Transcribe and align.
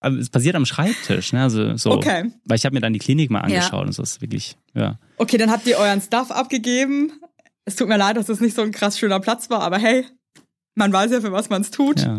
aber 0.00 0.16
es 0.16 0.30
passiert 0.30 0.54
am 0.56 0.64
Schreibtisch, 0.66 1.32
ne? 1.32 1.42
Also 1.42 1.76
so. 1.76 1.90
Okay. 1.92 2.30
Weil 2.44 2.56
ich 2.56 2.64
habe 2.64 2.74
mir 2.74 2.80
dann 2.80 2.92
die 2.92 2.98
Klinik 2.98 3.30
mal 3.30 3.38
Ja. 3.40 3.44
angeschaut 3.58 3.86
und 3.86 3.92
so 3.92 4.02
ist 4.02 4.20
wirklich, 4.20 4.56
ja. 4.74 4.98
Okay, 5.16 5.36
dann 5.38 5.50
habt 5.50 5.66
ihr 5.66 5.78
euren 5.78 6.00
Stuff 6.00 6.30
abgegeben. 6.30 7.12
Es 7.64 7.76
tut 7.76 7.88
mir 7.88 7.96
leid, 7.98 8.16
dass 8.16 8.26
das 8.26 8.40
nicht 8.40 8.54
so 8.56 8.62
ein 8.62 8.72
krass 8.72 8.98
schöner 8.98 9.20
Platz 9.20 9.50
war, 9.50 9.60
aber 9.60 9.78
hey, 9.78 10.06
man 10.74 10.92
weiß 10.92 11.10
ja, 11.10 11.20
für 11.20 11.32
was 11.32 11.50
man 11.50 11.62
es 11.62 11.70
tut. 11.70 12.00
ja. 12.00 12.18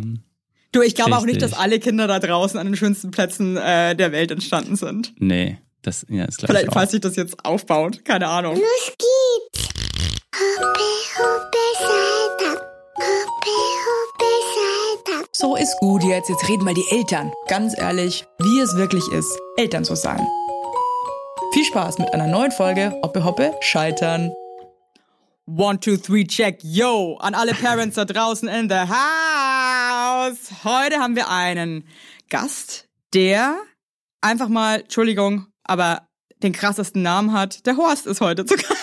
Du, 0.71 0.83
ich 0.83 0.93
glaube 0.93 1.17
auch 1.17 1.25
nicht, 1.25 1.41
dass 1.41 1.53
alle 1.53 1.79
Kinder 1.79 2.05
da 2.05 2.19
draußen 2.19 2.59
an 2.59 2.67
den 2.67 2.75
schönsten 2.75 3.09
Plätzen 3.09 3.57
äh, 3.57 3.95
der 3.95 4.11
Welt 4.11 4.29
entstanden 4.29 4.75
sind. 4.75 5.13
Nee, 5.17 5.57
das 5.81 6.05
ja, 6.09 6.25
ist 6.25 6.41
ich 6.41 6.45
Vielleicht, 6.45 6.69
auch. 6.69 6.73
falls 6.73 6.91
sich 6.91 7.01
das 7.01 7.15
jetzt 7.15 7.43
aufbaut. 7.43 8.05
Keine 8.05 8.27
Ahnung. 8.27 8.53
Los 8.55 8.93
geht's. 8.99 9.69
Hoppe, 10.35 10.79
hoppe, 11.17 11.57
Saltag. 11.79 12.61
Hoppe, 12.97 13.49
hoppe, 13.87 14.25
Saltag. 14.53 14.78
So 15.31 15.55
ist 15.55 15.77
gut 15.79 16.03
jetzt. 16.03 16.29
Jetzt 16.29 16.47
reden 16.49 16.65
mal 16.65 16.73
die 16.73 16.85
Eltern. 16.91 17.31
Ganz 17.47 17.77
ehrlich, 17.77 18.25
wie 18.39 18.59
es 18.59 18.75
wirklich 18.75 19.07
ist, 19.11 19.37
Eltern 19.57 19.85
zu 19.85 19.95
sein. 19.95 20.19
Viel 21.53 21.65
Spaß 21.65 21.97
mit 21.97 22.13
einer 22.13 22.27
neuen 22.27 22.51
Folge 22.51 22.93
Hoppe 23.01 23.23
Hoppe 23.23 23.55
Scheitern. 23.61 24.31
One, 25.47 25.79
two, 25.79 25.97
three, 25.97 26.25
check. 26.25 26.59
Yo, 26.61 27.17
an 27.17 27.33
alle 27.33 27.53
Parents 27.53 27.95
da 27.95 28.05
draußen 28.05 28.47
in 28.47 28.69
the 28.69 28.75
house. 28.75 30.63
Heute 30.63 30.99
haben 30.99 31.15
wir 31.15 31.29
einen 31.29 31.87
Gast, 32.29 32.87
der 33.13 33.57
einfach 34.21 34.47
mal, 34.47 34.81
Entschuldigung, 34.81 35.47
aber 35.63 36.07
den 36.43 36.53
krassesten 36.53 37.01
Namen 37.01 37.33
hat. 37.33 37.65
Der 37.65 37.77
Horst 37.77 38.05
ist 38.05 38.21
heute 38.21 38.45
zu 38.45 38.55
Gast. 38.55 38.75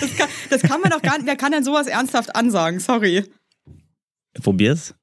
Das 0.00 0.16
kann, 0.16 0.28
das 0.50 0.62
kann 0.62 0.80
man 0.80 0.90
doch 0.90 1.02
gar 1.02 1.16
nicht, 1.16 1.26
wer 1.26 1.34
kann 1.34 1.50
denn 1.50 1.64
sowas 1.64 1.88
ernsthaft 1.88 2.36
ansagen? 2.36 2.78
Sorry. 2.78 3.24
Probier's. 4.40 4.94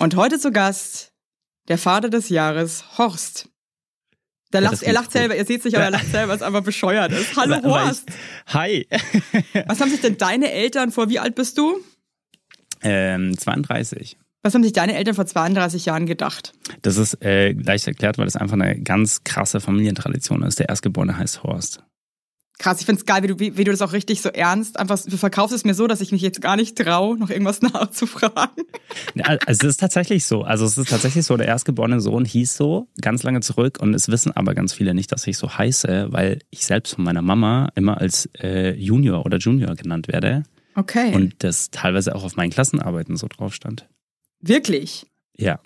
Und 0.00 0.14
heute 0.14 0.38
zu 0.38 0.52
Gast 0.52 1.12
der 1.66 1.76
Vater 1.76 2.08
des 2.08 2.28
Jahres, 2.28 2.84
Horst. 2.98 3.48
Der 4.52 4.62
Ja, 4.62 4.70
lacht, 4.70 4.82
er 4.82 4.92
lacht 4.92 5.10
klingt 5.10 5.12
selber, 5.12 5.36
ihr 5.36 5.44
seht 5.44 5.62
sich, 5.62 5.74
aber 5.74 5.86
er 5.86 5.90
lacht 5.90 6.06
selber, 6.06 6.32
was 6.32 6.40
einfach 6.40 6.62
bescheuert 6.62 7.12
ist. 7.20 7.36
Hallo 7.36 7.60
Horst. 7.64 8.08
Hi. 8.46 8.86
Was 9.66 9.80
haben 9.80 9.90
sich 9.90 10.00
denn 10.00 10.16
deine 10.16 10.52
Eltern 10.52 10.92
vor, 10.92 11.10
wie 11.10 11.18
alt 11.18 11.34
bist 11.34 11.58
du? 11.58 11.78
ähm, 12.80 13.36
32. 13.36 14.16
Was 14.42 14.54
haben 14.54 14.62
sich 14.62 14.72
deine 14.72 14.94
Eltern 14.94 15.16
vor 15.16 15.26
32 15.26 15.84
Jahren 15.84 16.06
gedacht? 16.06 16.52
Das 16.82 16.96
ist 16.96 17.14
äh, 17.22 17.50
leicht 17.50 17.88
erklärt, 17.88 18.18
weil 18.18 18.24
das 18.24 18.36
einfach 18.36 18.54
eine 18.54 18.80
ganz 18.80 19.24
krasse 19.24 19.60
Familientradition 19.60 20.44
ist. 20.44 20.60
Der 20.60 20.68
Erstgeborene 20.68 21.18
heißt 21.18 21.42
Horst. 21.42 21.82
Krass, 22.58 22.80
ich 22.80 22.86
find's 22.86 23.06
geil, 23.06 23.22
wie 23.22 23.28
du, 23.28 23.38
wie, 23.38 23.56
wie 23.56 23.62
du 23.62 23.70
das 23.70 23.82
auch 23.82 23.92
richtig 23.92 24.20
so 24.20 24.30
ernst, 24.30 24.80
einfach, 24.80 24.98
du 25.00 25.16
verkaufst 25.16 25.54
es 25.54 25.64
mir 25.64 25.74
so, 25.74 25.86
dass 25.86 26.00
ich 26.00 26.10
mich 26.10 26.22
jetzt 26.22 26.40
gar 26.40 26.56
nicht 26.56 26.76
traue, 26.76 27.16
noch 27.16 27.30
irgendwas 27.30 27.62
nachzufragen. 27.62 28.64
Also 29.46 29.46
es 29.46 29.62
ist 29.64 29.76
tatsächlich 29.80 30.26
so. 30.26 30.42
Also 30.42 30.64
es 30.64 30.76
ist 30.76 30.88
tatsächlich 30.90 31.24
so, 31.24 31.36
der 31.36 31.46
erstgeborene 31.46 32.00
Sohn 32.00 32.24
hieß 32.24 32.56
so, 32.56 32.88
ganz 33.00 33.22
lange 33.22 33.40
zurück 33.40 33.78
und 33.80 33.94
es 33.94 34.08
wissen 34.08 34.32
aber 34.32 34.54
ganz 34.54 34.74
viele 34.74 34.92
nicht, 34.92 35.12
dass 35.12 35.24
ich 35.28 35.38
so 35.38 35.56
heiße, 35.56 36.08
weil 36.10 36.40
ich 36.50 36.64
selbst 36.66 36.96
von 36.96 37.04
meiner 37.04 37.22
Mama 37.22 37.68
immer 37.76 37.98
als 38.00 38.28
äh, 38.40 38.74
Junior 38.74 39.24
oder 39.24 39.38
Junior 39.38 39.76
genannt 39.76 40.08
werde 40.08 40.42
Okay. 40.74 41.14
und 41.14 41.42
das 41.44 41.70
teilweise 41.70 42.14
auch 42.14 42.24
auf 42.24 42.34
meinen 42.36 42.50
Klassenarbeiten 42.50 43.16
so 43.16 43.28
drauf 43.28 43.54
stand. 43.54 43.88
Wirklich? 44.40 45.06
Ja, 45.36 45.60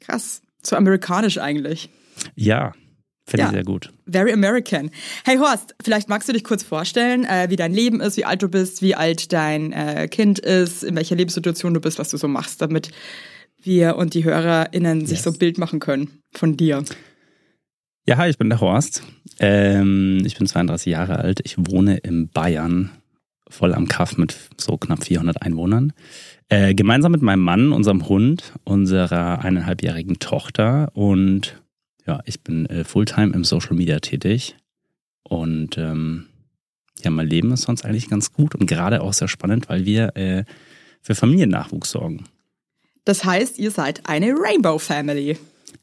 Krass. 0.00 0.42
So 0.64 0.74
amerikanisch 0.76 1.38
eigentlich. 1.38 1.88
ja, 2.34 2.72
finde 3.26 3.42
Ja. 3.42 3.48
ich 3.48 3.52
sehr 3.54 3.64
gut. 3.64 3.92
Very 4.06 4.32
American. 4.32 4.90
Hey 5.24 5.36
Horst, 5.38 5.74
vielleicht 5.82 6.08
magst 6.08 6.28
du 6.28 6.32
dich 6.32 6.44
kurz 6.44 6.62
vorstellen, 6.62 7.24
äh, 7.24 7.46
wie 7.50 7.56
dein 7.56 7.72
Leben 7.72 8.00
ist, 8.00 8.16
wie 8.16 8.24
alt 8.24 8.42
du 8.42 8.48
bist, 8.48 8.82
wie 8.82 8.94
alt 8.94 9.32
dein 9.32 9.72
äh, 9.72 10.08
Kind 10.08 10.38
ist, 10.38 10.82
in 10.84 10.96
welcher 10.96 11.16
Lebenssituation 11.16 11.74
du 11.74 11.80
bist, 11.80 11.98
was 11.98 12.10
du 12.10 12.16
so 12.16 12.28
machst, 12.28 12.60
damit 12.60 12.90
wir 13.62 13.96
und 13.96 14.14
die 14.14 14.24
HörerInnen 14.24 15.06
sich 15.06 15.18
Yes. 15.18 15.24
so 15.24 15.30
ein 15.30 15.38
Bild 15.38 15.56
machen 15.58 15.78
können 15.78 16.10
von 16.34 16.56
dir. 16.56 16.82
Ja, 18.08 18.16
hi, 18.16 18.28
ich 18.28 18.38
bin 18.38 18.48
der 18.48 18.60
Horst. 18.60 19.04
Ähm, 19.38 20.22
ich 20.26 20.36
bin 20.36 20.46
32 20.48 20.90
Jahre 20.90 21.18
alt. 21.18 21.40
Ich 21.44 21.54
wohne 21.58 21.98
in 21.98 22.28
Bayern, 22.28 22.90
voll 23.48 23.72
am 23.74 23.86
Kaff 23.86 24.16
mit 24.18 24.34
so 24.56 24.76
knapp 24.76 25.04
400 25.04 25.40
Einwohnern. 25.42 25.92
Äh, 26.48 26.74
gemeinsam 26.74 27.12
mit 27.12 27.22
meinem 27.22 27.42
Mann, 27.42 27.72
unserem 27.72 28.08
Hund, 28.08 28.52
unserer 28.64 29.44
eineinhalbjährigen 29.44 30.18
Tochter 30.18 30.90
und 30.94 31.62
ja, 32.06 32.20
ich 32.26 32.40
bin 32.42 32.66
äh, 32.66 32.84
Fulltime 32.84 33.32
im 33.34 33.44
Social 33.44 33.74
Media 33.74 34.00
tätig 34.00 34.56
und 35.22 35.78
ähm, 35.78 36.26
ja, 37.02 37.10
mein 37.10 37.26
Leben 37.28 37.52
ist 37.52 37.62
sonst 37.62 37.84
eigentlich 37.84 38.08
ganz 38.08 38.32
gut 38.32 38.54
und 38.54 38.66
gerade 38.66 39.02
auch 39.02 39.12
sehr 39.12 39.28
spannend, 39.28 39.68
weil 39.68 39.84
wir 39.84 40.16
äh, 40.16 40.44
für 41.00 41.14
Familiennachwuchs 41.14 41.90
sorgen. 41.90 42.24
Das 43.04 43.24
heißt, 43.24 43.58
ihr 43.58 43.70
seid 43.72 44.06
eine 44.08 44.32
Rainbow 44.36 44.78
Family. 44.78 45.36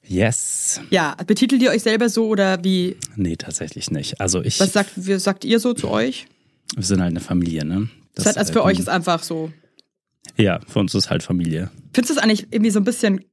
Yes. 0.07 0.79
Ja, 0.89 1.15
betitelt 1.27 1.61
ihr 1.61 1.71
euch 1.71 1.83
selber 1.83 2.09
so 2.09 2.27
oder 2.27 2.63
wie? 2.63 2.95
Nee, 3.15 3.35
tatsächlich 3.35 3.91
nicht. 3.91 4.21
Also 4.21 4.41
ich, 4.41 4.59
Was 4.59 4.71
sagt, 4.73 4.91
wie 4.95 5.19
sagt 5.19 5.43
ihr 5.45 5.59
so 5.59 5.73
zu 5.73 5.89
euch? 5.89 6.25
wir 6.75 6.83
sind 6.83 7.01
halt 7.01 7.09
eine 7.09 7.19
Familie, 7.19 7.65
ne? 7.65 7.89
Das, 8.13 8.23
Das 8.23 8.25
heißt, 8.27 8.37
also 8.37 8.53
für 8.53 8.63
euch 8.63 8.75
kommt- 8.77 8.79
ist 8.81 8.89
einfach 8.89 9.23
so. 9.23 9.51
Ja, 10.37 10.59
für 10.67 10.79
uns 10.79 10.93
ist 10.95 11.09
halt 11.09 11.23
Familie. 11.23 11.69
Findest 11.93 12.11
du 12.11 12.13
es 12.13 12.23
eigentlich 12.23 12.47
irgendwie 12.51 12.69
so 12.71 12.79
ein 12.79 12.83
bisschen 12.83 13.25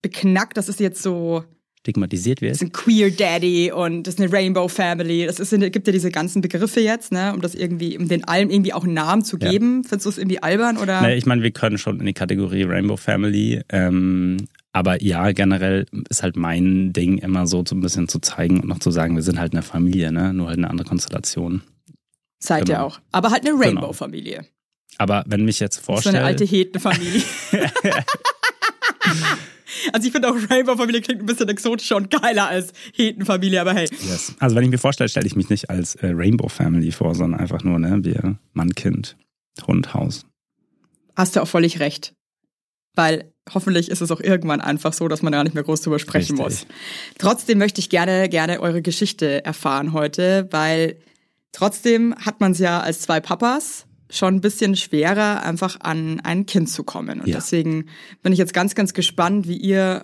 beknackt, 0.00 0.56
dass 0.56 0.68
es 0.68 0.78
jetzt 0.78 1.02
so 1.02 1.44
Stigmatisiert 1.84 2.38
das 2.38 2.42
wird. 2.42 2.52
ist 2.54 2.62
ein 2.62 2.72
Queer 2.72 3.10
Daddy 3.10 3.70
und 3.70 4.04
das 4.06 4.14
ist 4.14 4.20
eine 4.20 4.32
Rainbow 4.32 4.68
Family. 4.68 5.26
Das 5.26 5.38
ist, 5.38 5.50
gibt 5.50 5.86
ja 5.86 5.92
diese 5.92 6.10
ganzen 6.10 6.40
Begriffe 6.40 6.80
jetzt, 6.80 7.12
ne, 7.12 7.34
um 7.34 7.42
das 7.42 7.54
irgendwie, 7.54 7.98
um 7.98 8.08
den 8.08 8.24
allem 8.24 8.48
irgendwie 8.48 8.72
auch 8.72 8.84
einen 8.84 8.94
Namen 8.94 9.22
zu 9.22 9.36
Ja. 9.38 9.50
geben. 9.50 9.84
Findest 9.84 10.06
du 10.06 10.10
es 10.10 10.16
irgendwie 10.16 10.42
albern 10.42 10.78
oder? 10.78 11.02
Ne, 11.02 11.14
ich 11.14 11.26
meine, 11.26 11.42
wir 11.42 11.50
können 11.50 11.76
schon 11.76 12.00
in 12.00 12.06
die 12.06 12.14
Kategorie 12.14 12.62
Rainbow 12.62 12.96
Family. 12.96 13.60
Ähm, 13.68 14.48
aber 14.72 15.02
ja, 15.02 15.30
generell 15.32 15.84
ist 16.08 16.22
halt 16.22 16.36
mein 16.36 16.94
Ding 16.94 17.18
immer 17.18 17.46
so, 17.46 17.62
so 17.68 17.74
ein 17.76 17.80
bisschen 17.82 18.08
zu 18.08 18.18
zeigen 18.18 18.60
und 18.60 18.68
noch 18.68 18.78
zu 18.78 18.90
sagen, 18.90 19.14
wir 19.14 19.22
sind 19.22 19.38
halt 19.38 19.52
eine 19.52 19.62
Familie, 19.62 20.10
ne? 20.10 20.32
Nur 20.32 20.48
halt 20.48 20.56
eine 20.58 20.70
andere 20.70 20.88
Konstellation. 20.88 21.62
Seid 22.38 22.60
ihr 22.68 22.76
genau. 22.76 22.86
auch. 22.86 23.00
Aber 23.12 23.30
halt 23.30 23.42
eine 23.46 23.50
Genau. 23.50 23.62
Rainbow-Familie. 23.62 24.46
Aber 24.96 25.22
wenn 25.26 25.44
mich 25.44 25.60
jetzt 25.60 25.76
So 25.76 25.82
vorstellt. 25.82 26.16
eine 26.16 26.24
alte 26.24 26.44
Hetenfamilie. 26.46 27.22
also 29.92 30.06
ich 30.06 30.12
finde 30.12 30.28
auch 30.28 30.36
Rainbow-Familie 30.50 31.00
klingt 31.00 31.22
ein 31.22 31.26
bisschen 31.26 31.48
exotischer 31.48 31.96
und 31.96 32.10
geiler 32.10 32.48
als 32.48 32.72
Hetenfamilie, 32.92 33.60
aber 33.60 33.74
hey. 33.74 33.88
yes. 33.90 34.34
Also 34.38 34.56
wenn 34.56 34.64
ich 34.64 34.70
mir 34.70 34.78
vorstelle, 34.78 35.08
stelle 35.08 35.26
ich 35.26 35.36
mich 35.36 35.50
nicht 35.50 35.70
als 35.70 35.94
äh, 35.96 36.08
Rainbow 36.14 36.48
Family 36.48 36.92
vor, 36.92 37.14
sondern 37.14 37.40
einfach 37.40 37.62
nur, 37.62 37.78
ne, 37.78 37.98
wir, 38.02 38.38
Mann, 38.52 38.74
Kind, 38.74 39.16
Hund, 39.66 39.94
Haus. 39.94 40.26
Hast 41.16 41.36
du 41.36 41.40
auch 41.40 41.48
völlig 41.48 41.80
recht. 41.80 42.14
Weil 42.96 43.32
hoffentlich 43.52 43.90
ist 43.90 44.00
es 44.00 44.10
auch 44.10 44.20
irgendwann 44.20 44.60
einfach 44.60 44.92
so, 44.92 45.08
dass 45.08 45.22
man 45.22 45.32
da 45.32 45.42
nicht 45.42 45.54
mehr 45.54 45.64
groß 45.64 45.82
drüber 45.82 45.98
sprechen 45.98 46.38
Richtig. 46.38 46.66
muss. 46.66 46.76
Trotzdem 47.18 47.58
möchte 47.58 47.80
ich 47.80 47.90
gerne, 47.90 48.28
gerne 48.28 48.60
eure 48.60 48.82
Geschichte 48.82 49.44
erfahren 49.44 49.92
heute, 49.92 50.48
weil 50.52 50.96
trotzdem 51.52 52.14
hat 52.16 52.40
man 52.40 52.52
es 52.52 52.58
ja 52.58 52.80
als 52.80 53.00
zwei 53.00 53.20
Papas 53.20 53.86
schon 54.10 54.34
ein 54.36 54.40
bisschen 54.40 54.76
schwerer, 54.76 55.42
einfach 55.42 55.80
an 55.80 56.20
ein 56.20 56.46
Kind 56.46 56.68
zu 56.70 56.84
kommen. 56.84 57.20
Und 57.20 57.28
Ja. 57.28 57.36
deswegen 57.36 57.86
bin 58.22 58.32
ich 58.32 58.38
jetzt 58.38 58.54
ganz, 58.54 58.74
ganz 58.74 58.92
gespannt, 58.94 59.48
wie 59.48 59.56
ihr 59.56 60.02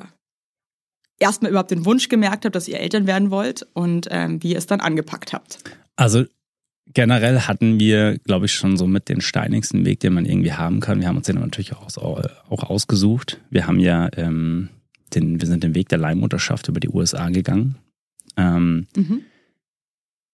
erstmal 1.19 1.51
überhaupt 1.51 1.71
den 1.71 1.85
Wunsch 1.85 2.09
gemerkt 2.09 2.45
habt, 2.45 2.55
dass 2.55 2.69
ihr 2.69 2.81
Eltern 2.81 3.07
werden 3.07 3.31
wollt 3.31 3.67
und 3.75 4.09
ähm, 4.11 4.43
wie 4.43 4.53
ihr 4.53 4.59
es 4.59 4.67
dann 4.67 4.81
angepackt 4.81 5.33
habt. 5.33 5.59
Also 5.97 6.25
generell 6.93 7.41
hatten 7.41 7.79
wir, 7.79 8.19
glaube 8.19 8.47
ich, 8.47 8.53
schon 8.53 8.77
so 8.77 8.87
mit 8.87 9.09
den 9.09 9.21
steinigsten 9.21 9.85
Weg, 9.85 10.01
den 10.01 10.15
man 10.15 10.25
irgendwie 10.25 10.55
haben 10.55 10.81
kann. 10.81 11.01
Wir 11.01 11.09
haben 11.09 11.19
uns 11.19 11.27
den 11.27 11.37
natürlich 11.39 11.75
auch, 11.75 11.85
aus, 11.85 11.99
auch 11.99 12.65
ausgesucht. 12.71 13.41
Wir 13.51 13.67
haben 13.67 13.79
ja 13.81 14.09
ähm, 14.17 14.71
den, 15.15 15.41
wir 15.41 15.47
sind 15.47 15.63
den 15.63 15.75
Weg 15.75 15.89
der 15.91 15.99
Leihmutterschaft 15.99 16.69
über 16.69 16.81
die 16.81 16.89
USA 16.89 17.29
gegangen. 17.29 17.77
Ähm, 18.37 18.87
Mhm. 18.97 19.23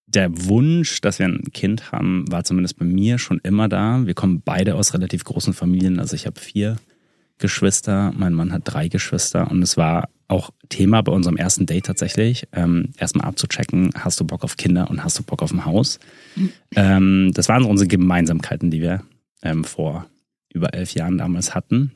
Der 0.06 0.46
Wunsch, 0.46 1.00
dass 1.00 1.18
wir 1.18 1.26
ein 1.26 1.52
Kind 1.52 1.92
haben, 1.92 2.24
war 2.30 2.44
zumindest 2.44 2.78
bei 2.78 2.84
mir 2.84 3.18
schon 3.18 3.40
immer 3.42 3.68
da. 3.68 4.06
Wir 4.06 4.14
kommen 4.14 4.40
beide 4.44 4.74
aus 4.76 4.94
relativ 4.94 5.24
großen 5.24 5.52
Familien. 5.52 5.98
Also 5.98 6.14
ich 6.14 6.26
habe 6.26 6.40
vier 6.40 6.76
Geschwister, 7.38 8.12
mein 8.16 8.32
Mann 8.32 8.52
hat 8.52 8.62
drei 8.64 8.88
Geschwister 8.88 9.50
und 9.50 9.62
es 9.62 9.76
war 9.76 10.08
auch 10.28 10.50
Thema 10.68 11.02
bei 11.02 11.12
unserem 11.12 11.36
ersten 11.36 11.66
Date 11.66 11.86
tatsächlich, 11.86 12.48
ähm, 12.52 12.92
erstmal 12.98 13.26
abzuchecken, 13.26 13.90
hast 13.94 14.18
du 14.18 14.24
Bock 14.24 14.42
auf 14.42 14.56
Kinder 14.56 14.90
und 14.90 15.04
hast 15.04 15.18
du 15.18 15.22
Bock 15.22 15.42
auf 15.42 15.52
ein 15.52 15.64
Haus? 15.64 16.00
Ähm, 16.74 17.30
das 17.34 17.48
waren 17.48 17.62
so 17.62 17.68
unsere 17.68 17.88
Gemeinsamkeiten, 17.88 18.70
die 18.70 18.80
wir 18.80 19.02
ähm, 19.42 19.64
vor 19.64 20.06
über 20.52 20.74
elf 20.74 20.94
Jahren 20.94 21.18
damals 21.18 21.54
hatten. 21.54 21.92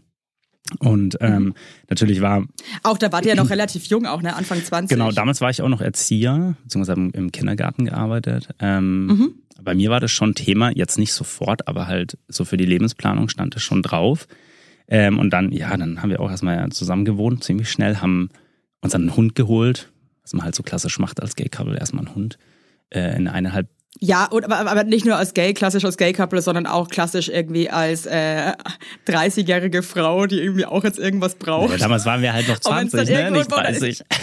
Und 0.78 1.16
ähm, 1.20 1.54
natürlich 1.88 2.20
war 2.20 2.44
Auch 2.84 2.96
da 2.98 3.10
wart 3.12 3.24
ihr 3.26 3.34
ja 3.34 3.42
noch 3.42 3.50
relativ 3.50 3.84
jung, 3.86 4.06
auch 4.06 4.22
ne? 4.22 4.36
Anfang 4.36 4.62
20. 4.62 4.96
Genau, 4.96 5.10
damals 5.10 5.40
war 5.40 5.50
ich 5.50 5.62
auch 5.62 5.68
noch 5.68 5.80
Erzieher, 5.80 6.54
beziehungsweise 6.62 6.98
im- 7.00 7.10
im 7.12 7.32
Kindergarten 7.32 7.84
gearbeitet. 7.86 8.48
Ähm, 8.60 9.06
Mhm. 9.06 9.34
Bei 9.62 9.74
mir 9.74 9.90
war 9.90 10.00
das 10.00 10.10
schon 10.10 10.34
Thema, 10.34 10.70
jetzt 10.74 10.96
nicht 10.98 11.12
sofort, 11.12 11.68
aber 11.68 11.86
halt 11.86 12.16
so 12.28 12.46
für 12.46 12.56
die 12.56 12.64
Lebensplanung 12.64 13.28
stand 13.28 13.54
es 13.56 13.62
schon 13.62 13.82
drauf. 13.82 14.26
Ähm, 14.88 15.18
und 15.18 15.30
dann, 15.30 15.52
ja, 15.52 15.76
dann 15.76 16.00
haben 16.00 16.08
wir 16.08 16.20
auch 16.20 16.30
erstmal 16.30 16.66
zusammen 16.70 17.04
gewohnt, 17.04 17.44
ziemlich 17.44 17.70
schnell, 17.70 17.96
haben 17.98 18.30
uns 18.80 18.94
einen 18.94 19.14
Hund 19.16 19.34
geholt, 19.34 19.92
was 20.22 20.32
man 20.32 20.44
halt 20.44 20.54
so 20.54 20.62
klassisch 20.62 20.98
macht 20.98 21.20
als 21.20 21.36
Gay-Couple, 21.36 21.76
erstmal 21.78 22.06
einen 22.06 22.14
Hund. 22.14 22.38
Äh, 22.88 23.00
eine 23.02 23.32
eineinhalb 23.32 23.68
Ja, 23.98 24.26
und, 24.26 24.44
aber, 24.44 24.70
aber 24.70 24.84
nicht 24.84 25.04
nur 25.04 25.16
als 25.16 25.34
gay, 25.34 25.52
klassisch 25.52 25.84
als 25.84 25.96
Gay-Couple, 25.96 26.40
sondern 26.40 26.66
auch 26.66 26.88
klassisch 26.88 27.28
irgendwie 27.28 27.68
als 27.68 28.06
äh, 28.06 28.52
30-jährige 29.06 29.82
Frau, 29.82 30.26
die 30.26 30.40
irgendwie 30.40 30.64
auch 30.64 30.84
jetzt 30.84 30.98
irgendwas 30.98 31.34
braucht. 31.34 31.70
Aber 31.70 31.78
damals 31.78 32.06
waren 32.06 32.22
wir 32.22 32.32
halt 32.32 32.48
noch 32.48 32.58
Und 32.64 32.76
wenn's 32.76 32.92
dann 32.92 33.06
20, 33.06 33.16
ne? 33.16 33.30
Nicht 33.30 33.50
30. 33.50 34.04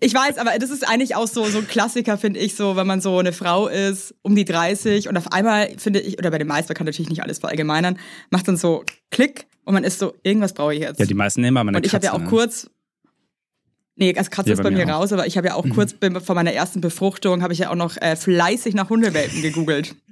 Ich 0.00 0.12
weiß, 0.12 0.36
aber 0.36 0.58
das 0.58 0.70
ist 0.70 0.86
eigentlich 0.86 1.16
auch 1.16 1.26
so 1.26 1.46
so 1.46 1.58
ein 1.58 1.66
Klassiker, 1.66 2.18
finde 2.18 2.38
ich, 2.40 2.54
so, 2.54 2.76
wenn 2.76 2.86
man 2.86 3.00
so 3.00 3.18
eine 3.18 3.32
Frau 3.32 3.66
ist, 3.66 4.14
um 4.22 4.34
die 4.34 4.44
30 4.44 5.08
und 5.08 5.16
auf 5.16 5.32
einmal, 5.32 5.70
finde 5.78 6.00
ich, 6.00 6.18
oder 6.18 6.30
bei 6.30 6.38
den 6.38 6.46
meisten, 6.46 6.70
man 6.70 6.76
kann 6.76 6.86
natürlich 6.86 7.08
nicht 7.08 7.22
alles 7.22 7.38
verallgemeinern, 7.38 7.98
macht 8.30 8.46
dann 8.46 8.56
so 8.56 8.84
Klick 9.10 9.46
und 9.64 9.74
man 9.74 9.84
ist 9.84 9.98
so, 9.98 10.14
irgendwas 10.22 10.52
brauche 10.52 10.74
ich 10.74 10.80
jetzt. 10.80 11.00
Ja, 11.00 11.06
die 11.06 11.14
meisten 11.14 11.40
nehmen 11.40 11.56
aber 11.56 11.68
eine 11.68 11.78
und 11.78 11.86
ich 11.86 11.94
habe 11.94 12.04
ja 12.04 12.12
auch 12.12 12.18
ne? 12.18 12.26
kurz, 12.26 12.68
nee, 13.96 14.14
also 14.16 14.30
Katze 14.30 14.50
Ja, 14.50 14.54
ist 14.54 14.62
bei 14.62 14.70
bei 14.70 14.76
mir 14.76 14.86
auch. 14.96 15.00
raus, 15.00 15.12
aber 15.12 15.26
ich 15.26 15.36
habe 15.36 15.48
ja 15.48 15.54
auch 15.54 15.66
kurz 15.70 15.92
be- 15.94 16.20
vor 16.20 16.34
meiner 16.34 16.52
ersten 16.52 16.80
Befruchtung, 16.80 17.42
habe 17.42 17.52
ich 17.52 17.58
ja 17.60 17.70
auch 17.70 17.74
noch 17.74 17.96
äh, 17.96 18.16
fleißig 18.16 18.74
nach 18.74 18.88
Hundewelpen 18.90 19.42
gegoogelt. 19.42 19.94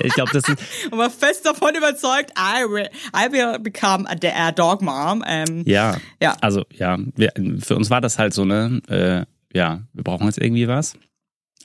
Ja, 0.00 0.06
Ich 0.06 0.14
glaube, 0.14 0.30
das 0.32 0.48
ist, 0.48 0.56
und 0.90 0.96
war 0.98 1.10
fest 1.10 1.44
davon 1.44 1.74
überzeugt, 1.76 2.32
I 2.38 2.64
will, 2.70 2.88
I 3.14 3.30
will 3.30 3.58
become 3.58 4.08
a, 4.08 4.14
a 4.48 4.50
dog 4.52 4.80
mom. 4.80 5.22
Ähm, 5.26 5.62
ja. 5.66 5.98
Ja. 6.22 6.36
Also, 6.40 6.64
ja, 6.72 6.96
wir, 7.16 7.32
für 7.60 7.76
uns 7.76 7.90
war 7.90 8.00
das 8.00 8.18
halt 8.18 8.32
so, 8.32 8.46
ne, 8.46 8.80
äh, 8.88 9.26
ja, 9.56 9.82
wir 9.92 10.02
brauchen 10.04 10.24
jetzt 10.26 10.38
irgendwie 10.38 10.68
was. 10.68 10.94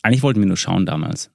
Eigentlich 0.04 0.22
wollten 0.22 0.42
wir 0.42 0.48
nur 0.48 0.58
schauen 0.58 0.86
damals. 0.86 1.32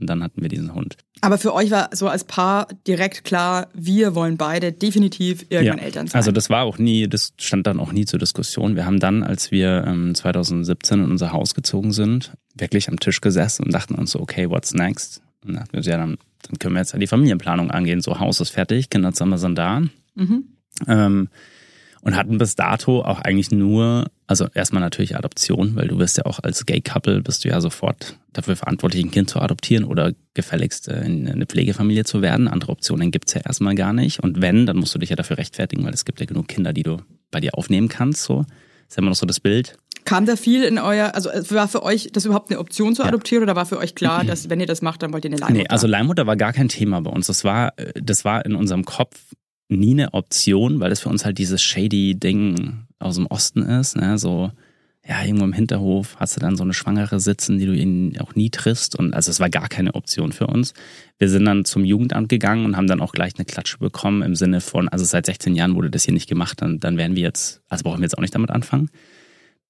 Und 0.00 0.10
dann 0.10 0.22
hatten 0.22 0.42
wir 0.42 0.48
diesen 0.48 0.74
Hund. 0.74 0.96
Aber 1.20 1.38
für 1.38 1.54
euch 1.54 1.70
war 1.70 1.90
so 1.92 2.08
als 2.08 2.24
Paar 2.24 2.66
direkt 2.86 3.24
klar, 3.24 3.68
wir 3.74 4.14
wollen 4.14 4.36
beide 4.36 4.72
definitiv 4.72 5.46
irgendwann 5.50 5.78
Eltern 5.78 6.06
sein. 6.08 6.18
Also 6.18 6.32
das 6.32 6.50
war 6.50 6.64
auch 6.64 6.78
nie, 6.78 7.08
das 7.08 7.32
stand 7.38 7.66
dann 7.66 7.78
auch 7.78 7.92
nie 7.92 8.04
zur 8.04 8.18
Diskussion. 8.18 8.74
Wir 8.74 8.86
haben 8.86 8.98
dann, 8.98 9.22
als 9.22 9.50
wir 9.50 9.84
ähm, 9.86 10.14
2017 10.14 11.04
in 11.04 11.10
unser 11.10 11.32
Haus 11.32 11.54
gezogen 11.54 11.92
sind, 11.92 12.32
wirklich 12.54 12.88
am 12.88 12.98
Tisch 12.98 13.20
gesessen 13.20 13.64
und 13.64 13.72
dachten 13.72 13.94
uns 13.94 14.10
so, 14.10 14.20
okay, 14.20 14.50
what's 14.50 14.74
next? 14.74 15.22
Und 15.44 15.54
dann 15.54 15.62
dachten 15.62 15.72
wir, 15.74 15.82
so, 15.82 15.90
ja, 15.90 15.96
dann, 15.96 16.18
dann 16.42 16.58
können 16.58 16.74
wir 16.74 16.80
jetzt 16.80 16.92
ja 16.92 16.98
die 16.98 17.06
Familienplanung 17.06 17.70
angehen. 17.70 18.00
So, 18.00 18.18
Haus 18.18 18.40
ist 18.40 18.50
fertig, 18.50 18.90
Kinderzimmer 18.90 19.38
sind 19.38 19.56
da. 19.56 19.80
Mhm. 20.14 20.44
Ähm, 20.88 21.28
und 22.04 22.16
hatten 22.16 22.38
bis 22.38 22.54
dato 22.54 23.02
auch 23.02 23.18
eigentlich 23.20 23.50
nur, 23.50 24.06
also 24.26 24.46
erstmal 24.54 24.80
natürlich 24.82 25.16
Adoption, 25.16 25.74
weil 25.74 25.88
du 25.88 25.98
wirst 25.98 26.18
ja 26.18 26.26
auch 26.26 26.38
als 26.42 26.64
Gay-Couple, 26.66 27.22
bist 27.22 27.44
du 27.44 27.48
ja 27.48 27.60
sofort 27.60 28.16
dafür 28.32 28.56
verantwortlich, 28.56 29.04
ein 29.04 29.10
Kind 29.10 29.30
zu 29.30 29.40
adoptieren 29.40 29.84
oder 29.84 30.12
gefälligst 30.34 30.88
äh, 30.88 31.02
in 31.04 31.28
eine 31.28 31.46
Pflegefamilie 31.46 32.04
zu 32.04 32.20
werden. 32.22 32.46
Andere 32.48 32.72
Optionen 32.72 33.10
gibt's 33.10 33.34
ja 33.34 33.40
erstmal 33.40 33.74
gar 33.74 33.92
nicht. 33.92 34.20
Und 34.22 34.40
wenn, 34.42 34.66
dann 34.66 34.76
musst 34.76 34.94
du 34.94 34.98
dich 34.98 35.10
ja 35.10 35.16
dafür 35.16 35.38
rechtfertigen, 35.38 35.84
weil 35.84 35.94
es 35.94 36.04
gibt 36.04 36.20
ja 36.20 36.26
genug 36.26 36.48
Kinder, 36.48 36.72
die 36.72 36.82
du 36.82 36.98
bei 37.30 37.40
dir 37.40 37.56
aufnehmen 37.56 37.88
kannst. 37.88 38.22
So 38.24 38.40
ist 38.88 38.96
ja 38.96 38.98
immer 38.98 39.10
noch 39.10 39.16
so 39.16 39.26
das 39.26 39.40
Bild. 39.40 39.76
Kam 40.04 40.26
da 40.26 40.36
viel 40.36 40.64
in 40.64 40.78
euer, 40.78 41.14
also 41.14 41.30
war 41.50 41.66
für 41.68 41.82
euch 41.82 42.10
das 42.12 42.26
überhaupt 42.26 42.50
eine 42.50 42.58
Option 42.60 42.94
zu 42.94 43.02
Ja. 43.02 43.08
adoptieren 43.08 43.42
oder 43.42 43.56
war 43.56 43.64
für 43.64 43.78
euch 43.78 43.94
klar, 43.94 44.24
dass 44.26 44.50
wenn 44.50 44.60
ihr 44.60 44.66
das 44.66 44.82
macht, 44.82 45.02
dann 45.02 45.12
wollt 45.14 45.24
ihr 45.24 45.30
eine 45.30 45.38
Leihmutter? 45.38 45.58
Nee, 45.62 45.68
also 45.68 45.86
Leihmutter 45.86 46.26
war 46.26 46.36
gar 46.36 46.52
kein 46.52 46.68
Thema 46.68 47.00
bei 47.00 47.10
uns. 47.10 47.28
Das 47.28 47.44
war, 47.44 47.72
äh, 47.78 47.92
das 48.02 48.24
war 48.26 48.44
in 48.44 48.54
unserem 48.56 48.84
Kopf 48.84 49.18
nie 49.68 49.92
eine 49.92 50.14
Option, 50.14 50.80
weil 50.80 50.90
das 50.90 51.00
für 51.00 51.08
uns 51.08 51.24
halt 51.24 51.38
dieses 51.38 51.62
shady 51.62 52.14
Ding 52.14 52.84
aus 52.98 53.16
dem 53.16 53.26
Osten 53.26 53.62
ist. 53.62 53.96
Ne? 53.96 54.18
So, 54.18 54.50
ja, 55.06 55.22
irgendwo 55.22 55.44
im 55.44 55.52
Hinterhof 55.52 56.16
hast 56.18 56.36
du 56.36 56.40
dann 56.40 56.56
so 56.56 56.62
eine 56.64 56.72
Schwangere 56.72 57.20
sitzen, 57.20 57.58
die 57.58 57.66
du 57.66 57.74
ihnen 57.74 58.18
auch 58.20 58.34
nie 58.34 58.50
triffst. 58.50 58.96
Und 58.98 59.12
also 59.14 59.30
es 59.30 59.40
war 59.40 59.50
gar 59.50 59.68
keine 59.68 59.94
Option 59.94 60.32
für 60.32 60.46
uns. 60.46 60.72
Wir 61.18 61.28
sind 61.28 61.44
dann 61.44 61.64
zum 61.64 61.84
Jugendamt 61.84 62.28
gegangen 62.28 62.64
und 62.64 62.76
haben 62.76 62.86
dann 62.86 63.00
auch 63.00 63.12
gleich 63.12 63.34
eine 63.36 63.44
Klatsche 63.44 63.78
bekommen 63.78 64.22
im 64.22 64.34
Sinne 64.34 64.60
von, 64.60 64.88
also 64.88 65.04
seit 65.04 65.26
16 65.26 65.54
Jahren 65.54 65.74
wurde 65.74 65.90
das 65.90 66.04
hier 66.04 66.14
nicht 66.14 66.28
gemacht, 66.28 66.62
dann, 66.62 66.80
dann 66.80 66.96
werden 66.96 67.16
wir 67.16 67.22
jetzt, 67.22 67.60
also 67.68 67.84
brauchen 67.84 67.98
wir 67.98 68.04
jetzt 68.04 68.16
auch 68.16 68.22
nicht 68.22 68.34
damit 68.34 68.50
anfangen. 68.50 68.90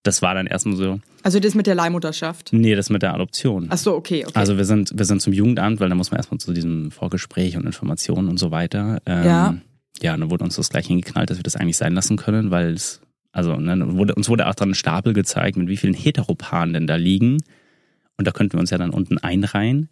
Das 0.05 0.21
war 0.21 0.35
dann 0.35 0.47
erstmal 0.47 0.77
so, 0.77 1.01
also 1.23 1.41
das 1.41 1.55
mit 1.55 1.67
der 1.67 1.75
Leihmutterschaft. 1.75 2.51
nee, 2.53 2.75
das 2.75 2.91
mit 2.91 3.01
der 3.03 3.15
Adoption. 3.15 3.69
Ach 3.71 3.79
so, 3.79 3.95
okay, 3.95 4.25
okay. 4.27 4.35
Also 4.39 4.59
wir 4.59 4.67
sind, 4.67 4.93
wir 4.97 5.07
sind 5.07 5.23
zum 5.23 5.33
Jugendamt, 5.33 5.81
weil 5.81 5.89
da 5.89 5.95
muss 5.95 6.11
man 6.11 6.19
erstmal 6.19 6.39
zu 6.39 6.53
diesem 6.53 6.91
Vorgespräch 6.91 7.57
und 7.57 7.65
Informationen 7.65 8.29
und 8.29 8.39
so 8.39 8.51
weiter. 8.51 9.01
Ähm, 9.07 9.25
Ja. 9.25 9.55
Ja, 10.03 10.15
und 10.15 10.21
dann 10.21 10.31
wurde 10.31 10.45
uns 10.45 10.57
das 10.57 10.71
gleich 10.71 10.87
hingeknallt, 10.87 11.31
dass 11.31 11.39
wir 11.39 11.43
das 11.43 11.57
eigentlich 11.57 11.77
sein 11.77 11.95
lassen 11.95 12.17
können, 12.17 12.51
weil 12.51 12.73
es, 12.73 13.01
also 13.33 13.57
ne, 13.57 13.97
wurde, 13.97 14.15
uns 14.15 14.29
wurde 14.29 14.49
auch 14.49 14.55
dann 14.55 14.71
ein 14.71 14.75
Stapel 14.75 15.13
gezeigt, 15.13 15.57
mit 15.57 15.69
wie 15.69 15.77
vielen 15.77 15.95
Heteropaaren 15.95 16.73
denn 16.73 16.87
da 16.87 16.97
liegen. 16.97 17.43
Und 18.17 18.27
da 18.27 18.33
könnten 18.33 18.55
wir 18.55 18.61
uns 18.61 18.71
ja 18.71 18.79
dann 18.79 18.91
unten 18.91 19.19
einreihen. 19.19 19.89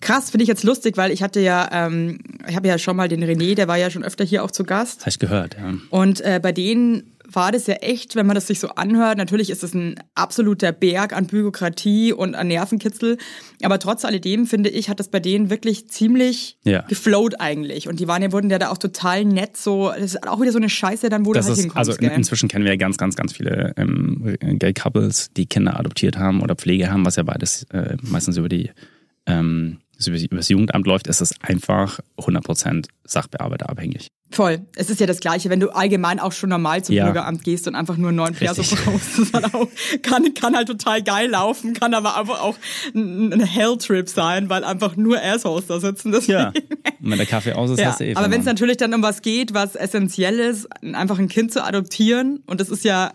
Krass, 0.00 0.30
finde 0.30 0.42
ich 0.42 0.48
jetzt 0.48 0.64
lustig, 0.64 0.96
weil 0.96 1.10
ich 1.10 1.22
hatte 1.22 1.40
ja, 1.40 1.68
ähm, 1.72 2.18
ich 2.48 2.56
habe 2.56 2.68
ja 2.68 2.78
schon 2.78 2.96
mal 2.96 3.08
den 3.08 3.22
René, 3.22 3.54
der 3.54 3.68
war 3.68 3.76
ja 3.76 3.90
schon 3.90 4.04
öfter 4.04 4.24
hier 4.24 4.44
auch 4.44 4.50
zu 4.50 4.64
Gast. 4.64 5.00
Habe 5.00 5.10
ich 5.10 5.18
gehört, 5.18 5.56
ja. 5.58 5.74
Und 5.90 6.20
äh, 6.20 6.40
bei 6.42 6.52
denen 6.52 7.13
war 7.34 7.52
das 7.52 7.66
ja 7.66 7.74
echt, 7.74 8.16
wenn 8.16 8.26
man 8.26 8.34
das 8.34 8.46
sich 8.46 8.60
so 8.60 8.68
anhört, 8.70 9.18
natürlich 9.18 9.50
ist 9.50 9.62
es 9.62 9.74
ein 9.74 9.96
absoluter 10.14 10.72
Berg 10.72 11.12
an 11.14 11.26
Bürokratie 11.26 12.12
und 12.12 12.34
an 12.34 12.48
Nervenkitzel, 12.48 13.18
aber 13.62 13.78
trotz 13.78 14.04
alledem, 14.04 14.46
finde 14.46 14.70
ich, 14.70 14.88
hat 14.88 15.00
das 15.00 15.08
bei 15.08 15.20
denen 15.20 15.50
wirklich 15.50 15.88
ziemlich 15.88 16.56
Ja. 16.64 16.82
geflowt 16.82 17.40
eigentlich. 17.40 17.88
Und 17.88 18.00
die 18.00 18.08
waren 18.08 18.22
ja, 18.22 18.32
wurden 18.32 18.50
ja 18.50 18.58
da 18.58 18.70
auch 18.70 18.78
total 18.78 19.24
nett 19.24 19.56
so, 19.56 19.88
das 19.90 20.14
ist 20.14 20.26
auch 20.28 20.40
wieder 20.40 20.52
so 20.52 20.58
eine 20.58 20.68
Scheiße 20.68 21.08
dann, 21.08 21.26
wo 21.26 21.32
Das 21.32 21.46
du 21.46 21.50
halt 21.50 21.58
ist, 21.58 21.64
hinkommst, 21.64 21.88
also 21.90 21.98
gell? 22.00 22.12
inzwischen 22.14 22.48
kennen 22.48 22.64
wir 22.64 22.72
ja 22.72 22.76
ganz, 22.76 22.96
ganz, 22.98 23.16
ganz 23.16 23.32
viele 23.32 23.72
ähm, 23.76 24.36
Gay-Couples, 24.40 25.30
die 25.36 25.46
Kinder 25.46 25.78
adoptiert 25.78 26.16
haben 26.18 26.42
oder 26.42 26.54
Pflege 26.54 26.90
haben, 26.90 27.04
was 27.04 27.16
ja 27.16 27.22
beides 27.22 27.64
äh, 27.72 27.96
meistens 28.02 28.36
über 28.36 28.48
die 28.48 28.70
ähm, 29.26 29.78
über 30.06 30.18
über 30.18 30.36
das 30.36 30.48
Jugendamt 30.48 30.86
läuft, 30.86 31.06
ist 31.06 31.20
es 31.20 31.34
einfach 31.40 32.00
100% 32.18 32.86
Sachbearbeiter 33.04 33.68
abhängig. 33.68 34.08
Voll. 34.30 34.62
Es 34.74 34.90
ist 34.90 34.98
ja 35.00 35.06
das 35.06 35.20
Gleiche, 35.20 35.48
wenn 35.48 35.60
du 35.60 35.70
allgemein 35.70 36.18
auch 36.18 36.32
schon 36.32 36.50
normal 36.50 36.82
zum 36.82 36.94
Ja. 36.96 37.04
Bürgeramt 37.04 37.44
gehst 37.44 37.68
und 37.68 37.76
einfach 37.76 37.96
nur 37.96 38.08
einen 38.08 38.16
neuen 38.16 38.34
Perso 38.34 38.62
brauchst. 38.62 39.12
Das 39.12 39.18
ist 39.18 39.34
halt 39.34 39.54
auch, 39.54 39.68
kann, 40.02 40.34
kann 40.34 40.56
halt 40.56 40.66
total 40.66 41.02
geil 41.02 41.30
laufen, 41.30 41.74
kann 41.74 41.94
aber 41.94 42.16
einfach 42.18 42.40
auch 42.40 42.56
ein, 42.94 43.32
ein 43.32 43.40
Helltrip 43.44 44.08
sein, 44.08 44.48
weil 44.48 44.64
einfach 44.64 44.96
nur 44.96 45.22
Assholes 45.22 45.66
da 45.66 45.78
sitzen. 45.78 46.10
Deswegen. 46.10 46.32
Ja. 46.32 46.48
Und 47.00 47.10
wenn 47.10 47.18
der 47.18 47.26
Kaffee 47.26 47.52
aus 47.52 47.70
ist, 47.70 47.78
Ja, 47.78 47.90
hast 47.90 48.00
du 48.00 48.04
eh 48.06 48.16
aber 48.16 48.30
wenn 48.30 48.40
es 48.40 48.46
natürlich 48.46 48.76
dann 48.78 48.92
um 48.94 49.02
was 49.02 49.22
geht, 49.22 49.54
was 49.54 49.76
essentiell 49.76 50.40
ist, 50.40 50.66
einfach 50.82 51.18
ein 51.18 51.28
Kind 51.28 51.52
zu 51.52 51.62
adoptieren, 51.62 52.42
und 52.46 52.60
das 52.60 52.70
ist 52.70 52.82
ja, 52.84 53.12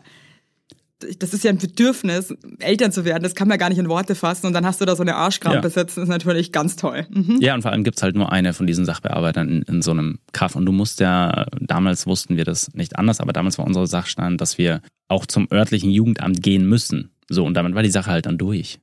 das 1.20 1.34
ist 1.34 1.44
ja 1.44 1.50
ein 1.50 1.58
Bedürfnis, 1.58 2.34
Eltern 2.60 2.92
zu 2.92 3.06
werden, 3.06 3.24
das 3.24 3.36
kann 3.36 3.48
man 3.48 3.58
gar 3.58 3.70
nicht 3.70 3.78
in 3.78 3.88
Worte 3.90 4.16
fassen, 4.16 4.48
und 4.48 4.54
dann 4.54 4.66
hast 4.66 4.82
du 4.82 4.86
da 4.86 4.96
so 4.96 5.02
eine 5.02 5.16
Arschkrampe 5.16 5.68
Ja. 5.68 5.70
sitzen, 5.70 6.04
ist 6.04 6.10
natürlich 6.10 6.52
ganz 6.52 6.76
toll. 6.76 7.08
Mhm. 7.10 7.38
Ja, 7.40 7.56
und 7.56 7.62
vor 7.62 7.72
allem 7.72 7.84
gibt's 7.84 8.04
halt 8.04 8.16
nur 8.16 8.32
eine 8.32 8.54
von 8.54 8.68
diesen 8.68 8.86
Sachbearbeitern 8.86 9.48
in, 9.48 9.62
in 9.64 9.82
so 9.82 9.92
einem 9.92 10.20
Kaff. 10.34 10.56
Und 10.56 10.66
du 10.66 10.72
musst 10.72 11.00
ja, 11.00 11.46
damals 11.60 12.06
wussten 12.06 12.36
wir 12.38 12.44
das 12.46 12.74
nicht 12.74 12.98
anders, 12.98 13.20
aber 13.22 13.32
damals 13.34 13.58
war 13.58 13.66
unser 13.66 13.88
Sachstand, 13.88 14.42
dass 14.42 14.58
wir 14.58 14.82
auch 15.08 15.26
zum 15.26 15.48
örtlichen 15.52 15.90
Jugendamt 15.92 16.42
gehen 16.44 16.68
müssen. 16.68 17.12
So, 17.30 17.46
und 17.46 17.54
damit 17.54 17.76
war 17.76 17.84
die 17.84 17.90
Sache 17.92 18.12
halt 18.12 18.26
dann 18.26 18.38
durch. 18.38 18.80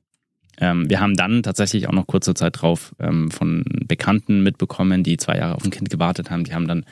Ähm, 0.59 0.89
wir 0.89 0.99
haben 0.99 1.15
dann 1.15 1.43
tatsächlich 1.43 1.87
auch 1.87 1.93
noch 1.93 2.07
kurze 2.07 2.33
Zeit 2.33 2.61
drauf 2.61 2.95
ähm, 2.99 3.29
von 3.29 3.63
Bekannten 3.85 4.41
mitbekommen, 4.41 5.03
die 5.03 5.17
zwei 5.17 5.37
Jahre 5.37 5.53
auf 5.55 5.63
ein 5.63 5.69
Kind 5.69 5.89
gewartet 5.91 6.31
haben. 6.31 6.45
Die 6.45 6.53
haben 6.55 6.67
dann 6.67 6.83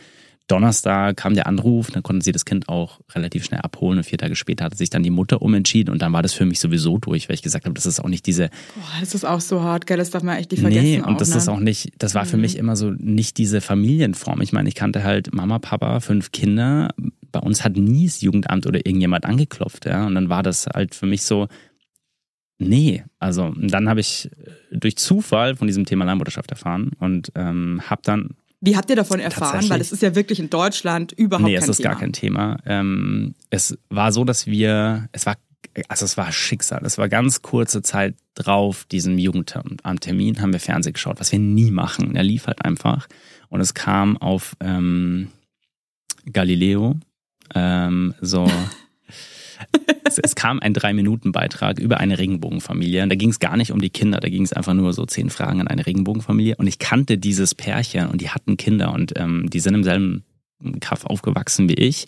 Donnerstag 0.48 1.18
kam 1.18 1.34
der 1.34 1.48
Anruf, 1.48 1.90
dann 1.90 2.04
konnten 2.04 2.22
sie 2.22 2.32
das 2.32 2.46
Kind 2.46 2.70
auch 2.70 3.00
relativ 3.14 3.46
schnell 3.46 3.62
abholen 3.62 3.98
und 3.98 4.04
vier 4.04 4.20
Tage 4.20 4.36
später 4.36 4.66
hatte 4.66 4.78
sich 4.78 4.92
dann 4.92 5.02
die 5.02 5.10
Mutter 5.10 5.42
umentschieden 5.42 5.92
und 5.92 6.02
dann 6.02 6.14
war 6.14 6.22
das 6.22 6.34
für 6.34 6.46
mich 6.46 6.60
sowieso 6.60 7.00
durch, 7.00 7.28
weil 7.28 7.34
ich 7.34 7.42
gesagt 7.42 7.66
habe, 7.66 7.74
das 7.74 7.88
ist 7.88 8.00
auch 8.00 8.10
nicht 8.10 8.28
diese 8.28 8.50
Boah, 8.76 9.00
das 9.00 9.16
ist 9.16 9.26
auch 9.26 9.42
so 9.42 9.64
hart, 9.64 9.88
gell, 9.88 9.98
das 9.98 10.12
darf 10.12 10.22
man 10.22 10.38
echt 10.38 10.52
nicht 10.52 10.62
vergessen. 10.62 10.84
Nee, 10.84 11.02
und 11.02 11.20
das 11.20 11.32
auch, 11.32 11.34
ne? 11.34 11.38
ist 11.40 11.50
auch 11.50 11.60
nicht, 11.60 11.94
das 11.98 12.14
war 12.14 12.26
für 12.26 12.38
mich 12.38 12.58
immer 12.58 12.76
so 12.76 12.92
nicht 12.92 13.38
diese 13.38 13.60
Familienform. 13.60 14.42
Ich 14.42 14.54
meine, 14.54 14.70
ich 14.70 14.76
kannte 14.76 15.04
halt 15.04 15.34
Mama, 15.34 15.58
Papa, 15.58 16.00
fünf 16.00 16.32
Kinder. 16.32 16.94
Bei 17.32 17.40
uns 17.40 17.64
hat 17.64 17.76
nie 17.76 18.06
das 18.06 18.22
Jugendamt 18.22 18.68
oder 18.68 18.86
irgendjemand 18.86 19.26
angeklopft, 19.26 19.86
ja. 19.86 20.06
Und 20.06 20.16
dann 20.16 20.30
war 20.30 20.44
das 20.44 20.68
halt 20.68 20.94
für 20.94 21.08
mich 21.08 21.24
so, 21.24 21.48
nee. 22.60 23.04
Also, 23.20 23.54
dann 23.58 23.90
habe 23.90 24.00
ich 24.00 24.30
durch 24.72 24.96
Zufall 24.98 25.56
von 25.56 25.68
diesem 25.68 25.86
Thema 25.86 26.06
Leihmutterschaft 26.06 26.52
erfahren 26.52 26.92
und 27.00 27.32
ähm, 27.36 27.82
habe 27.90 28.02
dann 28.04 28.30
Wie 28.66 28.76
habt 28.76 28.90
ihr 28.90 28.96
davon 28.96 29.20
erfahren? 29.20 29.70
Weil 29.70 29.80
es 29.80 29.92
ist 29.92 30.02
ja 30.02 30.16
wirklich 30.16 30.40
in 30.40 30.50
Deutschland 30.50 31.12
überhaupt 31.12 31.46
nee, 31.46 31.54
kein 31.54 31.64
es 31.64 31.70
ist 31.70 31.78
Thema. 31.78 31.90
gar 31.90 32.00
kein 32.00 32.14
Thema. 32.14 32.58
Ähm, 32.66 33.36
es 33.52 33.78
war 33.90 34.12
so, 34.12 34.24
dass 34.24 34.48
wir, 34.48 35.08
es 35.12 35.28
war, 35.28 35.38
also 35.88 36.06
es 36.06 36.18
war 36.18 36.32
Schicksal. 36.32 36.84
Es 36.84 36.98
war 36.98 37.08
ganz 37.08 37.44
kurze 37.44 37.84
Zeit 37.84 38.16
drauf, 38.34 38.86
diesem 38.86 39.20
Jugendamttermin, 39.20 40.42
haben 40.42 40.52
wir 40.52 40.60
Fernsehen 40.60 40.94
geschaut, 40.94 41.20
was 41.20 41.32
wir 41.32 41.40
nie 41.40 41.70
machen. 41.70 42.16
Er 42.16 42.24
lief 42.24 42.48
halt 42.48 42.66
einfach. 42.66 43.08
Und 43.50 43.62
es 43.62 43.76
kam 43.76 44.18
auf 44.18 44.58
ähm, 44.60 45.30
Galileo, 46.32 46.96
ähm, 47.54 48.16
so. 48.20 48.50
es, 50.04 50.18
es 50.18 50.36
kam 50.36 50.60
ein 50.60 50.74
Drei-Minuten-Beitrag 50.74 51.80
über 51.80 52.00
eine 52.00 52.18
Regenbogenfamilie. 52.18 53.04
Und 53.04 53.10
da 53.10 53.16
ging 53.16 53.30
es 53.30 53.40
gar 53.40 53.58
nicht 53.58 53.72
um 53.72 53.82
die 53.82 53.90
Kinder, 53.90 54.20
da 54.20 54.30
ging 54.30 54.44
es 54.44 54.54
einfach 54.54 54.74
nur 54.74 54.94
so 54.94 55.06
zehn 55.06 55.30
Fragen 55.30 55.62
an 55.62 55.68
eine 55.68 55.86
Regenbogenfamilie. 55.86 56.56
Und 56.58 56.68
ich 56.68 56.80
kannte 56.80 57.18
dieses 57.18 57.56
Pärchen 57.56 58.08
und 58.08 58.22
die 58.22 58.30
hatten 58.30 58.58
Kinder 58.58 58.94
und 58.94 59.14
ähm, 59.18 59.50
die 59.50 59.60
sind 59.60 59.74
im 59.74 59.84
selben 59.84 60.24
Kaff 60.80 61.06
aufgewachsen 61.06 61.70
wie 61.70 61.74
ich. 61.74 62.08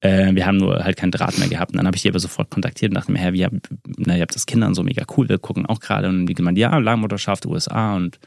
Äh, 0.00 0.34
wir 0.34 0.46
haben 0.46 0.56
nur 0.56 0.82
halt 0.82 0.96
keinen 0.96 1.12
Draht 1.12 1.38
mehr 1.38 1.48
gehabt. 1.48 1.72
Und 1.72 1.78
dann 1.78 1.86
habe 1.86 1.96
ich 1.96 2.02
die 2.02 2.08
aber 2.08 2.20
sofort 2.20 2.50
kontaktiert 2.50 2.90
und 2.90 2.94
dachte 2.94 3.12
mir, 3.12 3.18
Herr, 3.18 3.32
wie, 3.32 3.46
na, 3.98 4.16
ihr 4.16 4.22
habt 4.22 4.34
das 4.34 4.46
Kinder 4.46 4.66
und 4.66 4.74
so 4.74 4.82
mega 4.82 5.04
cool, 5.16 5.28
wir 5.28 5.38
gucken 5.38 5.66
auch 5.66 5.80
gerade. 5.80 6.08
Und 6.08 6.26
die 6.26 6.34
gemeint, 6.34 6.58
ja, 6.58 6.76
Leihmutterschaft, 6.78 7.46
USA 7.46 7.96
und 7.96 8.18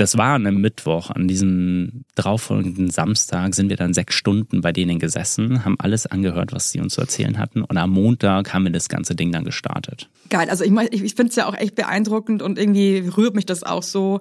das 0.00 0.16
war 0.16 0.34
an 0.34 0.46
einem 0.46 0.62
Mittwoch. 0.62 1.10
An 1.10 1.28
diesem 1.28 2.04
darauffolgenden 2.14 2.88
Samstag 2.90 3.54
sind 3.54 3.68
wir 3.68 3.76
dann 3.76 3.92
sechs 3.92 4.14
Stunden 4.14 4.62
bei 4.62 4.72
denen 4.72 4.98
gesessen, 4.98 5.64
haben 5.64 5.76
alles 5.78 6.06
angehört, 6.06 6.52
was 6.52 6.70
sie 6.70 6.80
uns 6.80 6.94
zu 6.94 7.02
erzählen 7.02 7.38
hatten. 7.38 7.62
Und 7.62 7.76
am 7.76 7.90
Montag 7.90 8.54
haben 8.54 8.64
wir 8.64 8.72
das 8.72 8.88
ganze 8.88 9.14
Ding 9.14 9.30
dann 9.30 9.44
gestartet. 9.44 10.08
Geil. 10.30 10.48
Also 10.48 10.64
ich, 10.64 10.70
mein, 10.70 10.88
ich, 10.90 11.02
ich 11.02 11.14
finde 11.14 11.30
es 11.30 11.36
ja 11.36 11.46
auch 11.46 11.54
echt 11.54 11.74
beeindruckend 11.74 12.40
und 12.40 12.58
irgendwie 12.58 13.10
rührt 13.14 13.34
mich 13.34 13.44
das 13.44 13.62
auch 13.62 13.82
so, 13.82 14.20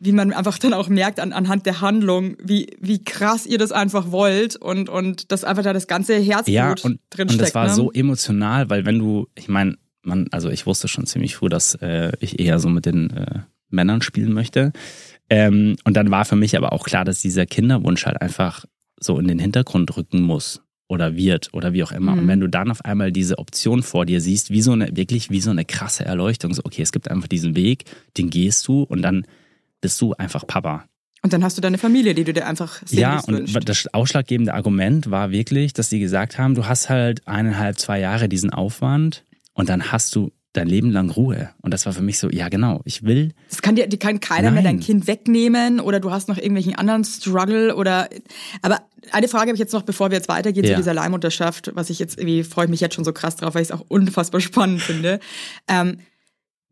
wie 0.00 0.10
man 0.10 0.32
einfach 0.32 0.58
dann 0.58 0.74
auch 0.74 0.88
merkt 0.88 1.20
an, 1.20 1.32
anhand 1.32 1.64
der 1.64 1.80
Handlung, 1.80 2.36
wie, 2.42 2.76
wie 2.80 3.04
krass 3.04 3.46
ihr 3.46 3.58
das 3.58 3.70
einfach 3.70 4.10
wollt 4.10 4.56
und, 4.56 4.88
und 4.88 5.30
das 5.30 5.44
einfach 5.44 5.62
da 5.62 5.72
das 5.72 5.86
ganze 5.86 6.16
Herzblut 6.18 6.48
Ja, 6.54 6.70
und, 6.70 6.98
drin 7.10 7.28
und 7.28 7.34
steckt. 7.34 7.40
das 7.40 7.54
war 7.54 7.68
ne? 7.68 7.74
so 7.74 7.92
emotional, 7.92 8.68
weil 8.68 8.84
wenn 8.84 8.98
du, 8.98 9.28
ich 9.36 9.48
meine, 9.48 9.76
man, 10.02 10.26
also 10.32 10.50
ich 10.50 10.66
wusste 10.66 10.88
schon 10.88 11.06
ziemlich 11.06 11.36
früh, 11.36 11.48
dass 11.48 11.76
äh, 11.76 12.10
ich 12.18 12.40
eher 12.40 12.58
so 12.58 12.68
mit 12.68 12.84
den 12.84 13.10
äh, 13.10 13.38
Männern 13.72 14.02
spielen 14.02 14.32
möchte. 14.32 14.72
Ähm, 15.30 15.76
und 15.84 15.96
dann 15.96 16.10
war 16.10 16.24
für 16.24 16.36
mich 16.36 16.56
aber 16.56 16.72
auch 16.72 16.84
klar, 16.84 17.04
dass 17.04 17.20
dieser 17.20 17.46
Kinderwunsch 17.46 18.04
halt 18.06 18.20
einfach 18.20 18.64
so 19.00 19.18
in 19.18 19.26
den 19.28 19.38
Hintergrund 19.38 19.96
rücken 19.96 20.22
muss 20.22 20.60
oder 20.88 21.16
wird 21.16 21.54
oder 21.54 21.72
wie 21.72 21.82
auch 21.84 21.92
immer. 21.92 22.12
Und 22.12 22.24
Mhm. 22.24 22.28
wenn 22.28 22.40
du 22.40 22.48
dann 22.48 22.70
auf 22.70 22.84
einmal 22.84 23.12
diese 23.12 23.38
Option 23.38 23.82
vor 23.82 24.04
dir 24.06 24.20
siehst, 24.20 24.50
wie 24.50 24.62
so 24.62 24.72
eine, 24.72 24.94
wirklich 24.96 25.30
wie 25.30 25.40
so 25.40 25.50
eine 25.50 25.64
krasse 25.64 26.04
Erleuchtung, 26.04 26.52
so, 26.52 26.62
okay, 26.64 26.82
es 26.82 26.92
gibt 26.92 27.10
einfach 27.10 27.28
diesen 27.28 27.56
Weg, 27.56 27.84
den 28.18 28.28
gehst 28.30 28.68
du 28.68 28.82
und 28.82 29.00
dann 29.02 29.26
bist 29.80 30.00
du 30.00 30.12
einfach 30.14 30.46
Papa. 30.46 30.84
Und 31.24 31.32
dann 31.32 31.44
hast 31.44 31.56
du 31.56 31.62
deine 31.62 31.78
Familie, 31.78 32.14
die 32.14 32.24
du 32.24 32.32
dir 32.32 32.46
einfach 32.46 32.82
Ja, 32.90 33.20
und 33.20 33.34
wünschst. 33.54 33.68
das 33.68 33.94
ausschlaggebende 33.94 34.52
Argument 34.54 35.10
war 35.10 35.30
wirklich, 35.30 35.72
dass 35.72 35.88
sie 35.88 36.00
gesagt 36.00 36.36
haben, 36.36 36.54
du 36.54 36.66
hast 36.66 36.88
halt 36.90 37.26
eineinhalb, 37.28 37.78
zwei 37.78 38.00
Jahre 38.00 38.28
diesen 38.28 38.50
Aufwand 38.50 39.24
und 39.54 39.68
dann 39.68 39.92
hast 39.92 40.14
du 40.16 40.32
dein 40.52 40.66
Leben 40.68 40.90
lang 40.90 41.08
Ruhe. 41.10 41.50
Und 41.62 41.72
das 41.72 41.86
war 41.86 41.92
für 41.92 42.02
mich 42.02 42.18
so, 42.18 42.28
ja 42.28 42.48
genau, 42.48 42.80
ich 42.84 43.04
will, 43.04 43.32
Das 43.48 43.62
kann 43.62 43.74
dir, 43.74 43.86
die 43.86 43.98
kann 43.98 44.20
keiner 44.20 44.50
mehr 44.50 44.62
Nein. 44.62 44.76
dein 44.76 44.80
Kind 44.80 45.06
wegnehmen 45.06 45.80
oder 45.80 45.98
du 46.00 46.10
hast 46.10 46.28
noch 46.28 46.36
irgendwelchen 46.36 46.74
anderen 46.74 47.04
Struggle 47.04 47.74
oder. 47.74 48.08
Aber 48.60 48.80
eine 49.12 49.28
Frage 49.28 49.48
habe 49.48 49.54
ich 49.54 49.60
jetzt 49.60 49.72
noch, 49.72 49.82
bevor 49.82 50.10
wir 50.10 50.16
jetzt 50.18 50.28
weitergehen 50.28 50.64
Ja. 50.66 50.72
zu 50.72 50.76
dieser 50.76 50.94
Leihmutterschaft, 50.94 51.70
was 51.74 51.88
ich 51.90 51.98
jetzt 51.98 52.18
irgendwie 52.18 52.44
freue 52.44 52.66
ich 52.66 52.70
mich 52.70 52.80
jetzt 52.80 52.94
schon 52.94 53.04
so 53.04 53.12
krass 53.12 53.36
drauf, 53.36 53.54
weil 53.54 53.62
ich 53.62 53.68
es 53.68 53.72
auch 53.72 53.84
unfassbar 53.88 54.40
spannend 54.42 54.82
finde. 54.82 55.20
Ähm, 55.68 55.98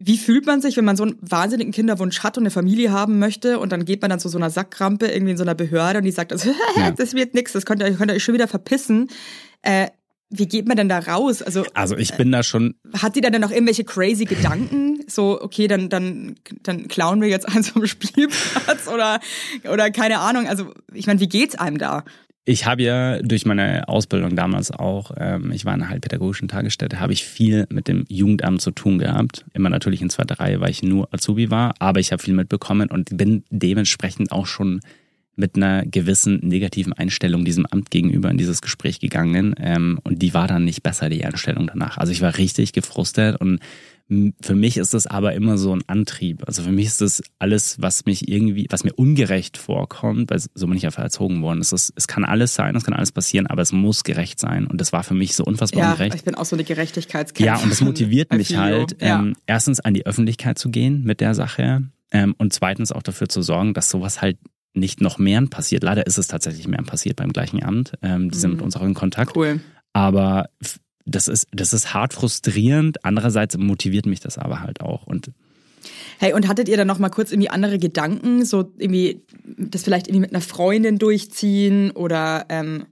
wie 0.02 0.16
fühlt 0.16 0.46
man 0.46 0.62
sich, 0.62 0.76
wenn 0.78 0.84
man 0.86 0.96
so 0.96 1.02
einen 1.02 1.16
wahnsinnigen 1.20 1.72
Kinderwunsch 1.74 2.20
hat 2.20 2.38
und 2.38 2.42
eine 2.44 2.50
Familie 2.50 2.90
haben 2.90 3.18
möchte 3.18 3.58
und 3.58 3.70
dann 3.70 3.84
geht 3.84 4.00
man 4.00 4.08
dann 4.10 4.18
zu 4.20 4.30
so 4.30 4.38
einer 4.38 4.48
Sackrampe 4.48 5.06
irgendwie 5.08 5.32
in 5.32 5.36
so 5.36 5.42
einer 5.44 5.54
Behörde 5.54 5.98
und 5.98 6.04
die 6.04 6.10
sagt, 6.10 6.32
das, 6.32 6.44
Ja. 6.76 6.90
das 6.90 7.12
wird 7.14 7.34
nix, 7.34 7.52
das 7.52 7.66
könnt 7.66 7.82
ihr, 7.82 7.90
könnt 7.94 8.10
ihr 8.10 8.14
euch 8.14 8.24
schon 8.24 8.34
wieder 8.34 8.48
verpissen. 8.48 9.08
Äh, 9.62 9.88
wie 10.30 10.46
geht 10.46 10.66
man 10.68 10.76
denn 10.76 10.88
da 10.88 11.00
raus? 11.00 11.42
Also 11.42 11.64
also 11.74 11.96
ich 11.96 12.14
bin 12.14 12.30
da 12.30 12.42
schon, 12.42 12.76
hat 12.96 13.16
die 13.16 13.20
dann 13.20 13.38
noch 13.40 13.50
irgendwelche 13.50 13.84
crazy 13.84 14.24
Gedanken? 14.24 15.00
So, 15.08 15.40
okay, 15.42 15.66
dann, 15.66 15.88
dann, 15.88 16.36
dann 16.62 16.86
klauen 16.86 17.20
wir 17.20 17.28
jetzt 17.28 17.48
eins 17.48 17.70
vom 17.70 17.86
Spielplatz 17.88 18.86
oder, 18.86 19.20
oder 19.70 19.90
keine 19.90 20.20
Ahnung. 20.20 20.46
Also, 20.46 20.72
ich 20.94 21.06
meine, 21.08 21.18
wie 21.18 21.28
geht's 21.28 21.56
einem 21.56 21.78
da? 21.78 22.04
ich 22.50 22.66
habe 22.66 22.82
ja 22.82 23.22
durch 23.22 23.46
meine 23.46 23.86
Ausbildung 23.88 24.34
damals 24.34 24.70
auch, 24.70 25.12
ähm, 25.16 25.52
ich 25.52 25.64
war 25.64 25.74
in 25.74 25.82
einer 25.82 25.90
heilpädagogischen 25.90 26.48
Tagesstätte, 26.48 26.98
habe 26.98 27.12
ich 27.12 27.24
viel 27.24 27.66
mit 27.70 27.86
dem 27.86 28.04
Jugendamt 28.08 28.60
zu 28.60 28.70
tun 28.72 28.98
gehabt. 28.98 29.44
Immer 29.52 29.68
natürlich 29.68 30.02
in 30.02 30.10
zweiter 30.10 30.40
Reihe, 30.40 30.60
weil 30.60 30.70
ich 30.70 30.82
nur 30.82 31.12
Azubi 31.12 31.50
war, 31.50 31.74
aber 31.78 32.00
ich 32.00 32.12
habe 32.12 32.22
viel 32.22 32.34
mitbekommen 32.34 32.90
und 32.90 33.16
bin 33.16 33.44
dementsprechend 33.50 34.32
auch 34.32 34.46
schon 34.46 34.80
mit 35.40 35.56
einer 35.56 35.84
gewissen 35.86 36.38
negativen 36.42 36.92
Einstellung 36.92 37.44
diesem 37.44 37.66
Amt 37.66 37.90
gegenüber 37.90 38.30
in 38.30 38.38
dieses 38.38 38.60
Gespräch 38.62 39.00
gegangen. 39.00 39.54
Ähm, 39.58 39.98
und 40.04 40.20
die 40.22 40.34
war 40.34 40.46
dann 40.46 40.64
nicht 40.64 40.82
besser, 40.84 41.08
die 41.08 41.24
Einstellung 41.24 41.66
danach. 41.66 41.98
Also 41.98 42.12
ich 42.12 42.20
war 42.20 42.36
richtig 42.38 42.72
gefrustet 42.72 43.40
und 43.40 43.58
für 44.42 44.56
mich 44.56 44.76
ist 44.76 44.92
das 44.92 45.06
aber 45.06 45.34
immer 45.34 45.56
so 45.56 45.72
ein 45.72 45.82
Antrieb. 45.86 46.42
Also 46.48 46.62
für 46.64 46.72
mich 46.72 46.86
ist 46.86 47.00
das 47.00 47.22
alles, 47.38 47.80
was 47.80 48.06
mich 48.06 48.28
irgendwie, 48.28 48.66
was 48.68 48.82
mir 48.82 48.92
ungerecht 48.94 49.56
vorkommt, 49.56 50.30
weil 50.32 50.40
so 50.52 50.66
bin 50.66 50.76
ich 50.76 50.84
einfach 50.84 51.04
erzogen 51.04 51.42
worden. 51.42 51.60
Es, 51.60 51.72
ist, 51.72 51.92
es 51.94 52.08
kann 52.08 52.24
alles 52.24 52.56
sein, 52.56 52.74
es 52.74 52.82
kann 52.82 52.92
alles 52.92 53.12
passieren, 53.12 53.46
aber 53.46 53.62
es 53.62 53.70
muss 53.70 54.02
gerecht 54.02 54.40
sein. 54.40 54.66
Und 54.66 54.80
das 54.80 54.92
war 54.92 55.04
für 55.04 55.14
mich 55.14 55.36
so 55.36 55.44
unfassbar 55.44 55.80
Ja, 55.84 55.90
ungerecht. 55.92 56.16
ich 56.16 56.24
bin 56.24 56.34
auch 56.34 56.44
so 56.44 56.56
eine 56.56 56.64
Gerechtigkeitskämpferin. 56.64 57.56
Ja, 57.58 57.62
und 57.62 57.70
das 57.70 57.82
motiviert 57.82 58.32
mich 58.32 58.56
halt, 58.56 58.96
Ja. 59.00 59.20
ähm, 59.20 59.34
erstens 59.46 59.78
an 59.78 59.94
die 59.94 60.04
Öffentlichkeit 60.06 60.58
zu 60.58 60.70
gehen 60.70 61.04
mit 61.04 61.20
der 61.20 61.36
Sache 61.36 61.84
ähm, 62.10 62.34
und 62.36 62.52
zweitens 62.52 62.90
auch 62.90 63.04
dafür 63.04 63.28
zu 63.28 63.42
sorgen, 63.42 63.74
dass 63.74 63.90
sowas 63.90 64.20
halt 64.20 64.38
nicht 64.74 65.00
noch 65.00 65.18
mehr 65.18 65.40
passiert. 65.46 65.82
Leider 65.82 66.06
ist 66.06 66.18
es 66.18 66.28
tatsächlich 66.28 66.68
mehr 66.68 66.82
passiert 66.82 67.16
beim 67.16 67.32
gleichen 67.32 67.62
Amt. 67.62 67.92
Ähm, 68.02 68.30
die 68.30 68.38
sind 68.38 68.50
Mhm. 68.50 68.56
mit 68.56 68.64
uns 68.64 68.76
auch 68.76 68.82
in 68.82 68.94
Kontakt. 68.94 69.36
Cool. 69.36 69.60
Aber 69.92 70.48
das 71.06 71.26
ist, 71.28 71.48
das 71.52 71.72
ist 71.72 71.92
hart 71.94 72.12
frustrierend. 72.14 73.04
Andererseits 73.04 73.56
motiviert 73.58 74.06
mich 74.06 74.20
das 74.20 74.38
aber 74.38 74.60
halt 74.60 74.80
auch. 74.80 75.06
Und 75.06 75.32
Hey, 76.18 76.34
und 76.34 76.46
hattet 76.46 76.68
ihr 76.68 76.76
dann 76.76 76.86
noch 76.86 76.98
mal 76.98 77.08
kurz 77.08 77.32
irgendwie 77.32 77.48
andere 77.48 77.78
Gedanken? 77.78 78.44
So 78.44 78.70
irgendwie, 78.76 79.22
das 79.56 79.82
vielleicht 79.82 80.06
irgendwie 80.08 80.20
mit 80.20 80.30
einer 80.34 80.42
Freundin 80.42 80.98
durchziehen 80.98 81.90
oder, 81.92 82.44
ähm, 82.50 82.84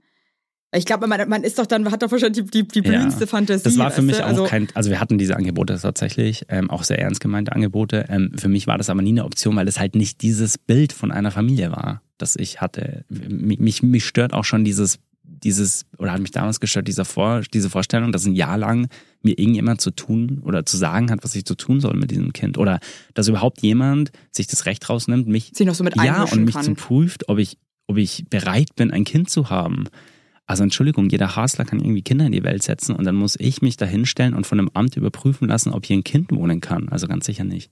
ich 0.71 0.85
glaube, 0.85 1.07
man, 1.07 1.27
man 1.27 1.43
ist 1.43 1.57
doch 1.57 1.65
dann, 1.65 1.89
hat 1.91 2.03
doch 2.03 2.11
wahrscheinlich 2.11 2.45
die, 2.45 2.63
die, 2.63 2.67
die 2.67 2.79
Ja. 2.87 2.95
blühendste 2.97 3.25
Fantasie. 3.25 3.63
das 3.63 3.77
war 3.77 3.89
für 3.91 4.01
mich 4.01 4.17
du? 4.17 4.23
auch 4.23 4.27
also, 4.27 4.43
kein, 4.45 4.67
also 4.75 4.89
wir 4.89 4.99
hatten 4.99 5.17
diese 5.17 5.35
Angebote 5.35 5.77
tatsächlich, 5.81 6.45
ähm, 6.49 6.69
auch 6.69 6.83
sehr 6.83 6.99
ernst 6.99 7.21
gemeinte 7.21 7.53
Angebote. 7.53 8.05
Ähm, 8.09 8.31
für 8.37 8.49
mich 8.49 8.67
war 8.67 8.77
das 8.77 8.89
aber 8.89 9.01
nie 9.01 9.09
eine 9.09 9.25
Option, 9.25 9.55
weil 9.55 9.67
es 9.67 9.79
halt 9.79 9.95
nicht 9.95 10.21
dieses 10.21 10.57
Bild 10.57 10.93
von 10.93 11.11
einer 11.11 11.31
Familie 11.31 11.71
war, 11.71 12.01
das 12.17 12.35
ich 12.35 12.61
hatte. 12.61 13.03
Mich, 13.09 13.59
mich, 13.59 13.81
mich 13.83 14.05
stört 14.05 14.33
auch 14.33 14.45
schon 14.45 14.63
dieses, 14.63 14.99
dieses, 15.23 15.85
oder 15.97 16.11
hat 16.11 16.21
mich 16.21 16.31
damals 16.31 16.59
gestört, 16.59 16.87
dieser 16.87 17.05
Vor, 17.05 17.41
diese 17.53 17.69
Vorstellung, 17.69 18.11
dass 18.11 18.25
ein 18.25 18.35
Jahr 18.35 18.57
lang 18.57 18.89
mir 19.23 19.39
irgendjemand 19.39 19.81
zu 19.81 19.91
tun 19.91 20.41
oder 20.45 20.65
zu 20.65 20.77
sagen 20.77 21.09
hat, 21.09 21.23
was 21.23 21.35
ich 21.35 21.45
zu 21.45 21.55
tun 21.55 21.79
soll 21.79 21.95
mit 21.95 22.11
diesem 22.11 22.31
Kind. 22.33 22.57
Oder 22.57 22.79
dass 23.15 23.27
überhaupt 23.27 23.61
jemand 23.61 24.11
sich 24.31 24.47
das 24.47 24.65
Recht 24.65 24.87
rausnimmt, 24.87 25.27
mich 25.27 25.51
sich 25.55 25.65
noch 25.65 25.75
so 25.75 25.83
mit 25.83 25.95
ja, 25.95 26.23
und 26.23 26.45
mich 26.45 26.55
kann. 26.55 26.63
zu 26.63 26.73
prüft, 26.75 27.27
ob 27.27 27.39
ich, 27.39 27.57
ob 27.87 27.97
ich 27.97 28.25
bereit 28.29 28.75
bin, 28.75 28.91
ein 28.91 29.03
Kind 29.03 29.29
zu 29.29 29.49
haben. 29.49 29.85
Also 30.49 30.63
Entschuldigung, 30.63 31.09
jeder 31.09 31.35
Hasler 31.35 31.63
kann 31.63 31.79
irgendwie 31.79 32.01
Kinder 32.01 32.25
in 32.25 32.31
die 32.31 32.41
Welt 32.43 32.63
setzen 32.63 32.95
und 32.95 33.05
dann 33.05 33.15
muss 33.15 33.35
ich 33.39 33.61
mich 33.61 33.77
da 33.77 33.85
hinstellen 33.85 34.33
und 34.33 34.47
von 34.47 34.57
einem 34.59 34.71
Amt 34.73 34.97
überprüfen 34.97 35.47
lassen, 35.47 35.71
ob 35.71 35.85
hier 35.85 35.95
ein 35.95 36.03
Kind 36.03 36.31
wohnen 36.31 36.59
kann. 36.59 36.89
Also 36.89 37.07
ganz 37.07 37.27
sicher 37.27 37.43
nicht. 37.43 37.69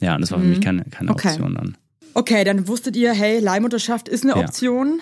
Ja, 0.00 0.14
und 0.14 0.22
das 0.22 0.30
war 0.30 0.38
für 0.38 0.44
Mhm. 0.44 0.50
mich 0.52 0.62
keine, 0.62 0.84
keine 0.84 1.10
Okay. 1.10 1.28
Option 1.28 1.54
dann. 1.54 1.76
Okay, 2.14 2.44
dann 2.44 2.66
wusstet 2.66 2.96
ihr, 2.96 3.12
hey, 3.12 3.40
Leihmutterschaft 3.40 4.08
ist 4.08 4.24
eine 4.24 4.32
Ja. 4.32 4.38
Option. 4.46 5.00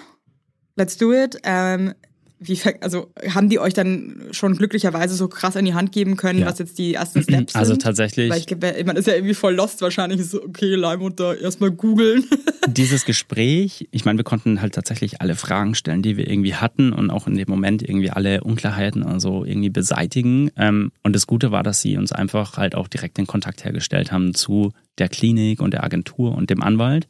Let's 0.74 0.96
do 0.96 1.12
it. 1.12 1.36
Ähm, 1.44 1.94
wie, 2.40 2.56
ver- 2.56 2.74
also 2.80 3.10
haben 3.32 3.48
die 3.48 3.58
euch 3.58 3.72
dann 3.74 4.22
schon 4.32 4.56
glücklicherweise 4.56 5.14
so 5.14 5.28
krass 5.28 5.56
in 5.56 5.64
die 5.64 5.74
Hand 5.74 5.92
geben 5.92 6.16
können, 6.16 6.40
Ja. 6.40 6.46
was 6.46 6.58
jetzt 6.58 6.78
die 6.78 6.94
ersten 6.94 7.22
Steps 7.22 7.52
sind? 7.52 7.56
Also 7.56 7.76
tatsächlich, 7.76 8.30
Weil 8.30 8.38
ich 8.40 8.46
glaube, 8.46 8.74
man 8.84 8.96
ist 8.96 9.06
ja 9.06 9.14
irgendwie 9.14 9.34
voll 9.34 9.54
lost 9.54 9.80
wahrscheinlich. 9.82 10.24
So, 10.26 10.42
okay, 10.42 10.74
Leihmutter, 10.74 11.38
erstmal 11.40 11.70
googeln. 11.70 12.24
dieses 12.68 13.04
Gespräch, 13.04 13.88
ich 13.92 14.04
meine, 14.04 14.18
wir 14.18 14.24
konnten 14.24 14.60
halt 14.60 14.74
tatsächlich 14.74 15.20
alle 15.20 15.36
Fragen 15.36 15.74
stellen, 15.74 16.02
die 16.02 16.16
wir 16.16 16.28
irgendwie 16.28 16.54
hatten 16.54 16.92
und 16.92 17.10
auch 17.10 17.26
in 17.26 17.36
dem 17.36 17.48
Moment 17.48 17.82
irgendwie 17.82 18.10
alle 18.10 18.42
Unklarheiten 18.42 19.02
und 19.02 19.20
so 19.20 19.44
irgendwie 19.44 19.70
beseitigen. 19.70 20.50
Ähm, 20.56 20.90
Und 21.02 21.14
das 21.14 21.26
Gute 21.26 21.50
war, 21.50 21.62
dass 21.62 21.80
sie 21.80 21.96
uns 21.96 22.12
einfach 22.12 22.56
halt 22.58 22.74
auch 22.74 22.88
direkt 22.88 23.16
den 23.16 23.26
Kontakt 23.26 23.64
hergestellt 23.64 24.12
haben 24.12 24.34
zu 24.34 24.72
der 24.98 25.08
Klinik 25.08 25.60
und 25.62 25.72
der 25.72 25.84
Agentur 25.84 26.34
und 26.34 26.50
dem 26.50 26.62
Anwalt. 26.62 27.06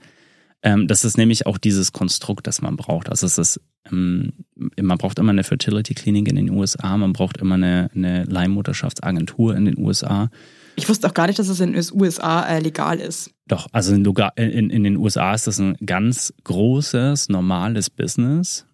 Ähm, 0.63 0.87
Das 0.89 1.05
ist 1.05 1.17
nämlich 1.19 1.47
auch 1.47 1.59
dieses 1.59 1.93
Konstrukt, 1.93 2.47
das 2.47 2.63
man 2.63 2.77
braucht. 2.77 3.09
Also 3.11 3.27
es 3.27 3.39
ist, 3.39 3.61
man 3.91 4.99
braucht 4.99 5.19
immer 5.19 5.31
eine 5.31 5.45
Fertility-Klinik 5.45 6.29
in 6.29 6.37
den 6.37 6.51
USA, 6.51 6.97
man 6.97 7.13
braucht 7.13 7.37
immer 7.39 7.57
eine, 7.57 7.91
eine 7.95 8.25
Leihmutterschaftsagentur 8.25 9.55
in 9.57 9.65
den 9.67 9.79
USA. 9.79 10.31
Ich 10.77 10.89
wusste 10.89 11.07
auch 11.09 11.15
gar 11.15 11.27
nicht, 11.27 11.39
dass 11.39 11.49
es 11.49 11.61
in 11.61 11.73
den 11.73 11.85
USA 11.93 12.47
äh, 12.47 12.61
legal 12.61 12.99
ist. 13.01 13.31
Doch, 13.47 13.69
also 13.73 13.95
in, 13.95 14.05
in, 14.37 14.71
in 14.71 14.85
den 14.85 14.97
USA 14.97 15.35
ist 15.35 15.47
das 15.47 15.59
ein 15.59 15.77
ganz 15.85 16.33
großes, 16.45 17.29
normales 17.29 17.91
Business. 17.91 18.67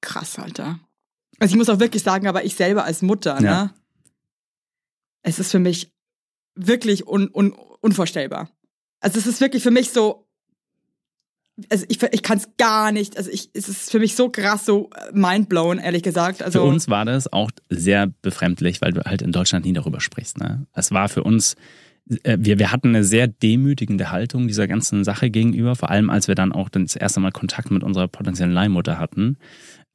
Krass, 0.00 0.38
Alter. 0.38 0.80
Also 1.38 1.52
ich 1.52 1.58
muss 1.58 1.68
auch 1.68 1.78
wirklich 1.80 2.02
sagen, 2.02 2.26
aber 2.26 2.44
ich 2.44 2.54
selber 2.54 2.84
als 2.84 3.02
Mutter, 3.02 3.40
Ja. 3.40 3.64
ne? 3.64 3.74
Es 5.22 5.38
ist 5.38 5.50
für 5.50 5.58
mich 5.58 5.92
wirklich 6.54 7.06
un, 7.06 7.28
un, 7.28 7.52
unvorstellbar. 7.80 8.48
Also 9.00 9.18
es 9.18 9.26
ist 9.26 9.40
wirklich 9.40 9.62
für 9.62 9.70
mich 9.70 9.90
so, 9.90 10.27
also 11.70 11.84
ich, 11.88 12.02
ich 12.02 12.22
kann 12.22 12.38
es 12.38 12.48
gar 12.56 12.92
nicht, 12.92 13.16
also 13.16 13.30
ich, 13.30 13.50
es 13.52 13.68
ist 13.68 13.90
für 13.90 13.98
mich 13.98 14.14
so 14.14 14.28
krass, 14.28 14.64
so 14.64 14.90
mindblown, 15.12 15.78
ehrlich 15.78 16.02
gesagt. 16.02 16.42
Also 16.42 16.60
für 16.60 16.66
uns 16.66 16.88
war 16.88 17.04
das 17.04 17.32
auch 17.32 17.50
sehr 17.68 18.08
befremdlich, 18.22 18.80
weil 18.80 18.92
du 18.92 19.02
halt 19.04 19.22
in 19.22 19.32
Deutschland 19.32 19.64
nie 19.64 19.72
darüber 19.72 20.00
sprichst. 20.00 20.38
Ne? 20.38 20.66
Es 20.72 20.92
war 20.92 21.08
für 21.08 21.24
uns, 21.24 21.56
äh, 22.22 22.36
wir, 22.40 22.58
wir 22.58 22.70
hatten 22.70 22.88
eine 22.88 23.04
sehr 23.04 23.26
demütigende 23.26 24.10
Haltung 24.10 24.46
dieser 24.46 24.68
ganzen 24.68 25.04
Sache 25.04 25.30
gegenüber, 25.30 25.74
vor 25.74 25.90
allem 25.90 26.10
als 26.10 26.28
wir 26.28 26.34
dann 26.34 26.52
auch 26.52 26.68
das 26.68 26.96
erste 26.96 27.20
Mal 27.20 27.32
Kontakt 27.32 27.70
mit 27.70 27.82
unserer 27.82 28.08
potenziellen 28.08 28.52
Leihmutter 28.52 28.98
hatten. 28.98 29.36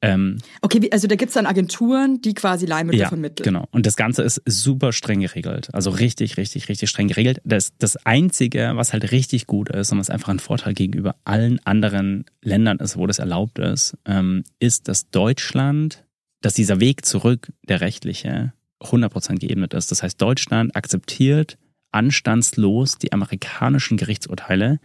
Ähm, 0.04 0.38
Okay, 0.60 0.88
also 0.92 1.06
da 1.08 1.16
gibt's 1.16 1.34
dann 1.34 1.46
Agenturen, 1.46 2.20
die 2.20 2.34
quasi 2.34 2.66
Leihmütter 2.66 2.98
ja, 2.98 3.08
vermitteln. 3.08 3.44
genau. 3.44 3.66
Und 3.70 3.86
das 3.86 3.96
Ganze 3.96 4.22
ist 4.22 4.42
super 4.44 4.92
streng 4.92 5.20
geregelt. 5.20 5.68
Also 5.72 5.90
richtig, 5.90 6.36
richtig, 6.36 6.68
richtig 6.68 6.90
streng 6.90 7.08
geregelt. 7.08 7.40
Das, 7.44 7.72
das 7.78 7.96
Einzige, 8.04 8.72
was 8.74 8.92
halt 8.92 9.10
richtig 9.12 9.46
gut 9.46 9.70
ist 9.70 9.92
und 9.92 9.98
was 9.98 10.10
einfach 10.10 10.28
ein 10.28 10.38
Vorteil 10.38 10.74
gegenüber 10.74 11.16
allen 11.24 11.58
anderen 11.64 12.24
Ländern 12.42 12.78
ist, 12.78 12.96
wo 12.96 13.06
das 13.06 13.18
erlaubt 13.18 13.58
ist, 13.58 13.96
ähm, 14.04 14.44
ist, 14.58 14.88
dass 14.88 15.10
Deutschland, 15.10 16.04
dass 16.42 16.54
dieser 16.54 16.80
Weg 16.80 17.04
zurück, 17.04 17.52
der 17.68 17.80
rechtliche, 17.80 18.52
100% 18.80 19.38
geebnet 19.38 19.72
ist. 19.72 19.90
Das 19.90 20.02
heißt, 20.02 20.20
Deutschland 20.20 20.76
akzeptiert 20.76 21.56
anstandslos 21.92 22.98
die 22.98 23.12
amerikanischen 23.12 23.96
Gerichtsurteile. 23.96 24.80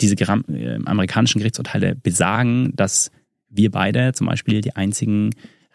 Diese 0.00 0.14
äh, 0.14 0.78
amerikanischen 0.84 1.38
Gerichtsurteile 1.40 1.96
besagen, 1.96 2.72
dass 2.74 3.10
wir 3.56 3.70
beide 3.70 4.12
zum 4.12 4.26
Beispiel 4.26 4.60
die 4.60 4.76
einzigen 4.76 5.30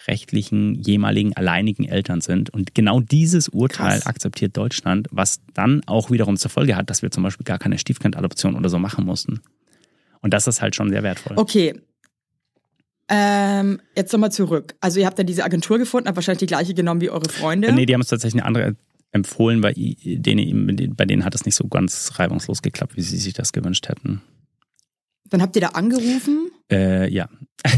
rechtlichen, 0.07 0.75
jemaligen, 0.75 1.36
alleinigen 1.36 1.86
Eltern 1.86 2.21
sind. 2.21 2.50
Und 2.50 2.74
genau 2.74 3.00
dieses 3.00 3.50
Urteil 3.50 4.00
Krass. 4.00 4.05
akzeptiert 4.05 4.55
Deutschland, 4.55 5.07
was 5.12 5.41
dann 5.53 5.81
auch 5.86 6.09
wiederum 6.09 6.38
zur 6.38 6.51
Folge 6.51 6.75
hat, 6.75 6.89
dass 6.89 7.01
wir 7.01 7.12
zum 7.12 7.24
Beispiel 7.24 7.43
gar 7.43 7.59
keine 7.59 7.77
Stiefkindadoption 7.77 8.55
oder 8.55 8.69
so 8.69 8.79
machen 8.79 9.05
mussten. 9.05 9.41
Und 10.21 10.33
das 10.33 10.48
ist 10.48 10.62
halt 10.62 10.75
schon 10.75 10.89
sehr 10.89 11.03
wertvoll. 11.03 11.38
Okay. 11.38 11.81
Ähm, 13.09 13.81
jetzt 13.95 14.13
nochmal 14.13 14.31
zurück. 14.31 14.75
Also 14.81 15.00
ihr 15.00 15.05
habt 15.05 15.17
dann 15.17 15.25
diese 15.25 15.43
Agentur 15.43 15.79
gefunden, 15.79 16.07
habt 16.07 16.15
wahrscheinlich 16.15 16.39
die 16.39 16.45
gleiche 16.45 16.74
genommen 16.74 17.01
wie 17.01 17.09
eure 17.09 17.27
Freunde. 17.27 17.69
Äh, 17.69 17.74
Nee, 17.74 17.86
die 17.86 17.93
haben 17.93 18.01
uns 18.01 18.09
tatsächlich 18.09 18.41
eine 18.41 18.48
andere 18.48 18.75
empfohlen, 19.12 19.63
weil 19.63 19.74
denen, 19.75 20.95
bei 20.95 21.05
denen 21.05 21.25
hat 21.25 21.33
es 21.33 21.45
nicht 21.45 21.55
so 21.55 21.67
ganz 21.67 22.12
reibungslos 22.15 22.62
geklappt, 22.62 22.95
wie 22.95 23.01
sie 23.01 23.17
sich 23.17 23.33
das 23.33 23.51
gewünscht 23.51 23.89
hätten. 23.89 24.21
Dann 25.29 25.41
habt 25.41 25.55
ihr 25.55 25.62
da 25.62 25.69
angerufen 25.69 26.49
Äh, 26.71 27.11
ja. 27.11 27.27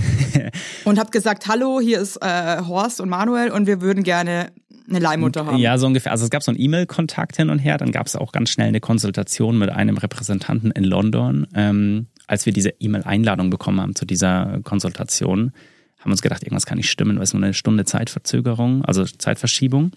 und 0.85 0.99
habt 0.99 1.11
gesagt, 1.11 1.47
hallo, 1.47 1.79
hier 1.79 1.99
ist 1.99 2.17
äh, 2.17 2.61
Horst 2.67 3.01
und 3.01 3.09
Manuel 3.09 3.51
und 3.51 3.67
wir 3.67 3.81
würden 3.81 4.03
gerne 4.03 4.51
eine 4.89 4.99
Leihmutter 4.99 5.45
haben. 5.45 5.57
Ja, 5.57 5.77
so 5.77 5.87
ungefähr. 5.87 6.11
Also 6.11 6.25
es 6.25 6.29
gab 6.29 6.43
so 6.43 6.51
einen 6.51 6.59
E-Mail-Kontakt 6.59 7.37
hin 7.37 7.49
und 7.49 7.59
her, 7.59 7.77
dann 7.77 7.91
gab 7.91 8.07
es 8.07 8.15
auch 8.15 8.31
ganz 8.31 8.49
schnell 8.49 8.67
eine 8.67 8.79
Konsultation 8.79 9.57
mit 9.57 9.69
einem 9.69 9.97
Repräsentanten 9.97 10.71
in 10.71 10.83
London. 10.83 11.47
Ähm, 11.55 12.07
als 12.27 12.45
wir 12.45 12.53
diese 12.53 12.69
E-Mail-Einladung 12.79 13.49
bekommen 13.49 13.79
haben 13.81 13.95
zu 13.95 14.05
dieser 14.05 14.59
Konsultation, 14.63 15.51
haben 15.99 16.09
wir 16.09 16.11
uns 16.11 16.21
gedacht, 16.21 16.43
irgendwas 16.43 16.65
kann 16.65 16.77
nicht 16.77 16.89
stimmen, 16.89 17.17
weil 17.17 17.23
es 17.23 17.33
nur 17.33 17.43
eine 17.43 17.53
Stunde 17.53 17.85
Zeitverzögerung, 17.85 18.83
also 18.85 19.05
Zeitverschiebung. 19.05 19.91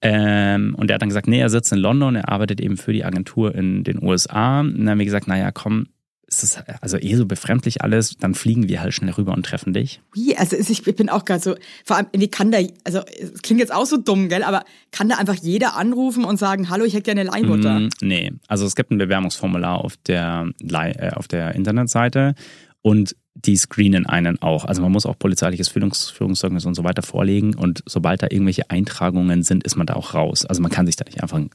Ähm, 0.00 0.74
und 0.76 0.90
er 0.90 0.94
hat 0.94 1.02
dann 1.02 1.10
gesagt, 1.10 1.28
nee, 1.28 1.40
er 1.40 1.50
sitzt 1.50 1.72
in 1.72 1.78
London, 1.78 2.16
er 2.16 2.28
arbeitet 2.28 2.60
eben 2.60 2.76
für 2.76 2.92
die 2.92 3.04
Agentur 3.04 3.54
in 3.54 3.84
den 3.84 4.02
USA. 4.02 4.60
Und 4.60 4.78
dann 4.78 4.90
haben 4.90 4.98
wir 4.98 5.04
gesagt, 5.04 5.28
naja, 5.28 5.52
komm, 5.52 5.86
es 6.32 6.42
ist 6.42 6.64
also 6.80 6.96
eh 6.96 7.14
so 7.14 7.26
befremdlich 7.26 7.82
alles, 7.82 8.16
dann 8.18 8.34
fliegen 8.34 8.68
wir 8.68 8.80
halt 8.80 8.94
schnell 8.94 9.12
rüber 9.12 9.34
und 9.34 9.44
treffen 9.44 9.72
dich. 9.72 10.00
Wie? 10.14 10.36
Also 10.36 10.56
ich, 10.56 10.86
ich 10.86 10.96
bin 10.96 11.10
auch 11.10 11.24
gerade 11.24 11.40
so, 11.40 11.54
vor 11.84 11.96
allem, 11.96 12.06
nee, 12.16 12.28
kann 12.28 12.50
da, 12.50 12.58
also 12.84 13.00
es 13.20 13.42
klingt 13.42 13.60
jetzt 13.60 13.72
auch 13.72 13.84
so 13.84 13.98
dumm, 13.98 14.28
gell, 14.28 14.42
aber 14.42 14.64
kann 14.90 15.08
da 15.08 15.16
einfach 15.16 15.34
jeder 15.34 15.76
anrufen 15.76 16.24
und 16.24 16.38
sagen, 16.38 16.70
hallo, 16.70 16.84
ich 16.84 16.94
hätte 16.94 17.02
gerne 17.02 17.20
eine 17.20 17.30
Leihmutter? 17.30 17.80
Mm, 17.80 17.88
nee, 18.00 18.32
also 18.48 18.64
es 18.64 18.74
gibt 18.74 18.90
ein 18.90 18.98
Bewerbungsformular 18.98 19.84
auf 19.84 19.96
der, 20.06 20.50
äh, 20.62 21.10
auf 21.10 21.28
der 21.28 21.54
Internetseite 21.54 22.34
und 22.80 23.14
die 23.34 23.56
screenen 23.56 24.06
einen 24.06 24.40
auch. 24.40 24.64
Also 24.64 24.82
man 24.82 24.92
muss 24.92 25.06
auch 25.06 25.18
polizeiliches 25.18 25.68
Führungs 25.68 26.10
Führungszeugnis 26.10 26.64
und 26.64 26.74
so 26.74 26.84
weiter 26.84 27.02
vorlegen 27.02 27.54
und 27.54 27.82
sobald 27.86 28.22
da 28.22 28.28
irgendwelche 28.30 28.70
Eintragungen 28.70 29.42
sind, 29.42 29.64
ist 29.64 29.76
man 29.76 29.86
da 29.86 29.94
auch 29.94 30.14
raus. 30.14 30.44
Also 30.46 30.62
man 30.62 30.70
kann 30.70 30.86
sich 30.86 30.96
da 30.96 31.04
nicht 31.04 31.22
einfach 31.22 31.38
ein 31.38 31.50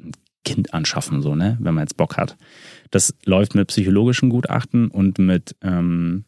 ein 0.00 0.12
Kind 0.44 0.74
anschaffen, 0.74 1.22
so, 1.22 1.34
ne, 1.34 1.56
wenn 1.60 1.74
man 1.74 1.84
jetzt 1.84 1.96
Bock 1.96 2.16
hat. 2.16 2.36
Das 2.92 3.14
läuft 3.24 3.56
mit 3.56 3.68
psychologischen 3.68 4.30
Gutachten 4.30 4.88
und 4.88 5.18
mit 5.18 5.56
ähm, 5.62 6.24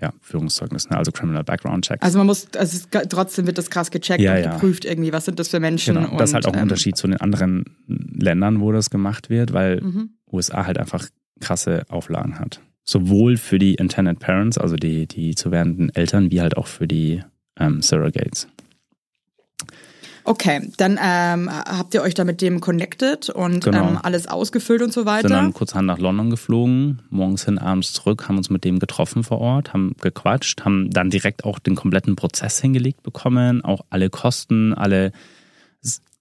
ja, 0.00 0.12
Führungszeugnissen, 0.20 0.92
also 0.92 1.10
Criminal 1.10 1.42
Background 1.42 1.86
Check. 1.86 2.02
Also 2.02 2.18
man 2.18 2.26
muss, 2.26 2.48
also 2.54 2.86
es, 2.92 3.08
trotzdem 3.08 3.46
wird 3.46 3.56
das 3.58 3.70
krass 3.70 3.90
gecheckt 3.90 4.20
Ja, 4.20 4.34
und 4.36 4.42
ja. 4.44 4.52
geprüft 4.52 4.84
irgendwie, 4.84 5.12
was 5.12 5.24
sind 5.24 5.38
das 5.38 5.48
für 5.48 5.58
Menschen. 5.58 5.94
Genau, 5.94 6.10
und, 6.10 6.20
das 6.20 6.30
ist 6.30 6.34
halt 6.34 6.46
auch 6.46 6.52
ein 6.52 6.58
ähm, 6.58 6.62
Unterschied 6.64 6.96
zu 6.96 7.06
den 7.08 7.16
anderen 7.16 7.64
Ländern, 7.88 8.60
wo 8.60 8.72
das 8.72 8.90
gemacht 8.90 9.30
wird, 9.30 9.52
weil 9.52 9.80
Mhm. 9.80 10.10
USA 10.30 10.66
halt 10.66 10.78
einfach 10.78 11.08
krasse 11.40 11.84
Auflagen 11.88 12.38
hat. 12.38 12.60
Sowohl 12.84 13.36
für 13.36 13.58
die 13.58 13.74
Intended 13.74 14.18
Parents, 14.18 14.58
also 14.58 14.76
die, 14.76 15.06
die 15.06 15.34
zu 15.34 15.50
werdenden 15.50 15.94
Eltern, 15.94 16.30
wie 16.30 16.40
halt 16.40 16.56
auch 16.56 16.66
für 16.66 16.86
die 16.86 17.22
ähm, 17.58 17.80
Surrogates. 17.80 18.48
Okay, 20.26 20.70
dann 20.76 20.98
ähm, 21.02 21.50
habt 21.50 21.94
ihr 21.94 22.02
euch 22.02 22.14
da 22.14 22.24
mit 22.24 22.40
dem 22.42 22.60
connected 22.60 23.30
und 23.30 23.64
Genau. 23.64 23.88
ähm, 23.90 23.98
alles 24.02 24.26
ausgefüllt 24.26 24.82
und 24.82 24.92
so 24.92 25.06
weiter. 25.06 25.28
Sind 25.28 25.36
dann 25.36 25.54
kurzerhand 25.54 25.86
nach 25.86 25.98
London 25.98 26.30
geflogen, 26.30 27.00
morgens 27.10 27.44
hin, 27.44 27.58
abends 27.58 27.92
zurück, 27.92 28.28
haben 28.28 28.36
uns 28.36 28.50
mit 28.50 28.64
dem 28.64 28.78
getroffen 28.80 29.22
vor 29.22 29.38
Ort, 29.40 29.72
haben 29.72 29.94
gequatscht, 30.00 30.64
haben 30.64 30.90
dann 30.90 31.10
direkt 31.10 31.44
auch 31.44 31.58
den 31.60 31.76
kompletten 31.76 32.16
Prozess 32.16 32.60
hingelegt 32.60 33.02
bekommen, 33.02 33.64
auch 33.64 33.82
alle 33.88 34.10
Kosten, 34.10 34.74
alle 34.74 35.12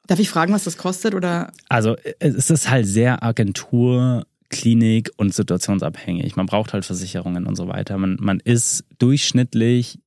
Darf 0.08 0.20
ich 0.20 0.30
fragen, 0.30 0.54
was 0.54 0.66
das 0.66 0.78
kostet 0.78 1.16
oder? 1.16 1.52
Also 1.68 1.96
es 2.20 2.52
ist 2.52 2.70
halt 2.70 2.86
sehr 2.86 3.24
Agentur, 3.24 4.28
Klinik 4.50 5.10
und 5.18 5.34
situationsabhängig. 5.34 6.36
Man 6.36 6.46
braucht 6.46 6.74
halt 6.74 6.86
Versicherungen 6.86 7.48
und 7.48 7.56
so 7.56 7.68
weiter. 7.68 7.98
Man, 7.98 8.18
man 8.22 8.40
ist 8.40 8.86
durchschnittlich, 9.00 9.98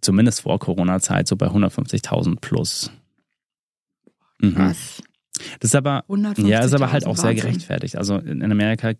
zumindest 0.00 0.40
vor 0.40 0.58
Corona-Zeit, 0.58 1.28
so 1.28 1.36
bei 1.36 1.48
150.000 1.48 2.40
plus. 2.40 2.90
Mhm. 4.42 4.54
Was? 4.58 5.02
Das 5.60 5.70
ist 5.70 5.74
aber, 5.74 6.04
150.000, 6.08 6.46
ja, 6.46 6.60
ist 6.60 6.74
aber 6.74 6.92
halt 6.92 7.06
auch 7.06 7.16
sehr 7.16 7.34
gerechtfertigt. 7.34 7.96
Also 7.96 8.16
in 8.18 8.42
Amerika, 8.42 8.92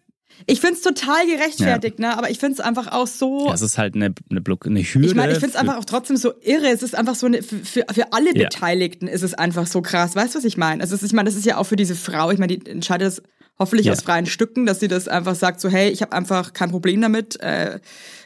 Ich 0.47 0.61
find's 0.61 0.81
total 0.81 1.27
gerechtfertigt, 1.27 1.99
ne? 1.99 2.17
Aber 2.17 2.31
ich 2.31 2.39
find's 2.39 2.59
einfach 2.59 2.91
auch 2.91 3.07
so. 3.07 3.47
ja, 3.49 3.55
es 3.55 3.61
ist 3.61 3.77
halt 3.77 3.95
eine, 3.95 4.15
eine, 4.31 4.41
Block, 4.41 4.67
eine 4.67 4.81
Hürde. 4.83 5.07
ich 5.07 5.15
meine, 5.15 5.33
ich 5.33 5.39
find's 5.39 5.55
für- 5.55 5.61
einfach 5.61 5.77
auch 5.77 5.85
trotzdem 5.85 6.17
so 6.17 6.33
irre. 6.41 6.69
Es 6.69 6.83
ist 6.83 6.97
einfach 6.97 7.15
so 7.15 7.27
eine, 7.27 7.43
für, 7.43 7.59
für, 7.59 7.85
alle 8.13 8.35
Ja. 8.37 8.45
Beteiligten 8.49 9.09
ist 9.09 9.23
es 9.23 9.35
einfach 9.35 9.67
so 9.67 9.83
krass. 9.83 10.17
Weißt 10.17 10.35
du, 10.35 10.39
was 10.39 10.45
ich 10.45 10.57
meine? 10.57 10.83
Also 10.83 10.95
es 10.95 11.03
ist, 11.03 11.09
ich 11.11 11.15
meine, 11.15 11.29
das 11.29 11.37
ist 11.37 11.45
ja 11.45 11.59
auch 11.59 11.65
für 11.65 11.77
diese 11.77 11.95
Frau. 11.95 12.31
Ich 12.31 12.39
meine, 12.39 12.57
die 12.57 12.71
entscheidet 12.71 13.07
das 13.09 13.23
hoffentlich 13.59 13.87
Ja. 13.87 13.93
aus 13.93 14.01
freien 14.03 14.27
Stücken, 14.27 14.65
dass 14.65 14.81
sie 14.81 14.89
das 14.89 15.07
einfach 15.07 15.35
sagt, 15.35 15.61
so 15.61 15.69
hey, 15.69 15.91
ich 15.91 16.01
habe 16.03 16.13
einfach 16.13 16.55
kein 16.55 16.71
Problem 16.71 17.03
damit, 17.03 17.39
äh, 17.41 17.79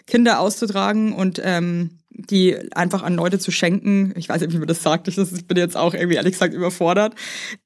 Kinder 0.07 0.39
auszutragen 0.41 1.13
und 1.13 1.41
ähm, 1.45 1.99
die 2.19 2.57
einfach 2.75 3.03
an 3.03 3.15
Leute 3.15 3.39
zu 3.39 3.51
schenken. 3.51 4.13
Ich 4.17 4.29
weiß 4.29 4.41
nicht, 4.41 4.53
wie 4.53 4.59
man 4.59 4.67
das 4.69 4.83
sagt. 4.83 5.07
Ich, 5.09 5.17
das, 5.17 5.33
ich 5.33 5.47
bin 5.47 5.57
jetzt 5.57 5.77
auch 5.77 5.95
irgendwie 5.95 6.17
ehrlich 6.17 6.33
gesagt 6.33 6.55
überfordert, 6.55 7.15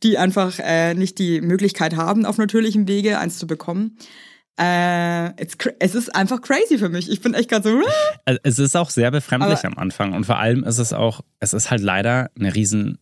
die 0.03 0.19
einfach 0.19 0.59
äh, 0.59 0.95
nicht 0.95 1.19
die 1.19 1.41
Möglichkeit 1.41 1.97
haben, 1.97 2.27
auf 2.27 2.37
natürlichem 2.39 2.89
Wege 2.89 3.19
eins 3.19 3.39
zu 3.39 3.47
bekommen. 3.47 3.97
Äh, 4.59 5.33
es 5.79 5.95
ist 5.95 6.15
einfach 6.15 6.43
crazy 6.43 6.77
für 6.79 6.89
mich. 6.91 7.11
Ich 7.11 7.23
bin 7.23 7.33
echt 7.35 7.49
gerade 7.49 7.71
so. 7.71 7.81
Also 8.27 8.41
es 8.43 8.59
ist 8.59 8.77
auch 8.77 8.91
sehr 8.91 9.11
befremdlich 9.11 9.61
Aber- 9.61 9.69
am 9.69 9.79
Anfang 9.79 10.13
und 10.13 10.27
vor 10.27 10.39
allem 10.39 10.65
ist 10.65 10.79
es 10.79 10.93
auch, 10.93 11.23
es 11.39 11.55
ist 11.55 11.71
halt 11.71 11.81
leider 11.83 12.31
eine 12.39 12.55
riesen 12.55 12.99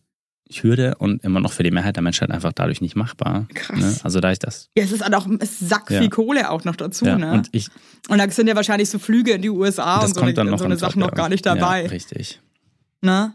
Hürde 0.51 0.95
und 0.97 1.23
immer 1.23 1.39
noch 1.39 1.53
für 1.53 1.63
die 1.63 1.71
Mehrheit 1.71 1.95
der 1.95 2.03
Menschheit 2.03 2.31
einfach 2.31 2.53
dadurch 2.53 2.81
nicht 2.81 2.95
machbar. 2.95 3.47
Krass. 3.53 3.79
Ne? 3.79 3.95
Also 4.03 4.19
da 4.19 4.31
ich 4.31 4.39
das 4.39 4.69
Ja, 4.75 4.83
es 4.83 4.91
ist 4.91 5.03
auch 5.03 5.27
es 5.39 5.59
sack 5.59 5.87
viel 5.87 6.03
Ja. 6.03 6.09
Kohle 6.09 6.49
auch 6.49 6.63
noch 6.63 6.75
dazu, 6.75 7.05
ja, 7.05 7.17
ne? 7.17 7.31
und 7.33 7.49
ich 7.51 7.67
Und 8.09 8.17
da 8.17 8.29
sind 8.29 8.47
ja 8.47 8.55
wahrscheinlich 8.55 8.89
so 8.89 8.97
Flüge 8.99 9.33
in 9.33 9.41
die 9.41 9.49
USA 9.49 9.99
und 9.99 10.13
so 10.13 10.19
kommt 10.19 10.35
noch 10.35 10.57
so 10.57 10.65
eine 10.65 10.75
top, 10.75 10.89
Sachen 10.89 10.99
noch 10.99 11.11
gar 11.11 11.29
nicht 11.29 11.45
dabei. 11.45 11.83
Ja, 11.83 11.89
richtig. 11.89 12.41
ne? 13.01 13.33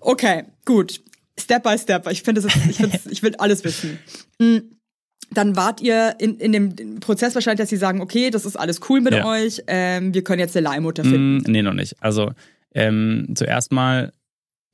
Okay, 0.00 0.44
gut. 0.64 1.00
Step 1.40 1.62
by 1.62 1.78
step. 1.78 2.06
Ich 2.10 2.22
finde, 2.22 2.42
ich, 2.68 2.80
ich 3.10 3.22
will 3.22 3.34
alles 3.36 3.64
wissen. 3.64 3.98
Mm, 4.38 4.58
Dann 5.30 5.56
wart 5.56 5.80
ihr 5.80 6.16
in, 6.18 6.36
in 6.38 6.52
dem 6.52 7.00
Prozess 7.00 7.34
wahrscheinlich, 7.34 7.60
dass 7.60 7.70
sie 7.70 7.76
sagen, 7.78 8.00
okay, 8.02 8.30
das 8.30 8.44
ist 8.44 8.56
alles 8.56 8.80
cool 8.90 9.00
mit 9.00 9.14
euch, 9.14 9.62
ähm, 9.66 10.12
wir 10.12 10.22
können 10.22 10.40
jetzt 10.40 10.56
eine 10.56 10.64
Leihmutter 10.64 11.02
finden. 11.04 11.38
Mm, 11.38 11.50
nee, 11.50 11.62
noch 11.62 11.72
nicht. 11.74 11.96
Also 12.00 12.32
ähm, 12.74 13.28
zuerst 13.34 13.72
mal 13.72 14.12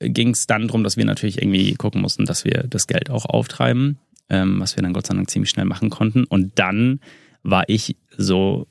ging 0.00 0.30
es 0.30 0.46
dann 0.46 0.68
darum, 0.68 0.84
dass 0.84 0.96
wir 0.96 1.04
natürlich 1.04 1.42
irgendwie 1.42 1.74
gucken 1.74 2.00
mussten, 2.00 2.24
dass 2.24 2.44
wir 2.44 2.64
das 2.68 2.86
Geld 2.86 3.10
auch 3.10 3.24
auftreiben, 3.24 3.98
ähm, 4.28 4.60
was 4.60 4.76
wir 4.76 4.82
dann 4.82 4.92
Gott 4.92 5.06
sei 5.06 5.14
Dank 5.14 5.28
ziemlich 5.30 5.50
schnell 5.50 5.66
machen 5.66 5.90
konnten. 5.90 6.24
Und 6.24 6.58
dann 6.58 7.00
war 7.42 7.64
ich 7.68 7.96
so 8.16 8.66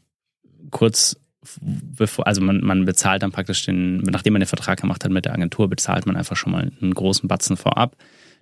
kurz 0.72 1.18
bevor, 1.62 2.28
also 2.28 2.42
man, 2.42 2.62
man 2.62 2.86
bezahlt 2.86 3.24
dann 3.24 3.32
praktisch 3.32 3.66
den, 3.66 3.98
nachdem 3.98 4.34
man 4.34 4.42
den 4.42 4.48
Vertrag 4.48 4.82
gemacht 4.82 5.04
hat 5.04 5.12
mit 5.12 5.26
der 5.26 5.34
Agentur, 5.34 5.70
bezahlt 5.70 6.06
man 6.06 6.16
einfach 6.16 6.36
schon 6.36 6.52
mal 6.52 6.72
einen 6.82 6.94
großen 6.94 7.28
Batzen 7.28 7.58
vorab, 7.58 7.96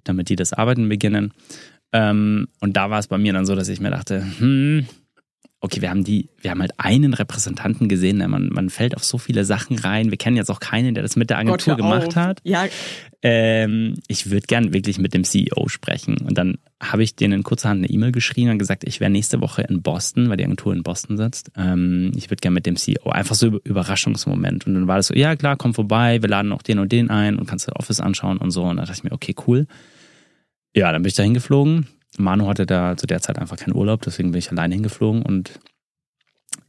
damit 0.03 0.29
die 0.29 0.35
das 0.35 0.53
Arbeiten 0.53 0.89
beginnen. 0.89 1.33
Ähm, 1.91 2.47
und 2.61 2.75
da 2.77 2.89
war 2.89 2.99
es 2.99 3.07
bei 3.07 3.17
mir 3.17 3.33
dann 3.33 3.45
so, 3.45 3.55
dass 3.55 3.69
ich 3.69 3.79
mir 3.79 3.91
dachte, 3.91 4.25
hm, 4.39 4.87
okay, 5.65 5.81
wir 5.81 5.89
haben 5.89 6.03
die, 6.03 6.29
wir 6.41 6.51
haben 6.51 6.61
halt 6.61 6.71
einen 6.77 7.13
Repräsentanten 7.13 7.89
gesehen, 7.89 8.17
ne? 8.17 8.27
man, 8.27 8.49
man 8.49 8.69
fällt 8.69 8.95
auf 8.95 9.03
so 9.03 9.17
viele 9.17 9.43
Sachen 9.45 9.77
rein. 9.79 10.11
Wir 10.11 10.17
kennen 10.17 10.37
jetzt 10.37 10.49
auch 10.49 10.59
keinen, 10.59 10.93
der 10.93 11.03
das 11.03 11.15
mit 11.15 11.29
der 11.29 11.37
Gott, 11.37 11.47
Agentur 11.67 11.71
hör 11.73 11.77
gemacht 11.77 12.15
hat. 12.15 12.39
Ja, 12.43 12.65
Ähm, 13.21 13.95
ich 14.07 14.29
würde 14.29 14.45
gern 14.45 14.71
wirklich 14.73 14.99
mit 14.99 15.13
dem 15.15 15.23
CEO 15.23 15.67
sprechen. 15.67 16.17
Und 16.17 16.37
dann 16.37 16.59
habe 16.81 17.01
ich 17.01 17.15
denen 17.15 17.41
kurzerhand 17.41 17.79
eine 17.79 17.89
E-Mail 17.89 18.11
geschrieben 18.11 18.51
und 18.51 18.59
gesagt, 18.59 18.83
ich 18.83 18.99
wäre 18.99 19.09
nächste 19.09 19.41
Woche 19.41 19.63
in 19.63 19.81
Boston, 19.81 20.29
weil 20.29 20.37
die 20.37 20.43
Agentur 20.43 20.73
in 20.73 20.83
Boston 20.83 21.17
sitzt. 21.17 21.49
Ähm, 21.57 22.11
ich 22.15 22.29
würde 22.29 22.41
gern 22.41 22.53
mit 22.53 22.67
dem 22.67 22.75
CEO. 22.75 23.09
Einfach 23.09 23.33
so 23.35 23.47
Über- 23.47 23.59
Überraschungsmoment. 23.63 24.67
Und 24.67 24.75
dann 24.75 24.87
war 24.87 24.97
das 24.97 25.07
so, 25.07 25.15
ja 25.15 25.35
klar, 25.35 25.55
komm 25.57 25.73
vorbei, 25.73 26.21
wir 26.21 26.29
laden 26.29 26.51
auch 26.51 26.61
den 26.61 26.77
und 26.77 26.91
den 26.91 27.09
ein 27.09 27.37
und 27.39 27.47
kannst 27.47 27.67
das 27.67 27.75
Office 27.75 27.99
anschauen 27.99 28.37
und 28.37 28.51
so. 28.51 28.63
Und 28.63 28.77
da 28.77 28.83
dachte 28.83 28.97
ich 28.97 29.03
mir, 29.03 29.11
okay, 29.11 29.33
cool. 29.47 29.65
Ja, 30.75 30.91
dann 30.91 31.01
bin 31.01 31.07
ich 31.09 31.15
da 31.15 31.23
hingeflogen. 31.23 31.87
Manu 32.17 32.47
hatte 32.47 32.65
da 32.65 32.95
zu 32.97 33.07
der 33.07 33.21
Zeit 33.21 33.39
einfach 33.39 33.57
keinen 33.57 33.75
Urlaub, 33.75 34.01
deswegen 34.01 34.31
bin 34.31 34.39
ich 34.39 34.51
alleine 34.51 34.73
hingeflogen 34.75 35.21
und 35.21 35.59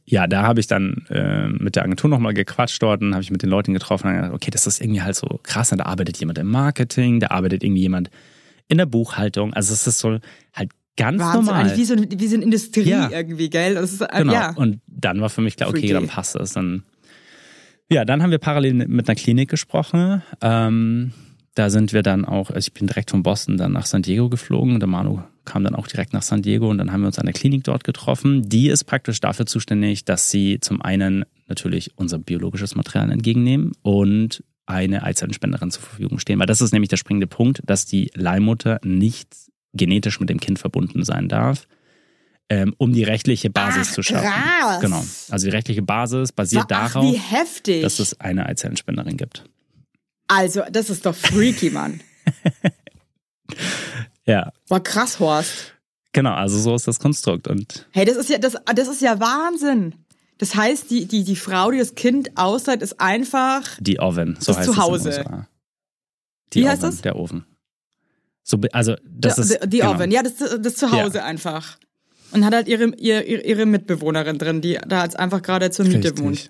ja, 0.09 0.25
da 0.25 0.43
habe 0.43 0.59
ich 0.61 0.67
dann 0.67 1.05
äh, 1.09 1.47
mit 1.49 1.75
der 1.75 1.83
Agentur 1.83 2.09
nochmal 2.09 2.33
gequatscht 2.33 2.81
dort 2.81 3.01
und 3.01 3.13
habe 3.13 3.21
ich 3.23 3.29
mit 3.31 3.41
den 3.43 3.49
Leuten 3.49 3.73
getroffen 3.73 4.07
und 4.07 4.15
gedacht, 4.15 4.33
okay, 4.33 4.51
das 4.51 4.65
ist 4.65 4.79
irgendwie 4.79 5.01
halt 5.01 5.15
so 5.17 5.39
krass. 5.43 5.69
Da 5.69 5.83
arbeitet 5.83 6.17
jemand 6.17 6.37
im 6.37 6.47
Marketing, 6.47 7.19
da 7.19 7.27
arbeitet 7.27 7.61
irgendwie 7.61 7.81
jemand 7.81 8.09
in 8.69 8.77
der 8.77 8.85
Buchhaltung. 8.85 9.53
Also 9.53 9.73
es 9.73 9.85
ist 9.85 9.99
so 9.99 10.19
halt 10.53 10.71
ganz 10.95 11.21
Wahnsinn. 11.21 11.45
normal. 11.45 11.61
Eigentlich 11.65 11.77
wie 11.77 11.83
so, 11.85 11.95
wie 11.97 12.27
so 12.27 12.35
eine 12.35 12.45
Industrie 12.45 12.83
Ja. 12.83 13.09
irgendwie, 13.11 13.49
gell? 13.49 13.75
Das 13.75 13.91
ist, 13.91 13.99
äh, 14.01 14.07
Genau. 14.19 14.31
ja. 14.31 14.53
Und 14.55 14.79
dann 14.87 15.19
war 15.19 15.29
für 15.29 15.41
mich 15.41 15.57
klar, 15.57 15.69
okay, 15.69 15.79
Freaky. 15.79 15.93
dann 15.93 16.07
passt 16.07 16.35
das. 16.35 16.53
Dann, 16.53 16.83
ja, 17.89 18.05
dann 18.05 18.23
haben 18.23 18.31
wir 18.31 18.37
parallel 18.39 18.75
mit 18.75 19.09
einer 19.09 19.15
Klinik 19.15 19.49
gesprochen. 19.49 20.21
Ähm, 20.41 21.11
da 21.57 21.69
sind 21.71 21.91
wir 21.91 22.03
dann 22.03 22.23
auch, 22.23 22.49
also 22.49 22.67
ich 22.67 22.73
bin 22.73 22.87
direkt 22.87 23.09
von 23.11 23.23
Boston 23.23 23.57
dann 23.57 23.71
nach 23.71 23.87
San 23.87 24.03
Diego 24.03 24.29
geflogen. 24.29 24.79
Der 24.79 24.87
Manu 24.87 25.21
kam 25.43 25.63
dann 25.63 25.75
auch 25.75 25.87
direkt 25.87 26.13
nach 26.13 26.21
San 26.21 26.43
Diego 26.43 26.69
und 26.69 26.77
dann 26.77 26.91
haben 26.91 27.01
wir 27.01 27.07
uns 27.07 27.17
an 27.17 27.25
der 27.25 27.33
Klinik 27.33 27.63
dort 27.63 27.83
getroffen. 27.83 28.47
Die 28.47 28.67
ist 28.67 28.83
praktisch 28.83 29.19
dafür 29.19 29.47
zuständig, 29.47 30.05
dass 30.05 30.29
sie 30.29 30.59
zum 30.59 30.81
einen 30.81 31.25
natürlich 31.47 31.97
unser 31.97 32.19
biologisches 32.19 32.75
Material 32.75 33.11
entgegennehmen 33.11 33.71
und 33.81 34.43
eine 34.67 35.01
Eizellenspenderin 35.03 35.71
zur 35.71 35.81
Verfügung 35.81 36.19
stehen. 36.19 36.39
Weil 36.39 36.45
das 36.45 36.61
ist 36.61 36.73
nämlich 36.73 36.89
der 36.89 36.97
springende 36.97 37.27
Punkt, 37.27 37.61
dass 37.65 37.85
die 37.85 38.11
Leihmutter 38.13 38.79
nicht 38.83 39.29
genetisch 39.73 40.19
mit 40.19 40.29
dem 40.29 40.39
Kind 40.39 40.59
verbunden 40.59 41.03
sein 41.03 41.27
darf, 41.27 41.67
ähm, 42.49 42.75
um 42.77 42.93
die 42.93 43.03
rechtliche 43.03 43.49
Basis 43.49 43.87
Ach, 43.89 43.95
zu 43.95 44.03
schaffen. 44.03 44.27
krass. 44.27 44.81
Genau. 44.81 45.03
Also 45.29 45.47
die 45.47 45.51
rechtliche 45.51 45.81
Basis 45.81 46.31
basiert 46.31 46.65
Ach, 46.69 46.91
darauf, 46.91 47.15
dass 47.63 47.99
es 47.99 48.19
eine 48.19 48.45
Eizellenspenderin 48.45 49.17
gibt. 49.17 49.43
Also, 50.27 50.63
das 50.71 50.89
ist 50.89 51.05
doch 51.05 51.15
freaky, 51.15 51.69
Mann. 51.69 52.01
Ja, 54.25 54.51
Boah, 54.67 54.81
krass, 54.83 55.19
Horst. 55.19 55.73
genau. 56.11 56.33
Also 56.33 56.59
so 56.59 56.75
ist 56.75 56.85
das 56.87 56.99
Konstrukt. 56.99 57.47
Und 57.47 57.87
Hey, 57.91 58.03
das 58.05 58.17
ist 58.17 58.29
ja, 58.29 58.37
das, 58.37 58.55
das 58.75 58.87
ist 58.89 59.01
ja 59.01 59.19
Wahnsinn. 59.21 59.95
Das 60.37 60.53
heißt, 60.53 60.91
die, 60.91 61.05
die, 61.05 61.23
die 61.23 61.35
Frau, 61.37 61.71
die 61.71 61.77
das 61.79 61.95
Kind 61.95 62.37
ausseit, 62.37 62.81
ist 62.81 62.99
einfach. 62.99 63.63
die 63.79 63.99
Oven, 64.01 64.35
so 64.39 64.47
Das 64.51 64.57
heißt 64.57 64.65
Zuhause. 64.73 65.09
es 65.09 65.17
in 65.17 65.23
den 65.23 65.31
USA. 65.33 65.47
Die 66.53 66.59
Wie 66.61 66.67
heißt 66.69 66.83
Oven, 66.83 66.91
das? 66.91 67.01
Der 67.01 67.15
Ofen. 67.15 67.45
So, 68.43 68.59
also 68.73 68.95
das 69.09 69.35
die, 69.35 69.41
ist 69.41 69.59
die 69.67 69.77
genau. 69.79 69.93
Oven, 69.93 70.11
ja, 70.11 70.23
das, 70.23 70.33
das 70.61 70.75
Zuhause 70.75 71.19
Ja. 71.19 71.25
einfach. 71.25 71.77
Und 72.31 72.43
hat 72.45 72.53
halt 72.53 72.67
ihre, 72.67 72.93
ihre, 72.97 73.23
ihre 73.23 73.65
Mitbewohnerin 73.65 74.37
drin, 74.37 74.59
die 74.61 74.77
da 74.85 75.05
jetzt 75.05 75.17
einfach 75.17 75.41
gerade 75.41 75.71
zur 75.71 75.85
Miete 75.85 76.09
Richtig. 76.09 76.19
wohnt. 76.19 76.49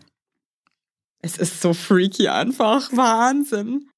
Es 1.23 1.37
ist 1.37 1.61
so 1.61 1.73
freaky 1.73 2.27
einfach. 2.27 2.91
Wahnsinn. 2.91 3.89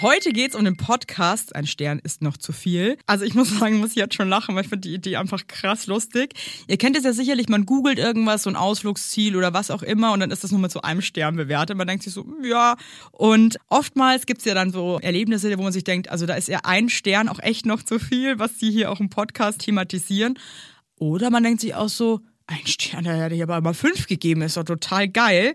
Heute 0.00 0.30
geht's 0.30 0.54
um 0.54 0.64
den 0.64 0.76
Podcast. 0.76 1.56
Ein 1.56 1.66
Stern 1.66 1.98
ist 1.98 2.22
noch 2.22 2.36
zu 2.36 2.52
viel. 2.52 2.96
Also 3.06 3.24
ich 3.24 3.34
muss 3.34 3.50
sagen, 3.58 3.78
muss 3.78 3.90
ich 3.90 3.96
jetzt 3.96 4.14
schon 4.14 4.28
lachen, 4.28 4.54
weil 4.54 4.62
ich 4.62 4.68
finde 4.68 4.88
die 4.88 4.94
Idee 4.94 5.16
einfach 5.16 5.48
krass 5.48 5.88
lustig. 5.88 6.34
Ihr 6.68 6.76
kennt 6.76 6.96
es 6.96 7.02
ja 7.02 7.12
sicherlich, 7.12 7.48
man 7.48 7.66
googelt 7.66 7.98
irgendwas, 7.98 8.44
so 8.44 8.50
ein 8.50 8.54
Ausflugsziel 8.54 9.34
oder 9.34 9.52
was 9.54 9.72
auch 9.72 9.82
immer 9.82 10.12
und 10.12 10.20
dann 10.20 10.30
ist 10.30 10.44
das 10.44 10.52
nur 10.52 10.60
mit 10.60 10.70
so 10.70 10.82
einem 10.82 11.02
Stern 11.02 11.34
bewertet. 11.34 11.76
Man 11.76 11.88
denkt 11.88 12.04
sich 12.04 12.12
so, 12.12 12.24
ja. 12.44 12.76
Und 13.10 13.58
oftmals 13.70 14.26
gibt's 14.26 14.44
ja 14.44 14.54
dann 14.54 14.70
so 14.70 15.00
Erlebnisse, 15.00 15.58
wo 15.58 15.64
man 15.64 15.72
sich 15.72 15.84
denkt, 15.84 16.08
also 16.10 16.26
da 16.26 16.34
ist 16.34 16.46
ja 16.46 16.60
ein 16.62 16.88
Stern 16.88 17.28
auch 17.28 17.40
echt 17.40 17.66
noch 17.66 17.82
zu 17.82 17.98
viel, 17.98 18.38
was 18.38 18.56
die 18.58 18.70
hier 18.70 18.92
auch 18.92 19.00
im 19.00 19.10
Podcast 19.10 19.62
thematisieren. 19.62 20.38
Oder 20.96 21.30
man 21.30 21.42
denkt 21.42 21.60
sich 21.60 21.74
auch 21.74 21.88
so, 21.88 22.20
ein 22.46 22.66
Stern, 22.66 23.04
da 23.04 23.12
hätte 23.14 23.34
ich 23.34 23.42
aber 23.42 23.60
mal 23.60 23.74
fünf 23.74 24.06
gegeben, 24.06 24.42
ist 24.42 24.56
doch 24.56 24.64
total 24.64 25.08
geil. 25.08 25.54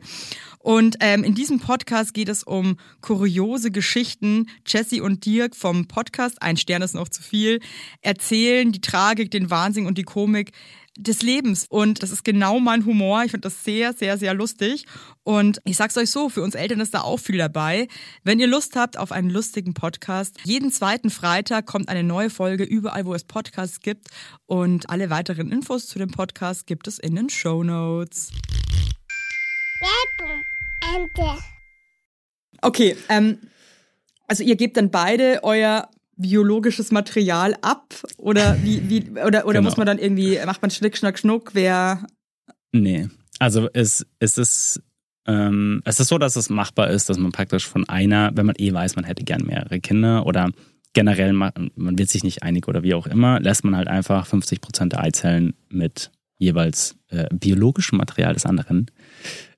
Und 0.60 0.97
ähm, 1.00 1.23
in 1.23 1.34
diesem 1.34 1.60
Podcast 1.60 2.13
geht 2.13 2.28
es 2.28 2.43
um 2.43 2.78
kuriose 3.02 3.71
Geschichten. 3.71 4.50
Jesse 4.65 5.02
und 5.02 5.26
Dirk 5.26 5.56
vom 5.56 5.88
Podcast 5.88 6.41
Ein 6.41 6.58
Stern 6.58 6.82
ist 6.82 6.95
noch 6.95 7.08
zu 7.08 7.21
viel 7.21 7.62
erzählen 8.02 8.71
die 8.71 8.82
Tragik, 8.82 9.32
den 9.32 9.50
Wahnsinn 9.50 9.86
und 9.86 9.97
die 9.97 10.04
Komik 10.04 10.52
des 10.98 11.22
Lebens. 11.22 11.66
Und 11.70 12.04
das 12.04 12.12
ist 12.12 12.24
genau 12.24 12.60
mein 12.60 12.86
Humor. 12.86 13.24
Ich 13.24 13.32
finde 13.32 13.48
das 13.48 13.64
sehr, 13.64 13.94
sehr, 13.94 14.18
sehr 14.18 14.34
lustig. 14.34 14.86
Und 15.24 15.62
ich 15.64 15.78
sag's 15.78 15.98
euch 15.98 16.10
so, 16.10 16.30
für 16.30 16.42
uns 16.42 16.56
Eltern 16.56 16.80
ist 16.80 16.94
da 16.94 17.02
auch 17.02 17.20
viel 17.20 17.38
dabei. 17.38 17.88
Wenn 18.24 18.40
ihr 18.40 18.48
Lust 18.48 18.76
habt 18.76 18.98
auf 18.98 19.12
einen 19.12 19.30
lustigen 19.30 19.74
Podcast, 19.74 20.38
jeden 20.44 20.72
zweiten 20.72 21.10
Freitag 21.10 21.66
kommt 21.66 21.90
eine 21.90 22.04
neue 22.04 22.30
Folge 22.30 22.64
überall, 22.64 23.06
wo 23.06 23.14
es 23.14 23.24
Podcasts 23.24 23.80
gibt. 23.80 24.08
Und 24.46 24.90
alle 24.90 25.10
weiteren 25.10 25.52
Infos 25.52 25.88
zu 25.88 26.00
dem 26.00 26.10
Podcast 26.10 26.68
gibt 26.68 26.88
es 26.88 27.00
in 27.00 27.16
den 27.16 27.30
Show 27.30 27.64
Notes. 27.64 28.32
Okay, 32.62 32.98
ähm, 33.10 33.38
also 34.28 34.44
ihr 34.44 34.56
gebt 34.56 34.78
dann 34.78 34.92
beide 34.92 35.42
euer 35.44 35.90
biologisches 36.17 36.91
Material 36.91 37.56
ab 37.62 37.93
oder 38.17 38.58
wie, 38.63 38.89
wie 38.89 39.10
oder 39.12 39.45
oder 39.45 39.53
Genau. 39.60 39.62
muss 39.63 39.77
man 39.77 39.86
dann 39.88 39.99
irgendwie 39.99 40.39
macht 40.45 40.62
man 40.62 40.71
Schnick 40.71 40.97
Schnack 40.97 41.17
Schnuck 41.19 41.51
wer 41.53 42.06
Nee. 42.73 43.08
Also 43.39 43.69
es, 43.73 44.06
es 44.19 44.38
ist 44.38 44.82
ähm, 45.27 45.82
es 45.86 45.99
ist 45.99 46.08
so, 46.10 46.17
dass 46.17 46.36
es 46.36 46.49
machbar 46.49 46.89
ist, 46.89 47.10
dass 47.10 47.17
man 47.17 47.32
praktisch 47.32 47.67
von 47.67 47.88
einer, 47.88 48.32
wenn 48.36 48.45
man 48.45 48.56
eh 48.58 48.73
weiß, 48.73 48.95
man 48.95 49.06
hätte 49.06 49.23
gern 49.23 49.45
mehrere 49.45 49.80
Kinder 49.80 50.25
oder 50.25 50.49
generell 50.93 51.34
ma- 51.34 51.53
man 51.75 51.97
wird 51.97 52.10
sich 52.10 52.23
nicht 52.23 52.43
einig 52.43 52.67
oder 52.67 52.82
wie 52.84 52.93
auch 52.93 53.08
immer, 53.08 53.39
lässt 53.39 53.63
man 53.63 53.75
halt 53.75 53.88
einfach 53.88 54.25
50 54.25 54.62
Prozent 54.62 54.93
der 54.93 55.01
Eizellen 55.01 55.53
mit 55.69 56.12
jeweils 56.39 56.95
äh, 57.10 57.27
biologischem 57.34 57.97
Material 57.97 58.34
des 58.34 58.45
anderen 58.45 58.88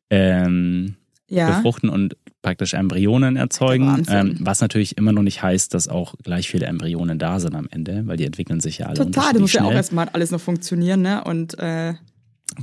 ähm, 0.09 0.95
ja 1.29 1.55
befruchten 1.55 1.89
und 1.89 2.15
praktisch 2.41 2.73
Embryonen 2.73 3.35
erzeugen, 3.35 4.05
ähm, 4.09 4.37
was 4.39 4.61
natürlich 4.61 4.97
immer 4.97 5.11
noch 5.11 5.23
nicht 5.23 5.43
heißt, 5.43 5.73
dass 5.73 5.87
auch 5.87 6.15
gleich 6.23 6.49
viele 6.49 6.65
Embryonen 6.65 7.19
da 7.19 7.39
sind 7.39 7.55
am 7.55 7.67
Ende, 7.69 8.03
weil 8.05 8.17
die 8.17 8.25
entwickeln 8.25 8.59
sich 8.59 8.79
ja 8.79 8.87
alle 8.87 8.95
total 8.95 9.33
das 9.33 9.41
muss 9.41 9.53
ja 9.53 9.61
auch 9.61 9.65
schnell. 9.65 9.77
erstmal 9.77 10.09
alles 10.09 10.31
noch 10.31 10.41
funktionieren 10.41 11.01
ne 11.01 11.23
und 11.23 11.57
äh, 11.59 11.93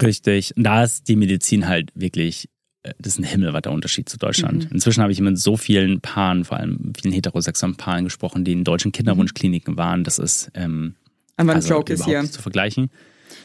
Richtig. 0.03 0.57
Und 0.57 0.65
da 0.65 0.85
ist 0.85 1.09
die 1.09 1.17
Medizin 1.17 1.69
halt 1.69 1.91
wirklich, 1.95 2.49
äh, 2.83 2.93
das 2.99 3.15
ist 3.15 3.19
ein 3.21 3.25
himmelweiter 3.25 3.71
Unterschied 3.71 4.09
zu 4.09 4.19
Deutschland. 4.19 4.65
Mhm. 4.65 4.75
Inzwischen 4.75 5.03
habe 5.03 5.13
ich 5.13 5.21
mit 5.21 5.39
so 5.39 5.57
vielen 5.57 6.01
Paaren, 6.01 6.45
vor 6.45 6.59
allem 6.59 6.93
vielen 7.01 7.15
heterosexuellen 7.15 7.77
Paaren 7.77 8.05
gesprochen, 8.05 8.45
die 8.45 8.53
in 8.53 8.65
deutschen 8.65 8.93
Kinderwunschkliniken 8.93 9.77
waren. 9.77 10.05
Das 10.05 10.19
ist 10.19 10.51
ähm, 10.55 10.95
einfach 11.37 11.55
ein 11.55 11.57
also 11.57 11.75
Joke 11.75 11.93
ist 11.93 12.05
hier 12.05 12.25
zu 12.31 12.43
vergleichen. 12.43 12.91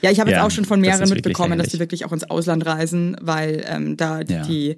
Ja 0.01 0.09
ich 0.11 0.19
habe 0.19 0.29
jetzt 0.29 0.37
Ja, 0.37 0.45
auch 0.45 0.51
schon 0.51 0.65
von 0.65 0.79
das 0.81 0.87
mehreren 0.87 1.09
wirklich 1.09 1.25
mitbekommen 1.25 1.57
dass 1.59 1.69
die 1.69 1.79
wirklich 1.79 2.05
auch 2.05 2.11
ins 2.11 2.23
Ausland 2.29 2.65
reisen 2.65 3.15
weil 3.21 3.63
ähm, 3.67 3.97
da 3.97 4.21
Ja. 4.21 4.43
die 4.43 4.77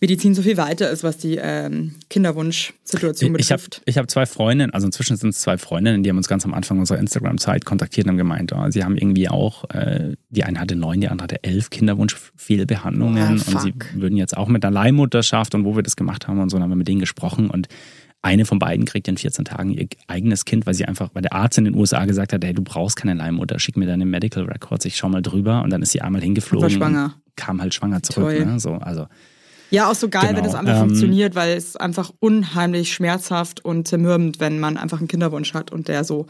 Medizin 0.00 0.34
so 0.34 0.42
viel 0.42 0.56
weiter 0.56 0.90
ist 0.90 1.02
was 1.02 1.16
die 1.18 1.36
ähm, 1.40 1.94
Kinderwunschsituation 2.10 3.34
Ich 3.38 3.50
habe 3.50 3.60
betrifft. 3.62 3.82
ich 3.86 3.98
hab 3.98 4.10
zwei 4.10 4.26
Freundinnen, 4.26 4.72
also 4.72 4.86
inzwischen 4.86 5.16
sind 5.16 5.30
es 5.30 5.40
zwei 5.40 5.58
Freundinnen, 5.58 6.02
die 6.02 6.10
haben 6.10 6.16
uns 6.16 6.28
ganz 6.28 6.44
am 6.44 6.54
Anfang 6.54 6.78
unserer 6.78 6.98
Instagram-Zeit 6.98 7.64
kontaktiert 7.64 8.06
und 8.06 8.10
haben 8.12 8.18
gemeint, 8.18 8.52
oh, 8.52 8.70
sie 8.70 8.84
haben 8.84 8.96
irgendwie 8.96 9.28
auch, 9.28 9.64
äh, 9.70 10.14
die 10.30 10.44
eine 10.44 10.60
hatte 10.60 10.76
neun, 10.76 11.00
die 11.00 11.08
andere 11.08 11.24
hatte 11.24 11.42
elf 11.44 11.70
Kinderwunsch-Fehlbehandlungen 11.70 13.42
Oh, 13.46 13.50
und 13.50 13.60
sie 13.60 13.74
würden 13.94 14.16
jetzt 14.16 14.36
auch 14.36 14.48
mit 14.48 14.64
einer 14.64 14.72
Leihmutterschaft 14.72 15.54
und 15.54 15.64
wo 15.64 15.76
wir 15.76 15.82
das 15.82 15.96
gemacht 15.96 16.28
haben 16.28 16.40
und 16.40 16.50
so, 16.50 16.56
dann 16.56 16.64
haben 16.64 16.70
wir 16.70 16.76
mit 16.76 16.88
denen 16.88 17.00
gesprochen 17.00 17.50
und 17.50 17.68
eine 18.24 18.44
von 18.46 18.58
beiden 18.58 18.84
kriegt 18.86 19.06
in 19.08 19.16
14 19.16 19.44
Tagen 19.44 19.70
ihr 19.70 19.86
eigenes 20.08 20.44
Kind, 20.44 20.66
weil 20.66 20.74
sie 20.74 20.84
einfach, 20.86 21.10
weil 21.14 21.22
der 21.22 21.34
Arzt 21.34 21.58
in 21.58 21.64
den 21.64 21.74
USA 21.74 22.04
gesagt 22.06 22.32
hat, 22.32 22.44
hey, 22.44 22.54
du 22.54 22.62
brauchst 22.62 22.96
keine 22.96 23.14
Leihmutter, 23.14 23.58
schick 23.58 23.76
mir 23.76 23.86
deine 23.86 24.06
Medical 24.06 24.44
Records, 24.44 24.84
ich 24.86 24.96
schau 24.96 25.08
mal 25.08 25.22
drüber 25.22 25.62
und 25.62 25.70
dann 25.70 25.82
ist 25.82 25.92
sie 25.92 26.00
einmal 26.00 26.22
hingeflogen 26.22 26.64
Und 26.66 26.80
war 26.80 26.88
schwanger. 26.88 27.14
und 27.26 27.36
kam 27.36 27.60
halt 27.60 27.74
schwanger 27.74 28.02
zurück. 28.02 28.32
Ne? 28.46 28.58
So, 28.58 28.74
also 28.74 29.06
Ja, 29.70 29.90
auch 29.90 29.94
so 29.94 30.08
geil, 30.08 30.28
Genau, 30.28 30.38
wenn 30.38 30.44
das 30.44 30.54
einfach 30.54 30.74
ähm, 30.74 30.88
funktioniert, 30.88 31.34
weil 31.34 31.56
es 31.56 31.76
einfach 31.76 32.12
unheimlich 32.20 32.92
schmerzhaft 32.94 33.64
und 33.64 33.86
zermürbend, 33.88 34.40
wenn 34.40 34.58
man 34.58 34.76
einfach 34.78 34.98
einen 34.98 35.08
Kinderwunsch 35.08 35.52
hat 35.54 35.70
und 35.70 35.88
der 35.88 36.04
so 36.04 36.26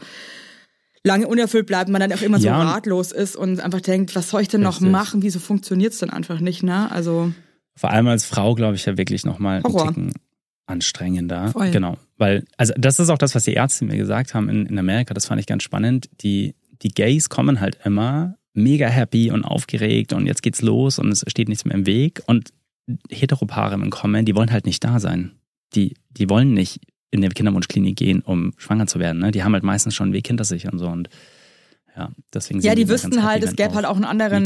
lange 1.03 1.27
unerfüllt 1.27 1.67
bleibt, 1.67 1.89
man 1.89 2.01
dann 2.01 2.11
auch 2.13 2.21
immer 2.21 2.39
Ja, 2.39 2.59
so 2.61 2.67
ratlos 2.67 3.11
ist 3.11 3.35
und 3.35 3.59
einfach 3.61 3.81
denkt, 3.81 4.15
was 4.15 4.29
soll 4.29 4.41
ich 4.41 4.47
denn 4.47 4.61
noch 4.61 4.77
Richtig. 4.81 4.91
machen? 4.91 5.21
Wieso 5.21 5.39
funktioniert's 5.39 5.99
denn 5.99 6.09
einfach 6.09 6.39
nicht, 6.39 6.63
ne? 6.63 6.91
Also, 6.91 7.31
Vor 7.75 7.91
allem 7.91 8.07
als 8.07 8.25
Frau, 8.25 8.55
glaube 8.55 8.75
ich, 8.75 8.85
ja 8.85 8.97
wirklich 8.97 9.23
nochmal 9.25 9.61
einen. 9.63 9.87
Ticken 9.87 10.11
anstrengender. 10.65 11.49
Voll. 11.49 11.71
Genau. 11.71 11.97
Weil, 12.17 12.45
also 12.57 12.73
das 12.77 12.99
ist 12.99 13.09
auch 13.09 13.17
das, 13.17 13.35
was 13.35 13.43
die 13.43 13.53
Ärzte 13.53 13.85
mir 13.85 13.97
gesagt 13.97 14.33
haben 14.33 14.49
in, 14.49 14.65
in 14.65 14.79
Amerika, 14.79 15.13
das 15.13 15.25
fand 15.25 15.39
ich 15.39 15.47
ganz 15.47 15.63
spannend. 15.63 16.09
Die, 16.21 16.55
die 16.81 16.89
Gays 16.89 17.29
kommen 17.29 17.59
halt 17.59 17.77
immer 17.83 18.35
mega 18.53 18.87
happy 18.87 19.31
und 19.31 19.43
aufgeregt 19.43 20.13
und 20.13 20.25
jetzt 20.27 20.41
geht's 20.41 20.61
los 20.61 20.97
und 20.97 21.11
es 21.11 21.23
steht 21.27 21.49
nichts 21.49 21.65
mehr 21.65 21.75
im 21.75 21.85
Weg. 21.85 22.23
Und 22.25 22.51
Heteropaare, 23.09 23.79
wenn 23.79 23.89
kommen, 23.89 24.25
die 24.25 24.35
wollen 24.35 24.51
halt 24.51 24.65
nicht 24.65 24.83
da 24.83 24.99
sein. 24.99 25.31
Die, 25.73 25.95
die 26.09 26.29
wollen 26.29 26.53
nicht 26.53 26.79
in 27.11 27.21
die 27.21 27.29
Kinderwunschklinik 27.29 27.95
gehen, 27.95 28.21
um 28.21 28.53
schwanger 28.57 28.87
zu 28.87 28.99
werden. 28.99 29.19
Ne? 29.19 29.31
Die 29.31 29.43
haben 29.43 29.53
halt 29.53 29.63
meistens 29.63 29.95
schon 29.95 30.05
einen 30.05 30.13
Weg 30.13 30.27
hinter 30.27 30.43
sich 30.43 30.71
und 30.71 30.79
so. 30.79 30.87
Und 30.87 31.09
ja, 31.95 32.11
deswegen 32.33 32.59
ja, 32.61 32.75
die 32.75 32.89
wüssten 32.89 33.23
halt, 33.23 33.43
es 33.43 33.55
gäbe 33.55 33.73
halt 33.73 33.85
auch 33.85 33.95
einen 33.95 34.05
anderen. 34.05 34.45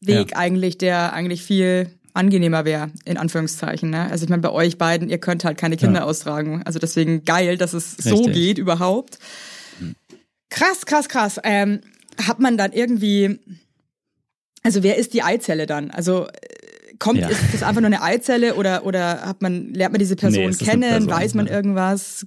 Weg 0.00 0.36
eigentlich, 0.36 0.78
der 0.78 1.12
eigentlich 1.12 1.42
viel 1.42 1.88
angenehmer 2.14 2.64
wäre, 2.64 2.90
in 3.04 3.16
Anführungszeichen. 3.16 3.90
Ne? 3.90 4.10
Also 4.10 4.24
ich 4.24 4.30
meine, 4.30 4.42
bei 4.42 4.50
euch 4.50 4.78
beiden, 4.78 5.08
ihr 5.08 5.18
könnt 5.18 5.44
halt 5.44 5.58
keine 5.58 5.76
Kinder 5.76 6.00
Ja. 6.00 6.06
austragen. 6.06 6.62
Also 6.64 6.78
deswegen 6.78 7.24
geil, 7.24 7.56
dass 7.56 7.72
es 7.72 7.96
so 7.96 8.16
Richtig. 8.16 8.34
geht 8.34 8.58
überhaupt. 8.58 9.18
Krass, 10.50 10.84
krass, 10.86 11.08
krass. 11.08 11.40
Ähm, 11.44 11.80
hat 12.26 12.40
man 12.40 12.56
dann 12.58 12.72
irgendwie, 12.72 13.38
also 14.62 14.82
wer 14.82 14.98
ist 14.98 15.14
die 15.14 15.22
Eizelle 15.22 15.66
dann? 15.66 15.90
Also 15.90 16.26
äh, 16.26 16.30
kommt, 16.98 17.20
Ja. 17.20 17.28
ist 17.28 17.40
das 17.54 17.62
einfach 17.62 17.80
nur 17.80 17.86
eine 17.88 18.02
Eizelle 18.02 18.54
oder, 18.56 18.84
oder 18.84 19.22
hat 19.22 19.40
man, 19.40 19.72
lernt 19.72 19.92
man 19.94 19.98
diese 19.98 20.16
Person 20.16 20.50
Nee, 20.50 20.56
kennen? 20.56 20.82
Person, 20.82 21.10
weiß 21.10 21.34
man 21.34 21.46
ja. 21.46 21.52
irgendwas? 21.52 22.26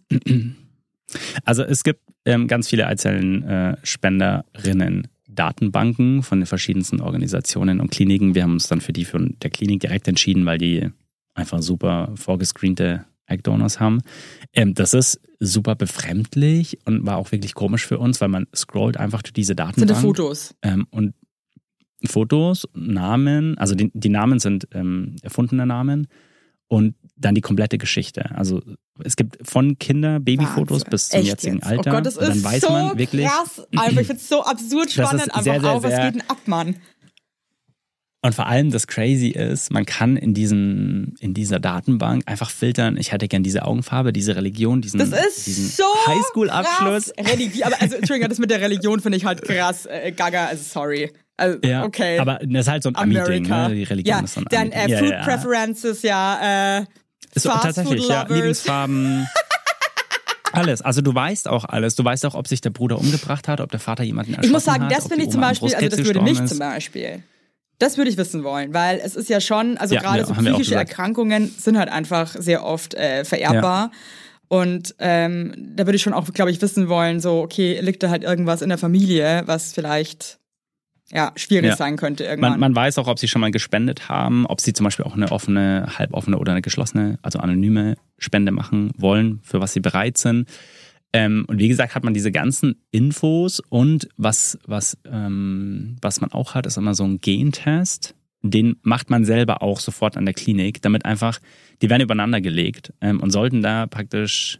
Also 1.43 1.63
es 1.63 1.83
gibt 1.83 1.99
ähm, 2.25 2.47
ganz 2.47 2.67
viele 2.67 2.87
Eizellenspenderinnen. 2.87 5.07
Datenbanken 5.35 6.23
von 6.23 6.39
den 6.39 6.45
verschiedensten 6.45 7.01
Organisationen 7.01 7.79
und 7.79 7.91
Kliniken. 7.91 8.35
Wir 8.35 8.43
haben 8.43 8.53
uns 8.53 8.67
dann 8.67 8.81
für 8.81 8.93
die 8.93 9.05
von 9.05 9.35
der 9.41 9.49
Klinik 9.49 9.81
direkt 9.81 10.07
entschieden, 10.07 10.45
weil 10.45 10.57
die 10.57 10.89
einfach 11.33 11.61
super 11.61 12.11
vorgescreente 12.15 13.05
Egg-Donors 13.27 13.79
haben. 13.79 14.01
Ähm, 14.53 14.73
das 14.73 14.93
ist 14.93 15.19
super 15.39 15.75
befremdlich 15.75 16.79
und 16.85 17.05
war 17.05 17.17
auch 17.17 17.31
wirklich 17.31 17.53
komisch 17.53 17.85
für 17.85 17.99
uns, 17.99 18.21
weil 18.21 18.29
man 18.29 18.47
scrollt 18.55 18.97
einfach 18.97 19.21
durch 19.21 19.33
diese 19.33 19.51
Sind 19.51 19.59
Datenbank. 19.59 19.89
das 19.89 20.01
Fotos? 20.01 20.55
Ähm, 20.61 20.87
und 20.91 21.13
Fotos, 22.05 22.67
Namen, 22.73 23.57
also 23.57 23.73
die, 23.73 23.91
die 23.93 24.09
Namen 24.09 24.39
sind 24.39 24.67
ähm, 24.73 25.15
erfundene 25.21 25.65
Namen 25.65 26.07
und 26.67 26.95
dann 27.15 27.35
die 27.35 27.41
komplette 27.41 27.77
Geschichte. 27.77 28.31
Also 28.35 28.61
es 29.03 29.15
gibt 29.15 29.37
von 29.47 29.77
Kinder 29.77 30.19
Babyfotos 30.19 30.81
Wahnsinn. 30.81 30.89
bis 30.89 31.09
zum 31.09 31.19
Echt 31.19 31.29
jetzigen 31.29 31.55
jetzt? 31.57 31.67
Alter. 31.67 31.91
Oh 31.91 31.95
Gott, 31.95 32.05
das 32.05 32.15
dann 32.15 32.31
ist 32.31 32.43
weiß 32.43 32.61
so 32.61 32.69
man 32.69 32.97
wirklich. 32.97 33.25
krass. 33.27 33.61
Einfach, 33.71 34.01
ich 34.01 34.07
finde 34.07 34.21
es 34.21 34.29
so 34.29 34.43
absurd 34.43 34.91
spannend. 34.91 35.23
Einfach 35.23 35.41
sehr, 35.43 35.61
sehr, 35.61 35.71
auch, 35.71 35.83
was 35.83 35.95
geht 35.95 36.15
denn 36.15 36.29
ab, 36.29 36.37
Mann? 36.45 36.75
Und 38.21 38.33
vor 38.33 38.47
allem 38.47 38.71
das 38.71 38.87
Crazy 38.87 39.27
ist, 39.29 39.71
man 39.71 39.85
kann 39.85 40.17
in 40.17 40.33
diesem, 40.33 41.13
in 41.19 41.35
dieser 41.35 41.59
Datenbank 41.59 42.23
einfach 42.25 42.49
filtern, 42.49 42.97
ich 42.97 43.11
hätte 43.11 43.27
gern 43.27 43.43
diese 43.43 43.63
Augenfarbe, 43.65 44.11
diese 44.13 44.35
Religion, 44.35 44.81
diesen, 44.81 44.97
Das 44.97 45.09
ist 45.09 45.45
diesen 45.45 45.67
so 45.67 45.83
Highschool-Abschluss. 46.07 47.13
aber 47.19 47.81
also 47.81 47.97
Entschuldigung, 47.97 48.29
das 48.29 48.39
mit 48.39 48.49
der 48.49 48.61
Religion 48.61 48.99
finde 48.99 49.19
ich 49.19 49.25
halt 49.25 49.43
krass. 49.43 49.85
Äh, 49.85 50.11
Gaga, 50.11 50.47
also 50.47 50.63
sorry. 50.63 51.11
Also, 51.37 51.59
Ja, 51.63 51.83
okay. 51.83 52.17
aber 52.17 52.39
das 52.41 52.61
ist 52.61 52.67
halt 52.71 52.81
so 52.81 52.89
ein 52.89 52.95
Ami-Ding, 52.95 53.43
ne? 53.47 53.75
Die 53.75 53.83
Religion 53.83 54.17
ja, 54.17 54.23
ist 54.23 54.33
so 54.33 54.39
ein 54.41 54.47
dann 54.49 54.71
äh, 54.71 54.97
Food 54.97 55.11
ja. 55.11 55.23
Preferences, 55.23 56.01
ja, 56.01 56.79
äh, 56.79 56.85
so, 57.35 57.49
tatsächlich, 57.49 58.07
ja. 58.07 58.23
Lieblingsfarben. 58.27 59.27
Alles. 60.51 60.81
Also 60.81 61.01
du 61.01 61.13
weißt 61.13 61.49
auch 61.49 61.65
alles. 61.65 61.95
Du 61.95 62.05
weißt 62.05 62.25
auch, 62.25 62.33
ob 62.33 62.47
sich 62.47 62.61
der 62.61 62.69
Bruder 62.69 62.97
umgebracht 62.97 63.49
hat, 63.49 63.59
ob 63.59 63.71
der 63.71 63.79
Vater 63.79 64.03
jemanden 64.03 64.33
erschossen 64.33 64.45
Ich 64.47 64.53
muss 64.53 64.63
sagen, 64.63 64.85
hat, 64.85 64.91
das 64.91 65.07
finde 65.07 65.25
ich 65.25 65.29
zum 65.29 65.41
Beispiel, 65.41 65.75
also 65.75 65.89
das 65.89 65.97
würde 66.05 66.21
mich 66.21 66.29
gestorben 66.29 66.47
zum 66.47 66.55
ist. 66.55 66.59
Beispiel, 66.59 67.23
das 67.79 67.97
würde 67.97 68.09
ich 68.09 68.17
wissen 68.17 68.43
wollen, 68.45 68.73
weil 68.73 69.01
es 69.03 69.15
ist 69.15 69.27
ja 69.27 69.41
schon, 69.41 69.77
also 69.77 69.95
Ja, 69.95 70.01
gerade 70.01 70.19
ja, 70.19 70.25
so 70.25 70.33
psychische. 70.33 70.75
Erkrankungen 70.75 71.53
sind 71.57 71.77
halt 71.77 71.89
einfach 71.89 72.33
sehr 72.39 72.63
oft 72.63 72.93
äh, 72.93 73.25
vererbbar. 73.25 73.91
Und 74.47 74.95
ähm, 74.99 75.73
da 75.75 75.85
würde 75.85 75.97
ich 75.97 76.03
schon 76.03 76.13
auch, 76.13 76.31
glaube 76.31 76.51
ich, 76.51 76.61
wissen 76.61 76.87
wollen, 76.87 77.19
so, 77.19 77.41
okay, 77.41 77.79
liegt 77.81 78.03
da 78.03 78.09
halt 78.09 78.23
irgendwas 78.23 78.61
in 78.61 78.69
der 78.69 78.77
Familie, 78.77 79.43
was 79.47 79.73
vielleicht 79.73 80.39
ja 81.11 81.31
schwierig 81.35 81.69
Ja. 81.71 81.75
sein 81.75 81.97
könnte 81.97 82.23
irgendwann. 82.23 82.51
Man, 82.51 82.59
man 82.59 82.75
weiß 82.75 82.97
auch, 82.97 83.07
ob 83.07 83.19
sie 83.19 83.27
schon 83.27 83.41
mal 83.41 83.51
gespendet 83.51 84.09
haben, 84.09 84.45
ob 84.45 84.61
sie 84.61 84.73
zum 84.73 84.83
Beispiel 84.85 85.05
auch 85.05 85.15
eine 85.15 85.31
offene, 85.31 85.85
halboffene 85.97 86.37
oder 86.37 86.51
eine 86.53 86.61
geschlossene, 86.61 87.19
also 87.21 87.39
anonyme 87.39 87.95
Spende 88.17 88.51
machen 88.51 88.91
wollen, 88.97 89.39
für 89.43 89.61
was 89.61 89.73
sie 89.73 89.79
bereit 89.81 90.17
sind. 90.17 90.49
Ähm, 91.13 91.45
und 91.47 91.59
wie 91.59 91.67
gesagt, 91.69 91.95
hat 91.95 92.03
man 92.03 92.13
diese 92.13 92.31
ganzen 92.31 92.81
Infos 92.91 93.61
und 93.69 94.09
was, 94.17 94.57
was, 94.65 94.97
ähm, 95.09 95.95
was 96.01 96.19
man 96.19 96.31
auch 96.33 96.55
hat, 96.55 96.65
ist 96.65 96.77
immer 96.77 96.93
so 96.93 97.05
ein 97.05 97.21
Gentest. 97.21 98.15
Den 98.41 98.75
macht 98.83 99.09
man 99.09 99.25
selber 99.25 99.61
auch 99.63 99.79
sofort 99.79 100.17
an 100.17 100.25
der 100.25 100.33
Klinik, 100.33 100.81
damit 100.81 101.05
einfach, 101.05 101.39
die 101.81 101.89
werden 101.89 102.01
übereinander 102.03 102.41
gelegt 102.41 102.93
ähm, 103.01 103.19
und 103.21 103.31
sollten 103.31 103.61
da 103.61 103.87
praktisch 103.87 104.59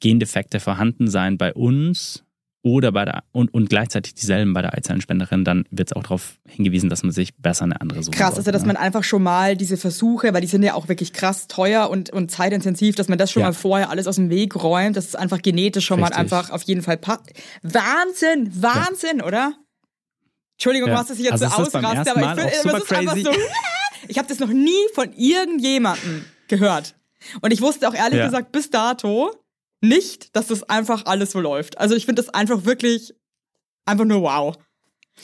Gendefekte 0.00 0.60
vorhanden 0.60 1.08
sein 1.08 1.36
bei 1.36 1.52
uns 1.52 2.24
oder 2.62 2.92
bei 2.92 3.04
der 3.04 3.24
und, 3.32 3.52
und 3.52 3.68
gleichzeitig 3.68 4.14
dieselben 4.14 4.52
bei 4.52 4.62
der 4.62 4.74
Eizellenspenderin, 4.74 5.44
dann 5.44 5.64
wird 5.70 5.88
es 5.90 5.96
auch 5.96 6.02
darauf 6.04 6.38
hingewiesen, 6.46 6.88
dass 6.88 7.02
man 7.02 7.10
sich 7.12 7.36
besser 7.36 7.64
eine 7.64 7.80
andere 7.80 8.02
suchen 8.02 8.14
Krass 8.14 8.30
ist 8.30 8.34
sollte, 8.36 8.48
ja, 8.50 8.52
dass 8.52 8.62
ne? 8.62 8.68
man 8.68 8.76
einfach 8.76 9.02
schon 9.04 9.22
mal 9.22 9.56
diese 9.56 9.76
Versuche, 9.76 10.32
weil 10.32 10.40
die 10.40 10.46
sind 10.46 10.62
ja 10.62 10.74
auch 10.74 10.88
wirklich 10.88 11.12
krass 11.12 11.48
teuer 11.48 11.90
und, 11.90 12.10
und 12.10 12.30
zeitintensiv, 12.30 12.94
dass 12.94 13.08
man 13.08 13.18
das 13.18 13.32
schon 13.32 13.40
Ja. 13.40 13.48
mal 13.48 13.52
vorher 13.54 13.90
alles 13.90 14.06
aus 14.06 14.16
dem 14.16 14.30
Weg 14.30 14.54
räumt, 14.54 14.96
dass 14.96 15.06
es 15.08 15.14
einfach 15.16 15.42
genetisch 15.42 15.84
schon 15.86 15.98
Richtig. 16.00 16.16
mal 16.16 16.20
einfach 16.20 16.50
auf 16.50 16.62
jeden 16.62 16.82
Fall 16.82 16.96
passt. 16.98 17.32
Wahnsinn, 17.62 18.50
Wahnsinn, 18.62 19.22
oder? 19.22 19.54
Entschuldigung, 20.54 20.90
Ja. 20.90 20.96
was 20.98 21.08
das 21.08 21.18
jetzt 21.18 21.32
Also 21.32 21.48
so 21.48 21.62
ist 21.64 21.72
beim 21.72 21.84
ausraste, 21.84 22.10
aber 22.12 22.20
ich 22.20 22.40
finde, 22.40 22.56
super 22.62 22.76
es 22.78 22.82
ist 22.84 22.92
einfach 22.92 23.16
so. 23.16 23.30
Ich 24.08 24.18
habe 24.18 24.28
das 24.28 24.40
noch 24.40 24.48
nie 24.48 24.72
von 24.94 25.12
irgendjemandem 25.12 26.24
gehört. 26.48 26.94
Und 27.40 27.52
ich 27.52 27.60
wusste 27.60 27.88
auch 27.88 27.94
ehrlich 27.94 28.18
Ja. 28.18 28.24
gesagt 28.26 28.50
bis 28.52 28.68
dato 28.70 29.30
nicht, 29.82 30.34
dass 30.34 30.46
das 30.46 30.62
einfach 30.64 31.06
alles 31.06 31.32
so 31.32 31.40
läuft. 31.40 31.78
Also 31.78 31.94
ich 31.94 32.06
finde 32.06 32.22
das 32.22 32.32
einfach 32.32 32.64
wirklich 32.64 33.14
einfach 33.84 34.04
nur 34.04 34.22
wow. 34.22 34.56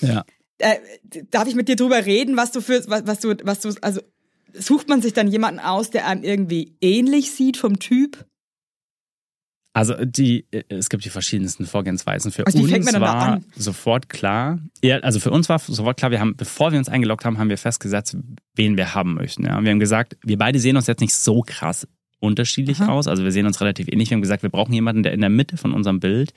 Ja. 0.00 0.24
Äh, 0.58 0.78
darf 1.30 1.46
ich 1.46 1.54
mit 1.54 1.68
dir 1.68 1.76
drüber 1.76 2.04
reden, 2.04 2.36
was 2.36 2.50
du 2.52 2.60
für, 2.60 2.82
was, 2.88 3.06
was 3.06 3.20
du, 3.20 3.36
was 3.44 3.60
du, 3.60 3.74
also 3.80 4.00
sucht 4.52 4.88
man 4.88 5.00
sich 5.00 5.12
dann 5.12 5.28
jemanden 5.28 5.60
aus, 5.60 5.90
der 5.90 6.06
einem 6.06 6.24
irgendwie 6.24 6.76
ähnlich 6.80 7.30
sieht 7.30 7.56
vom 7.56 7.78
Typ? 7.78 8.26
Also 9.74 9.94
die, 10.04 10.44
es 10.68 10.88
gibt 10.88 11.04
die 11.04 11.10
verschiedensten 11.10 11.64
Vorgehensweisen. 11.64 12.32
Für 12.32 12.44
Also 12.44 12.58
uns 12.58 12.92
war 12.94 13.40
sofort 13.54 14.08
klar, 14.08 14.58
ja, 14.82 14.98
also 14.98 15.20
für 15.20 15.30
uns 15.30 15.48
war 15.48 15.60
sofort 15.60 15.96
klar, 15.96 16.10
wir 16.10 16.18
haben, 16.18 16.34
bevor 16.36 16.72
wir 16.72 16.80
uns 16.80 16.88
eingeloggt 16.88 17.24
haben, 17.24 17.38
haben 17.38 17.48
wir 17.48 17.58
festgesetzt, 17.58 18.16
wen 18.56 18.76
wir 18.76 18.96
haben 18.96 19.14
möchten. 19.14 19.44
Ja. 19.44 19.62
Wir 19.62 19.70
haben 19.70 19.78
gesagt, 19.78 20.16
wir 20.24 20.36
beide 20.36 20.58
sehen 20.58 20.76
uns 20.76 20.88
jetzt 20.88 21.00
nicht 21.00 21.14
so 21.14 21.42
krass 21.42 21.86
unterschiedlich 22.20 22.80
Aha. 22.80 22.92
aus, 22.92 23.06
also 23.06 23.24
wir 23.24 23.32
sehen 23.32 23.46
uns 23.46 23.60
relativ 23.60 23.88
ähnlich. 23.88 24.10
Wir 24.10 24.16
haben 24.16 24.22
gesagt, 24.22 24.42
wir 24.42 24.50
brauchen 24.50 24.72
jemanden, 24.72 25.02
der 25.02 25.12
in 25.12 25.20
der 25.20 25.30
Mitte 25.30 25.56
von 25.56 25.72
unserem 25.72 26.00
Bild 26.00 26.32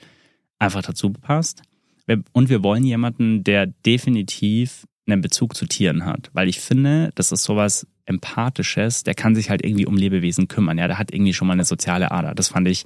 einfach 0.58 0.82
dazu 0.82 1.10
passt. 1.10 1.62
Wir- 2.06 2.22
Und 2.32 2.48
wir 2.48 2.62
wollen 2.62 2.84
jemanden, 2.84 3.42
der 3.44 3.66
definitiv 3.66 4.86
einen 5.06 5.20
Bezug 5.20 5.56
zu 5.56 5.66
Tieren 5.66 6.04
hat, 6.04 6.30
weil 6.32 6.48
ich 6.48 6.60
finde, 6.60 7.10
das 7.16 7.32
ist 7.32 7.42
sowas 7.44 7.86
Empathisches, 8.06 9.02
der 9.04 9.14
kann 9.14 9.34
sich 9.34 9.50
halt 9.50 9.64
irgendwie 9.64 9.86
um 9.86 9.96
Lebewesen 9.96 10.48
kümmern. 10.48 10.78
Ja, 10.78 10.86
der 10.88 10.98
hat 10.98 11.12
irgendwie 11.12 11.34
schon 11.34 11.46
mal 11.48 11.54
eine 11.54 11.64
soziale 11.64 12.10
Ader. 12.10 12.34
Das 12.34 12.48
fand 12.48 12.66
ich 12.68 12.84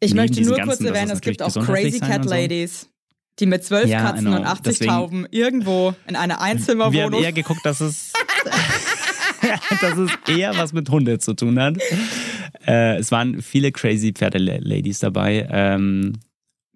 Ich 0.00 0.14
möchte 0.14 0.40
nur 0.42 0.56
ganzen, 0.56 0.66
kurz 0.68 0.80
erwähnen, 0.80 1.10
es 1.10 1.20
gibt 1.20 1.42
auch 1.42 1.52
Crazy 1.54 2.00
Cat 2.00 2.24
so. 2.24 2.30
Ladies, 2.30 2.88
die 3.38 3.46
mit 3.46 3.64
zwölf 3.64 3.88
Ja, 3.88 4.00
Katzen 4.02 4.24
genau. 4.26 4.38
und 4.38 4.44
80 4.46 4.62
Deswegen- 4.64 4.90
Tauben 4.90 5.26
irgendwo 5.30 5.94
in 6.06 6.16
einer 6.16 6.34
Wir 6.34 6.40
Einzimmerwohnung. 6.42 7.14
haben 7.14 7.22
eher 7.24 7.32
geguckt, 7.32 7.64
dass 7.64 7.80
es, 7.80 8.12
dass 9.80 9.96
es 9.98 10.10
eher 10.28 10.56
was 10.56 10.72
mit 10.72 10.88
Hunde 10.90 11.18
zu 11.18 11.34
tun 11.34 11.60
hat. 11.60 11.78
Äh, 12.66 12.96
es 12.96 13.10
waren 13.12 13.42
viele 13.42 13.72
crazy 13.72 14.12
Pferde-Ladies 14.12 15.00
dabei. 15.00 15.46
Ähm, 15.50 16.14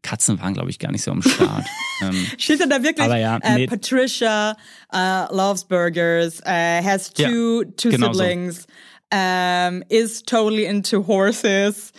Katzen 0.03 0.41
waren, 0.41 0.55
glaube 0.55 0.71
ich, 0.71 0.79
gar 0.79 0.93
nicht 0.93 1.03
so 1.03 1.11
am 1.11 1.23
Start. 1.23 1.67
ähm, 2.03 2.27
Steht 2.39 2.61
da 2.61 2.83
wirklich 2.83 3.07
ja, 3.07 3.37
äh, 3.39 3.55
nee. 3.55 3.67
Patricia 3.67 4.57
uh, 4.93 5.35
loves 5.35 5.65
burgers, 5.65 6.41
uh, 6.41 6.83
has 6.83 7.13
Ja, 7.17 7.29
two 7.29 7.65
two 7.77 7.91
genau 7.91 8.13
so. 8.13 8.21
siblings, 8.21 8.67
um, 9.13 9.83
is 9.89 10.23
totally 10.23 10.65
into 10.65 11.07
horses. 11.07 11.93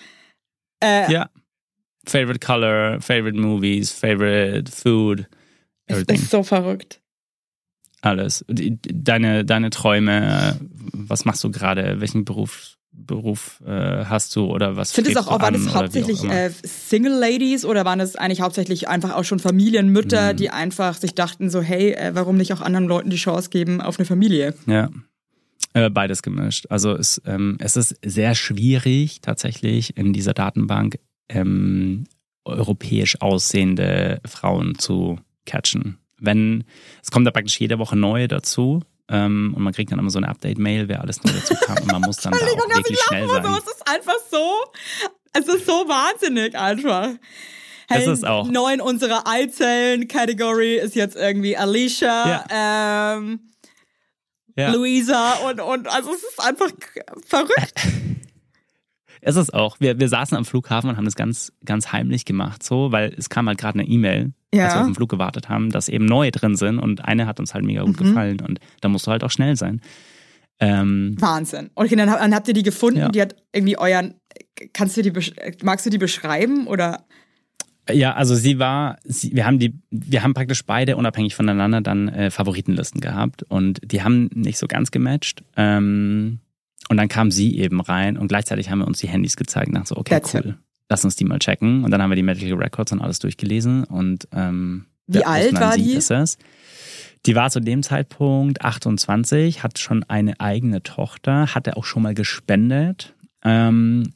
Äh, 0.84 1.12
ja. 1.12 1.30
Favorite 2.08 2.40
color, 2.40 3.00
favorite 3.00 3.38
movies, 3.38 3.92
favorite 3.92 4.72
food, 4.72 5.28
everything. 5.88 6.16
ist 6.16 6.32
so 6.32 6.42
verrückt. 6.42 7.01
Alles. 8.02 8.44
Deine, 8.48 9.46
deine 9.46 9.70
Träume, 9.70 10.60
was 10.92 11.26
machst 11.26 11.44
du 11.44 11.52
gerade? 11.52 12.02
Welchen 12.02 12.26
Beruf, 12.26 12.78
Beruf 12.92 13.62
äh, 13.66 14.06
hast 14.06 14.36
du 14.36 14.46
oder 14.46 14.76
was 14.76 14.92
Sind 14.94 15.08
es 15.08 15.16
auch, 15.18 15.26
du 15.26 15.30
waren 15.32 15.56
an 15.56 15.64
wie 15.66 15.70
auch 15.70 15.76
hauptsächlich 15.76 16.24
äh, 16.24 16.50
Single 16.64 17.14
Ladies 17.14 17.64
oder 17.64 17.86
waren 17.86 18.00
es 18.00 18.16
eigentlich 18.16 18.42
hauptsächlich 18.42 18.88
einfach 18.88 19.14
auch 19.14 19.24
schon 19.24 19.40
Familienmütter, 19.40 20.30
Hm. 20.30 20.38
die 20.38 20.50
einfach 20.50 20.96
sich 20.96 21.14
dachten 21.14 21.50
so, 21.50 21.62
hey, 21.62 21.92
äh, 21.92 22.12
warum 22.16 22.38
nicht 22.38 22.54
auch 22.54 22.62
anderen 22.62 22.88
Leuten 22.88 23.10
die 23.10 23.18
Chance 23.18 23.50
geben 23.50 23.82
auf 23.82 24.00
eine 24.00 24.06
Familie? 24.06 24.56
Ja. 24.66 24.90
Äh, 25.74 25.90
Beides 25.90 26.22
gemischt. 26.22 26.66
Also 26.70 26.94
es, 26.94 27.22
ähm, 27.26 27.58
es 27.60 27.78
ist 27.78 27.96
sehr 28.04 28.36
schwierig, 28.36 29.22
tatsächlich 29.22 29.96
in 29.96 30.12
dieser 30.12 30.34
Datenbank 30.34 31.00
ähm, 31.30 32.06
europäisch 32.44 33.22
aussehende 33.22 34.20
Frauen 34.26 34.78
zu 34.78 35.20
catchen. 35.46 35.98
Wenn, 36.22 36.64
es 37.04 37.12
kommt 37.12 37.28
da 37.28 37.32
praktisch 37.32 37.60
jede 37.60 37.80
Woche 37.80 37.98
neue 37.98 38.28
dazu 38.28 38.82
ähm, 39.10 39.54
und 39.56 39.64
man 39.64 39.74
kriegt 39.74 39.92
dann 39.92 40.00
immer 40.00 40.10
so 40.10 40.20
eine 40.20 40.30
Update-Mail, 40.30 40.88
wer 40.88 41.02
alles 41.02 41.24
neu 41.24 41.32
dazu 41.34 41.56
kam 41.56 41.78
und 41.80 41.92
man 41.92 42.02
muss 42.02 42.18
dann 42.18 42.32
da 42.32 42.38
auch 42.38 42.76
wirklich 42.76 42.98
ich 42.98 43.04
schnell 43.04 43.28
sein. 43.28 43.44
so, 43.44 43.50
es 43.58 43.66
ist 43.66 43.88
einfach 43.90 44.18
so, 44.30 44.54
es 45.34 45.48
ist 45.48 45.66
so 45.66 45.74
wahnsinnig 45.90 46.58
einfach. 46.58 47.10
Hey, 47.90 48.04
Es 48.04 48.08
ist 48.08 48.26
auch. 48.26 48.48
Neu 48.50 48.74
in 48.74 48.80
unserer 48.82 49.28
Eizellen-Kategorie 49.28 50.76
ist 50.76 50.96
jetzt 50.96 51.16
irgendwie 51.18 51.58
Alicia, 51.58 52.46
ähm, 52.50 53.40
Ja. 54.56 54.72
Luisa 54.74 55.34
und, 55.50 55.60
und, 55.60 55.88
also 55.88 56.14
es 56.14 56.24
ist 56.24 56.40
einfach 56.40 56.70
verrückt. 57.26 57.74
Es 59.24 59.36
ist 59.36 59.54
auch. 59.54 59.80
Wir, 59.80 60.00
wir 60.00 60.10
saßen 60.10 60.36
am 60.36 60.46
Flughafen 60.46 60.90
und 60.90 60.98
haben 60.98 61.06
das 61.06 61.14
ganz, 61.16 61.54
ganz 61.64 61.92
heimlich 61.92 62.26
gemacht, 62.26 62.64
so, 62.64 62.92
weil 62.92 63.14
es 63.16 63.30
kam 63.30 63.48
halt 63.48 63.60
gerade 63.60 63.80
eine 63.80 63.88
E-Mail, 63.88 64.34
Ja. 64.54 64.66
als 64.66 64.74
wir 64.76 64.82
auf 64.82 64.88
den 64.88 64.96
Flug 64.96 65.10
gewartet 65.10 65.48
haben, 65.50 65.70
dass 65.70 65.88
eben 65.90 66.06
neue 66.06 66.32
drin 66.32 66.56
sind 66.56 66.78
und 66.80 67.06
eine 67.06 67.26
hat 67.28 67.40
uns 67.40 67.54
halt 67.54 67.64
mega 67.66 67.84
gut 67.84 68.00
Mhm. 68.00 68.06
gefallen 68.06 68.40
und 68.42 68.60
da 68.82 68.90
musst 68.90 69.08
du 69.08 69.12
halt 69.12 69.24
auch 69.24 69.32
schnell 69.32 69.56
sein. 69.56 69.82
Ähm, 70.60 71.16
Wahnsinn. 71.20 71.70
Okay, 71.76 71.96
dann, 71.96 72.08
dann 72.08 72.36
habt 72.36 72.48
ihr 72.48 72.54
die 72.54 72.64
gefunden, 72.64 73.00
Ja. 73.00 73.10
die 73.10 73.22
hat 73.22 73.36
irgendwie 73.54 73.78
euren, 73.78 74.14
kannst 74.74 74.96
du 74.98 75.02
die, 75.02 75.12
magst 75.64 75.86
du 75.86 75.90
die 75.90 75.98
beschreiben 75.98 76.68
oder? 76.68 77.06
ja, 77.92 78.14
also 78.14 78.36
sie 78.36 78.60
war, 78.60 78.98
sie, 79.04 79.36
wir 79.36 79.46
haben 79.46 79.58
die, 79.58 79.74
wir 79.90 80.22
haben 80.24 80.34
praktisch 80.36 80.64
beide 80.66 80.98
unabhängig 80.98 81.34
voneinander 81.36 81.82
dann 81.82 82.08
äh, 82.10 82.30
Favoritenlisten 82.30 83.02
gehabt 83.02 83.44
und 83.44 83.80
die 83.84 84.04
haben 84.04 84.30
nicht 84.34 84.60
so 84.60 84.68
ganz 84.68 84.92
gematcht. 84.92 85.44
Ähm, 85.58 86.40
und 86.90 86.98
dann 86.98 87.08
kam 87.08 87.32
sie 87.32 87.58
eben 87.58 87.82
rein 87.82 88.18
und 88.18 88.28
gleichzeitig 88.28 88.70
haben 88.70 88.80
wir 88.80 88.88
uns 88.88 89.00
die 89.00 89.08
Handys 89.08 89.36
gezeigt 89.36 89.70
und 89.70 89.74
dachten 89.76 89.88
so, 89.88 89.98
okay, 89.98 90.12
That's 90.20 90.34
cool. 90.36 90.58
Lass 90.92 91.06
uns 91.06 91.16
die 91.16 91.24
mal 91.24 91.40
checken. 91.40 91.86
Und 91.86 91.92
dann 91.92 92.02
haben 92.02 92.12
wir 92.12 92.18
die 92.18 92.22
Medical 92.22 92.58
Records 92.58 92.92
und 92.92 93.00
alles 93.00 93.20
durchgelesen 93.20 93.86
und 93.86 94.28
ähm, 94.34 94.88
Wie 95.08 95.24
alt 95.24 95.54
war 95.54 95.78
die? 95.78 95.94
Ist. 95.94 96.38
Die 97.26 97.34
war 97.34 97.50
zu 97.50 97.62
dem 97.62 97.82
Zeitpunkt 97.82 98.62
28, 98.62 99.64
hat 99.64 99.80
schon 99.80 100.04
eine 100.04 100.42
eigene 100.42 100.84
Tochter, 100.84 101.56
hatte 101.56 101.78
auch 101.78 101.86
schon 101.86 102.04
mal 102.04 102.14
gespendet 102.14 103.16
ähm, 103.42 104.12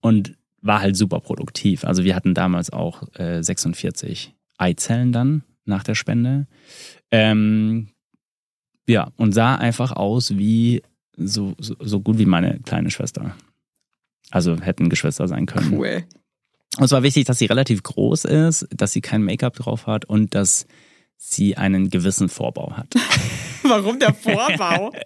und 0.00 0.34
war 0.60 0.80
halt 0.80 0.96
super 0.96 1.20
produktiv. 1.20 1.84
Also 1.84 2.02
wir 2.02 2.16
hatten 2.16 2.34
damals 2.34 2.70
auch 2.70 3.04
äh, 3.14 3.40
46 3.40 4.34
Eizellen 4.56 5.12
dann 5.12 5.44
nach 5.66 5.84
der 5.84 5.94
Spende. 5.94 6.48
Ähm, 7.12 7.90
ja, 8.88 9.12
und 9.14 9.30
sah 9.30 9.54
einfach 9.54 9.92
aus 9.92 10.36
wie 10.36 10.82
so, 11.16 11.54
so, 11.60 11.76
so 11.78 12.00
gut 12.00 12.18
wie 12.18 12.26
meine 12.26 12.58
kleine 12.64 12.90
Schwester. 12.90 13.36
Also 14.30 14.60
hätten 14.60 14.88
Geschwister 14.88 15.26
sein 15.28 15.46
können. 15.46 15.72
Cool. 15.72 16.04
Und 16.76 16.84
es 16.84 16.90
war 16.92 17.02
wichtig, 17.02 17.24
dass 17.24 17.38
sie 17.38 17.46
relativ 17.46 17.82
groß 17.82 18.24
ist, 18.26 18.66
dass 18.70 18.92
sie 18.92 19.00
kein 19.00 19.22
Make-up 19.22 19.54
drauf 19.56 19.86
hat 19.86 20.04
und 20.04 20.34
dass 20.34 20.66
sie 21.16 21.56
einen 21.56 21.90
gewissen 21.90 22.28
Vorbau 22.28 22.76
hat. 22.76 22.94
Warum 23.62 23.98
der 23.98 24.14
Vorbau? 24.14 24.92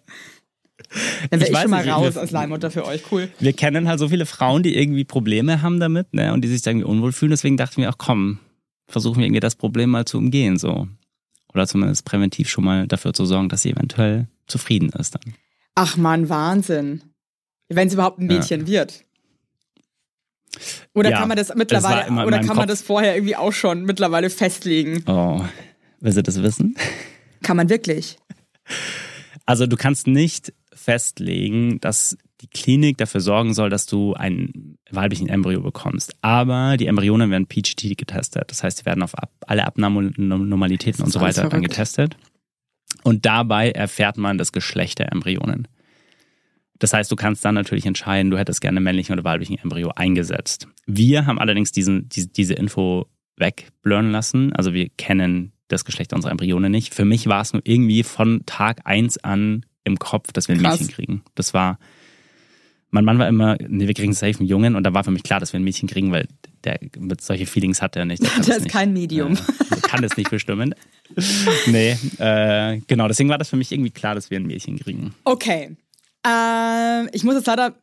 Dann 1.30 1.40
wäre 1.40 1.42
Ich 1.44 1.48
ich, 1.48 1.54
weiß 1.54 1.62
schon 1.62 1.70
mal 1.70 1.84
nicht, 1.84 1.94
raus 1.94 2.14
wir- 2.14 2.20
als 2.20 2.30
Leihmutter 2.32 2.70
für 2.70 2.84
euch. 2.84 3.02
Cool. 3.10 3.28
Wir 3.38 3.52
kennen 3.52 3.88
halt 3.88 3.98
so 3.98 4.08
viele 4.08 4.26
Frauen, 4.26 4.62
die 4.62 4.76
irgendwie 4.76 5.04
Probleme 5.04 5.62
haben 5.62 5.80
damit, 5.80 6.12
ne, 6.12 6.32
und 6.32 6.42
die 6.42 6.48
sich 6.48 6.60
da 6.62 6.70
irgendwie 6.70 6.86
unwohl 6.88 7.12
fühlen. 7.12 7.30
Deswegen 7.30 7.56
dachten 7.56 7.80
wir 7.80 7.88
auch, 7.88 7.98
komm, 7.98 8.40
versuchen 8.88 9.18
wir 9.18 9.26
irgendwie 9.26 9.40
das 9.40 9.54
Problem 9.54 9.90
mal 9.90 10.04
zu 10.04 10.18
umgehen, 10.18 10.58
so. 10.58 10.88
Oder 11.54 11.66
zumindest 11.66 12.04
präventiv 12.04 12.48
schon 12.48 12.64
mal 12.64 12.86
dafür 12.88 13.12
zu 13.14 13.24
sorgen, 13.26 13.48
dass 13.48 13.62
sie 13.62 13.70
eventuell 13.70 14.26
zufrieden 14.46 14.88
ist 14.90 15.14
dann. 15.14 15.34
Ach 15.74 15.96
man, 15.96 16.28
Wahnsinn. 16.28 17.02
Wenn 17.68 17.88
es 17.88 17.94
überhaupt 17.94 18.18
ein 18.18 18.28
Ja. 18.30 18.38
Mädchen 18.38 18.66
wird. 18.66 19.04
Oder 20.94 21.10
Ja, 21.10 21.18
kann 21.18 21.28
man 21.28 21.36
das 21.36 21.48
das 21.48 21.56
mittlerweile, 21.56 22.06
in 22.08 22.18
oder 22.18 22.38
kann 22.38 22.48
man 22.48 22.56
Kopf. 22.58 22.66
das 22.66 22.82
vorher 22.82 23.14
irgendwie 23.16 23.36
auch 23.36 23.52
schon 23.52 23.84
mittlerweile 23.84 24.30
festlegen? 24.30 25.02
Oh, 25.06 25.44
will 26.00 26.12
sie 26.12 26.22
das 26.22 26.42
wissen? 26.42 26.76
Kann 27.42 27.56
man 27.56 27.68
wirklich? 27.68 28.16
Also 29.46 29.66
du 29.66 29.76
kannst 29.76 30.06
nicht 30.06 30.52
festlegen, 30.72 31.80
dass 31.80 32.16
die 32.40 32.48
Klinik 32.48 32.98
dafür 32.98 33.20
sorgen 33.20 33.54
soll, 33.54 33.70
dass 33.70 33.86
du 33.86 34.14
einen 34.14 34.78
weiblichen 34.90 35.28
Embryo 35.28 35.60
bekommst. 35.60 36.14
Aber 36.22 36.76
die 36.76 36.86
Embryonen 36.86 37.30
werden 37.30 37.46
PGT 37.46 37.96
getestet. 37.96 38.44
Das 38.48 38.62
heißt, 38.64 38.78
sie 38.78 38.84
werden 38.86 39.02
auf 39.02 39.12
alle 39.46 39.64
Abnormalitäten 39.66 40.98
Das 40.98 41.06
und 41.06 41.12
so 41.12 41.20
weiter 41.20 41.42
dann 41.42 41.50
verrückt. 41.50 41.70
getestet. 41.70 42.16
Und 43.04 43.26
dabei 43.26 43.70
erfährt 43.70 44.16
man 44.18 44.38
das 44.38 44.52
Geschlecht 44.52 44.98
der 44.98 45.12
Embryonen. 45.12 45.68
Das 46.82 46.92
heißt, 46.92 47.12
du 47.12 47.14
kannst 47.14 47.44
dann 47.44 47.54
natürlich 47.54 47.86
entscheiden, 47.86 48.32
du 48.32 48.38
hättest 48.38 48.60
gerne 48.60 48.80
männlichen 48.80 49.12
oder 49.12 49.22
weiblichen 49.22 49.56
Embryo 49.56 49.92
eingesetzt. 49.94 50.66
Wir 50.84 51.26
haben 51.26 51.38
allerdings 51.38 51.70
diesen, 51.70 52.08
diese, 52.08 52.26
diese 52.26 52.54
Info 52.54 53.06
wegblurren 53.36 54.10
lassen. 54.10 54.52
Also 54.52 54.74
wir 54.74 54.88
kennen 54.88 55.52
das 55.68 55.84
Geschlecht 55.84 56.12
unserer 56.12 56.32
Embryonen 56.32 56.72
nicht. 56.72 56.92
Für 56.92 57.04
mich 57.04 57.28
war 57.28 57.40
es 57.40 57.52
nur 57.52 57.62
irgendwie 57.64 58.02
von 58.02 58.42
Tag 58.46 58.80
eins 58.82 59.16
an 59.16 59.64
im 59.84 60.00
Kopf, 60.00 60.32
dass 60.32 60.48
wir 60.48 60.56
ein 60.56 60.60
Krass. 60.60 60.80
Mädchen 60.80 60.92
kriegen. 60.92 61.22
Das 61.36 61.54
war, 61.54 61.78
mein 62.90 63.04
Mann 63.04 63.20
war 63.20 63.28
immer, 63.28 63.56
nee, 63.60 63.86
wir 63.86 63.94
kriegen 63.94 64.12
safe 64.12 64.40
einen 64.40 64.48
Jungen 64.48 64.74
und 64.74 64.82
da 64.82 64.92
war 64.92 65.04
für 65.04 65.12
mich 65.12 65.22
klar, 65.22 65.38
dass 65.38 65.52
wir 65.52 65.60
ein 65.60 65.64
Mädchen 65.64 65.88
kriegen, 65.88 66.10
weil 66.10 66.26
der 66.64 66.80
mit 66.98 67.20
solche 67.20 67.46
Feelings 67.46 67.80
hat 67.80 67.94
er 67.94 68.06
nicht. 68.06 68.24
Der, 68.24 68.30
Der 68.36 68.38
das 68.38 68.48
ist 68.48 68.62
nicht. 68.64 68.72
kein 68.72 68.92
Medium. 68.92 69.34
Äh, 69.34 69.80
kann 69.82 70.02
es 70.02 70.16
nicht 70.16 70.30
bestimmen. 70.30 70.74
nee, 71.66 71.96
äh, 72.18 72.80
genau, 72.88 73.06
deswegen 73.06 73.28
war 73.28 73.38
das 73.38 73.50
für 73.50 73.56
mich 73.56 73.70
irgendwie 73.70 73.90
klar, 73.90 74.16
dass 74.16 74.30
wir 74.30 74.40
ein 74.40 74.46
Mädchen 74.46 74.80
kriegen. 74.80 75.14
Okay. 75.22 75.76
Ähm, 76.26 77.08
ich 77.12 77.24
muss 77.24 77.34
jetzt 77.34 77.46
leider. 77.46 77.74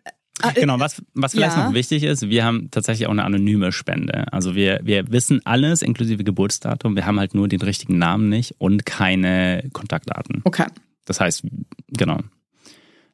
äh, 0.43 0.53
Genau, 0.53 0.79
was, 0.79 1.01
was 1.13 1.33
vielleicht 1.33 1.57
Ja. 1.57 1.67
noch 1.67 1.73
wichtig 1.73 2.03
ist, 2.03 2.29
wir 2.29 2.45
haben 2.45 2.69
tatsächlich 2.71 3.07
auch 3.07 3.11
eine 3.11 3.25
anonyme 3.25 3.71
Spende. 3.71 4.31
Also 4.31 4.55
wir, 4.55 4.79
wir 4.83 5.11
wissen 5.11 5.41
alles, 5.45 5.81
inklusive 5.81 6.23
Geburtsdatum. 6.23 6.95
Wir 6.95 7.05
haben 7.05 7.19
halt 7.19 7.33
nur 7.35 7.47
den 7.47 7.61
richtigen 7.61 7.97
Namen 7.97 8.29
nicht 8.29 8.55
und 8.57 8.85
keine 8.85 9.69
Kontaktdaten. 9.73 10.41
Okay. 10.45 10.67
Das 11.05 11.19
heißt, 11.19 11.43
genau. 11.87 12.19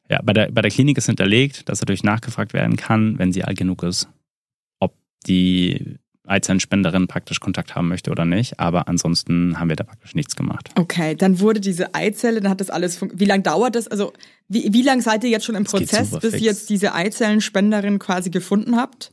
Ja, 0.08 0.20
bei 0.22 0.32
der, 0.32 0.52
bei 0.52 0.62
der 0.62 0.70
Klinik 0.70 0.98
ist 0.98 1.06
hinterlegt, 1.06 1.68
dass 1.68 1.80
natürlich 1.80 2.04
nachgefragt 2.04 2.52
werden 2.52 2.76
kann, 2.76 3.18
wenn 3.18 3.32
sie 3.32 3.42
alt 3.42 3.58
genug 3.58 3.82
ist, 3.82 4.08
ob 4.78 4.94
die 5.26 5.96
Eizellenspenderin 6.26 7.06
praktisch 7.08 7.40
Kontakt 7.40 7.74
haben 7.74 7.88
möchte 7.88 8.10
oder 8.10 8.24
nicht. 8.24 8.58
Aber 8.60 8.88
ansonsten 8.88 9.58
haben 9.58 9.68
wir 9.68 9.76
da 9.76 9.84
praktisch 9.84 10.14
nichts 10.14 10.36
gemacht. 10.36 10.70
Okay, 10.76 11.14
dann 11.14 11.40
wurde 11.40 11.60
diese 11.60 11.94
Eizelle, 11.94 12.40
dann 12.40 12.50
hat 12.50 12.60
das 12.60 12.70
alles 12.70 12.96
fun- 12.96 13.12
Wie 13.14 13.24
lange 13.24 13.42
dauert 13.42 13.74
das? 13.76 13.88
Also, 13.88 14.12
wie, 14.48 14.72
wie 14.72 14.82
lange 14.82 15.02
seid 15.02 15.24
ihr 15.24 15.30
jetzt 15.30 15.44
schon 15.44 15.54
im 15.54 15.64
Das 15.64 15.72
Prozess, 15.72 16.10
bis 16.10 16.20
fix. 16.30 16.34
ihr 16.34 16.40
jetzt 16.50 16.70
diese 16.70 16.94
Eizellenspenderin 16.94 17.98
quasi 17.98 18.30
gefunden 18.30 18.76
habt? 18.76 19.12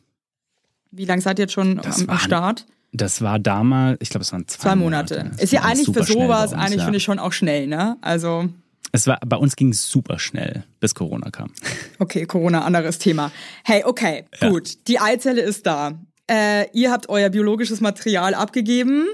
Wie 0.92 1.06
lange 1.06 1.22
seid 1.22 1.40
ihr 1.40 1.44
jetzt 1.44 1.54
schon 1.54 1.78
Das 1.78 2.02
am, 2.02 2.10
am 2.10 2.18
Start? 2.20 2.66
Das 2.92 3.22
war 3.24 3.40
damals, 3.40 3.98
ich 4.02 4.10
glaube, 4.10 4.22
es 4.24 4.32
waren 4.32 4.48
zwei, 4.48 4.62
Zwei 4.70 4.76
Monate. 4.76 5.30
Das 5.32 5.42
Ist 5.42 5.54
ja 5.54 5.62
eigentlich 5.64 5.90
für 5.92 6.04
sowas, 6.04 6.54
eigentlich 6.54 6.78
ja. 6.80 6.84
finde 6.84 6.98
ich 6.98 7.04
schon 7.04 7.18
auch 7.18 7.34
schnell, 7.34 7.66
ne? 7.66 7.98
Also, 8.02 8.48
Es 8.92 9.08
war, 9.08 9.20
bei 9.26 9.38
uns 9.38 9.56
ging 9.56 9.70
es 9.70 9.90
super 9.90 10.20
schnell, 10.20 10.64
bis 10.80 10.94
Corona 10.94 11.32
kam. 11.32 11.52
okay, 11.98 12.28
Corona, 12.28 12.64
anderes 12.64 13.00
Thema. 13.00 13.32
Hey, 13.64 13.84
okay, 13.84 14.26
Ja. 14.40 14.50
gut. 14.50 14.88
Die 14.88 15.00
Eizelle 15.00 15.42
ist 15.42 15.66
da. 15.66 15.94
Äh, 16.30 16.70
ihr 16.74 16.92
habt 16.92 17.10
euer 17.10 17.30
biologisches 17.30 17.82
Material 17.82 18.34
abgegeben. 18.34 19.06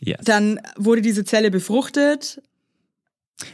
Yes. 0.00 0.18
Dann 0.24 0.60
wurde 0.76 1.02
diese 1.02 1.24
Zelle 1.24 1.50
befruchtet. 1.50 2.42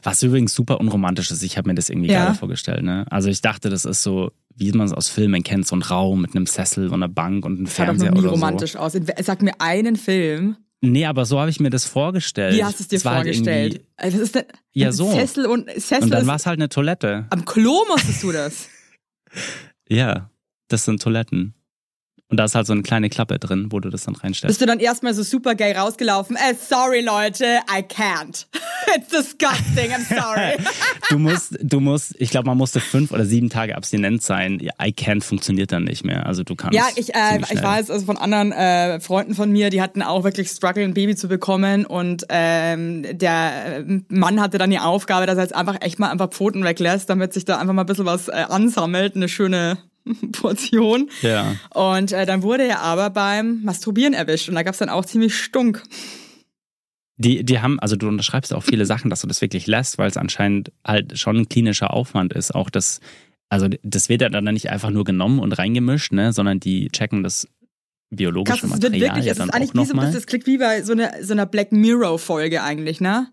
Was 0.02 0.22
übrigens 0.22 0.54
super 0.54 0.80
unromantisch 0.80 1.30
ist, 1.30 1.42
ich 1.42 1.56
habe 1.56 1.68
mir 1.68 1.74
das 1.74 1.90
irgendwie 1.90 2.10
Ja. 2.10 2.26
geil 2.26 2.34
vorgestellt. 2.34 2.82
Ne? 2.82 3.06
Also 3.10 3.28
ich 3.28 3.40
dachte, 3.40 3.70
das 3.70 3.84
ist 3.84 4.02
so, 4.02 4.32
wie 4.54 4.72
man 4.72 4.86
es 4.86 4.92
aus 4.92 5.08
Filmen 5.08 5.42
kennt, 5.44 5.66
so 5.66 5.76
ein 5.76 5.82
Raum 5.82 6.22
mit 6.22 6.34
einem 6.34 6.46
Sessel 6.46 6.88
und 6.88 6.94
einer 6.94 7.08
Bank 7.08 7.44
und 7.44 7.56
einem 7.56 7.64
Das 7.66 7.74
Fernseher 7.74 8.10
noch 8.10 8.16
nie 8.16 8.20
oder 8.22 8.30
romantisch 8.30 8.74
aus. 8.76 8.96
Sag 9.22 9.42
mir 9.42 9.60
einen 9.60 9.94
Film. 9.96 10.56
so. 10.82 10.88
Nee, 10.88 11.06
aber 11.06 11.24
so 11.24 11.38
habe 11.40 11.50
ich 11.50 11.58
mir 11.60 11.70
das 11.70 11.84
vorgestellt. 11.84 12.54
Wie 12.54 12.64
hast 12.64 12.78
du 12.80 12.82
es 12.82 12.88
dir 12.88 13.10
halt 13.10 13.16
vorgestellt? 13.24 13.80
Also, 13.96 14.18
was 14.18 14.24
ist 14.24 14.34
denn? 14.34 14.44
Ja, 14.72 14.88
ein 14.88 14.92
so. 14.92 15.10
Sessel 15.10 15.46
und 15.46 15.70
Sessel 15.70 16.02
Und 16.04 16.10
dann 16.10 16.26
war 16.26 16.36
es 16.36 16.46
halt 16.46 16.58
eine 16.58 16.68
Toilette. 16.68 17.26
am 17.30 17.44
Klo 17.44 17.84
musstest 17.88 18.22
du 18.22 18.32
das. 18.32 18.68
Ja, 19.88 20.30
das 20.68 20.84
sind 20.84 21.00
Toiletten. 21.00 21.54
Und 22.28 22.38
da 22.38 22.44
ist 22.44 22.56
halt 22.56 22.66
so 22.66 22.72
eine 22.72 22.82
kleine 22.82 23.08
Klappe 23.08 23.38
drin, 23.38 23.68
wo 23.70 23.78
du 23.78 23.88
das 23.88 24.04
dann 24.04 24.16
reinstellst. 24.16 24.48
Bist 24.48 24.60
du 24.60 24.66
dann 24.66 24.80
erstmal 24.80 25.14
so 25.14 25.22
super 25.22 25.54
gay 25.54 25.72
rausgelaufen? 25.72 26.34
Äh, 26.34 26.54
sorry 26.54 27.00
Leute, 27.00 27.60
I 27.70 27.82
can't. 27.82 28.46
It's 28.96 29.08
disgusting, 29.08 29.92
I'm 29.92 30.04
sorry. 30.04 30.56
Du 31.08 31.20
musst, 31.20 31.56
du 31.62 31.78
musst, 31.78 32.16
ich 32.18 32.30
glaube, 32.30 32.46
man 32.46 32.58
musste 32.58 32.80
fünf 32.80 33.12
oder 33.12 33.24
sieben 33.24 33.48
Tage 33.48 33.76
abstinent 33.76 34.22
sein. 34.22 34.58
I 34.60 34.88
can't 34.90 35.22
funktioniert 35.22 35.70
dann 35.70 35.84
nicht 35.84 36.04
mehr. 36.04 36.26
Also 36.26 36.42
du 36.42 36.56
kannst. 36.56 36.74
ja, 36.74 36.88
ich, 36.96 37.14
äh, 37.14 37.38
ich 37.52 37.62
weiß 37.62 37.90
also 37.90 38.06
von 38.06 38.16
anderen 38.16 38.50
äh, 38.50 38.98
Freunden 38.98 39.36
von 39.36 39.52
mir, 39.52 39.70
die 39.70 39.80
hatten 39.80 40.02
auch 40.02 40.24
wirklich 40.24 40.48
Struggle, 40.48 40.82
ein 40.82 40.94
Baby 40.94 41.14
zu 41.14 41.28
bekommen 41.28 41.86
und 41.86 42.24
ähm, 42.28 43.04
der 43.16 43.84
äh, 43.86 44.00
Mann 44.08 44.40
hatte 44.40 44.58
dann 44.58 44.70
die 44.70 44.80
Aufgabe, 44.80 45.26
dass 45.26 45.36
er 45.36 45.44
jetzt 45.44 45.54
einfach 45.54 45.76
echt 45.80 46.00
mal 46.00 46.10
einfach 46.10 46.30
Pfoten 46.30 46.64
weglässt, 46.64 47.08
damit 47.08 47.32
sich 47.32 47.44
da 47.44 47.58
einfach 47.58 47.72
mal 47.72 47.82
ein 47.84 47.86
bisschen 47.86 48.06
was 48.06 48.26
äh, 48.26 48.32
ansammelt, 48.48 49.14
eine 49.14 49.28
schöne 49.28 49.78
Portion. 50.32 51.10
Ja. 51.22 51.56
Und 51.74 52.12
äh, 52.12 52.26
dann 52.26 52.42
wurde 52.42 52.64
er 52.64 52.80
aber 52.80 53.10
beim 53.10 53.62
Masturbieren 53.62 54.14
erwischt 54.14 54.48
und 54.48 54.54
da 54.54 54.62
gab's 54.62 54.78
dann 54.78 54.88
auch 54.88 55.04
ziemlich 55.04 55.36
Stunk. 55.36 55.82
Die, 57.18 57.44
die 57.44 57.60
haben, 57.60 57.80
also 57.80 57.96
du 57.96 58.08
unterschreibst 58.08 58.52
auch 58.52 58.62
viele 58.62 58.84
Sachen, 58.84 59.08
dass 59.08 59.22
du 59.22 59.26
das 59.26 59.40
wirklich 59.40 59.66
lässt, 59.66 59.96
weil 59.96 60.08
es 60.08 60.16
anscheinend 60.16 60.72
halt 60.86 61.18
schon 61.18 61.36
ein 61.38 61.48
klinischer 61.48 61.92
Aufwand 61.94 62.34
ist. 62.34 62.54
Auch 62.54 62.68
das, 62.68 63.00
also 63.48 63.68
das 63.82 64.08
wird 64.08 64.20
ja 64.20 64.28
dann 64.28 64.44
nicht 64.44 64.70
einfach 64.70 64.90
nur 64.90 65.04
genommen 65.04 65.38
und 65.38 65.52
reingemischt, 65.52 66.12
ne, 66.12 66.32
sondern 66.32 66.60
die 66.60 66.88
checken 66.88 67.22
das 67.22 67.48
biologische 68.10 68.60
Krass, 68.60 68.70
es 68.70 68.82
Material 68.82 69.00
wirklich, 69.08 69.24
ja 69.24 69.32
es 69.32 69.38
dann 69.38 69.48
ist 69.48 69.54
eigentlich 69.54 69.74
wie 69.74 69.84
so, 69.84 69.94
das 69.94 70.26
klingt 70.26 70.46
wie 70.46 70.58
bei 70.58 70.82
so 70.82 70.92
einer, 70.92 71.12
so 71.22 71.32
einer 71.32 71.46
Black 71.46 71.72
Mirror 71.72 72.18
Folge 72.18 72.62
eigentlich, 72.62 73.00
ne? 73.00 73.28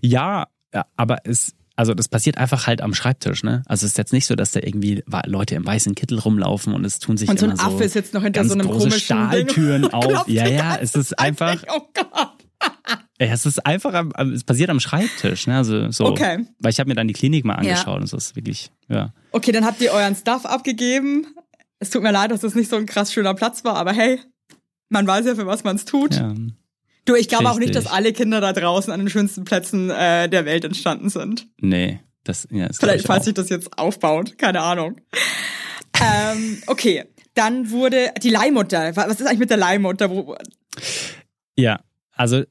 Ja, 0.00 0.46
ja, 0.72 0.86
aber 0.96 1.18
es, 1.24 1.54
also 1.78 1.94
das 1.94 2.08
passiert 2.08 2.38
einfach 2.38 2.66
halt 2.66 2.80
am 2.82 2.92
Schreibtisch, 2.92 3.44
ne? 3.44 3.62
Also 3.66 3.86
es 3.86 3.92
ist 3.92 3.98
jetzt 3.98 4.12
nicht 4.12 4.26
so, 4.26 4.34
dass 4.34 4.50
da 4.50 4.60
irgendwie 4.60 5.04
Leute 5.26 5.54
im 5.54 5.64
weißen 5.64 5.94
Kittel 5.94 6.18
rumlaufen 6.18 6.74
und 6.74 6.84
es 6.84 6.98
tun 6.98 7.16
sich 7.16 7.28
Und 7.28 7.38
so 7.38 7.46
ein 7.46 7.52
immer 7.52 7.64
Affe 7.64 7.88
sitzt 7.88 8.14
noch 8.14 8.22
hinter 8.24 8.44
so 8.44 8.54
einem 8.54 8.66
große 8.66 8.78
komischen 8.88 9.00
Stahltüren 9.00 9.82
Ding. 9.82 9.92
auf. 9.92 10.28
Ja, 10.28 10.46
ja, 10.48 10.76
es 10.80 10.94
ist 10.96 11.18
einfach. 11.18 11.62
Oh 11.68 11.82
Gott. 11.94 12.34
ja, 13.20 13.26
es 13.28 13.46
ist 13.46 13.64
einfach, 13.64 13.94
am, 13.94 14.10
es 14.32 14.42
passiert 14.42 14.70
am 14.70 14.80
Schreibtisch, 14.80 15.46
ne? 15.46 15.56
Also 15.56 15.90
so, 15.92 16.06
Okay. 16.06 16.44
weil 16.58 16.72
ich 16.72 16.80
habe 16.80 16.88
mir 16.88 16.96
dann 16.96 17.06
die 17.06 17.14
Klinik 17.14 17.44
mal 17.44 17.52
Ja. 17.64 17.70
angeschaut 17.74 17.98
und 17.98 18.04
es 18.04 18.12
ist 18.12 18.34
wirklich, 18.34 18.72
ja. 18.88 19.12
Okay, 19.30 19.52
dann 19.52 19.64
habt 19.64 19.80
ihr 19.80 19.92
euren 19.92 20.16
Stuff 20.16 20.46
abgegeben. 20.46 21.26
Es 21.78 21.90
tut 21.90 22.02
mir 22.02 22.10
leid, 22.10 22.32
dass 22.32 22.40
das 22.40 22.56
nicht 22.56 22.68
so 22.70 22.76
ein 22.76 22.86
krass 22.86 23.12
schöner 23.12 23.34
Platz 23.34 23.64
war, 23.64 23.76
aber 23.76 23.92
hey, 23.92 24.18
man 24.88 25.06
weiß 25.06 25.26
ja, 25.26 25.36
für 25.36 25.46
was 25.46 25.62
man 25.62 25.76
es 25.76 25.84
tut. 25.84 26.16
ja. 26.16 26.34
Du, 27.08 27.14
ich 27.14 27.28
glaube 27.28 27.48
auch 27.48 27.58
nicht, 27.58 27.74
dass 27.74 27.86
alle 27.86 28.12
Kinder 28.12 28.42
da 28.42 28.52
draußen 28.52 28.92
an 28.92 29.00
den 29.00 29.08
schönsten 29.08 29.44
Plätzen 29.44 29.88
äh, 29.88 30.28
der 30.28 30.44
Welt 30.44 30.66
entstanden 30.66 31.08
sind. 31.08 31.48
Nee, 31.58 32.00
das, 32.22 32.46
ja, 32.50 32.68
das 32.68 32.76
Vielleicht, 32.76 33.00
ich 33.00 33.06
falls 33.06 33.24
sich 33.24 33.32
das 33.32 33.48
jetzt 33.48 33.78
aufbaut. 33.78 34.36
Keine 34.36 34.60
Ahnung. 34.60 35.00
ähm, 35.98 36.62
okay, 36.66 37.04
dann 37.32 37.70
wurde 37.70 38.12
die 38.22 38.28
Leihmutter. 38.28 38.94
Was 38.94 39.20
ist 39.20 39.26
eigentlich 39.26 39.38
mit 39.38 39.48
der 39.48 39.56
Leihmutter? 39.56 40.10
Ja, 41.56 41.80
also 42.12 42.42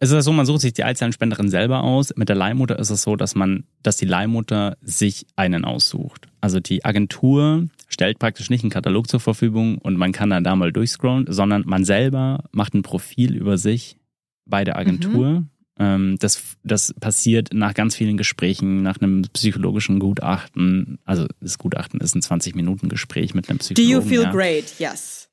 es 0.00 0.10
ist 0.10 0.12
ja 0.12 0.22
so, 0.22 0.32
man 0.32 0.44
sucht 0.44 0.62
sich 0.62 0.72
die 0.72 0.82
Eizellenspenderin 0.82 1.48
selber 1.48 1.84
aus. 1.84 2.12
Mit 2.16 2.28
der 2.28 2.36
Leihmutter 2.36 2.80
ist 2.80 2.90
es 2.90 3.02
so, 3.02 3.14
dass 3.14 3.36
man, 3.36 3.64
dass 3.84 3.96
die 3.96 4.06
Leihmutter 4.06 4.76
sich 4.80 5.24
einen 5.36 5.64
aussucht. 5.64 6.26
Also 6.40 6.58
die 6.58 6.84
Agentur 6.84 7.68
stellt 7.88 8.18
praktisch 8.18 8.50
nicht 8.50 8.62
einen 8.62 8.70
Katalog 8.70 9.08
zur 9.08 9.20
Verfügung 9.20 9.78
und 9.78 9.96
man 9.96 10.12
kann 10.12 10.30
dann 10.30 10.44
da 10.44 10.54
mal 10.54 10.72
durchscrollen, 10.72 11.26
sondern 11.28 11.64
man 11.66 11.84
selber 11.84 12.44
macht 12.52 12.74
ein 12.74 12.82
Profil 12.82 13.34
über 13.34 13.58
sich 13.58 13.96
bei 14.44 14.64
der 14.64 14.76
Agentur. 14.76 15.44
Ähm, 15.78 16.16
das, 16.18 16.56
das 16.64 16.92
passiert 16.94 17.50
nach 17.52 17.72
ganz 17.72 17.94
vielen 17.94 18.16
Gesprächen, 18.16 18.82
nach 18.82 19.00
einem 19.00 19.22
psychologischen 19.32 20.00
Gutachten. 20.00 20.98
Also 21.04 21.26
das 21.40 21.58
Gutachten 21.58 22.00
ist 22.00 22.14
ein 22.14 22.20
20-Minuten-Gespräch 22.20 23.34
mit 23.34 23.48
einem 23.48 23.58
Do 23.58 23.62
Psychologen. 23.62 23.90
you 23.90 24.00
feel 24.08 24.22
ja. 24.22 24.32
great? 24.32 24.74
Yes. 24.78 25.28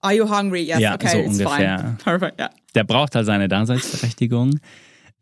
Are 0.00 0.14
you 0.14 0.28
hungry? 0.28 0.62
Yes. 0.62 0.80
Ja, 0.80 0.94
okay, 0.94 1.08
so 1.08 1.18
it's 1.18 1.38
ungefähr. 1.38 1.78
fine. 1.78 1.96
Perfect, 2.02 2.40
ja. 2.40 2.50
der 2.74 2.84
braucht 2.84 3.14
halt 3.14 3.26
seine 3.26 3.48
Daseinsberechtigung. 3.48 4.58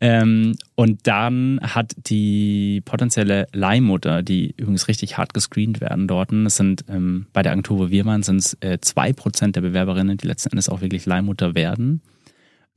Ähm, 0.01 0.55
und 0.75 1.07
dann 1.07 1.59
hat 1.61 1.93
die 1.97 2.81
potenzielle 2.85 3.47
Leihmutter, 3.51 4.23
die 4.23 4.53
übrigens 4.55 4.87
richtig 4.87 5.17
hart 5.17 5.33
gescreent 5.33 5.81
werden 5.81 6.07
dort, 6.07 6.31
es 6.31 6.55
sind 6.55 6.85
ähm, 6.87 7.25
bei 7.33 7.41
der 7.41 7.51
Agentur, 7.51 7.79
wo 7.79 7.89
wir 7.89 8.05
waren, 8.05 8.23
sind 8.23 8.37
es 8.37 8.53
äh, 8.61 8.77
2% 8.81 9.51
der 9.51 9.61
Bewerberinnen, 9.61 10.17
die 10.17 10.27
letzten 10.27 10.51
Endes 10.51 10.69
auch 10.69 10.79
wirklich 10.79 11.05
Leihmutter 11.05 11.53
werden, 11.53 12.01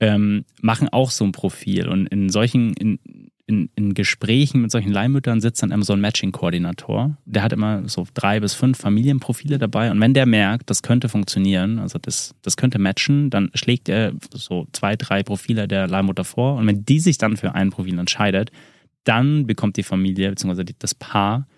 ähm, 0.00 0.44
machen 0.60 0.88
auch 0.88 1.12
so 1.12 1.24
ein 1.24 1.30
Profil. 1.30 1.86
Und 1.88 2.08
in 2.08 2.28
solchen, 2.28 2.72
in, 2.74 2.98
in, 3.46 3.70
in 3.74 3.94
Gesprächen 3.94 4.62
mit 4.62 4.70
solchen 4.70 4.92
Leihmüttern 4.92 5.40
sitzt 5.40 5.62
dann 5.62 5.72
immer 5.72 5.84
so 5.84 5.92
ein 5.92 6.00
Matching-Koordinator. 6.00 7.16
Der 7.24 7.42
hat 7.42 7.52
immer 7.52 7.88
so 7.88 8.06
drei 8.14 8.40
bis 8.40 8.54
fünf 8.54 8.78
Familienprofile 8.78 9.58
dabei. 9.58 9.90
Und 9.90 10.00
wenn 10.00 10.14
der 10.14 10.26
merkt, 10.26 10.70
das 10.70 10.82
könnte 10.82 11.08
funktionieren, 11.08 11.78
also 11.78 11.98
das, 11.98 12.34
das 12.42 12.56
könnte 12.56 12.78
matchen, 12.78 13.30
dann 13.30 13.50
schlägt 13.54 13.88
er 13.88 14.12
so 14.32 14.66
zwei, 14.72 14.96
drei 14.96 15.22
Profile 15.22 15.66
der 15.66 15.88
Leihmutter 15.88 16.24
vor. 16.24 16.56
Und 16.56 16.66
wenn 16.66 16.84
die 16.84 17.00
sich 17.00 17.18
dann 17.18 17.36
für 17.36 17.54
ein 17.54 17.70
Profil 17.70 17.98
entscheidet, 17.98 18.50
dann 19.04 19.46
bekommt 19.46 19.76
die 19.76 19.82
Familie 19.82 20.30
bzw. 20.30 20.64
das 20.78 20.94
Paar 20.94 21.48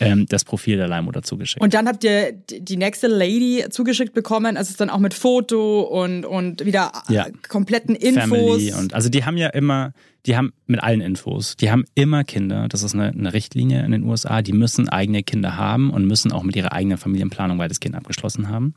ähm, 0.00 0.26
das 0.28 0.44
Profil 0.44 0.76
der 0.76 0.88
Leihmutter 0.88 1.22
zugeschickt. 1.22 1.62
Und 1.62 1.74
dann 1.74 1.86
habt 1.88 2.04
ihr 2.04 2.32
die 2.32 2.76
nächste 2.76 3.06
Lady 3.08 3.64
zugeschickt 3.70 4.14
bekommen, 4.14 4.56
also 4.56 4.66
es 4.68 4.70
ist 4.70 4.80
dann 4.80 4.90
auch 4.90 4.98
mit 4.98 5.14
Foto 5.14 5.82
und, 5.82 6.24
und 6.24 6.64
wieder 6.64 6.92
äh, 7.08 7.14
Ja. 7.14 7.26
kompletten 7.48 7.94
Infos. 7.94 8.22
Family 8.28 8.72
und 8.72 8.94
also 8.94 9.08
die 9.08 9.24
haben 9.24 9.36
ja 9.36 9.48
immer, 9.48 9.92
die 10.26 10.36
haben 10.36 10.52
mit 10.66 10.82
allen 10.82 11.00
Infos, 11.00 11.56
die 11.56 11.70
haben 11.70 11.84
immer 11.94 12.24
Kinder. 12.24 12.68
Das 12.68 12.82
ist 12.82 12.94
eine, 12.94 13.08
eine 13.08 13.32
Richtlinie 13.32 13.84
in 13.84 13.92
den 13.92 14.04
USA. 14.04 14.42
Die 14.42 14.52
müssen 14.52 14.88
eigene 14.88 15.22
Kinder 15.22 15.56
haben 15.56 15.90
und 15.90 16.06
müssen 16.06 16.32
auch 16.32 16.42
mit 16.42 16.56
ihrer 16.56 16.72
eigenen 16.72 16.98
Familienplanung 16.98 17.58
weitestgehend 17.58 17.96
abgeschlossen 17.96 18.48
haben. 18.48 18.74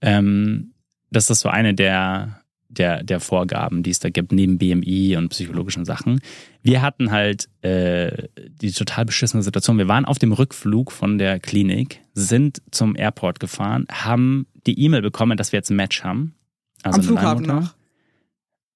Ähm, 0.00 0.72
das 1.10 1.30
ist 1.30 1.40
so 1.40 1.48
eine 1.48 1.74
der, 1.74 2.40
der, 2.68 3.02
der 3.02 3.20
Vorgaben, 3.20 3.82
die 3.82 3.90
es 3.90 3.98
da 4.00 4.10
gibt, 4.10 4.32
neben 4.32 4.58
BMI 4.58 5.16
und 5.16 5.28
psychologischen 5.30 5.84
Sachen. 5.84 6.20
Wir 6.62 6.82
hatten 6.82 7.10
halt 7.10 7.48
äh, 7.62 8.28
die 8.60 8.72
total 8.72 9.04
beschissene 9.04 9.42
Situation. 9.42 9.78
Wir 9.78 9.88
waren 9.88 10.04
auf 10.04 10.18
dem 10.18 10.32
Rückflug 10.32 10.92
von 10.92 11.18
der 11.18 11.38
Klinik, 11.40 12.00
sind 12.14 12.60
zum 12.70 12.96
Airport 12.96 13.40
gefahren, 13.40 13.86
haben 13.90 14.46
die 14.66 14.78
E-Mail 14.80 15.02
bekommen, 15.02 15.36
dass 15.36 15.52
wir 15.52 15.58
jetzt 15.58 15.70
ein 15.70 15.76
Match 15.76 16.02
haben. 16.04 16.34
Also 16.82 16.98
Am 17.00 17.04
Flughafen 17.04 17.46
noch. 17.46 17.74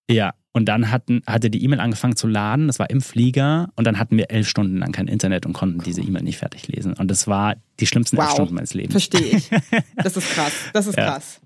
Ja, 0.09 0.35
und 0.53 0.65
dann 0.67 0.91
hatten, 0.91 1.23
hatte 1.27 1.49
die 1.51 1.63
E-Mail 1.63 1.79
angefangen 1.79 2.17
zu 2.17 2.27
laden, 2.27 2.67
das 2.67 2.81
war 2.81 2.91
im 2.91 3.01
Flieger 3.01 3.71
und 3.77 3.87
dann 3.87 3.99
hatten 4.01 4.17
wir 4.17 4.31
elf 4.33 4.49
Stunden 4.49 4.79
lang 4.79 4.91
kein 4.91 5.07
Internet 5.07 5.47
und 5.47 5.53
konnten 5.53 5.79
diese 5.81 6.01
E-Mail 6.03 6.25
nicht 6.25 6.39
fertig 6.39 6.67
lesen. 6.67 6.95
Und 6.95 7.09
das 7.09 7.29
war 7.29 7.55
die 7.79 7.87
schlimmsten 7.87 8.17
elf 8.17 8.27
Wow. 8.27 8.33
Stunden 8.35 8.55
meines 8.55 8.75
Lebens. 8.75 8.93
Verstehe 8.93 9.37
ich. 9.37 9.51
Das 9.97 10.17
ist 10.17 10.29
krass. 10.31 10.53
Das 10.73 10.87
ist 10.89 10.97
Ja. 10.97 11.13
krass. 11.13 11.41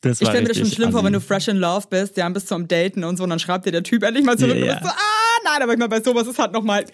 Das 0.00 0.20
Ich 0.20 0.28
stelle 0.28 0.42
mir 0.42 0.48
das 0.48 0.58
schon 0.58 0.70
schlimm 0.70 0.92
vor, 0.92 1.02
wenn 1.04 1.12
du 1.12 1.20
fresh 1.20 1.48
in 1.48 1.56
love 1.56 1.86
bist, 1.90 2.16
ja, 2.16 2.28
bist 2.28 2.50
du 2.50 2.54
am 2.54 2.68
Daten 2.68 3.02
und 3.04 3.16
so, 3.16 3.24
und 3.24 3.30
dann 3.30 3.40
schreibt 3.40 3.66
dir 3.66 3.72
der 3.72 3.82
Typ 3.82 4.02
endlich 4.04 4.24
mal 4.24 4.38
zurück 4.38 4.56
Ja, 4.56 4.74
und 4.74 4.80
bist 4.80 4.82
so, 4.84 4.88
ah, 4.88 5.38
nein, 5.44 5.62
aber 5.62 5.72
ich 5.72 5.78
meine, 5.78 5.88
bei 5.88 6.00
sowas 6.00 6.26
ist 6.26 6.38
halt 6.38 6.52
nochmal 6.52 6.84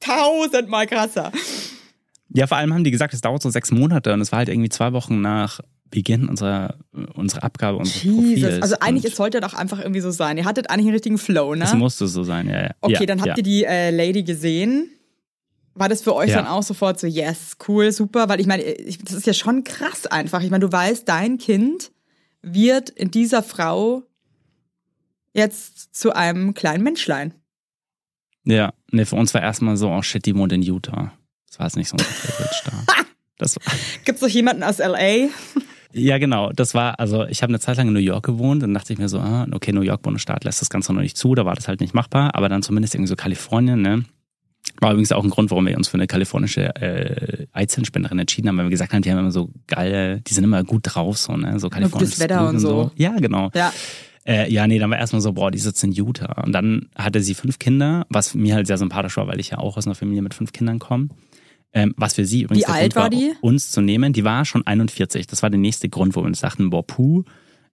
tausendmal 0.00 0.86
krasser. 0.86 1.32
Ja, 2.28 2.46
vor 2.46 2.56
allem 2.56 2.72
haben 2.74 2.84
die 2.84 2.90
gesagt, 2.90 3.14
es 3.14 3.20
dauert 3.20 3.42
so 3.42 3.50
sechs 3.50 3.70
Monate 3.70 4.12
und 4.12 4.20
es 4.20 4.30
war 4.30 4.38
halt 4.38 4.48
irgendwie 4.48 4.68
zwei 4.68 4.92
Wochen 4.92 5.20
nach 5.20 5.60
Beginn 5.90 6.28
unserer, 6.28 6.76
unserer 7.14 7.44
Abgabe 7.44 7.78
unseres 7.78 8.02
Profils. 8.02 8.40
Jesus. 8.40 8.62
Also 8.62 8.76
eigentlich, 8.80 9.04
es 9.04 9.16
sollte 9.16 9.40
doch 9.40 9.54
einfach 9.54 9.78
irgendwie 9.80 10.00
so 10.00 10.10
sein. 10.10 10.36
Ihr 10.36 10.44
hattet 10.44 10.68
eigentlich 10.70 10.86
einen 10.86 10.94
richtigen 10.94 11.18
Flow, 11.18 11.54
ne? 11.54 11.64
Es 11.64 11.74
musste 11.74 12.06
so 12.08 12.24
sein, 12.24 12.48
ja. 12.48 12.62
ja. 12.64 12.70
Okay, 12.80 12.96
ja, 13.00 13.06
dann 13.06 13.20
habt 13.20 13.28
ja. 13.28 13.36
ihr 13.36 13.42
die 13.42 13.64
äh, 13.64 13.90
Lady 13.90 14.22
gesehen. 14.24 14.90
War 15.74 15.88
das 15.88 16.02
für 16.02 16.14
euch 16.14 16.30
Ja. 16.30 16.36
dann 16.36 16.46
auch 16.46 16.62
sofort 16.62 16.98
so, 16.98 17.06
yes, 17.06 17.56
cool, 17.68 17.92
super? 17.92 18.28
Weil 18.28 18.40
ich 18.40 18.46
meine, 18.46 18.64
das 19.04 19.14
ist 19.14 19.26
ja 19.26 19.32
schon 19.32 19.62
krass 19.62 20.06
einfach. 20.06 20.42
Ich 20.42 20.50
meine, 20.50 20.66
du 20.66 20.72
weißt, 20.72 21.08
dein 21.08 21.38
Kind 21.38 21.92
wird 22.42 22.90
in 22.90 23.10
dieser 23.10 23.42
Frau 23.42 24.02
jetzt 25.32 25.94
zu 25.94 26.14
einem 26.14 26.54
kleinen 26.54 26.82
Menschlein. 26.82 27.34
Ja, 28.44 28.72
nee, 28.92 29.04
für 29.04 29.16
uns 29.16 29.34
war 29.34 29.42
erstmal 29.42 29.76
so, 29.76 29.90
oh 29.90 30.02
shit, 30.02 30.24
die 30.24 30.36
wohnt 30.36 30.52
in 30.52 30.62
Utah. 30.62 31.12
Das 31.48 31.58
war 31.58 31.66
jetzt 31.66 31.76
nicht 31.76 31.88
so 31.88 31.96
ein 31.96 32.04
war, 33.38 33.46
Gibt 34.04 34.16
es 34.16 34.22
noch 34.22 34.28
jemanden 34.28 34.62
aus 34.62 34.78
L.A.? 34.78 35.28
Ja, 35.92 36.18
genau. 36.18 36.52
Das 36.52 36.74
war, 36.74 37.00
also 37.00 37.24
ich 37.24 37.42
habe 37.42 37.50
eine 37.50 37.60
Zeit 37.60 37.76
lang 37.76 37.88
in 37.88 37.94
New 37.94 38.00
York 38.00 38.24
gewohnt 38.24 38.62
und 38.62 38.74
dachte 38.74 38.92
ich 38.92 38.98
mir 38.98 39.08
so, 39.08 39.18
ah, 39.18 39.46
okay, 39.52 39.72
New 39.72 39.80
York 39.82 40.02
Bundesstaat 40.02 40.44
lässt 40.44 40.60
das 40.60 40.70
Ganze 40.70 40.92
noch 40.92 41.00
nicht 41.00 41.16
zu, 41.16 41.34
da 41.34 41.44
war 41.44 41.54
das 41.54 41.68
halt 41.68 41.80
nicht 41.80 41.94
machbar, 41.94 42.34
aber 42.34 42.48
dann 42.48 42.62
zumindest 42.62 42.94
irgendwie 42.94 43.08
so 43.08 43.16
Kalifornien, 43.16 43.80
ne? 43.80 44.04
War 44.80 44.92
übrigens 44.92 45.12
auch 45.12 45.24
ein 45.24 45.30
Grund, 45.30 45.50
warum 45.50 45.66
wir 45.66 45.76
uns 45.76 45.88
für 45.88 45.94
eine 45.94 46.06
kalifornische 46.06 46.74
äh, 46.76 47.46
Eizellenspenderin 47.52 48.18
entschieden 48.18 48.48
haben, 48.48 48.58
weil 48.58 48.66
wir 48.66 48.70
gesagt 48.70 48.92
haben, 48.92 49.02
die 49.02 49.10
haben 49.10 49.18
immer 49.18 49.30
so 49.30 49.50
geile, 49.66 50.20
die 50.20 50.34
sind 50.34 50.44
immer 50.44 50.64
gut 50.64 50.82
drauf, 50.84 51.16
so, 51.16 51.36
ne? 51.36 51.58
So 51.58 51.70
kalifornisches 51.70 52.20
Wetter 52.20 52.48
und 52.48 52.58
so. 52.58 52.90
Ja, 52.96 53.16
genau. 53.16 53.50
Ja. 53.54 53.72
Äh, 54.26 54.52
ja, 54.52 54.66
nee, 54.66 54.78
dann 54.78 54.90
war 54.90 54.98
erstmal 54.98 55.22
so, 55.22 55.32
boah, 55.32 55.50
die 55.50 55.58
sitzt 55.58 55.82
in 55.84 55.92
Utah. 55.92 56.42
Und 56.42 56.52
dann 56.52 56.88
hatte 56.96 57.22
sie 57.22 57.34
fünf 57.34 57.58
Kinder, 57.58 58.06
was 58.08 58.34
mir 58.34 58.54
halt 58.54 58.66
sehr 58.66 58.76
sympathisch 58.76 59.16
war, 59.16 59.28
weil 59.28 59.38
ich 59.38 59.50
ja 59.50 59.58
auch 59.58 59.76
aus 59.76 59.86
einer 59.86 59.94
Familie 59.94 60.22
mit 60.22 60.34
fünf 60.34 60.52
Kindern 60.52 60.78
komme. 60.78 61.08
Ähm, 61.72 61.94
was 61.96 62.14
für 62.14 62.24
sie 62.24 62.42
übrigens 62.42 62.66
Wie 62.66 62.70
alt 62.70 62.94
Grund 62.94 62.96
war 62.96 63.10
die? 63.10 63.32
uns 63.40 63.70
zu 63.70 63.80
nehmen. 63.80 64.12
Die 64.12 64.24
war 64.24 64.44
schon 64.44 64.66
41. 64.66 65.26
Das 65.26 65.42
war 65.42 65.50
der 65.50 65.60
nächste 65.60 65.88
Grund, 65.88 66.16
wo 66.16 66.22
wir 66.22 66.26
uns 66.26 66.40
dachten, 66.40 66.70
boah, 66.70 66.84
puh, 66.84 67.22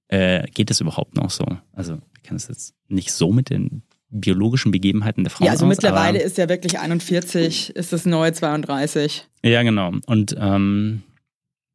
äh, 0.10 0.46
geht 0.54 0.70
es 0.70 0.80
überhaupt 0.80 1.16
noch 1.16 1.32
so? 1.32 1.46
Also, 1.72 1.94
wir 1.94 2.22
kennen 2.22 2.38
es 2.38 2.48
jetzt 2.48 2.76
nicht 2.88 3.12
so 3.12 3.32
mit 3.32 3.50
den 3.50 3.82
biologischen 4.14 4.72
Begebenheiten 4.72 5.24
der 5.24 5.32
Frauen 5.32 5.48
Ja, 5.48 5.52
also 5.52 5.66
aus, 5.66 5.70
mittlerweile 5.70 6.22
ist 6.22 6.38
ja 6.38 6.50
wirklich 6.50 6.80
41, 6.80 7.76
ist 7.76 7.94
das 7.94 8.06
neue 8.06 8.34
32. 8.34 9.28
Ja, 9.44 9.64
genau. 9.64 9.94
Und 10.06 10.36
ähm, 10.40 11.04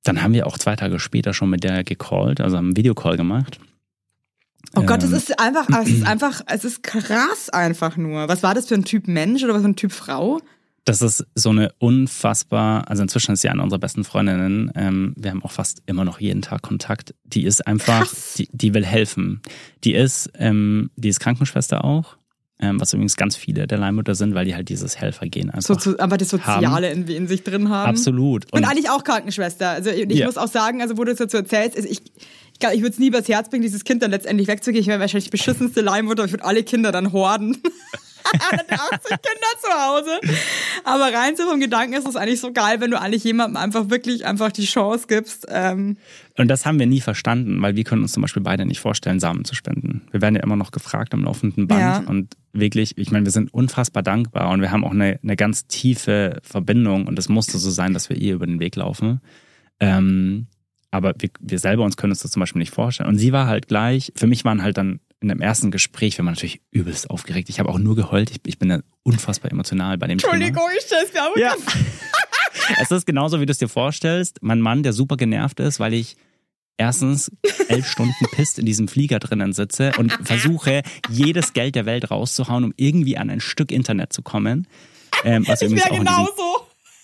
dann 0.05 0.22
haben 0.22 0.32
wir 0.32 0.47
auch 0.47 0.59
zwei 0.59 0.76
Tage 0.76 0.99
später 0.99 1.34
schon 1.34 1.51
mit 1.51 1.64
der 1.64 1.84
gecallt, 1.84 2.41
also 2.41 2.57
haben 2.57 2.66
einen 2.66 2.76
Videocall 2.76 3.16
gemacht. 3.16 3.59
Oh 4.76 4.82
Gott, 4.82 5.03
es 5.03 5.11
Ähm, 5.11 5.16
ist 5.16 5.39
einfach, 5.41 5.68
es 5.82 5.89
ist 5.89 6.07
einfach, 6.07 6.41
es 6.47 6.64
ist 6.64 6.82
krass 6.82 7.51
einfach 7.51 7.97
nur. 7.97 8.28
Was 8.28 8.43
war 8.43 8.55
das 8.55 8.66
für 8.66 8.74
ein 8.74 8.84
Typ 8.84 9.09
Mensch 9.09 9.43
oder 9.45 9.55
was 9.55 9.62
für 9.62 9.68
ein 9.68 9.76
Typ 9.76 9.93
Frau? 9.93 10.41
Das 10.84 11.03
ist 11.03 11.26
so 11.34 11.51
eine 11.51 11.70
unfassbar, 11.78 12.89
also 12.89 13.03
inzwischen 13.03 13.32
ist 13.32 13.43
sie 13.43 13.51
eine 13.51 13.62
unserer 13.62 13.78
besten 13.78 14.05
Freundinnen. 14.05 14.72
Ähm, 14.74 15.12
wir 15.18 15.30
haben 15.30 15.43
auch 15.43 15.51
fast 15.51 15.82
immer 15.84 16.05
noch 16.05 16.18
jeden 16.18 16.41
Tag 16.41 16.62
Kontakt. 16.62 17.14
Die 17.24 17.45
ist 17.45 17.66
einfach, 17.66 18.11
die, 18.39 18.49
die 18.53 18.72
will 18.72 18.86
helfen. 18.86 19.43
Die 19.84 19.93
ist, 19.93 20.30
ähm, 20.34 20.91
die 20.97 21.11
ist 21.11 21.20
Krankenschwester 21.20 21.84
auch, 21.84 22.16
ähm, 22.61 22.80
was 22.80 22.92
übrigens 22.92 23.16
ganz 23.16 23.36
viele 23.36 23.66
der 23.66 23.78
Leihmütter 23.78 24.14
sind, 24.14 24.34
weil 24.34 24.44
die 24.44 24.54
halt 24.54 24.68
dieses 24.68 24.98
Helfergehen 24.98 25.50
einfach. 25.50 25.80
So, 25.80 25.98
aber 25.98 26.16
das 26.16 26.28
Soziale 26.30 26.90
in, 26.90 27.06
in 27.06 27.28
sich 27.28 27.44
drin 27.44 27.68
haben. 27.68 27.90
Absolut. 27.90 28.46
Ich 28.46 28.50
bin 28.50 28.64
Und 28.64 28.70
eigentlich 28.70 28.90
auch 28.90 29.04
Krankenschwester. 29.04 29.70
Also 29.70 29.90
ich 29.90 30.11
Ja. 30.12 30.26
muss 30.26 30.36
auch 30.36 30.48
sagen, 30.48 30.82
also 30.82 30.96
wo 30.96 31.04
du 31.04 31.12
es 31.12 31.18
jetzt 31.18 31.32
so 31.32 31.38
erzählst, 31.38 31.76
also 31.76 31.88
ich, 31.88 32.02
ich 32.52 32.59
glaube, 32.59 32.74
ich 32.74 32.80
würde 32.82 32.92
es 32.94 32.98
nie 32.98 33.09
übers 33.09 33.28
Herz 33.28 33.48
bringen, 33.50 33.62
dieses 33.62 33.84
Kind 33.84 34.02
dann 34.02 34.11
letztendlich 34.11 34.48
wegzugehen. 34.48 34.80
Ich 34.82 34.88
wäre 34.88 34.98
wahrscheinlich 34.98 35.26
die 35.26 35.30
beschissenste 35.30 35.80
Leihmutter. 35.80 36.24
Ich 36.24 36.32
würde 36.32 36.44
alle 36.44 36.62
Kinder 36.64 36.90
dann 36.90 37.12
horden. 37.12 37.56
Dann 38.50 38.78
80 38.78 39.08
Kinder 39.08 39.52
zu 39.60 39.68
Hause. 39.68 40.20
Aber 40.84 41.12
rein 41.12 41.36
so 41.36 41.44
vom 41.48 41.60
Gedanken 41.60 41.94
ist 41.94 42.06
es 42.06 42.16
eigentlich 42.16 42.40
so 42.40 42.52
geil, 42.52 42.80
wenn 42.80 42.90
du 42.90 43.00
eigentlich 43.00 43.24
jemandem 43.24 43.56
einfach 43.56 43.90
wirklich 43.90 44.26
einfach 44.26 44.52
die 44.52 44.64
Chance 44.66 45.06
gibst. 45.08 45.46
Ähm, 45.48 45.96
Und 46.36 46.48
das 46.48 46.66
haben 46.66 46.78
wir 46.78 46.86
nie 46.86 47.00
verstanden, 47.00 47.60
weil 47.62 47.76
wir 47.76 47.84
können 47.84 48.02
uns 48.02 48.12
zum 48.12 48.20
Beispiel 48.22 48.42
beide 48.42 48.66
nicht 48.66 48.80
vorstellen, 48.80 49.20
Samen 49.20 49.44
zu 49.44 49.54
spenden. 49.54 50.02
Wir 50.10 50.20
werden 50.20 50.34
ja 50.36 50.42
immer 50.42 50.56
noch 50.56 50.70
gefragt 50.70 51.14
am 51.14 51.24
laufenden 51.24 51.66
Band 51.68 51.80
Ja. 52.04 52.10
und 52.10 52.34
wirklich, 52.52 52.98
ich 52.98 53.10
meine, 53.10 53.24
wir 53.24 53.32
sind 53.32 53.52
unfassbar 53.54 54.02
dankbar 54.02 54.50
und 54.50 54.60
wir 54.60 54.70
haben 54.72 54.84
auch 54.84 54.90
eine, 54.92 55.18
eine 55.22 55.36
ganz 55.36 55.66
tiefe 55.66 56.38
Verbindung 56.42 57.06
und 57.06 57.18
es 57.18 57.28
musste 57.28 57.58
so 57.58 57.70
sein, 57.70 57.94
dass 57.94 58.08
wir 58.08 58.16
ihr 58.16 58.34
über 58.34 58.46
den 58.46 58.58
Weg 58.60 58.76
laufen. 58.76 59.20
Ähm, 59.80 60.46
aber 60.90 61.14
wir, 61.18 61.28
wir 61.40 61.58
selber 61.58 61.84
uns 61.84 61.96
können 61.96 62.12
uns 62.12 62.20
das 62.22 62.30
zum 62.30 62.40
Beispiel 62.40 62.60
nicht 62.60 62.72
vorstellen. 62.74 63.08
Und 63.08 63.18
sie 63.18 63.32
war 63.32 63.46
halt 63.46 63.68
gleich, 63.68 64.12
für 64.16 64.26
mich 64.26 64.44
waren 64.44 64.62
halt 64.62 64.78
dann 64.78 65.00
in 65.20 65.28
dem 65.28 65.40
ersten 65.40 65.70
Gespräch, 65.70 66.16
wir 66.16 66.24
waren 66.24 66.34
natürlich 66.34 66.60
übelst 66.70 67.10
aufgeregt. 67.10 67.48
Ich 67.48 67.58
habe 67.58 67.68
auch 67.68 67.78
nur 67.78 67.96
geheult. 67.96 68.30
Ich, 68.30 68.40
ich 68.46 68.58
bin 68.58 68.70
ja 68.70 68.80
unfassbar 69.02 69.50
emotional 69.50 69.98
bei 69.98 70.06
dem 70.06 70.18
Thema. 70.18 70.34
Entschuldigung, 70.34 70.68
ich 70.78 71.12
mir 71.12 71.22
auch 71.22 71.36
Ja. 71.36 71.54
es 72.80 72.90
ist 72.90 73.06
genauso, 73.06 73.40
wie 73.40 73.46
du 73.46 73.50
es 73.50 73.58
dir 73.58 73.68
vorstellst. 73.68 74.38
Mein 74.42 74.60
Mann, 74.60 74.82
der 74.82 74.92
super 74.92 75.16
genervt 75.16 75.58
ist, 75.60 75.80
weil 75.80 75.94
ich 75.94 76.16
erstens 76.76 77.32
elf 77.68 77.88
Stunden 77.88 78.26
pisst 78.30 78.58
in 78.58 78.66
diesem 78.66 78.86
Flieger 78.86 79.18
drinnen 79.18 79.52
sitze 79.52 79.92
und 79.98 80.12
versuche, 80.22 80.82
jedes 81.10 81.52
Geld 81.52 81.74
der 81.74 81.84
Welt 81.84 82.10
rauszuhauen, 82.10 82.64
um 82.64 82.72
irgendwie 82.76 83.18
an 83.18 83.28
ein 83.28 83.40
Stück 83.40 83.72
Internet 83.72 84.12
zu 84.12 84.22
kommen. 84.22 84.68
Ähm, 85.24 85.46
was 85.48 85.62
Ich 85.62 85.66
übrigens 85.68 85.90
auch 85.90 85.98
genauso. 85.98 86.56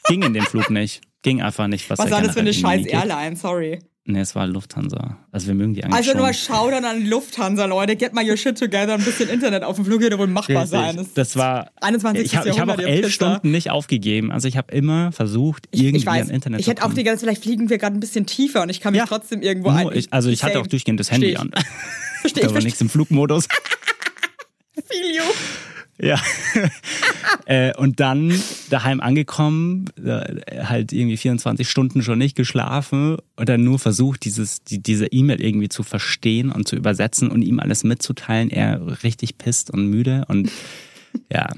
ging 0.06 0.22
in 0.22 0.34
dem 0.34 0.44
Flug 0.44 0.70
nicht. 0.70 1.02
Ging 1.22 1.42
einfach 1.42 1.66
nicht. 1.66 1.90
Was, 1.90 1.98
Was 1.98 2.10
war 2.10 2.22
das 2.22 2.34
für 2.34 2.40
eine 2.40 2.54
scheiß. 2.54 2.86
Airline? 2.86 3.34
Sorry. 3.36 3.80
Nee, 4.06 4.20
es 4.20 4.34
war 4.34 4.46
Lufthansa. 4.46 5.16
Also 5.32 5.46
wir 5.46 5.54
mögen 5.54 5.72
die 5.72 5.82
eigentlich 5.82 5.96
Also 5.96 6.10
schon. 6.10 6.20
nur 6.20 6.32
Shoutout 6.34 6.86
an 6.86 7.06
Lufthansa, 7.06 7.64
Leute. 7.64 7.96
Get 7.96 8.12
mal 8.12 8.22
your 8.28 8.36
shit 8.36 8.58
together. 8.58 8.92
Ein 8.92 9.02
bisschen 9.02 9.30
Internet 9.30 9.62
auf 9.64 9.76
dem 9.76 9.86
Flug 9.86 10.02
hätte 10.02 10.18
wohl 10.18 10.26
machbar 10.26 10.66
sein. 10.66 10.96
Richtig. 10.98 11.14
Das 11.14 11.36
war 11.36 11.70
21. 11.80 12.22
ich 12.26 12.36
habe 12.36 12.50
ich 12.50 12.60
hab 12.60 12.68
auch 12.68 12.78
elf. 12.78 13.10
Stunden 13.10 13.50
nicht 13.50 13.70
aufgegeben. 13.70 14.30
Also 14.30 14.46
ich 14.46 14.58
habe 14.58 14.70
immer 14.74 15.10
versucht, 15.12 15.68
Ich, 15.70 15.80
irgendwie 15.80 15.96
ich 16.00 16.06
weiß, 16.06 16.28
an 16.28 16.34
Internet 16.34 16.60
ich 16.60 16.66
hätte 16.66 16.84
auch 16.84 16.92
die 16.92 17.02
ganze, 17.02 17.24
vielleicht 17.24 17.42
fliegen 17.44 17.70
wir 17.70 17.78
gerade 17.78 17.96
ein 17.96 18.00
bisschen 18.00 18.26
tiefer 18.26 18.60
und 18.62 18.68
ich 18.68 18.80
kann 18.82 18.92
mich 18.92 18.98
Ja. 18.98 19.06
trotzdem 19.06 19.40
irgendwo 19.40 19.70
Nur 19.70 19.90
ein. 19.90 19.96
ich, 19.98 20.12
also 20.12 20.28
ich 20.28 20.44
hatte 20.44 20.60
auch 20.60 20.66
durchgehend 20.66 21.00
das 21.00 21.10
Handy 21.10 21.34
Versteh 21.34 21.40
an. 21.40 21.50
ich. 21.56 22.20
Verstehe 22.20 22.42
ich, 22.42 22.48
verstehe 22.50 22.64
nichts 22.64 22.80
im 22.82 22.90
Flugmodus. 22.90 23.48
feel 24.86 25.16
you. 25.16 25.22
Ja. 26.00 26.20
äh, 27.46 27.74
und 27.76 28.00
dann 28.00 28.32
daheim 28.70 29.00
angekommen, 29.00 29.86
äh, 30.02 30.64
halt 30.64 30.92
irgendwie 30.92 31.16
24 31.16 31.68
Stunden 31.68 32.02
schon 32.02 32.18
nicht 32.18 32.36
geschlafen 32.36 33.16
und 33.36 33.48
dann 33.48 33.62
nur 33.62 33.78
versucht, 33.78 34.24
dieses, 34.24 34.64
die, 34.64 34.82
diese 34.82 35.06
E-Mail 35.06 35.40
irgendwie 35.40 35.68
zu 35.68 35.82
verstehen 35.82 36.50
und 36.50 36.66
zu 36.66 36.76
übersetzen 36.76 37.30
und 37.30 37.42
ihm 37.42 37.60
alles 37.60 37.84
mitzuteilen. 37.84 38.50
Er 38.50 39.04
richtig 39.04 39.38
pisst 39.38 39.70
und 39.70 39.86
müde 39.86 40.24
und 40.28 40.50
ja. 41.32 41.48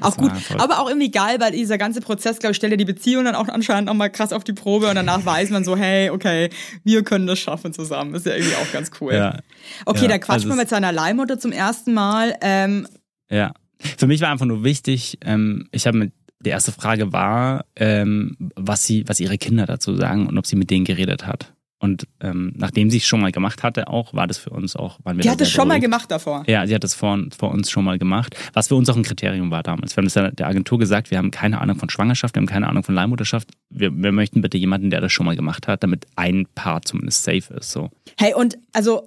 Auch 0.00 0.16
gut, 0.16 0.32
aber 0.56 0.80
auch 0.80 0.88
irgendwie 0.88 1.10
geil, 1.10 1.36
weil 1.40 1.52
dieser 1.52 1.76
ganze 1.76 2.00
Prozess, 2.00 2.38
glaube 2.38 2.52
ich, 2.52 2.56
stellt 2.56 2.72
ja 2.72 2.78
die 2.78 2.86
Beziehung 2.86 3.26
dann 3.26 3.34
auch 3.34 3.48
anscheinend 3.48 3.86
nochmal 3.86 4.10
krass 4.10 4.32
auf 4.32 4.42
die 4.42 4.54
Probe 4.54 4.88
und 4.88 4.94
danach 4.94 5.24
weiß 5.26 5.50
man 5.50 5.62
so, 5.62 5.76
hey, 5.76 6.08
okay, 6.08 6.48
wir 6.84 7.04
können 7.04 7.26
das 7.26 7.38
schaffen 7.38 7.74
zusammen. 7.74 8.14
ist 8.14 8.24
ja 8.24 8.34
irgendwie 8.34 8.56
auch 8.56 8.72
ganz 8.72 8.90
cool. 9.00 9.12
Ja. 9.12 9.38
Okay, 9.84 10.02
Ja, 10.02 10.08
da 10.08 10.18
quatscht 10.18 10.30
also 10.30 10.48
man 10.48 10.56
mit 10.56 10.70
seiner 10.70 10.90
Leihmutter 10.90 11.38
zum 11.38 11.52
ersten 11.52 11.92
Mal. 11.92 12.34
Ähm, 12.40 12.88
Ja. 13.30 13.52
Für 13.78 14.06
mich 14.06 14.20
war 14.20 14.30
einfach 14.30 14.46
nur 14.46 14.64
wichtig, 14.64 15.18
ähm, 15.22 15.68
ich 15.72 15.86
habe 15.86 15.98
mit, 15.98 16.12
die 16.40 16.50
erste 16.50 16.72
Frage 16.72 17.12
war, 17.12 17.64
ähm, 17.76 18.36
was 18.54 18.84
sie, 18.84 19.04
was 19.08 19.20
ihre 19.20 19.38
Kinder 19.38 19.66
dazu 19.66 19.94
sagen 19.96 20.26
und 20.26 20.38
ob 20.38 20.46
sie 20.46 20.56
mit 20.56 20.70
denen 20.70 20.84
geredet 20.84 21.26
hat. 21.26 21.52
Und 21.80 22.08
ähm, 22.20 22.52
nachdem 22.56 22.90
sie 22.90 22.96
es 22.96 23.06
schon 23.06 23.20
mal 23.20 23.30
gemacht 23.30 23.62
hatte, 23.62 23.86
auch 23.86 24.12
war 24.12 24.26
das 24.26 24.36
für 24.36 24.50
uns 24.50 24.74
auch, 24.74 24.98
waren 25.04 25.16
wir 25.16 25.22
die 25.22 25.30
hat 25.30 25.38
sehr 25.38 25.46
schon 25.46 25.68
mal 25.68 25.78
gemacht 25.78 26.10
davor. 26.10 26.42
Ja, 26.48 26.66
sie 26.66 26.74
hat 26.74 26.82
das 26.82 26.94
vor, 26.94 27.16
vor 27.36 27.52
uns 27.52 27.70
schon 27.70 27.84
mal 27.84 27.98
gemacht, 27.98 28.34
was 28.52 28.68
für 28.68 28.74
uns 28.74 28.88
auch 28.88 28.96
ein 28.96 29.04
Kriterium 29.04 29.52
war 29.52 29.62
damals. 29.62 29.96
Wir 29.96 30.02
haben 30.02 30.06
es 30.06 30.14
der 30.14 30.46
Agentur 30.46 30.78
gesagt, 30.80 31.12
wir 31.12 31.18
haben 31.18 31.30
keine 31.30 31.60
Ahnung 31.60 31.78
von 31.78 31.88
Schwangerschaft, 31.88 32.34
wir 32.34 32.40
haben 32.40 32.48
keine 32.48 32.68
Ahnung 32.68 32.82
von 32.82 32.96
Leihmutterschaft. 32.96 33.50
Wir, 33.70 33.94
wir 33.94 34.10
möchten 34.10 34.40
bitte 34.40 34.58
jemanden, 34.58 34.90
der 34.90 35.00
das 35.00 35.12
schon 35.12 35.24
mal 35.24 35.36
gemacht 35.36 35.68
hat, 35.68 35.84
damit 35.84 36.06
ein 36.16 36.46
Paar 36.56 36.82
zumindest 36.82 37.22
safe 37.22 37.54
ist. 37.54 37.70
So. 37.70 37.90
Hey, 38.18 38.34
und 38.34 38.58
also, 38.72 39.06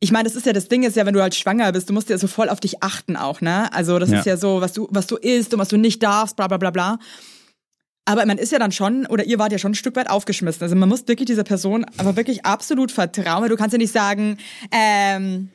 ich 0.00 0.12
meine, 0.12 0.24
das 0.28 0.36
ist 0.36 0.46
ja 0.46 0.52
das 0.52 0.68
Ding, 0.68 0.84
ist 0.84 0.96
ja, 0.96 1.06
wenn 1.06 1.14
du 1.14 1.20
halt 1.22 1.34
schwanger 1.34 1.72
bist, 1.72 1.88
du 1.88 1.92
musst 1.92 2.08
ja 2.08 2.18
so 2.18 2.26
voll 2.28 2.48
auf 2.48 2.60
dich 2.60 2.82
achten 2.82 3.16
auch, 3.16 3.40
ne? 3.40 3.72
Also, 3.72 3.98
das 3.98 4.10
Ja. 4.10 4.20
ist 4.20 4.26
ja 4.26 4.36
so, 4.36 4.60
was 4.60 4.72
du, 4.72 4.86
was 4.90 5.06
du 5.08 5.16
isst 5.16 5.52
und 5.54 5.60
was 5.60 5.68
du 5.68 5.76
nicht 5.76 6.02
darfst, 6.02 6.36
bla 6.36 6.46
bla 6.46 6.56
bla 6.56 6.70
bla. 6.70 6.98
Aber 8.04 8.24
man 8.24 8.38
ist 8.38 8.52
ja 8.52 8.58
dann 8.58 8.72
schon, 8.72 9.06
oder 9.06 9.24
ihr 9.24 9.38
wart 9.38 9.52
ja 9.52 9.58
schon 9.58 9.72
ein 9.72 9.74
Stück 9.74 9.96
weit 9.96 10.08
aufgeschmissen. 10.08 10.62
Also 10.62 10.74
man 10.76 10.88
muss 10.88 11.06
wirklich 11.08 11.26
dieser 11.26 11.44
Person 11.44 11.84
aber 11.98 12.16
wirklich 12.16 12.46
absolut 12.46 12.90
vertrauen. 12.90 13.42
weil 13.42 13.50
Du 13.50 13.56
kannst 13.56 13.74
ja 13.74 13.78
nicht 13.78 13.92
sagen, 13.92 14.38
ähm, 14.72 15.50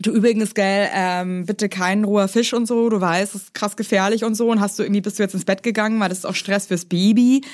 du 0.00 0.10
übrigens, 0.10 0.54
gell, 0.54 0.88
ähm, 0.92 1.46
bitte 1.46 1.68
kein 1.68 2.02
roher 2.02 2.26
Fisch 2.26 2.52
und 2.54 2.66
so, 2.66 2.88
du 2.88 3.00
weißt, 3.00 3.34
das 3.36 3.42
ist 3.42 3.54
krass 3.54 3.76
gefährlich 3.76 4.24
und 4.24 4.34
so. 4.34 4.50
Und 4.50 4.60
hast 4.60 4.78
du 4.78 4.82
irgendwie, 4.82 5.00
bist 5.00 5.18
du 5.18 5.22
jetzt 5.22 5.34
ins 5.34 5.44
Bett 5.44 5.62
gegangen, 5.62 6.00
weil 6.00 6.08
das 6.08 6.18
ist 6.18 6.24
auch 6.24 6.34
Stress 6.34 6.66
fürs 6.66 6.86
Baby. 6.86 7.44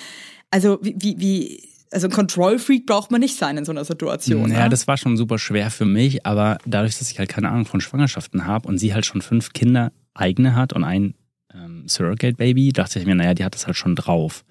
Also 0.51 0.79
wie, 0.81 0.95
wie, 0.97 1.19
wie 1.21 1.69
also 1.93 2.07
ein 2.09 2.13
Control-Freak 2.13 2.87
braucht 2.87 3.11
man 3.11 3.21
nicht 3.21 3.37
sein 3.37 3.57
in 3.57 3.65
so 3.65 3.73
einer 3.73 3.85
Situation. 3.85 4.51
Ja, 4.51 4.65
ne? 4.65 4.69
das 4.71 4.87
war 4.89 4.97
schon 4.97 5.17
super 5.17 5.39
schwer 5.39 5.71
für 5.71 5.85
mich, 5.85 6.25
aber 6.27 6.59
dadurch, 6.67 6.99
dass 6.99 7.11
ich 7.11 7.19
halt 7.19 7.29
keine 7.29 7.51
Ahnung 7.51 7.67
von 7.67 7.81
Schwangerschaften 7.81 8.47
habe 8.47 8.69
und 8.69 8.79
sie 8.79 8.95
halt 8.95 9.07
schon 9.07 9.23
fünf 9.23 9.53
Kinder 9.53 9.93
eigene 10.15 10.55
hat 10.55 10.73
und 10.73 10.85
ein 10.85 11.15
ähm, 11.55 11.85
Surrogate-Baby, 11.89 12.73
dachte 12.73 12.99
ich 12.99 13.07
mir, 13.07 13.15
naja, 13.15 13.35
die 13.35 13.45
hat 13.45 13.55
das 13.55 13.67
halt 13.67 13.77
schon 13.77 13.97
drauf. 13.97 14.45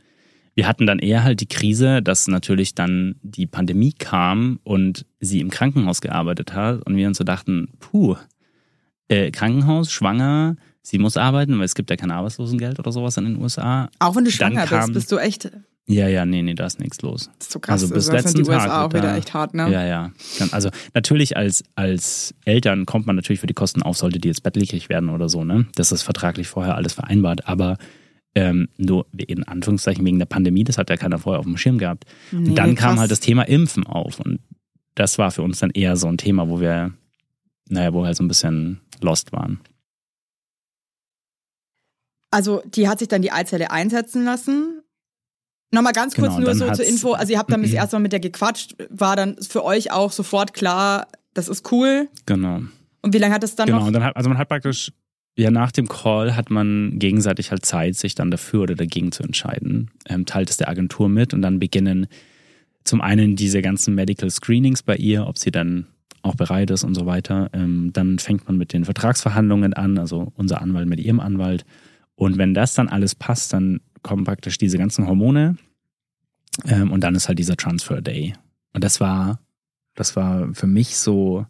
Wir 0.53 0.67
hatten 0.67 0.85
dann 0.85 0.99
eher 0.99 1.23
halt 1.23 1.39
die 1.39 1.47
Krise, 1.47 2.01
dass 2.01 2.27
natürlich 2.27 2.75
dann 2.75 3.15
die 3.21 3.47
Pandemie 3.47 3.93
kam 3.93 4.59
und 4.63 5.05
sie 5.19 5.39
im 5.39 5.49
Krankenhaus 5.49 6.01
gearbeitet 6.01 6.53
hat 6.53 6.85
und 6.85 6.95
wir 6.97 7.07
uns 7.07 7.17
so 7.17 7.23
dachten, 7.23 7.69
puh, 7.79 8.17
äh, 9.07 9.31
Krankenhaus, 9.31 9.91
schwanger, 9.91 10.57
sie 10.81 10.97
muss 10.97 11.15
arbeiten, 11.17 11.57
weil 11.57 11.65
es 11.65 11.75
gibt 11.75 11.89
ja 11.89 11.95
kein 11.95 12.11
Arbeitslosengeld 12.11 12.79
oder 12.79 12.91
sowas 12.91 13.17
in 13.17 13.25
den 13.25 13.41
USA. 13.41 13.89
Auch 13.99 14.15
wenn 14.15 14.25
du 14.25 14.31
schwanger 14.31 14.65
kam- 14.65 14.87
bist, 14.87 14.93
bist 14.93 15.11
du 15.11 15.17
echt, 15.17 15.51
Ja, 15.87 16.07
ja, 16.07 16.25
nee, 16.25 16.41
nee, 16.41 16.53
da 16.53 16.65
ist 16.67 16.79
nichts 16.79 17.01
los. 17.01 17.29
ist 17.39 17.51
so 17.51 17.59
krass. 17.59 17.81
Also 17.81 17.93
bis 17.93 18.05
das 18.05 18.23
sind 18.23 18.37
die 18.37 18.41
letzten 18.41 18.53
USA 18.53 18.67
Tag 18.67 18.85
auch 18.85 18.89
wieder 18.93 19.09
da- 19.09 19.17
echt 19.17 19.33
hart, 19.33 19.53
ne? 19.53 19.69
Ja, 19.71 19.83
ja. 19.85 20.11
Also 20.51 20.69
natürlich 20.93 21.35
als, 21.35 21.63
als 21.75 22.33
Eltern 22.45 22.85
kommt 22.85 23.07
man 23.07 23.15
natürlich 23.15 23.39
für 23.41 23.47
die 23.47 23.53
Kosten 23.53 23.81
auf, 23.81 23.97
sollte 23.97 24.19
die 24.19 24.27
jetzt 24.27 24.43
bettlägerig 24.43 24.89
werden 24.89 25.09
oder 25.09 25.27
so, 25.27 25.43
ne? 25.43 25.65
Das 25.75 25.91
ist 25.91 26.03
vertraglich 26.03 26.47
vorher 26.47 26.75
alles 26.75 26.93
vereinbart. 26.93 27.47
Aber 27.47 27.77
ähm, 28.35 28.69
nur 28.77 29.07
in 29.17 29.43
Anführungszeichen 29.43 30.05
wegen 30.05 30.19
der 30.19 30.27
Pandemie, 30.27 30.63
das 30.63 30.77
hat 30.77 30.89
ja 30.89 30.95
keiner 30.97 31.19
vorher 31.19 31.39
auf 31.39 31.45
dem 31.45 31.57
Schirm 31.57 31.77
gehabt. 31.79 32.05
Nee, 32.31 32.49
und 32.49 32.55
dann 32.55 32.75
kam 32.75 32.91
krass. 32.91 32.99
halt 33.01 33.11
das 33.11 33.19
Thema 33.19 33.43
Impfen 33.47 33.85
auf. 33.85 34.19
Und 34.21 34.39
das 34.95 35.17
war 35.17 35.31
für 35.31 35.41
uns 35.41 35.59
dann 35.59 35.71
eher 35.71 35.97
so 35.97 36.07
ein 36.07 36.17
Thema, 36.17 36.47
wo 36.47 36.61
wir, 36.61 36.93
naja, 37.67 37.91
wo 37.93 38.01
wir 38.01 38.05
halt 38.05 38.17
so 38.17 38.23
ein 38.23 38.27
bisschen 38.29 38.79
lost 39.01 39.33
waren. 39.33 39.59
Also 42.29 42.61
die 42.65 42.87
hat 42.87 42.99
sich 42.99 43.07
dann 43.07 43.21
die 43.21 43.31
Eizelle 43.31 43.71
einsetzen 43.71 44.23
lassen. 44.23 44.81
Nochmal 45.73 45.93
ganz 45.93 46.15
kurz 46.15 46.35
Genau, 46.35 46.47
nur 46.47 46.55
so 46.55 46.69
zur 46.71 46.85
Info. 46.85 47.13
Also 47.13 47.31
ihr 47.33 47.39
habt 47.39 47.51
dann 47.51 47.61
das 47.61 47.71
erste 47.71 47.95
Mal 47.95 48.01
mit 48.01 48.11
der 48.11 48.19
gequatscht. 48.19 48.75
War 48.89 49.15
dann 49.15 49.37
für 49.41 49.63
euch 49.63 49.91
auch 49.91 50.11
sofort 50.11 50.53
klar, 50.53 51.07
das 51.33 51.47
ist 51.47 51.71
cool. 51.71 52.09
Genau. 52.25 52.61
Und 53.01 53.13
wie 53.13 53.17
lange 53.17 53.33
hat 53.33 53.43
es 53.43 53.55
dann 53.55 53.67
Genau, 53.67 53.79
noch? 53.79 53.87
und 53.87 53.93
dann 53.93 54.03
hat, 54.03 54.15
also 54.15 54.29
man 54.29 54.37
hat 54.37 54.49
praktisch, 54.49 54.91
ja, 55.37 55.49
nach 55.49 55.71
dem 55.71 55.87
Call 55.87 56.35
hat 56.35 56.49
man 56.49 56.99
gegenseitig 56.99 57.51
halt 57.51 57.65
Zeit, 57.65 57.95
sich 57.95 58.15
dann 58.15 58.31
dafür 58.31 58.63
oder 58.63 58.75
dagegen 58.75 59.13
zu 59.13 59.23
entscheiden. 59.23 59.89
Ähm, 60.07 60.25
teilt 60.25 60.49
es 60.49 60.57
der 60.57 60.67
Agentur 60.67 61.07
mit 61.07 61.33
und 61.33 61.41
dann 61.41 61.57
beginnen 61.59 62.07
zum 62.83 62.99
einen 62.99 63.35
diese 63.37 63.61
ganzen 63.61 63.95
Medical 63.95 64.29
Screenings 64.29 64.83
bei 64.83 64.95
ihr, 64.97 65.25
ob 65.27 65.37
sie 65.37 65.51
dann 65.51 65.87
auch 66.21 66.35
bereit 66.35 66.69
ist 66.69 66.83
und 66.83 66.95
so 66.95 67.05
weiter. 67.05 67.49
Ähm, 67.53 67.91
dann 67.93 68.19
fängt 68.19 68.45
man 68.45 68.57
mit 68.57 68.73
den 68.73 68.83
Vertragsverhandlungen 68.85 69.73
an, 69.73 69.97
also 69.97 70.33
unser 70.35 70.61
Anwalt 70.61 70.87
mit 70.87 70.99
ihrem 70.99 71.19
Anwalt. 71.19 71.63
Und 72.15 72.37
wenn 72.37 72.53
das 72.53 72.73
dann 72.73 72.89
alles 72.89 73.15
passt, 73.15 73.53
dann 73.53 73.79
kommen 74.01 74.23
praktisch 74.23 74.57
diese 74.57 74.77
ganzen 74.77 75.07
Hormone 75.07 75.57
ähm, 76.65 76.91
und 76.91 77.01
dann 77.01 77.15
ist 77.15 77.27
halt 77.27 77.39
dieser 77.39 77.57
Transfer 77.57 78.01
Day. 78.01 78.33
Und 78.73 78.83
das 78.83 78.99
war, 78.99 79.39
das 79.95 80.15
war 80.15 80.53
für 80.53 80.67
mich 80.67 80.97
so, 80.97 81.45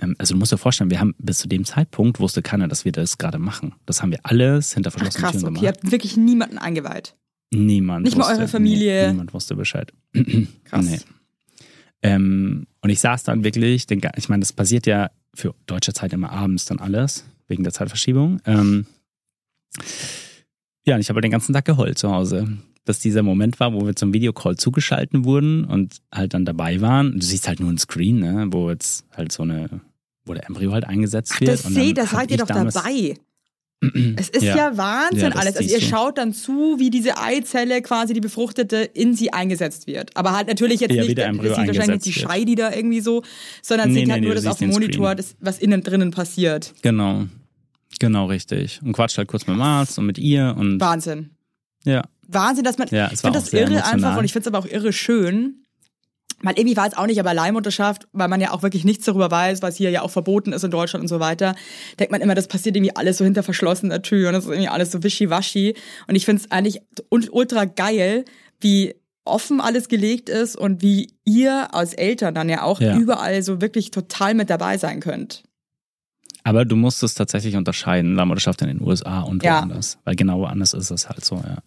ähm, 0.00 0.14
also 0.18 0.34
du 0.34 0.38
musst 0.38 0.52
dir 0.52 0.58
vorstellen, 0.58 0.90
wir 0.90 1.00
haben 1.00 1.14
bis 1.18 1.38
zu 1.38 1.48
dem 1.48 1.64
Zeitpunkt 1.64 2.20
wusste 2.20 2.42
keiner, 2.42 2.68
dass 2.68 2.84
wir 2.84 2.92
das 2.92 3.18
gerade 3.18 3.38
machen. 3.38 3.74
Das 3.86 4.02
haben 4.02 4.10
wir 4.10 4.20
alles 4.22 4.74
hinter 4.74 4.88
Ach, 4.88 4.98
verschlossenen 4.98 5.22
krass, 5.22 5.40
Türen 5.40 5.56
okay. 5.56 5.64
Ihr 5.66 5.72
gemacht. 5.72 5.82
habt 5.84 5.92
wirklich 5.92 6.16
niemanden 6.16 6.58
eingeweiht. 6.58 7.16
Niemand 7.50 8.04
Nicht 8.04 8.16
mal 8.16 8.24
wusste, 8.24 8.38
eure 8.38 8.48
Familie? 8.48 9.02
Nee, 9.02 9.12
niemand 9.12 9.34
wusste 9.34 9.54
Bescheid. 9.54 9.92
Krass. 10.64 10.86
Nee. 10.86 11.00
Ähm, 12.02 12.66
und 12.80 12.90
ich 12.90 13.00
saß 13.00 13.24
dann 13.24 13.44
wirklich, 13.44 13.86
den, 13.86 14.00
ich 14.16 14.28
meine, 14.28 14.40
das 14.40 14.52
passiert 14.52 14.86
ja 14.86 15.10
für 15.34 15.54
deutsche 15.66 15.92
Zeit 15.92 16.12
immer 16.12 16.32
abends 16.32 16.64
dann 16.64 16.78
alles, 16.78 17.24
wegen 17.48 17.62
der 17.62 17.72
Zeitverschiebung. 17.72 18.40
Ähm, 18.46 18.86
ja, 20.84 20.94
und 20.94 21.00
ich 21.00 21.08
habe 21.08 21.16
halt 21.16 21.24
den 21.24 21.30
ganzen 21.32 21.52
Tag 21.52 21.64
geheult 21.64 21.98
zu 21.98 22.10
Hause. 22.10 22.48
Dass 22.84 22.98
dieser 22.98 23.22
Moment 23.22 23.60
war, 23.60 23.72
wo 23.72 23.86
wir 23.86 23.94
zum 23.94 24.12
Videocall 24.12 24.56
zugeschalten 24.56 25.24
wurden 25.24 25.64
und 25.64 25.98
halt 26.12 26.34
dann 26.34 26.44
dabei 26.44 26.80
waren. 26.80 27.12
Du 27.20 27.24
siehst 27.24 27.46
halt 27.46 27.60
nur 27.60 27.70
ein 27.70 27.78
Screen, 27.78 28.18
ne, 28.18 28.48
wo 28.50 28.70
jetzt 28.70 29.04
halt 29.16 29.30
so 29.30 29.44
eine, 29.44 29.68
wo 30.24 30.34
der 30.34 30.46
Embryo 30.48 30.72
halt 30.72 30.84
eingesetzt 30.84 31.32
Ach, 31.36 31.40
wird. 31.40 31.50
das 31.50 31.62
seht, 31.62 31.98
da 31.98 32.02
hab 32.02 32.10
seid 32.10 32.30
ihr 32.32 32.38
doch 32.38 32.46
dabei. 32.48 33.14
Es 34.16 34.28
ist 34.28 34.42
ja, 34.44 34.56
Ja. 34.56 34.76
Wahnsinn 34.76 35.18
Ja, 35.18 35.30
das 35.30 35.40
alles. 35.40 35.56
Also 35.56 35.68
ihr 35.74 35.80
du. 35.80 35.84
schaut 35.86 36.16
dann 36.18 36.32
zu, 36.32 36.76
wie 36.78 36.88
diese 36.88 37.18
Eizelle 37.18 37.82
quasi 37.82 38.14
die 38.14 38.20
befruchtete 38.20 38.76
in 38.78 39.14
sie 39.16 39.32
eingesetzt 39.32 39.88
wird. 39.88 40.16
Aber 40.16 40.32
halt 40.36 40.46
natürlich 40.46 40.78
jetzt 40.80 40.94
Ja, 40.94 41.02
nicht, 41.02 41.18
der 41.18 41.26
das 41.28 41.34
Embryo 41.36 41.54
sieht 41.56 41.66
wahrscheinlich 41.66 42.04
nicht 42.04 42.06
die. 42.06 42.12
Scheide 42.20 42.54
da 42.54 42.72
irgendwie 42.72 43.00
so, 43.00 43.22
sondern 43.60 43.88
Nee, 43.88 43.94
sieht 44.00 44.06
nee, 44.06 44.12
halt 44.12 44.20
nee, 44.22 44.26
nur 44.28 44.34
das 44.36 44.46
auf 44.46 44.58
dem 44.58 44.70
Monitor, 44.70 45.16
das, 45.16 45.34
was 45.40 45.58
innen 45.58 45.82
drinnen 45.82 46.12
passiert. 46.12 46.74
Genau. 46.82 47.26
Genau, 47.98 48.26
richtig. 48.26 48.80
Und 48.84 48.92
quatscht 48.92 49.18
halt 49.18 49.28
kurz 49.28 49.46
mit 49.46 49.58
Arzt 49.60 49.98
und 49.98 50.06
mit 50.06 50.18
ihr 50.18 50.54
und 50.58 50.80
Wahnsinn. 50.80 51.30
ja. 51.84 52.02
Wahnsinn, 52.28 52.64
dass 52.64 52.78
man. 52.78 52.88
Ja, 52.90 53.08
ich 53.08 53.14
es 53.14 53.24
war 53.24 53.32
finde 53.32 53.40
das 53.44 53.52
irre 53.52 53.64
emotional. 53.74 53.92
einfach 53.94 54.16
und 54.16 54.24
ich 54.24 54.32
finde 54.32 54.48
es 54.48 54.54
aber 54.54 54.58
auch 54.64 54.70
irre 54.70 54.92
schön. 54.92 55.58
Weil 56.44 56.58
irgendwie 56.58 56.76
war 56.76 56.88
es 56.88 56.96
auch 56.96 57.06
nicht 57.06 57.20
aber 57.20 57.34
Leihmutterschaft, 57.34 58.08
weil 58.12 58.26
man 58.26 58.40
ja 58.40 58.50
auch 58.52 58.62
wirklich 58.62 58.84
nichts 58.84 59.04
darüber 59.04 59.30
weiß, 59.30 59.62
was 59.62 59.76
hier 59.76 59.90
ja 59.90 60.02
auch 60.02 60.10
verboten 60.10 60.52
ist 60.52 60.64
in 60.64 60.70
Deutschland 60.72 61.02
und 61.02 61.08
so 61.08 61.20
weiter. 61.20 61.54
Denkt 62.00 62.10
man 62.10 62.20
immer, 62.20 62.34
das 62.34 62.48
passiert 62.48 62.74
irgendwie 62.74 62.96
alles 62.96 63.18
so 63.18 63.24
hinter 63.24 63.42
verschlossener 63.44 64.02
Tür 64.02 64.28
und 64.28 64.34
das 64.34 64.44
ist 64.44 64.50
irgendwie 64.50 64.68
alles 64.68 64.90
so 64.90 65.02
wischiwaschi. 65.04 65.74
Und 66.08 66.14
ich 66.16 66.24
finde 66.24 66.42
es 66.42 66.50
eigentlich 66.50 66.80
ultra 67.10 67.64
geil, 67.66 68.24
wie 68.60 68.94
offen 69.24 69.60
alles 69.60 69.88
gelegt 69.88 70.28
ist 70.30 70.56
und 70.56 70.82
wie 70.82 71.12
ihr 71.24 71.72
als 71.74 71.92
Eltern 71.94 72.34
dann 72.34 72.48
ja 72.48 72.62
auch 72.62 72.80
Ja. 72.80 72.96
überall 72.96 73.42
so 73.42 73.60
wirklich 73.60 73.90
total 73.92 74.34
mit 74.34 74.50
dabei 74.50 74.78
sein 74.78 74.98
könnt. 75.00 75.44
Aber 76.44 76.64
du 76.64 76.74
musst 76.76 77.02
es 77.02 77.14
tatsächlich 77.14 77.56
unterscheiden, 77.56 78.14
Leihmutterschaft 78.14 78.62
in 78.62 78.68
den 78.68 78.80
USA 78.80 79.20
und 79.20 79.44
Ja. 79.44 79.58
woanders. 79.60 79.98
Weil 80.04 80.16
genau 80.16 80.40
woanders 80.40 80.74
ist 80.74 80.90
es 80.90 81.08
halt 81.08 81.24
so, 81.24 81.36
ja. 81.36 81.58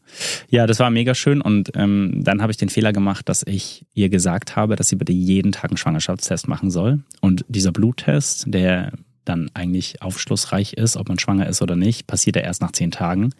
Ja, 0.49 0.67
das 0.67 0.79
war 0.79 0.89
mega 0.89 1.15
schön 1.15 1.41
und 1.41 1.71
ähm, 1.75 2.21
dann 2.23 2.41
habe 2.41 2.51
ich 2.51 2.57
den 2.57 2.69
Fehler 2.69 2.91
gemacht, 2.91 3.29
dass 3.29 3.43
ich 3.47 3.85
ihr 3.93 4.09
gesagt 4.09 4.55
habe, 4.55 4.75
dass 4.75 4.89
sie 4.89 4.95
bitte 4.97 5.13
jeden 5.13 5.51
Tag 5.53 5.71
einen 5.71 5.77
Schwangerschaftstest 5.77 6.47
machen 6.47 6.71
soll. 6.71 6.99
Und 7.21 7.45
dieser 7.47 7.71
Bluttest, 7.71 8.45
der 8.47 8.91
dann 9.23 9.49
eigentlich 9.53 10.01
aufschlussreich 10.01 10.73
ist, 10.73 10.97
ob 10.97 11.07
man 11.07 11.19
schwanger 11.19 11.47
ist 11.47 11.61
oder 11.61 11.75
nicht, 11.75 12.05
passiert 12.05 12.35
ja 12.35 12.41
erst 12.43 12.61
nach 12.61 12.71
zehn 12.73 12.91
Tagen. 12.91 13.31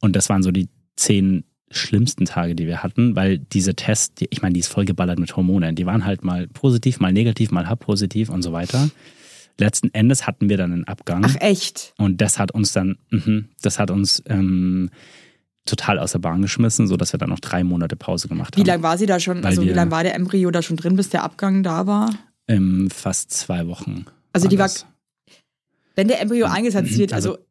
Und 0.00 0.16
das 0.16 0.28
waren 0.28 0.42
so 0.42 0.50
die 0.52 0.68
zehn 0.96 1.44
schlimmsten 1.70 2.24
Tage, 2.26 2.54
die 2.54 2.66
wir 2.66 2.82
hatten, 2.82 3.16
weil 3.16 3.38
diese 3.38 3.74
Tests, 3.74 4.14
die, 4.14 4.26
ich 4.30 4.42
meine, 4.42 4.52
die 4.54 4.60
ist 4.60 4.68
vollgeballert 4.68 5.18
mit 5.18 5.34
Hormonen. 5.36 5.74
Die 5.74 5.86
waren 5.86 6.04
halt 6.04 6.22
mal 6.22 6.46
positiv, 6.48 7.00
mal 7.00 7.12
negativ, 7.12 7.50
mal 7.50 7.66
halb 7.68 7.80
positiv 7.80 8.28
und 8.28 8.42
so 8.42 8.52
weiter. 8.52 8.90
Letzten 9.58 9.90
Endes 9.94 10.26
hatten 10.26 10.48
wir 10.48 10.56
dann 10.56 10.72
einen 10.72 10.84
Abgang. 10.84 11.22
Ach 11.24 11.36
echt? 11.40 11.94
Und 11.98 12.20
das 12.20 12.38
hat 12.38 12.52
uns 12.52 12.72
dann, 12.72 12.96
mhm, 13.10 13.48
das 13.62 13.78
hat 13.78 13.90
uns 13.90 14.22
ähm, 14.26 14.90
total 15.66 15.98
aus 15.98 16.12
der 16.12 16.18
Bahn 16.20 16.42
geschmissen, 16.42 16.86
so 16.88 16.96
dass 16.96 17.12
wir 17.12 17.18
dann 17.18 17.28
noch 17.30 17.40
drei 17.40 17.62
Monate 17.62 17.94
Pause 17.96 18.28
gemacht 18.28 18.56
Wie 18.56 18.60
haben. 18.60 18.66
lange 18.66 18.82
war 18.82 18.98
sie 18.98 19.06
da 19.06 19.20
schon, 19.20 19.44
also 19.44 19.62
wie 19.62 19.68
lange 19.70 19.90
war 19.90 20.02
der 20.02 20.14
Embryo 20.14 20.50
da 20.50 20.62
schon 20.62 20.76
drin, 20.76 20.96
bis 20.96 21.10
der 21.10 21.22
Abgang 21.22 21.62
da 21.62 21.86
war? 21.86 22.10
Ähm, 22.48 22.90
fast 22.90 23.30
zwei 23.30 23.66
Wochen. 23.68 24.06
Also 24.32 24.48
die 24.48 24.58
war- 24.58 24.66
das. 24.66 24.86
Wenn 25.94 26.08
der 26.08 26.20
Embryo 26.20 26.46
eingesetzt 26.46 26.96
wird, 26.98 27.12
also- 27.12 27.32
also 27.32 27.44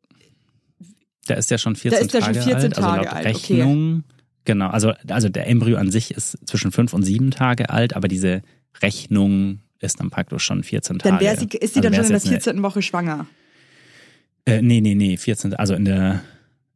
Der 1.29 1.37
ist 1.37 1.51
ja 1.51 1.57
schon 1.59 1.75
14 1.75 2.05
ist 2.07 2.13
ja 2.13 2.21
schon 2.21 2.33
Tage 2.33 2.41
14 2.45 2.63
alt. 2.63 2.73
Tage 2.73 2.87
also 2.87 2.97
laut 3.03 3.13
alt, 3.13 3.35
okay. 3.35 3.53
Rechnung. 3.61 4.03
Genau, 4.43 4.67
also, 4.69 4.91
also 5.07 5.29
der 5.29 5.47
Embryo 5.47 5.77
an 5.77 5.91
sich 5.91 6.11
ist 6.11 6.37
zwischen 6.47 6.71
fünf 6.71 6.93
und 6.93 7.03
sieben 7.03 7.29
Tage 7.29 7.69
alt, 7.69 7.95
aber 7.95 8.07
diese 8.07 8.41
Rechnung 8.81 9.59
ist 9.81 9.99
dann 9.99 10.09
praktisch 10.09 10.43
schon 10.43 10.63
14 10.63 10.99
Tage. 10.99 11.23
Dann 11.25 11.37
sie, 11.37 11.57
ist 11.57 11.73
sie 11.73 11.79
also 11.79 11.81
dann 11.81 11.93
schon 11.93 12.03
in 12.05 12.09
der 12.09 12.17
jetzt 12.17 12.27
eine- 12.27 12.39
14. 12.39 12.63
Woche 12.63 12.81
schwanger. 12.81 13.27
Äh, 14.45 14.61
nee, 14.61 14.81
nee, 14.81 14.95
nee, 14.95 15.17
14. 15.17 15.53
Also 15.55 15.73
in 15.73 15.85
der, 15.85 16.23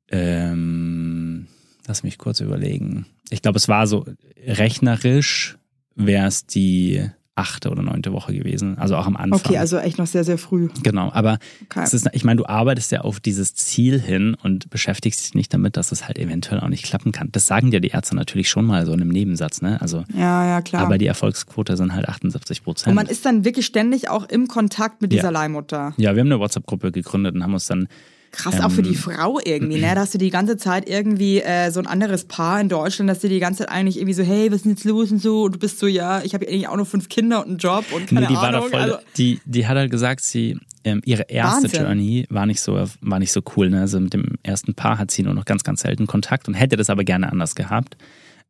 ähm, 0.09 1.47
lass 1.87 2.03
mich 2.03 2.17
kurz 2.17 2.39
überlegen. 2.39 3.05
Ich 3.29 3.41
glaube, 3.41 3.57
es 3.57 3.67
war 3.67 3.87
so 3.87 4.05
rechnerisch 4.45 5.57
wäre 5.95 6.27
es 6.27 6.45
die 6.45 7.09
achte 7.35 7.69
oder 7.69 7.81
neunte 7.81 8.13
Woche 8.13 8.33
gewesen. 8.33 8.77
Also 8.77 8.95
auch 8.95 9.05
am 9.07 9.17
Anfang. 9.17 9.41
Okay, 9.45 9.57
also 9.57 9.77
echt 9.77 9.97
noch 9.97 10.07
sehr, 10.07 10.23
sehr 10.23 10.37
früh. 10.37 10.69
Genau, 10.83 11.11
aber 11.11 11.37
Okay. 11.65 11.81
es 11.83 11.93
ist, 11.93 12.07
ich 12.13 12.23
meine, 12.23 12.37
du 12.37 12.45
arbeitest 12.45 12.91
ja 12.93 13.01
auf 13.01 13.19
dieses 13.19 13.53
Ziel 13.55 13.99
hin 13.99 14.35
und 14.41 14.69
beschäftigst 14.69 15.25
dich 15.25 15.33
nicht 15.35 15.53
damit, 15.53 15.75
dass 15.77 15.91
es 15.91 16.07
halt 16.07 16.17
eventuell 16.17 16.61
auch 16.61 16.69
nicht 16.69 16.85
klappen 16.85 17.11
kann. 17.11 17.29
Das 17.33 17.45
sagen 17.45 17.71
dir 17.71 17.81
die 17.81 17.89
Ärzte 17.89 18.15
natürlich 18.15 18.49
schon 18.49 18.65
mal 18.65 18.85
so 18.85 18.93
in 18.93 19.01
einem 19.01 19.09
Nebensatz, 19.11 19.61
ne? 19.61 19.81
Also, 19.81 20.05
Ja, 20.13 20.45
ja, 20.47 20.61
klar. 20.61 20.83
aber 20.83 20.97
die 20.97 21.07
Erfolgsquote 21.07 21.75
sind 21.75 21.93
halt 21.93 22.07
78 22.07 22.63
Prozent. 22.63 22.87
und 22.89 22.95
man 22.95 23.07
ist 23.07 23.25
dann 23.25 23.43
wirklich 23.43 23.65
ständig 23.65 24.09
auch 24.09 24.23
im 24.29 24.47
Kontakt 24.47 25.01
mit 25.01 25.11
Ja. 25.13 25.19
dieser 25.19 25.31
Leihmutter. 25.31 25.93
ja, 25.97 26.15
wir 26.15 26.21
haben 26.21 26.27
eine 26.31 26.39
WhatsApp-Gruppe 26.39 26.91
gegründet 26.93 27.35
und 27.35 27.43
haben 27.43 27.53
uns 27.53 27.67
dann 27.67 27.87
Krass, 28.35 28.59
auch 28.59 28.71
für 28.71 28.81
Ähm, 28.81 28.87
die 28.89 28.95
Frau 28.95 29.39
irgendwie, 29.43 29.79
ne? 29.79 29.95
Da 29.95 30.01
hast 30.01 30.13
du 30.13 30.17
die 30.17 30.29
ganze 30.29 30.57
Zeit 30.57 30.89
irgendwie 30.89 31.41
äh, 31.41 31.71
so 31.71 31.79
ein 31.79 31.87
anderes 31.87 32.25
Paar 32.25 32.59
in 32.59 32.69
Deutschland, 32.69 33.09
dass 33.09 33.19
die 33.19 33.29
die 33.29 33.39
ganze 33.39 33.59
Zeit 33.59 33.69
eigentlich 33.69 33.97
irgendwie 33.97 34.13
so, 34.13 34.23
hey, 34.23 34.49
was 34.51 34.57
ist 34.57 34.65
denn 34.65 34.71
jetzt 34.73 34.83
los 34.83 35.11
und 35.11 35.21
so? 35.21 35.43
Und 35.43 35.55
du 35.55 35.59
bist 35.59 35.79
so, 35.79 35.87
ja, 35.87 36.21
ich 36.21 36.33
habe 36.33 36.47
eigentlich 36.47 36.67
auch 36.67 36.77
noch 36.77 36.87
fünf 36.87 37.09
Kinder 37.09 37.39
und 37.39 37.47
einen 37.47 37.57
Job 37.57 37.85
und 37.93 38.07
keine 38.07 38.21
Nee, 38.21 38.27
die 38.27 38.33
war 38.35 38.43
Ahnung. 38.49 38.63
da 38.63 38.69
voll. 38.69 38.79
also, 38.79 38.97
die, 39.17 39.39
die 39.45 39.67
hat 39.67 39.77
halt 39.77 39.91
gesagt, 39.91 40.21
sie 40.23 40.57
ähm, 40.83 41.01
ihre 41.05 41.23
erste 41.23 41.63
Wahnsinn. 41.63 41.81
Journey 41.83 42.25
war 42.29 42.45
nicht 42.45 42.61
so 42.61 42.83
war 43.01 43.19
nicht 43.19 43.31
so 43.31 43.41
cool. 43.55 43.69
Ne? 43.69 43.81
Also 43.81 43.99
mit 43.99 44.13
dem 44.13 44.35
ersten 44.43 44.75
Paar 44.75 44.97
hat 44.99 45.09
sie 45.11 45.23
nur 45.23 45.33
noch 45.33 45.45
ganz 45.45 45.63
ganz 45.63 45.81
selten 45.81 46.05
Kontakt 46.07 46.47
und 46.47 46.53
hätte 46.53 46.75
das 46.75 46.89
aber 46.89 47.03
gerne 47.03 47.31
anders 47.31 47.55
gehabt. 47.55 47.97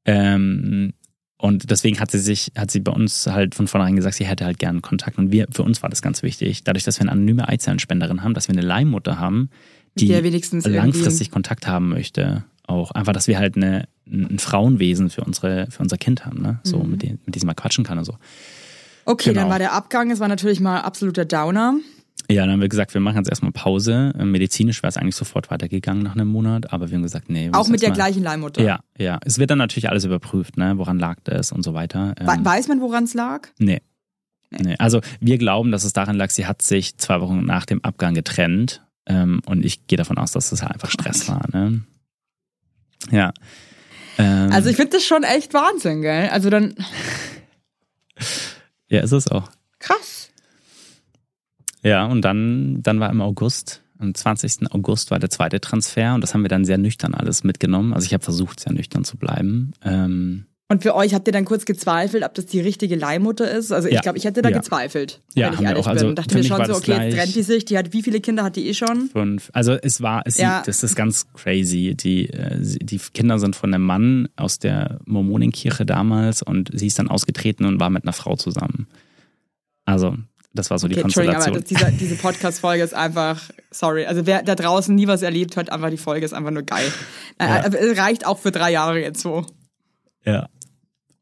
Ähm, 0.05 0.93
und 1.37 1.69
deswegen 1.69 1.99
hat 1.99 2.11
sie 2.11 2.19
sich 2.19 2.51
hat 2.57 2.71
sie 2.71 2.79
bei 2.79 2.91
uns 2.91 3.27
halt 3.27 3.55
von 3.55 3.67
vornherein 3.67 3.95
gesagt, 3.95 4.15
sie 4.15 4.25
hätte 4.25 4.45
halt 4.45 4.57
gerne 4.59 4.81
Kontakt. 4.81 5.17
Und 5.17 5.31
wir 5.31 5.47
für 5.51 5.63
uns 5.63 5.81
war 5.83 5.89
das 5.89 6.01
ganz 6.01 6.23
wichtig, 6.23 6.63
dadurch, 6.63 6.83
dass 6.83 6.97
wir 6.99 7.03
eine 7.03 7.11
anonyme 7.11 7.47
Eizellenspenderin 7.47 8.23
haben, 8.23 8.33
dass 8.33 8.47
wir 8.47 8.53
eine 8.53 8.65
Leihmutter 8.65 9.19
haben, 9.19 9.49
die 9.97 10.07
der 10.07 10.23
wenigstens 10.23 10.65
langfristig 10.65 11.31
Kontakt 11.31 11.67
haben 11.67 11.89
möchte. 11.89 12.43
Auch 12.67 12.91
einfach, 12.91 13.13
dass 13.13 13.27
wir 13.27 13.37
halt 13.37 13.55
eine, 13.55 13.87
ein 14.07 14.39
Frauenwesen 14.39 15.09
für 15.09 15.23
unsere 15.23 15.67
für 15.69 15.81
unser 15.83 15.97
Kind 15.97 16.25
haben, 16.25 16.41
ne? 16.41 16.59
So 16.63 16.79
Mhm. 16.79 16.91
mit 16.91 17.03
dem 17.03 17.19
mit 17.25 17.35
diesem 17.35 17.47
mal 17.47 17.53
quatschen 17.53 17.83
kann 17.83 17.97
und 17.97 18.05
so. 18.05 18.15
Okay, 19.05 19.33
dann 19.33 19.43
Genau. 19.43 19.49
war 19.51 19.59
der 19.59 19.73
Abgang, 19.73 20.09
es 20.11 20.19
war 20.19 20.27
natürlich 20.27 20.59
mal 20.59 20.81
absoluter 20.81 21.25
Downer. 21.25 21.75
Ja, 22.27 22.41
dann 22.43 22.53
haben 22.53 22.61
wir 22.61 22.69
gesagt, 22.69 22.95
wir 22.95 23.01
machen 23.01 23.17
jetzt 23.17 23.29
erstmal 23.29 23.51
Pause. 23.51 24.11
Medizinisch 24.17 24.81
wäre 24.81 24.89
es 24.89 24.97
eigentlich 24.97 25.15
sofort 25.15 25.51
weitergegangen 25.51 26.01
nach 26.01 26.15
einem 26.15 26.27
Monat, 26.29 26.73
aber 26.73 26.89
wir 26.89 26.95
haben 26.95 27.03
gesagt, 27.03 27.29
nee. 27.29 27.51
Auch 27.53 27.67
mit 27.67 27.83
der 27.83 27.89
mal- 27.89 27.95
gleichen 27.95 28.23
Leihmutter. 28.23 28.63
Ja, 28.63 28.79
ja. 28.97 29.19
Es 29.23 29.37
wird 29.37 29.51
dann 29.51 29.59
natürlich 29.59 29.89
alles 29.89 30.05
überprüft, 30.05 30.57
ne? 30.57 30.73
Woran 30.77 30.97
lag 30.97 31.17
das 31.23 31.51
und 31.51 31.61
so 31.61 31.75
weiter. 31.75 32.15
We- 32.19 32.31
Ähm, 32.33 32.43
Weiß 32.45 32.67
man, 32.67 32.81
woran 32.81 33.03
es 33.03 33.13
lag? 33.13 33.49
nee. 33.59 33.79
nee. 34.49 34.75
Also 34.79 35.01
wir 35.19 35.37
glauben, 35.37 35.71
dass 35.71 35.83
es 35.83 35.93
daran 35.93 36.15
lag, 36.15 36.31
sie 36.31 36.47
hat 36.47 36.63
sich 36.63 36.97
zwei 36.97 37.21
Wochen 37.21 37.45
nach 37.45 37.65
dem 37.67 37.83
Abgang 37.83 38.15
getrennt. 38.15 38.81
Ähm, 39.07 39.41
und 39.45 39.63
ich 39.65 39.87
gehe 39.87 39.97
davon 39.97 40.17
aus, 40.17 40.31
dass 40.31 40.49
das 40.49 40.61
halt 40.61 40.73
einfach 40.73 40.89
Stress 40.89 41.27
war, 41.27 41.45
ne? 41.53 41.81
Ja. 43.11 43.33
Ähm, 44.17 44.49
Also 44.51 44.69
ich 44.69 44.75
finde 44.75 44.93
das 44.93 45.03
schon 45.03 45.23
echt 45.23 45.53
Wahnsinn, 45.53 46.01
gell? 46.01 46.29
Also 46.29 46.49
dann, 46.49 46.73
ja, 48.89 49.01
ist 49.01 49.11
es 49.11 49.27
auch. 49.27 49.49
krass. 49.79 50.29
Ja, 51.83 52.05
und 52.05 52.21
dann, 52.23 52.81
dann 52.81 52.99
war 52.99 53.11
im 53.11 53.21
August, 53.21 53.83
am 53.99 54.15
20. 54.15 54.71
August 54.71 55.11
war 55.11 55.19
der 55.19 55.29
zweite 55.29 55.61
Transfer 55.61 56.15
und 56.15 56.21
das 56.21 56.33
haben 56.33 56.41
wir 56.41 56.49
dann 56.49 56.65
sehr 56.65 56.79
nüchtern 56.79 57.13
alles 57.13 57.43
mitgenommen. 57.43 57.93
Also 57.93 58.07
ich 58.07 58.13
habe 58.13 58.23
versucht, 58.23 58.59
sehr 58.59 58.73
nüchtern 58.73 59.03
zu 59.03 59.17
bleiben. 59.17 59.73
Ähm, 59.83 60.47
Und 60.67 60.81
für 60.81 60.95
euch 60.95 61.13
habt 61.13 61.27
ihr 61.27 61.31
dann 61.31 61.45
kurz 61.45 61.65
gezweifelt, 61.65 62.23
ob 62.23 62.33
das 62.33 62.47
die 62.47 62.59
richtige 62.59 62.95
Leihmutter 62.95 63.49
ist? 63.51 63.71
Also 63.71 63.87
ich 63.87 63.93
Ja. 63.93 64.01
glaube, 64.01 64.17
ich 64.17 64.23
hätte 64.25 64.41
da 64.41 64.49
Ja. 64.49 64.57
gezweifelt, 64.57 65.21
Ja, 65.35 65.47
wenn 65.47 65.53
ich 65.53 65.61
ehrlich 65.61 65.83
auch. 65.83 65.87
Also 65.87 65.99
bin. 66.05 66.09
Und 66.09 66.15
dachte 66.17 66.35
mir 66.35 66.43
schon 66.43 66.65
so, 66.65 66.73
okay, 66.73 67.05
jetzt 67.09 67.15
trennt 67.17 67.35
die 67.35 67.43
sich, 67.43 67.65
die 67.65 67.77
hat, 67.77 67.93
wie 67.93 68.01
viele 68.01 68.19
Kinder 68.19 68.43
hat 68.43 68.55
die 68.55 68.67
eh 68.67 68.73
schon? 68.73 69.09
fünf. 69.11 69.51
Also 69.53 69.73
es 69.73 70.01
war, 70.01 70.23
es 70.25 70.37
Ja. 70.39 70.63
das 70.65 70.81
ist 70.81 70.95
ganz 70.95 71.27
crazy. 71.33 71.93
Die, 71.95 72.29
äh, 72.31 72.57
die 72.59 72.97
Kinder 72.97 73.37
sind 73.37 73.55
von 73.55 73.71
einem 73.75 73.83
Mann 73.85 74.27
aus 74.37 74.57
der 74.57 74.99
Mormonenkirche 75.05 75.85
damals 75.85 76.41
und 76.41 76.71
sie 76.73 76.87
ist 76.87 76.97
dann 76.97 77.09
ausgetreten 77.09 77.65
und 77.65 77.79
war 77.79 77.91
mit 77.91 78.03
einer 78.03 78.13
Frau 78.13 78.35
zusammen. 78.35 78.87
Also 79.85 80.17
das 80.55 80.71
war 80.71 80.79
so 80.79 80.87
die 80.87 80.95
Okay, 80.95 81.03
Entschuldigung, 81.03 81.35
aber 81.35 81.51
Konstellation. 81.51 81.79
das, 81.89 81.91
dieser, 81.91 82.05
diese 82.13 82.15
Podcast-Folge 82.19 82.83
ist 82.83 82.95
einfach, 82.95 83.39
sorry, 83.69 84.05
also 84.07 84.25
wer 84.25 84.41
da 84.41 84.55
draußen 84.55 84.95
nie 84.95 85.05
was 85.05 85.21
erlebt 85.21 85.57
hat, 85.57 85.71
einfach 85.71 85.91
die 85.91 85.97
Folge 85.97 86.25
ist 86.25 86.33
einfach 86.33 86.49
nur 86.51 86.63
geil. 86.63 86.91
Ja. 87.39 87.65
Reicht 88.01 88.25
auch 88.25 88.39
für 88.39 88.51
drei 88.51 88.71
Jahre 88.71 88.99
jetzt 88.99 89.21
so. 89.21 89.45
Ja. 90.25 90.47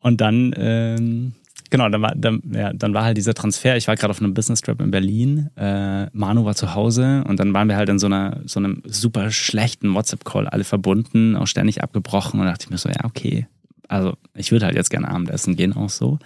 Und 0.03 0.19
dann, 0.21 0.53
ähm, 0.57 1.33
genau, 1.69 1.89
dann 1.89 2.01
war, 2.01 2.13
dann, 2.15 2.41
ja, 2.53 2.73
dann 2.73 2.93
war 2.93 3.05
halt 3.05 3.17
dieser 3.17 3.33
Transfer. 3.33 3.77
Ich 3.77 3.87
war 3.87 3.95
gerade 3.95 4.11
auf 4.11 4.19
einem 4.19 4.33
Business 4.33 4.61
Trip 4.61 4.79
in 4.81 4.91
Berlin. 4.91 5.49
Äh, 5.55 6.07
Manu 6.11 6.45
war 6.45 6.55
zu 6.55 6.75
Hause 6.75 7.23
und 7.27 7.39
dann 7.39 7.53
waren 7.53 7.69
wir 7.69 7.77
halt 7.77 7.89
in 7.89 7.99
so 7.99 8.07
einer, 8.07 8.41
so 8.45 8.59
einem 8.59 8.83
super 8.85 9.31
schlechten 9.31 9.95
WhatsApp-Call 9.95 10.47
alle 10.47 10.65
verbunden, 10.65 11.35
auch 11.37 11.47
ständig 11.47 11.81
abgebrochen 11.81 12.39
und 12.39 12.45
dachte 12.45 12.65
ich 12.65 12.69
mir 12.69 12.77
so, 12.77 12.89
ja, 12.89 13.05
okay. 13.05 13.47
Also 13.87 14.15
ich 14.35 14.51
würde 14.51 14.65
halt 14.65 14.75
jetzt 14.75 14.89
gerne 14.89 15.07
Abendessen 15.07 15.55
gehen, 15.55 15.73
auch 15.73 15.89
so. 15.89 16.19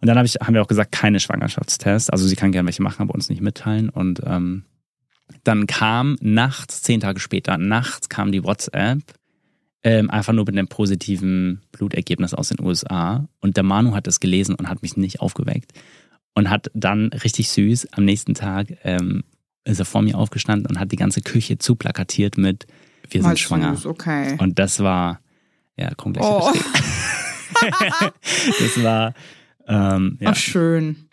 Und 0.00 0.08
dann 0.08 0.18
hab 0.18 0.24
ich, 0.24 0.36
haben 0.36 0.54
wir 0.54 0.62
auch 0.62 0.68
gesagt, 0.68 0.90
keine 0.90 1.20
Schwangerschaftstests. 1.20 2.10
Also 2.10 2.26
sie 2.26 2.34
kann 2.34 2.50
gerne 2.50 2.66
welche 2.66 2.82
machen, 2.82 3.02
aber 3.02 3.14
uns 3.14 3.28
nicht 3.28 3.42
mitteilen. 3.42 3.88
Und 3.90 4.22
ähm, 4.24 4.64
dann 5.44 5.66
kam 5.66 6.16
nachts, 6.20 6.82
zehn 6.82 7.00
Tage 7.00 7.20
später, 7.20 7.58
nachts 7.58 8.08
kam 8.08 8.32
die 8.32 8.42
WhatsApp 8.42 9.00
ähm, 9.84 10.10
einfach 10.10 10.32
nur 10.32 10.44
mit 10.44 10.56
einem 10.56 10.68
positiven 10.68 11.60
Blutergebnis 11.72 12.34
aus 12.34 12.48
den 12.48 12.60
USA. 12.64 13.28
Und 13.40 13.56
der 13.56 13.64
Manu 13.64 13.94
hat 13.94 14.06
es 14.06 14.20
gelesen 14.20 14.54
und 14.54 14.68
hat 14.68 14.82
mich 14.82 14.96
nicht 14.96 15.20
aufgeweckt. 15.20 15.72
Und 16.34 16.48
hat 16.50 16.70
dann 16.74 17.08
richtig 17.08 17.50
süß 17.50 17.92
am 17.92 18.04
nächsten 18.04 18.34
Tag 18.34 18.68
ähm, 18.84 19.24
ist 19.64 19.78
er 19.78 19.84
vor 19.84 20.02
mir 20.02 20.16
aufgestanden 20.18 20.66
und 20.66 20.80
hat 20.80 20.92
die 20.92 20.96
ganze 20.96 21.20
Küche 21.20 21.58
zuplakatiert 21.58 22.36
mit 22.36 22.66
Wir 23.10 23.20
sind 23.20 23.30
Mal 23.30 23.36
schwanger. 23.36 23.76
süß, 23.76 23.86
okay. 23.86 24.36
Und 24.38 24.58
das 24.58 24.80
war, 24.80 25.20
ja, 25.76 25.92
komm 25.96 26.12
gleich. 26.14 26.26
Oh, 26.26 26.52
Das 28.58 28.82
war, 28.82 29.14
ähm, 29.68 30.18
ja. 30.20 30.30
ach 30.30 30.36
schön. 30.36 31.08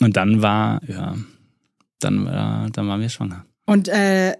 Und 0.00 0.16
dann 0.16 0.42
war, 0.42 0.80
ja, 0.88 1.16
dann, 2.00 2.26
war, 2.26 2.70
dann 2.70 2.86
waren 2.86 3.00
wir 3.00 3.08
schwanger. 3.08 3.44
Und 3.64 3.88
äh, 3.88 4.34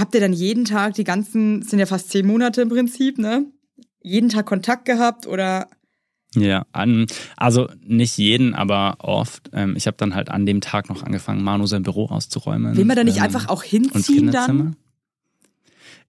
habt 0.00 0.14
ihr 0.14 0.20
dann 0.20 0.32
jeden 0.32 0.64
Tag, 0.64 0.94
die 0.94 1.04
ganzen, 1.04 1.62
sind 1.62 1.78
ja 1.78 1.86
fast 1.86 2.10
zehn 2.10 2.26
Monate 2.26 2.62
im 2.62 2.68
Prinzip, 2.68 3.18
ne? 3.18 3.46
Jeden 4.02 4.28
Tag 4.28 4.46
Kontakt 4.46 4.84
gehabt 4.84 5.26
oder 5.26 5.68
Ja, 6.34 6.64
an, 6.72 7.06
also 7.36 7.68
nicht 7.84 8.16
jeden, 8.18 8.54
aber 8.54 8.96
oft. 9.00 9.50
Ähm, 9.52 9.74
ich 9.76 9.86
habe 9.86 9.96
dann 9.96 10.14
halt 10.14 10.28
an 10.30 10.46
dem 10.46 10.60
Tag 10.60 10.88
noch 10.88 11.02
angefangen, 11.02 11.42
Manu 11.42 11.66
sein 11.66 11.82
Büro 11.82 12.06
auszuräumen. 12.06 12.76
will 12.76 12.84
man 12.84 12.96
da 12.96 13.04
nicht 13.04 13.18
ähm, 13.18 13.24
einfach 13.24 13.48
auch 13.48 13.62
hinziehen 13.62 14.30
dann? 14.30 14.76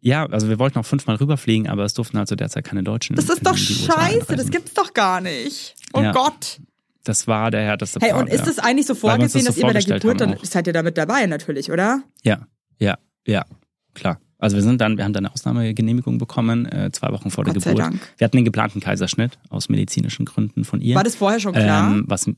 Ja, 0.02 0.26
also 0.28 0.48
wir 0.48 0.60
wollten 0.60 0.80
auch 0.80 0.86
fünfmal 0.86 1.18
rüberfliegen, 1.18 1.68
aber 1.68 1.84
es 1.84 1.94
durften 1.94 2.18
halt 2.18 2.30
zu 2.30 2.36
der 2.38 2.50
Zeit 2.50 2.64
keine 2.64 2.84
Deutschen. 2.84 3.16
Das 3.16 3.30
ist 3.30 3.46
doch 3.46 3.58
scheiße, 3.58 4.36
das 4.36 4.50
gibt's 4.50 4.74
doch 4.74 4.94
gar 4.94 5.20
nicht. 5.20 5.76
Oh 5.94 6.02
Ja. 6.02 6.12
Gott. 6.14 6.62
Das 7.04 7.28
war 7.28 7.50
der 7.50 7.62
härteste 7.62 8.00
Hey, 8.02 8.12
Part, 8.12 8.22
und 8.24 8.28
ist 8.34 8.46
das 8.46 8.60
eigentlich 8.60 8.86
so 8.86 8.94
vorgesehen, 8.94 9.46
das 9.46 9.56
dass 9.56 9.56
so 9.56 9.62
ihr 9.62 9.74
bei 9.74 9.80
der 9.80 10.00
Geburt 10.00 10.22
dann, 10.22 10.38
seid 10.44 10.68
ihr 10.68 10.74
da 10.74 10.84
mit 10.84 10.98
dabei 10.98 11.26
natürlich, 11.26 11.72
oder? 11.72 12.04
Ja, 12.24 12.46
ja, 12.78 12.98
ja, 13.26 13.46
klar. 13.94 14.20
Also 14.38 14.56
wir 14.56 14.64
sind 14.64 14.80
dann, 14.80 14.98
wir 14.98 15.04
haben 15.04 15.12
dann 15.12 15.26
eine 15.26 15.34
Ausnahmegenehmigung 15.34 16.18
bekommen, 16.18 16.66
äh, 16.66 16.92
zwei 16.94 17.12
Wochen 17.12 17.30
vor 17.30 17.44
der 17.44 17.54
Gott 17.54 17.64
sei 17.64 17.72
Geburt. 17.72 17.86
Dank. 17.86 18.14
Wir 18.18 18.26
hatten 18.26 18.38
den 18.38 18.46
geplanten 18.46 18.80
Kaiserschnitt 18.80 19.38
aus 19.50 19.68
medizinischen 19.68 20.26
Gründen 20.26 20.64
von 20.64 20.80
ihr. 20.80 20.96
War 20.96 21.04
das 21.04 21.16
vorher 21.16 21.42
schon 21.42 21.54
klar? 21.54 21.92
Ähm, 21.92 22.06
was, 22.08 22.30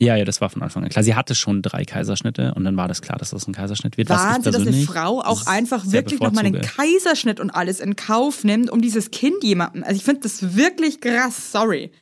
ja, 0.00 0.16
ja, 0.16 0.24
das 0.24 0.40
war 0.40 0.50
von 0.50 0.62
Anfang 0.62 0.82
an 0.82 0.90
klar. 0.90 1.04
Sie 1.04 1.14
hatte 1.14 1.36
schon 1.36 1.62
drei 1.62 1.84
Kaiserschnitte 1.84 2.54
und 2.54 2.64
dann 2.64 2.76
war 2.76 2.88
das 2.88 3.02
klar, 3.02 3.18
dass 3.18 3.30
das 3.30 3.46
ein 3.46 3.52
Kaiserschnitt 3.52 3.96
wird. 3.96 4.10
Wahnsinn, 4.10 4.52
dass 4.52 4.66
eine 4.66 4.82
Frau 4.82 5.20
auch 5.20 5.46
einfach 5.46 5.90
wirklich 5.90 6.20
nochmal 6.20 6.46
einen. 6.46 6.60
Kaiserschnitt 6.60 7.38
und 7.38 7.50
alles 7.50 7.78
in 7.78 7.94
Kauf 7.94 8.42
nimmt, 8.42 8.70
um 8.70 8.80
dieses 8.80 9.12
Kind 9.12 9.42
jemandem. 9.42 9.84
Also 9.84 9.96
ich 9.96 10.04
finde 10.04 10.22
das 10.22 10.56
wirklich 10.56 11.00
krass, 11.00 11.52
sorry. 11.52 11.92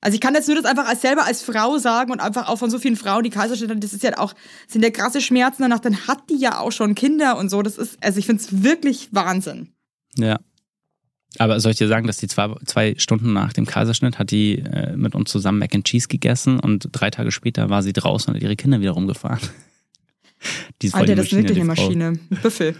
Also 0.00 0.14
ich 0.14 0.20
kann 0.20 0.34
jetzt 0.34 0.46
nur 0.46 0.56
das 0.56 0.66
einfach 0.66 0.86
als 0.86 1.00
selber 1.00 1.24
als 1.24 1.42
Frau 1.42 1.78
sagen 1.78 2.12
und 2.12 2.20
einfach 2.20 2.48
auch 2.48 2.56
von 2.56 2.70
so 2.70 2.78
vielen 2.78 2.96
Frauen, 2.96 3.24
die 3.24 3.30
Kaiserschnitte, 3.30 3.76
das 3.76 3.92
ist 3.92 4.02
ja 4.02 4.18
auch, 4.18 4.34
sind 4.68 4.82
ja 4.82 4.90
krasse 4.90 5.20
Schmerzen 5.20 5.62
danach, 5.62 5.80
dann 5.80 6.06
hat 6.06 6.28
die 6.30 6.36
ja 6.36 6.58
auch 6.60 6.70
schon 6.70 6.94
Kinder 6.94 7.38
und 7.38 7.48
so. 7.48 7.62
Das 7.62 7.78
ist, 7.78 7.98
also 8.02 8.18
ich 8.18 8.26
finde 8.26 8.42
es 8.42 8.62
wirklich 8.62 9.08
Wahnsinn. 9.12 9.70
Ja. 10.16 10.38
Aber 11.38 11.60
soll 11.60 11.72
ich 11.72 11.78
dir 11.78 11.88
sagen, 11.88 12.06
dass 12.06 12.16
die 12.18 12.28
zwei, 12.28 12.54
zwei 12.64 12.94
Stunden 12.98 13.32
nach 13.32 13.52
dem 13.52 13.66
Kaiserschnitt 13.66 14.18
hat 14.18 14.30
die 14.30 14.58
äh, 14.58 14.96
mit 14.96 15.14
uns 15.14 15.30
zusammen 15.30 15.58
Mac 15.58 15.74
and 15.74 15.84
Cheese 15.84 16.08
gegessen 16.08 16.60
und 16.60 16.88
drei 16.92 17.10
Tage 17.10 17.30
später 17.30 17.68
war 17.68 17.82
sie 17.82 17.92
draußen 17.92 18.30
und 18.30 18.36
hat 18.36 18.42
ihre 18.42 18.56
Kinder 18.56 18.80
wieder 18.80 18.92
rumgefahren. 18.92 19.40
Die 20.82 20.88
ist 20.88 20.94
Alter, 20.94 21.14
die 21.14 21.14
das 21.14 21.26
ist 21.26 21.32
wirklich 21.32 21.58
eine. 21.58 21.64
Maschine. 21.64 22.18
Büffel. 22.42 22.76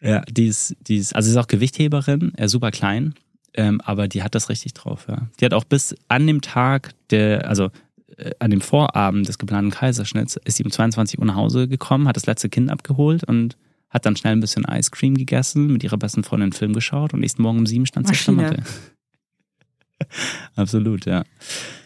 Ja, 0.00 0.20
die 0.30 0.46
ist, 0.46 0.76
die 0.86 0.96
ist, 0.96 1.16
also 1.16 1.26
sie 1.26 1.32
ist 1.32 1.42
auch 1.42 1.48
Gewichtheberin, 1.48 2.32
äh, 2.36 2.46
super 2.46 2.70
klein, 2.70 3.14
ähm, 3.54 3.80
aber 3.80 4.08
die 4.08 4.22
hat 4.22 4.34
das 4.34 4.48
richtig 4.48 4.74
drauf, 4.74 5.06
ja. 5.08 5.28
Die 5.40 5.44
hat 5.44 5.54
auch 5.54 5.64
bis 5.64 5.94
an 6.08 6.26
dem 6.26 6.40
Tag 6.40 6.90
der, 7.10 7.48
also 7.48 7.70
äh, 8.16 8.32
an 8.38 8.50
dem 8.50 8.60
Vorabend 8.60 9.28
des 9.28 9.38
geplanten 9.38 9.70
Kaiserschnitts, 9.70 10.36
ist 10.44 10.56
sie 10.56 10.64
um 10.64 10.70
22 10.70 11.18
Uhr 11.18 11.24
nach 11.24 11.36
Hause 11.36 11.68
gekommen, 11.68 12.08
hat 12.08 12.16
das 12.16 12.26
letzte 12.26 12.48
Kind 12.48 12.70
abgeholt 12.70 13.24
und 13.24 13.56
hat 13.90 14.06
dann 14.06 14.16
schnell 14.16 14.32
ein 14.32 14.40
bisschen 14.40 14.64
Ice 14.68 14.90
Cream 14.90 15.14
gegessen, 15.14 15.68
mit 15.68 15.84
ihrer 15.84 15.96
besten 15.96 16.24
Freundin 16.24 16.46
einen 16.46 16.52
Film 16.52 16.72
geschaut 16.72 17.14
und 17.14 17.20
nächsten 17.20 17.42
Morgen 17.42 17.58
um 17.60 17.66
sieben 17.66 17.86
stand 17.86 18.08
sie 18.08 18.14
auf 18.14 18.36
der. 18.36 18.64
Absolut, 20.56 21.06
ja. 21.06 21.24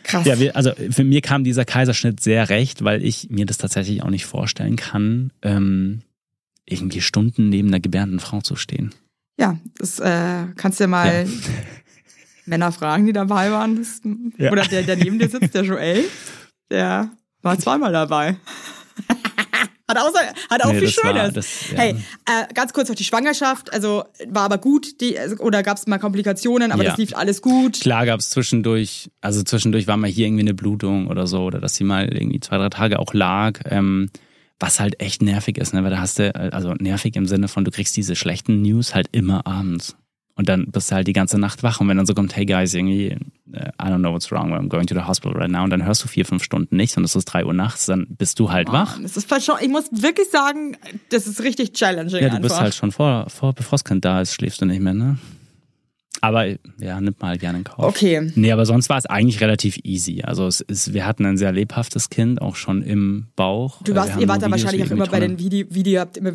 Krass. 0.02 0.26
Ja, 0.26 0.40
wir, 0.40 0.56
also 0.56 0.72
für 0.90 1.04
mir 1.04 1.20
kam 1.20 1.44
dieser 1.44 1.66
Kaiserschnitt 1.66 2.20
sehr 2.20 2.48
recht, 2.48 2.82
weil 2.82 3.04
ich 3.04 3.28
mir 3.28 3.44
das 3.44 3.58
tatsächlich 3.58 4.02
auch 4.02 4.10
nicht 4.10 4.24
vorstellen 4.24 4.76
kann, 4.76 5.32
ähm, 5.42 6.00
irgendwie 6.64 7.02
Stunden 7.02 7.50
neben 7.50 7.68
einer 7.68 7.80
gebärenden 7.80 8.20
Frau 8.20 8.40
zu 8.40 8.56
stehen. 8.56 8.94
Ja, 9.38 9.56
das 9.78 10.00
äh, 10.00 10.46
kannst 10.56 10.80
du 10.80 10.84
ja 10.84 10.88
mal 10.88 11.26
Männer 12.46 12.72
fragen, 12.72 13.06
die 13.06 13.12
dabei 13.12 13.50
waren. 13.50 13.76
Das, 13.76 14.00
Ja. 14.36 14.50
Oder 14.52 14.62
der, 14.64 14.82
der 14.82 14.96
neben 14.96 15.18
dir 15.18 15.28
sitzt, 15.28 15.54
der 15.54 15.62
Joel, 15.64 16.04
der 16.70 17.10
war 17.42 17.58
zweimal 17.58 17.92
dabei. 17.92 18.36
hat 19.88 19.96
auch, 19.98 20.12
hat 20.50 20.64
auch 20.64 20.72
Nee, 20.72 20.78
viel 20.80 20.88
das 20.88 21.04
war- 21.04 21.14
Schönes. 21.16 21.34
das- 21.34 21.70
ja. 21.70 21.78
Hey, 21.78 21.90
äh, 22.26 22.52
ganz 22.54 22.72
kurz 22.72 22.88
noch 22.88 22.96
die 22.96 23.04
Schwangerschaft, 23.04 23.72
also 23.72 24.04
war 24.28 24.42
aber 24.44 24.58
gut, 24.58 25.00
die, 25.00 25.18
also, 25.18 25.36
oder 25.36 25.62
gab 25.62 25.76
es 25.78 25.86
mal 25.86 25.98
Komplikationen, 25.98 26.72
aber 26.72 26.82
Ja. 26.82 26.90
das 26.90 26.98
lief 26.98 27.14
alles 27.14 27.40
gut. 27.42 27.80
Klar 27.80 28.06
gab 28.06 28.18
es 28.20 28.30
zwischendurch, 28.30 29.10
also 29.20 29.42
zwischendurch 29.42 29.86
war 29.86 29.96
mal 29.96 30.10
hier 30.10 30.26
irgendwie 30.26 30.42
eine 30.42 30.54
Blutung 30.54 31.06
oder 31.06 31.26
so, 31.26 31.42
oder 31.44 31.60
dass 31.60 31.76
sie 31.76 31.84
mal 31.84 32.12
irgendwie 32.12 32.40
zwei, 32.40 32.58
drei 32.58 32.68
Tage 32.70 32.98
auch 32.98 33.14
lag. 33.14 33.60
Ähm, 33.66 34.10
was 34.60 34.80
halt 34.80 35.00
echt 35.00 35.22
nervig 35.22 35.58
ist, 35.58 35.72
ne? 35.74 35.84
Weil 35.84 35.90
da 35.90 36.00
hast 36.00 36.18
du, 36.18 36.34
also 36.34 36.74
nervig 36.74 37.14
im 37.16 37.26
Sinne 37.26 37.48
von, 37.48 37.64
du 37.64 37.70
kriegst 37.70 37.96
diese 37.96 38.16
schlechten 38.16 38.62
News 38.62 38.94
halt 38.94 39.08
immer 39.12 39.46
abends. 39.46 39.96
Und 40.34 40.48
dann 40.48 40.66
bist 40.70 40.90
du 40.90 40.94
halt 40.94 41.08
die 41.08 41.12
ganze 41.12 41.36
Nacht 41.36 41.64
wach. 41.64 41.80
Und 41.80 41.88
wenn 41.88 41.96
dann 41.96 42.06
so 42.06 42.14
kommt, 42.14 42.36
hey 42.36 42.46
guys, 42.46 42.72
irgendwie, 42.72 43.06
äh, 43.52 43.70
I 43.82 43.86
don't 43.86 43.98
know 43.98 44.12
what's 44.12 44.30
wrong, 44.30 44.52
I'm 44.54 44.68
going 44.68 44.86
to 44.86 44.94
the 44.94 45.00
hospital 45.02 45.36
right 45.36 45.50
now. 45.50 45.64
Und 45.64 45.70
dann 45.70 45.84
hörst 45.84 46.04
du 46.04 46.08
vier, 46.08 46.24
fünf 46.24 46.44
Stunden 46.44 46.76
nichts 46.76 46.96
und 46.96 47.02
es 47.02 47.16
ist 47.16 47.24
drei 47.24 47.44
Uhr 47.44 47.54
nachts, 47.54 47.86
dann 47.86 48.06
bist 48.08 48.38
du 48.38 48.52
halt 48.52 48.70
wach. 48.70 49.00
Das 49.02 49.16
ist 49.16 49.28
schon, 49.44 49.56
ich 49.60 49.68
muss 49.68 49.86
wirklich 49.90 50.28
sagen, 50.30 50.76
das 51.10 51.26
ist 51.26 51.42
richtig 51.42 51.72
challenging 51.72 52.22
Ja, 52.22 52.28
du 52.28 52.36
einfach. 52.36 52.42
bist 52.42 52.60
halt 52.60 52.74
schon 52.74 52.92
vor, 52.92 53.28
vor, 53.28 53.52
bevor 53.52 53.72
das 53.78 53.84
Kind 53.84 54.04
da 54.04 54.20
ist, 54.20 54.32
schläfst 54.34 54.60
du 54.60 54.66
nicht 54.66 54.80
mehr, 54.80 54.94
ne? 54.94 55.18
Aber 56.20 56.46
ja, 56.46 57.00
nimmt 57.00 57.20
mal 57.20 57.28
halt 57.28 57.40
gerne 57.40 57.58
in 57.58 57.64
Kauf. 57.64 57.84
Okay. 57.84 58.30
Nee, 58.34 58.52
aber 58.52 58.66
sonst 58.66 58.88
war 58.88 58.98
es 58.98 59.06
eigentlich 59.06 59.40
relativ 59.40 59.78
easy. 59.84 60.22
Also 60.22 60.46
es 60.46 60.60
ist, 60.60 60.94
wir 60.94 61.06
hatten 61.06 61.24
ein 61.26 61.36
sehr 61.36 61.52
lebhaftes 61.52 62.10
Kind, 62.10 62.42
auch 62.42 62.56
schon 62.56 62.82
im 62.82 63.26
Bauch. 63.36 63.82
Du 63.82 63.94
warst, 63.94 64.18
ihr 64.18 64.28
wart 64.28 64.40
nur 64.40 64.48
da 64.50 64.56
Videos, 64.56 64.64
wahrscheinlich 64.64 64.86
auch 64.86 64.90
immer 64.90 65.06
bei 65.06 65.20
den 65.20 65.38
Video, 65.38 65.66
Video 65.70 65.92
ihr 65.92 66.00
habt 66.00 66.16
immer 66.16 66.32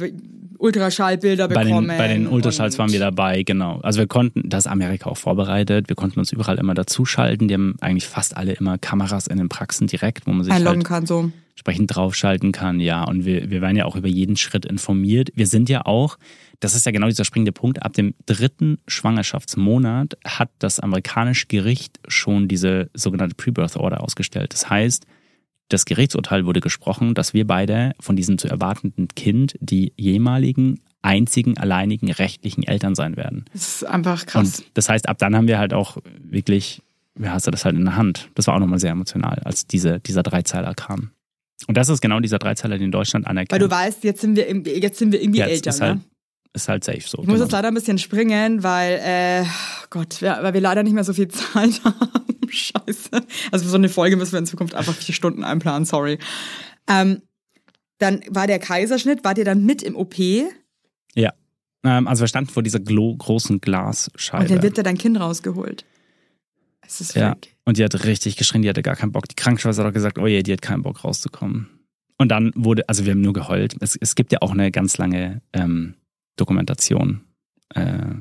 Ultraschallbilder 0.63 1.49
bei 1.49 1.63
bekommen. 1.65 1.89
den, 1.89 1.97
bei 1.97 2.07
den 2.07 2.27
Ultraschalls 2.27 2.79
waren 2.79 2.91
wir 2.91 2.99
dabei, 2.99 3.43
genau. 3.43 3.79
Also 3.83 3.99
wir 3.99 4.07
konnten, 4.07 4.47
das 4.47 4.65
ist 4.65 4.71
Amerika 4.71 5.09
auch 5.09 5.17
vorbereitet, 5.17 5.89
wir 5.89 5.95
konnten 5.97 6.19
uns 6.19 6.31
überall 6.31 6.57
immer 6.57 6.73
dazuschalten. 6.73 7.49
Die 7.49 7.53
haben 7.53 7.75
eigentlich 7.81 8.07
fast 8.07 8.37
alle 8.37 8.53
immer 8.53 8.77
Kameras 8.77 9.27
in 9.27 9.37
den 9.37 9.49
Praxen 9.49 9.87
direkt, 9.87 10.25
wo 10.25 10.31
man 10.31 10.45
sich 10.45 10.53
einloggen 10.53 10.79
halt 10.79 10.87
kann, 10.87 11.05
so. 11.05 11.31
Entsprechend 11.63 11.95
draufschalten 11.95 12.51
kann, 12.51 12.81
ja. 12.81 13.03
Und 13.03 13.23
wir, 13.23 13.49
wir 13.49 13.61
werden 13.61 13.77
ja 13.77 13.85
auch 13.85 13.95
über 13.95 14.09
jeden 14.09 14.35
Schritt 14.35 14.65
informiert. 14.65 15.29
Wir 15.33 15.47
sind 15.47 15.69
ja 15.69 15.85
auch, 15.85 16.17
das 16.59 16.75
ist 16.75 16.85
ja 16.85 16.91
genau 16.91 17.07
dieser 17.07 17.23
springende 17.23 17.53
Punkt, 17.53 17.81
ab 17.81 17.93
dem 17.93 18.15
dritten 18.25 18.79
Schwangerschaftsmonat 18.87 20.17
hat 20.25 20.49
das 20.59 20.81
amerikanische 20.81 21.47
Gericht 21.47 21.99
schon 22.07 22.49
diese 22.49 22.89
sogenannte 22.93 23.35
Pre-Birth 23.35 23.77
Order 23.77 24.03
ausgestellt. 24.03 24.51
Das 24.51 24.69
heißt, 24.69 25.05
das 25.69 25.85
Gerichtsurteil 25.85 26.45
wurde 26.45 26.59
gesprochen, 26.59 27.13
dass 27.13 27.33
wir 27.33 27.47
beide 27.47 27.93
von 27.99 28.17
diesem 28.17 28.37
zu 28.37 28.49
erwartenden 28.49 29.07
Kind 29.15 29.55
die 29.61 29.93
jemaligen 29.95 30.81
einzigen 31.01 31.57
alleinigen 31.57 32.11
rechtlichen 32.11 32.63
Eltern 32.63 32.95
sein 32.95 33.15
werden. 33.15 33.45
Das 33.53 33.75
ist 33.75 33.83
einfach 33.85 34.25
krass. 34.25 34.59
Und 34.59 34.65
das 34.73 34.89
heißt, 34.89 35.07
ab 35.07 35.17
dann 35.17 35.35
haben 35.35 35.47
wir 35.47 35.59
halt 35.59 35.73
auch 35.73 35.97
wirklich, 36.19 36.81
ja, 37.17 37.31
hast 37.31 37.47
du 37.47 37.51
das 37.51 37.63
halt 37.63 37.75
in 37.77 37.85
der 37.85 37.95
Hand. 37.95 38.29
Das 38.35 38.47
war 38.47 38.55
auch 38.55 38.59
nochmal 38.59 38.79
sehr 38.79 38.91
emotional, 38.91 39.39
als 39.45 39.65
diese, 39.65 39.99
dieser 40.01 40.23
Dreizeiler 40.23 40.73
kam. 40.73 41.11
Und 41.67 41.75
das 41.77 41.89
ist 41.89 42.01
genau 42.01 42.19
dieser 42.19 42.39
Dreizeiler, 42.39 42.77
den 42.77 42.91
Deutschland 42.91 43.27
anerkennt. 43.27 43.51
Weil 43.51 43.59
du 43.67 43.71
weißt, 43.73 44.03
jetzt 44.03 44.21
sind 44.21 44.35
wir, 44.35 44.49
jetzt 44.79 44.99
sind 44.99 45.11
wir 45.11 45.21
irgendwie 45.21 45.39
Jetzt 45.39 45.49
älter, 45.49 45.69
ist 45.69 45.81
halt, 45.81 45.95
ne? 45.95 46.01
ist 46.53 46.67
halt 46.69 46.83
safe 46.83 47.01
so. 47.01 47.19
Ich 47.21 47.27
muss 47.27 47.27
genau. 47.35 47.43
jetzt 47.43 47.51
leider 47.51 47.67
ein 47.69 47.73
bisschen 47.73 47.97
springen, 47.97 48.63
weil, 48.63 48.99
äh, 49.03 49.45
Gott, 49.89 50.21
ja, 50.21 50.41
weil 50.43 50.53
wir 50.53 50.61
leider 50.61 50.83
nicht 50.83 50.93
mehr 50.93 51.03
so 51.03 51.13
viel 51.13 51.27
Zeit 51.29 51.81
haben. 51.83 52.49
Scheiße. 52.49 53.09
Also 53.51 53.65
für 53.65 53.71
so 53.71 53.77
eine 53.77 53.89
Folge 53.89 54.15
müssen 54.15 54.33
wir 54.33 54.39
in 54.39 54.45
Zukunft 54.45 54.75
einfach 54.75 54.93
vier 54.93 55.15
Stunden 55.15 55.43
einplanen, 55.43 55.85
sorry. 55.85 56.19
Ähm, 56.87 57.21
dann 57.97 58.21
war 58.29 58.45
der 58.47 58.59
Kaiserschnitt, 58.59 59.23
wart 59.23 59.37
ihr 59.37 59.45
dann 59.45 59.65
mit 59.65 59.81
im 59.81 59.95
OP 59.95 60.17
und 60.19 60.51
Ja. 61.15 61.33
Ähm, 61.85 62.07
also 62.07 62.21
wir 62.21 62.27
standen 62.27 62.49
vor 62.49 62.61
dieser 62.63 62.79
großen 62.79 63.59
Glasscheibe. 63.61 64.45
dann 64.47 64.61
wird 64.61 64.77
da 64.77 64.83
dein 64.83 64.97
Kind 64.97 65.19
rausgeholt. 65.19 65.85
Es 66.85 67.01
ist 67.01 67.15
Ja. 67.15 67.31
freak. 67.31 67.52
Und 67.65 67.77
die 67.77 67.83
hat 67.83 68.03
richtig 68.03 68.35
geschrien, 68.35 68.61
die 68.61 68.69
hatte 68.69 68.83
gar 68.83 68.95
keinen 68.95 69.11
Bock. 69.11 69.27
Die 69.27 69.35
Krankenschwester 69.35 69.83
hat 69.83 69.89
auch 69.89 69.93
gesagt, 69.93 70.17
oh 70.17 70.27
je, 70.27 70.43
die 70.43 70.51
hat 70.53 70.61
keinen 70.61 70.81
Bock 70.83 71.03
rauszukommen. 71.03 71.69
Und 72.17 72.29
dann 72.29 72.51
wurde, 72.55 72.87
also 72.89 73.05
wir 73.05 73.11
haben 73.11 73.21
nur 73.21 73.33
geheult. 73.33 73.75
Es, 73.79 73.95
es 73.95 74.15
gibt 74.15 74.31
ja 74.31 74.39
auch 74.41 74.51
eine 74.51 74.71
ganz 74.71 74.97
lange 74.97 75.41
ähm, 75.53 75.95
Dokumentation, 76.35 77.21
äh, 77.73 78.15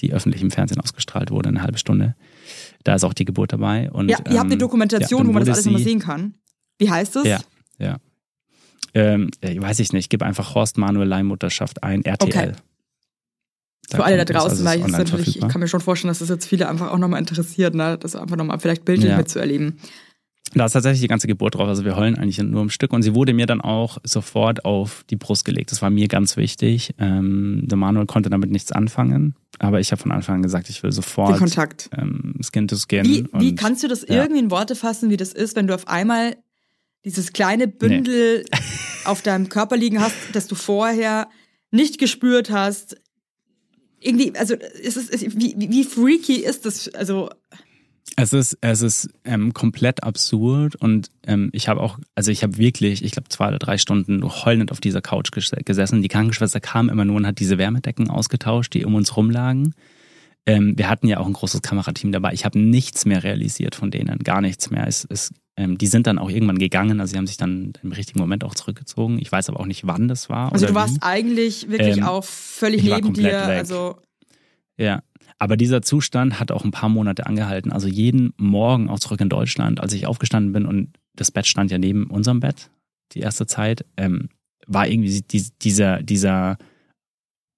die 0.00 0.12
öffentlich 0.12 0.42
im 0.42 0.50
Fernsehen 0.50 0.80
ausgestrahlt 0.80 1.30
wurde, 1.30 1.48
eine 1.48 1.62
halbe 1.62 1.78
Stunde. 1.78 2.14
Da 2.84 2.94
ist 2.94 3.04
auch 3.04 3.14
die 3.14 3.24
Geburt 3.24 3.52
dabei. 3.52 3.90
Und, 3.90 4.08
Ja, 4.08 4.18
ihr 4.18 4.38
habt 4.38 4.46
eine 4.46 4.54
ähm, 4.54 4.58
Dokumentation, 4.58 5.22
ja, 5.22 5.28
wo 5.28 5.32
man 5.32 5.44
das 5.44 5.56
alles 5.56 5.66
nochmal 5.66 5.82
sehen 5.82 6.00
kann. 6.00 6.34
Wie 6.78 6.90
heißt 6.90 7.16
es? 7.16 7.24
Ja, 7.24 7.40
ja. 7.78 7.98
Ähm, 8.94 9.30
äh, 9.40 9.60
weiß 9.60 9.80
ich 9.80 9.92
nicht, 9.92 10.10
gib 10.10 10.22
einfach 10.22 10.54
Horst 10.54 10.78
Manuel 10.78 11.08
Leihmutterschaft 11.08 11.82
ein, 11.82 12.04
RTL. 12.04 12.28
Okay. 12.28 12.52
Für 13.90 14.04
alle 14.04 14.16
da 14.18 14.24
draußen, 14.24 14.50
also 14.50 14.64
weil 14.64 14.82
online 14.82 14.98
natürlich, 15.04 15.36
ich 15.38 15.48
kann 15.48 15.60
mir 15.60 15.68
schon 15.68 15.80
vorstellen, 15.80 16.10
dass 16.10 16.18
das 16.18 16.28
jetzt 16.28 16.46
viele 16.46 16.68
einfach 16.68 16.90
auch 16.90 16.98
nochmal 16.98 17.20
interessiert, 17.20 17.74
ne? 17.74 17.96
das 17.98 18.14
einfach 18.16 18.36
nochmal 18.36 18.58
vielleicht 18.60 18.84
bildlich 18.84 19.10
Ja. 19.10 19.16
mitzuerleben. 19.16 19.78
Da 20.54 20.64
ist 20.64 20.72
tatsächlich 20.72 21.02
die 21.02 21.08
ganze 21.08 21.26
Geburt 21.26 21.56
drauf. 21.56 21.68
Also 21.68 21.84
wir 21.84 21.94
heulen 21.96 22.16
eigentlich 22.16 22.38
nur 22.38 22.62
im 22.62 22.70
Stück. 22.70 22.94
Und 22.94 23.02
sie 23.02 23.14
wurde 23.14 23.34
mir 23.34 23.44
dann 23.44 23.60
auch 23.60 23.98
sofort 24.02 24.64
auf 24.64 25.04
die 25.10 25.16
Brust 25.16 25.44
gelegt. 25.44 25.72
Das 25.72 25.82
war 25.82 25.90
mir 25.90 26.08
ganz 26.08 26.38
wichtig. 26.38 26.94
Ähm, 26.98 27.64
der 27.66 27.76
Manuel 27.76 28.06
konnte 28.06 28.30
damit 28.30 28.50
nichts 28.50 28.72
anfangen. 28.72 29.34
Aber 29.58 29.78
ich 29.78 29.92
habe 29.92 30.00
von 30.00 30.10
Anfang 30.10 30.36
an 30.36 30.42
gesagt, 30.42 30.70
ich 30.70 30.82
will 30.82 30.88
Den 30.88 30.94
sofort 30.94 31.36
Kontakt. 31.38 31.90
ähm, 31.98 32.34
Skin 32.42 32.66
to 32.66 32.76
Skin. 32.76 33.04
Wie, 33.04 33.26
wie 33.34 33.50
Und 33.50 33.56
kannst 33.56 33.82
du 33.82 33.88
das 33.88 34.06
ja. 34.08 34.22
irgendwie 34.22 34.40
in 34.40 34.50
Worte 34.50 34.74
fassen, 34.74 35.10
wie 35.10 35.18
das 35.18 35.34
ist, 35.34 35.54
wenn 35.54 35.66
du 35.66 35.74
auf 35.74 35.86
einmal 35.86 36.36
dieses 37.04 37.34
kleine 37.34 37.68
Bündel 37.68 38.46
auf 39.04 39.20
deinem 39.20 39.50
Körper 39.50 39.76
liegen 39.76 40.00
hast, 40.00 40.14
das 40.32 40.46
du 40.46 40.54
vorher 40.54 41.28
nicht 41.70 41.98
gespürt 41.98 42.50
hast? 42.50 42.96
Irgendwie, 44.00 44.32
also 44.36 44.54
es, 44.54 44.96
ist, 44.96 45.40
wie, 45.40 45.54
wie 45.58 45.84
freaky 45.84 46.44
ist 46.44 46.64
das? 46.66 46.88
Also 46.94 47.30
Es 48.16 48.32
ist, 48.32 48.58
es 48.60 48.82
ist 48.82 49.10
ähm, 49.24 49.52
komplett 49.54 50.02
absurd 50.02 50.76
und 50.76 51.10
ähm, 51.26 51.50
ich 51.52 51.68
habe 51.68 51.80
auch, 51.80 51.98
also 52.14 52.30
ich 52.30 52.42
habe 52.42 52.56
wirklich, 52.56 53.04
ich 53.04 53.12
glaube 53.12 53.28
zwei 53.28 53.48
oder 53.48 53.58
drei 53.58 53.78
Stunden 53.78 54.24
heulend 54.24 54.72
auf 54.72 54.80
dieser 54.80 55.00
Couch 55.00 55.30
ges 55.30 55.52
gesessen. 55.64 56.02
Die 56.02 56.08
Krankenschwester 56.08 56.60
kam 56.60 56.88
immer 56.88 57.04
nur 57.04 57.16
und 57.16 57.26
hat 57.26 57.38
diese 57.38 57.58
Wärmedecken 57.58 58.10
ausgetauscht, 58.10 58.74
die 58.74 58.84
um 58.84 58.94
uns 58.94 59.16
rumlagen. 59.16 59.74
Ähm, 60.46 60.76
wir 60.76 60.88
hatten 60.88 61.06
ja 61.06 61.18
auch 61.18 61.26
ein 61.26 61.32
großes 61.34 61.62
Kamerateam 61.62 62.10
dabei. 62.10 62.32
Ich 62.32 62.44
habe 62.44 62.58
nichts 62.58 63.04
mehr 63.04 63.22
realisiert 63.22 63.74
von 63.74 63.90
denen, 63.90 64.18
gar 64.20 64.40
nichts 64.40 64.70
mehr. 64.70 64.86
Es, 64.86 65.06
es, 65.10 65.32
die 65.66 65.86
sind 65.86 66.06
dann 66.06 66.18
auch 66.18 66.30
irgendwann 66.30 66.58
gegangen, 66.58 67.00
also 67.00 67.12
sie 67.12 67.18
haben 67.18 67.26
sich 67.26 67.36
dann 67.36 67.72
im 67.82 67.92
richtigen 67.92 68.20
Moment 68.20 68.44
auch 68.44 68.54
zurückgezogen. 68.54 69.18
Ich 69.18 69.30
weiß 69.32 69.48
aber 69.48 69.60
auch 69.60 69.66
nicht, 69.66 69.86
wann 69.86 70.06
das 70.06 70.28
war. 70.28 70.52
Also 70.52 70.66
du 70.66 70.74
warst 70.74 70.96
wie. 70.96 71.02
eigentlich 71.02 71.68
wirklich 71.68 71.98
Ähm, 71.98 72.04
auch 72.04 72.24
völlig 72.24 72.84
neben 72.84 73.12
dir. 73.12 73.24
weg. 73.24 73.58
Also 73.58 73.96
Ja, 74.76 75.02
aber 75.38 75.56
dieser 75.56 75.82
Zustand 75.82 76.38
hat 76.38 76.52
auch 76.52 76.64
ein 76.64 76.70
paar 76.70 76.88
Monate 76.88 77.26
angehalten. 77.26 77.72
Also 77.72 77.88
jeden 77.88 78.32
Morgen 78.36 78.88
auch 78.88 79.00
zurück 79.00 79.20
in 79.20 79.28
Deutschland, 79.28 79.80
als 79.80 79.92
ich 79.92 80.06
aufgestanden 80.06 80.52
bin 80.52 80.66
und 80.66 80.90
das 81.14 81.30
Bett 81.30 81.46
stand 81.46 81.70
ja 81.70 81.78
neben 81.78 82.06
unserem 82.06 82.40
Bett, 82.40 82.70
die 83.12 83.20
erste 83.20 83.46
Zeit, 83.46 83.84
ähm, 83.96 84.28
war 84.66 84.86
irgendwie 84.86 85.22
die, 85.22 85.46
dieser, 85.62 86.02
dieser, 86.02 86.58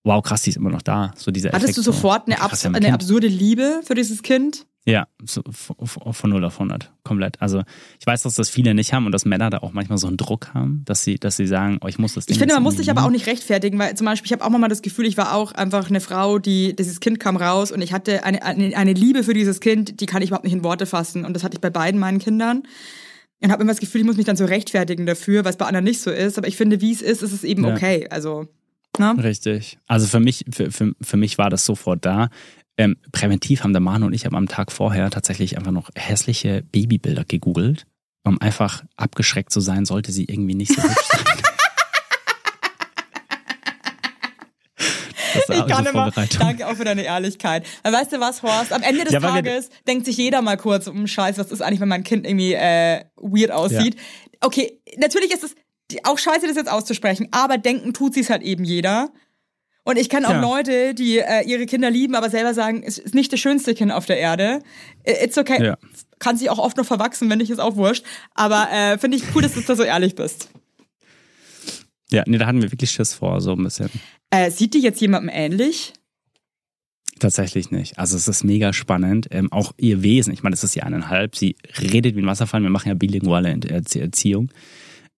wow, 0.05 0.23
krass, 0.23 0.43
die 0.43 0.51
ist 0.51 0.57
immer 0.57 0.71
noch 0.71 0.83
da. 0.83 1.13
So 1.17 1.31
dieser 1.31 1.51
hattest 1.51 1.65
Effekt, 1.65 1.79
du 1.79 1.83
sofort 1.83 2.27
so, 2.27 2.33
eine, 2.33 2.41
abs 2.41 2.65
eine 2.65 2.95
absurde 2.95 3.27
Liebe 3.27 3.81
für 3.85 3.95
dieses 3.95 4.23
Kind? 4.23 4.67
Ja, 4.87 5.07
so, 5.23 5.43
von, 5.51 6.13
von 6.13 6.31
0 6.31 6.43
auf 6.45 6.55
100, 6.55 6.91
komplett. 7.05 7.41
Also 7.41 7.63
ich 7.99 8.07
weiß, 8.07 8.23
dass 8.23 8.35
das 8.35 8.49
viele 8.49 8.73
nicht 8.73 8.95
haben 8.95 9.05
und 9.05 9.13
dass 9.13 9.27
Männer 9.27 9.51
da 9.51 9.59
auch 9.59 9.73
manchmal 9.73 9.99
so 9.99 10.07
einen 10.07 10.17
Druck 10.17 10.55
haben, 10.55 10.83
dass 10.87 11.05
sie, 11.05 11.19
dass 11.19 11.37
sie 11.37 11.47
sagen, 11.47 11.79
oh, 11.83 11.87
ich 11.87 11.99
muss 11.99 12.15
das 12.15 12.25
Ding 12.25 12.33
Ich 12.33 12.39
finde, 12.39 12.55
man 12.55 12.63
muss 12.63 12.79
sich 12.79 12.91
aber 12.91 13.05
auch 13.05 13.11
nicht 13.11 13.27
rechtfertigen, 13.27 13.79
weil 13.79 13.95
zum 13.95 14.07
Beispiel, 14.07 14.27
ich 14.27 14.33
habe 14.33 14.43
auch 14.43 14.59
mal 14.59 14.69
das 14.69 14.81
Gefühl, 14.81 15.05
ich 15.05 15.19
war 15.19 15.35
auch 15.35 15.53
einfach 15.53 15.91
eine 15.91 16.01
Frau, 16.01 16.39
die, 16.39 16.75
dieses 16.75 17.01
Kind 17.01 17.21
kam 17.21 17.37
raus 17.37 17.73
und 17.73 17.83
ich 17.83 17.93
hatte 17.93 18.25
eine, 18.25 18.43
eine, 18.43 18.75
eine 18.75 18.93
Liebe 18.95 19.23
für 19.23 19.35
dieses 19.35 19.61
Kind, 19.61 20.01
die 20.01 20.07
kann 20.07 20.23
ich 20.23 20.31
überhaupt 20.31 20.45
nicht 20.45 20.55
in 20.55 20.65
Worte 20.65 20.87
fassen. 20.87 21.27
Und 21.27 21.35
das 21.35 21.45
hatte 21.45 21.57
ich 21.57 21.61
bei 21.61 21.71
beiden 21.71 22.01
meinen 22.01 22.19
Kindern. 22.19 22.63
Und 23.43 23.51
habe 23.51 23.63
immer 23.63 23.73
das 23.73 23.81
Gefühl, 23.81 24.03
ich 24.03 24.07
muss 24.07 24.17
mich 24.17 24.27
dann 24.27 24.37
so 24.37 24.45
rechtfertigen 24.45 25.07
dafür, 25.07 25.45
was 25.45 25.57
bei 25.57 25.67
anderen 25.67 25.85
nicht 25.85 26.01
so 26.01 26.11
ist. 26.11 26.37
Aber 26.37 26.47
ich 26.47 26.57
finde, 26.57 26.81
wie 26.81 26.93
es 26.93 27.01
ist, 27.01 27.23
ist 27.23 27.33
es 27.33 27.45
eben 27.45 27.65
Ja. 27.65 27.75
okay. 27.75 28.07
Also, 28.11 28.49
ne? 28.99 29.15
Richtig. 29.23 29.79
Also 29.87 30.07
für 30.07 30.21
mich, 30.21 30.45
für, 30.51 30.71
für, 30.71 30.93
für 31.01 31.17
mich 31.17 31.39
war 31.39 31.49
das 31.49 31.65
sofort 31.65 32.05
da. 32.05 32.29
Ähm, 32.81 32.97
präventiv 33.13 33.63
haben 33.63 33.75
der 33.75 33.81
Manu 33.81 34.07
und 34.07 34.15
ich 34.15 34.25
aber 34.25 34.39
am 34.39 34.49
Tag 34.49 34.73
vorher 34.73 35.11
tatsächlich 35.11 35.59
einfach 35.59 35.71
noch 35.71 35.91
hässliche 35.95 36.63
Babybilder 36.63 37.27
gegoogelt, 37.27 37.85
um 38.25 38.41
einfach 38.41 38.85
abgeschreckt 38.97 39.53
zu 39.53 39.61
sein, 39.61 39.85
sollte 39.85 40.13
sie 40.13 40.25
irgendwie 40.25 40.55
nicht 40.55 40.73
so 40.73 40.83
hübsch 40.83 41.09
sein. 41.13 41.25
Ich 45.53 45.67
kann 45.67 45.85
immer, 45.85 46.11
danke 46.39 46.67
auch 46.67 46.75
für 46.75 46.85
deine 46.85 47.03
Ehrlichkeit. 47.03 47.67
Weil 47.83 47.93
weißt 47.93 48.13
du 48.13 48.21
was, 48.21 48.43
Horst? 48.43 48.73
Am 48.73 48.83
Ende 48.83 49.05
des 49.05 49.13
Ja, 49.13 49.21
Tages 49.21 49.69
denkt 49.87 50.07
sich 50.07 50.17
jeder 50.17 50.41
mal 50.41 50.57
kurz, 50.57 50.87
um 50.87 51.07
Scheiß, 51.07 51.37
was 51.37 51.53
ist 51.53 51.61
eigentlich, 51.61 51.81
wenn 51.81 51.89
mein 51.89 52.05
Kind 52.05 52.27
irgendwie 52.27 52.55
äh, 52.55 53.05
weird 53.17 53.51
aussieht. 53.51 53.97
Okay, 54.41 54.81
natürlich 54.97 55.33
ist 55.33 55.45
es 55.45 55.55
auch 56.05 56.19
scheiße, 56.19 56.47
das 56.47 56.57
jetzt 56.57 56.71
auszusprechen, 56.71 57.29
aber 57.31 57.59
denken 57.59 57.93
tut 57.93 58.15
sie 58.15 58.21
es 58.21 58.31
halt 58.31 58.43
eben 58.43 58.65
jeder. 58.65 59.11
Und 59.83 59.97
ich 59.99 60.09
kenne 60.09 60.29
auch 60.29 60.33
Ja. 60.33 60.41
Leute, 60.41 60.95
die 60.95 61.19
äh, 61.19 61.43
ihre 61.47 61.67
Kinder 61.67 61.91
lieben, 61.91 62.15
aber 62.15 62.29
selber 62.31 62.53
sagen, 62.55 62.83
es 62.85 62.99
ist 62.99 63.15
nicht 63.15 63.33
das 63.33 63.41
schönste 63.41 63.75
Kind 63.75 63.93
auf 63.93 64.07
der 64.07 64.19
Erde. 64.19 64.61
I- 65.09 65.25
It's 65.25 65.39
okay. 65.39 65.65
Ja. 65.65 65.79
Kann 66.19 66.37
sich 66.37 66.51
auch 66.51 66.59
oft 66.59 66.77
noch 66.77 66.85
verwachsen, 66.85 67.31
wenn 67.31 67.39
nicht, 67.39 67.51
ist 67.51 67.61
auch 67.61 67.77
wurscht. 67.77 68.05
Aber 68.35 68.69
äh, 68.71 68.99
finde 68.99 69.17
ich 69.17 69.23
cool, 69.35 69.41
dass 69.43 69.55
du 69.55 69.61
da 69.63 69.75
so 69.75 69.83
ehrlich 69.83 70.15
bist. 70.15 70.51
Ja, 72.11 72.25
nee, 72.27 72.39
da 72.39 72.47
hatten 72.47 72.61
wir 72.61 72.71
wirklich 72.73 72.91
Schiss 72.91 73.15
vor, 73.15 73.41
so 73.41 73.53
ein 73.53 73.63
bisschen. 73.63 73.89
Äh, 74.31 74.51
sieht 74.51 74.75
die 74.75 74.81
jetzt 74.81 75.01
jemandem 75.01 75.31
ähnlich? 75.33 75.93
Tatsächlich 77.19 77.71
nicht. 77.71 77.99
Also 77.99 78.17
es 78.17 78.29
ist 78.29 78.45
mega 78.45 78.73
spannend. 78.73 79.29
Ähm, 79.31 79.53
auch 79.53 79.73
ihr 79.77 80.03
Wesen, 80.03 80.33
ich 80.33 80.43
meine, 80.43 80.55
es 80.55 80.65
ist 80.65 80.75
ja 80.75 80.85
eineinhalb. 80.85 81.37
Sie 81.37 81.57
redet 81.81 82.17
wie 82.17 82.21
ein 82.21 82.27
Wasserfall. 82.27 82.63
Wir 82.63 82.71
machen 82.71 82.89
ja 82.89 82.95
bilinguale 82.95 83.51
Erzie- 83.51 84.01
Erziehung. 84.01 84.51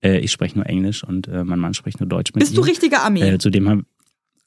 Äh, 0.04 0.18
ich 0.18 0.32
spreche 0.32 0.56
nur 0.56 0.66
Englisch 0.66 1.04
und 1.04 1.28
äh, 1.28 1.44
mein 1.44 1.60
Mann 1.60 1.74
spricht 1.74 2.00
nur 2.00 2.08
Deutsch 2.08 2.32
mit 2.34 2.40
Bist 2.40 2.56
du 2.56 2.62
ihr. 2.62 2.66
richtiger 2.68 3.02
Armee? 3.02 3.22
Äh, 3.22 3.38
zudem 3.38 3.68
haben 3.68 3.86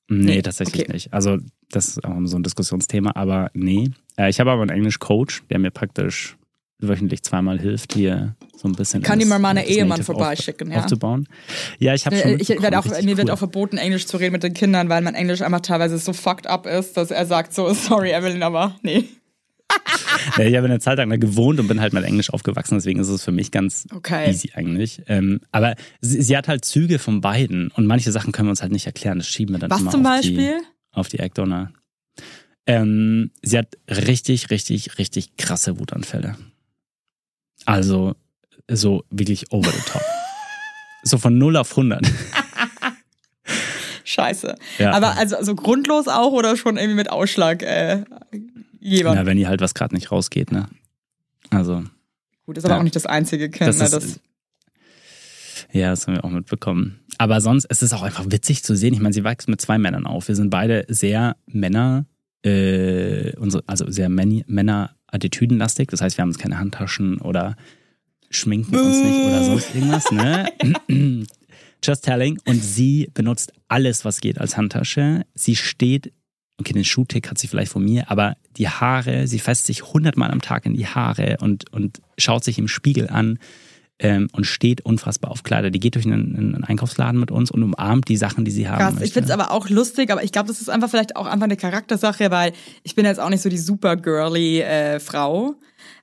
Nee, 0.08 0.42
tatsächlich 0.42 0.84
okay. 0.84 0.94
nicht. 0.94 1.14
Also, 1.14 1.38
das 1.70 1.90
ist 1.90 2.06
auch 2.06 2.16
so 2.26 2.38
ein 2.38 2.44
Diskussionsthema, 2.44 3.12
aber 3.16 3.50
nee. 3.54 3.90
Äh, 4.18 4.30
ich 4.30 4.40
habe 4.40 4.52
aber 4.52 4.62
einen 4.62 4.70
Englisch-Coach, 4.70 5.44
der 5.50 5.60
mir 5.60 5.72
praktisch 5.72 6.38
wöchentlich 6.80 7.24
zweimal 7.24 7.60
hilft, 7.60 7.94
hier 7.94 8.36
so 8.56 8.68
ein 8.68 8.74
bisschen. 8.74 9.02
Kann 9.02 9.20
die 9.20 9.26
mal 9.26 9.40
meinen 9.40 9.58
das 9.58 9.68
Ehemann 9.68 9.90
Native 9.90 10.06
vorbeischicken, 10.06 10.68
auf, 10.70 10.74
ja. 10.74 10.84
aufzubauen. 10.84 11.28
Ja, 11.80 11.94
ich 11.94 12.06
habe 12.06 12.18
schon. 12.18 12.32
Äh, 12.32 12.36
ich 12.36 12.50
werde 12.50 12.80
auch, 12.80 12.86
mir 12.86 12.94
wird 12.94 13.06
richtig 13.08 13.32
auch 13.32 13.38
verboten, 13.38 13.78
Englisch 13.78 14.06
zu 14.08 14.18
reden 14.18 14.34
mit 14.34 14.44
den 14.44 14.54
Kindern, 14.54 14.90
weil 14.90 15.02
mein 15.02 15.16
Englisch 15.16 15.42
einfach 15.42 15.62
teilweise 15.62 15.98
so 15.98 16.14
fucked 16.14 16.48
up 16.48 16.66
ist, 16.66 16.98
dass 16.98 17.12
er 17.12 17.26
sagt 17.26 17.54
so, 17.54 17.74
sorry 17.74 18.12
Evelyn, 18.12 18.44
aber 18.44 18.76
nee. 18.82 19.06
Ja, 20.38 20.44
ich 20.46 20.56
habe 20.56 20.66
eine 20.66 20.80
Zeit 20.80 20.98
lang 20.98 21.10
da 21.10 21.18
gewohnt 21.18 21.60
und 21.60 21.68
bin 21.68 21.80
halt 21.80 21.94
mit 21.94 22.04
Englisch 22.04 22.30
aufgewachsen, 22.32 22.76
deswegen 22.76 23.00
ist 23.00 23.10
es 23.10 23.24
für 23.24 23.32
mich 23.32 23.52
ganz 23.52 23.86
Okay. 23.94 24.30
easy 24.30 24.52
eigentlich. 24.56 25.02
Ähm, 25.08 25.40
aber 25.52 25.76
sie, 26.02 26.22
sie 26.22 26.36
hat 26.36 26.48
halt 26.48 26.66
Züge 26.66 27.00
von 27.00 27.22
beiden 27.22 27.70
und 27.72 27.86
manche 27.86 28.12
Sachen 28.12 28.32
können 28.32 28.48
wir 28.48 28.52
uns 28.52 28.62
halt 28.62 28.72
nicht 28.72 28.86
erklären. 28.86 29.20
Das 29.20 29.28
schieben 29.28 29.54
wir 29.56 29.60
dann 29.60 29.70
Was 29.70 29.82
immer 29.82 29.92
zum 29.92 30.06
auf 30.06 30.12
Beispiel? 30.12 30.60
Die, 30.60 30.98
auf 30.98 31.08
die 31.08 31.20
Eckdonner. 31.20 31.72
Ähm, 32.66 33.32
sie 33.44 33.58
hat 33.58 33.78
richtig, 33.88 34.50
richtig, 34.50 34.98
richtig 34.98 35.38
krasse 35.38 35.80
Wutanfälle. 35.80 36.36
Also 37.66 38.16
so 38.70 39.04
wirklich 39.12 39.52
over 39.52 39.70
the 39.70 39.82
top. 39.92 40.02
so 41.04 41.18
von 41.20 41.38
0 41.38 41.58
auf 41.58 41.72
100. 41.72 42.02
Scheiße. 44.04 44.56
Ja. 44.80 44.92
Aber 44.92 45.18
also, 45.18 45.36
also 45.36 45.56
grundlos 45.56 46.08
auch 46.08 46.32
oder 46.32 46.58
schon 46.58 46.78
irgendwie 46.78 46.96
mit 46.96 47.10
Ausschlag 47.10 47.64
äh, 47.64 48.04
jemand? 48.86 49.18
Na, 49.18 49.26
wenn 49.26 49.38
ihr 49.38 49.48
halt 49.48 49.62
was 49.62 49.74
gerade 49.74 49.96
nicht 49.96 50.12
rausgeht, 50.12 50.52
ne? 50.52 50.68
Also, 51.50 51.84
Gut, 52.46 52.58
ist 52.58 52.66
aber 52.66 52.76
ja. 52.76 52.80
auch 52.80 52.84
nicht 52.84 52.96
das 52.96 53.06
einzige 53.06 53.50
Kind. 53.50 53.68
Das 53.68 53.78
ne, 53.80 53.86
ist- 53.86 53.94
das, 53.94 54.20
ja, 55.72 55.90
das 55.90 56.08
haben 56.08 56.16
wir 56.16 56.24
auch 56.26 56.30
mitbekommen. 56.30 57.00
Aber 57.18 57.42
sonst, 57.42 57.66
es 57.66 57.82
ist 57.82 57.94
auch 57.94 58.04
einfach 58.04 58.26
witzig 58.30 58.64
zu 58.64 58.76
sehen. 58.76 58.94
Ich 58.94 59.00
meine, 59.00 59.14
sie 59.14 59.24
wächst 59.24 59.48
mit 59.48 59.62
zwei 59.62 59.78
Männern 59.78 60.06
auf. 60.06 60.28
Wir 60.28 60.36
sind 60.36 60.50
beide 60.50 60.86
sehr 60.90 61.38
Männer, 61.48 62.06
äh, 62.44 63.34
unsere, 63.38 63.64
also 63.68 63.90
sehr 63.90 64.10
Männer-Attitüdenlastig. 64.10 65.88
Das 65.90 66.02
heißt, 66.02 66.18
wir 66.18 66.22
haben 66.24 66.30
uns 66.30 66.38
keine 66.38 66.58
Handtaschen 66.60 67.20
oder 67.20 67.56
schminken 68.30 68.76
uns 68.76 69.04
nicht 69.04 69.26
oder 69.26 69.44
sonst 69.44 69.74
irgendwas, 69.76 70.12
ne? 70.12 70.50
Just 71.84 72.04
telling. 72.04 72.40
Und 72.46 72.62
sie 72.64 73.10
benutzt 73.14 73.54
alles, 73.68 74.04
was 74.06 74.20
geht 74.20 74.40
als 74.40 74.58
Handtasche. 74.58 75.26
Sie 75.36 75.56
steht, 75.56 76.12
okay, 76.60 76.74
den 76.74 76.86
Schuhtick 76.86 77.30
hat 77.30 77.38
sie 77.38 77.48
vielleicht 77.48 77.72
von 77.72 77.84
mir, 77.84 78.10
aber 78.10 78.38
die 78.58 78.70
Haare, 78.70 79.28
sie 79.28 79.40
fässt 79.40 79.66
sich 79.66 79.84
hundertmal 79.84 80.32
am 80.32 80.42
Tag 80.42 80.66
in 80.66 80.74
die 80.74 80.88
Haare 80.88 81.38
und, 81.42 81.72
und 81.72 82.02
schaut 82.18 82.44
sich 82.44 82.58
im 82.58 82.68
Spiegel 82.68 83.10
an 83.10 83.40
ähm, 84.00 84.28
und 84.34 84.46
steht 84.46 84.82
unfassbar 84.82 85.32
auf 85.32 85.44
Kleider. 85.44 85.70
Die 85.70 85.80
geht 85.80 85.96
durch 85.96 86.06
einen, 86.06 86.36
einen 86.36 86.64
Einkaufsladen 86.64 87.20
mit 87.20 87.32
uns 87.32 87.52
und 87.52 87.64
umarmt 87.64 88.08
die 88.08 88.18
Sachen, 88.18 88.46
die 88.46 88.52
sie 88.52 88.68
haben. 88.68 88.80
krass. 88.80 88.94
Ich 88.96 89.00
möchte. 89.00 89.14
find's 89.14 89.32
aber 89.32 89.52
auch 89.52 89.70
lustig, 89.70 90.12
aber 90.12 90.24
ich 90.24 90.32
glaube, 90.32 90.48
das 90.48 90.62
ist 90.62 90.70
einfach 90.70 90.90
vielleicht 90.90 91.16
auch 91.16 91.26
einfach 91.26 91.46
eine 91.46 91.58
Charaktersache, 91.58 92.32
weil 92.32 92.54
ich 92.84 92.96
bin 92.96 93.06
jetzt 93.06 93.20
auch 93.20 93.30
nicht 93.30 93.42
so 93.42 93.50
die 93.50 93.58
super 93.58 93.96
girly 93.96 94.62
äh, 94.62 95.00
Frau. 95.00 95.56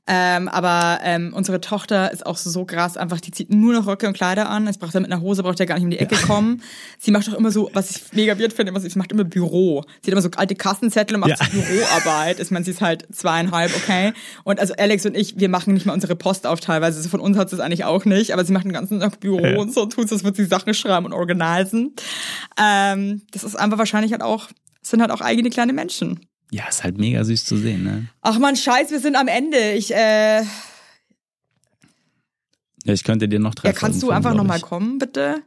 Ähm, 0.09 0.48
aber 0.48 0.98
ähm, 1.05 1.32
unsere 1.32 1.61
Tochter 1.61 2.11
ist 2.12 2.26
auch 2.26 2.36
so 2.36 2.64
krass, 2.64 2.96
einfach, 2.96 3.20
die 3.20 3.30
zieht 3.30 3.50
nur 3.55 3.72
noch 3.72 3.86
Röcke 3.86 4.09
und 4.09 4.14
Kleider 4.14 4.50
an. 4.50 4.66
Es 4.66 4.76
braucht 4.76 4.94
ja 4.94 5.00
mit 5.00 5.12
einer 5.12 5.20
Hose, 5.22 5.44
braucht 5.44 5.61
ja 5.61 5.64
gar 5.64 5.76
nicht 5.76 5.84
um 5.84 5.90
die 5.90 5.98
Ecke 6.00 6.16
kommen. 6.26 6.61
Sie 6.98 7.12
macht 7.12 7.28
auch 7.28 7.34
immer 7.34 7.53
so, 7.53 7.70
was 7.72 7.90
ich 7.92 8.03
mega 8.12 8.36
weird 8.36 8.53
finde, 8.53 8.74
was 8.74 8.82
sie 8.82 8.98
macht 8.98 9.12
immer 9.12 9.22
Büro. 9.22 9.84
Sie 10.03 10.11
hat 10.11 10.12
immer 10.12 10.20
so 10.22 10.30
alte 10.36 10.57
Kassenzettel 10.57 11.14
und 11.14 11.20
macht 11.20 11.30
Ja. 11.30 11.36
so 11.36 11.44
Büroarbeit. 11.53 12.40
Ich 12.40 12.50
meine, 12.50 12.64
sie 12.64 12.72
ist 12.72 12.80
halt 12.80 13.07
zweieinhalb, 13.14 13.70
okay. 13.76 14.12
Und 14.42 14.59
also 14.59 14.74
Alex 14.76 15.07
und 15.07 15.16
ich, 15.16 15.38
wir 15.38 15.48
machen 15.48 15.72
nicht 15.72 15.86
mal 15.86 15.92
unsere 15.92 16.16
Post 16.16 16.48
auf 16.48 16.59
teilweise. 16.59 16.96
Also 16.98 17.09
von 17.09 17.20
uns 17.20 17.38
hat 17.38 17.50
sie 17.50 17.57
es 17.57 17.61
eigentlich 17.61 17.84
auch 17.84 18.05
nicht, 18.05 18.32
aber 18.32 18.44
sie 18.44 18.53
macht 18.53 18.64
den 18.64 18.72
ganzen 18.72 18.98
Tag 18.98 19.20
Büro 19.20 19.38
Ja. 19.44 19.57
und 19.61 19.72
so, 19.72 19.86
tut 19.86 20.09
so, 20.09 20.16
als 20.16 20.24
würde 20.24 20.36
sie 20.36 20.46
Sachen 20.46 20.74
schreiben 20.74 21.07
und 21.07 21.12
organisieren. 21.12 21.92
Ähm, 22.61 23.22
das 23.30 23.44
ist 23.44 23.55
einfach 23.57 23.78
wahrscheinlich 23.78 24.12
halt 24.12 24.22
auch, 24.22 24.48
es 24.82 24.90
sind 24.90 25.00
halt 25.00 25.11
auch 25.12 25.20
eigene 25.20 25.48
kleine 25.50 25.72
Menschen. 25.72 26.26
Ja, 26.53 26.68
ist 26.68 26.84
halt 26.84 26.98
mega 26.98 27.24
süß 27.24 27.44
zu 27.46 27.57
sehen, 27.57 27.82
ne? 27.82 28.07
Ach 28.20 28.38
man, 28.38 28.57
scheiß, 28.57 28.90
wir 28.90 29.00
sind 29.00 29.16
am 29.16 29.26
Ende. 29.28 29.72
Ich, 29.72 29.90
äh, 29.94 30.42
Ja, 32.84 32.92
ich 32.92 33.05
könnte 33.05 33.28
dir 33.28 33.38
noch 33.38 33.55
drei 33.55 33.68
ja, 33.68 33.72
kannst 33.74 34.03
du 34.03 34.07
Folgen 34.09 34.16
einfach 34.16 34.34
nochmal 34.34 34.61
kommen, 34.61 34.98
bitte? 34.98 35.42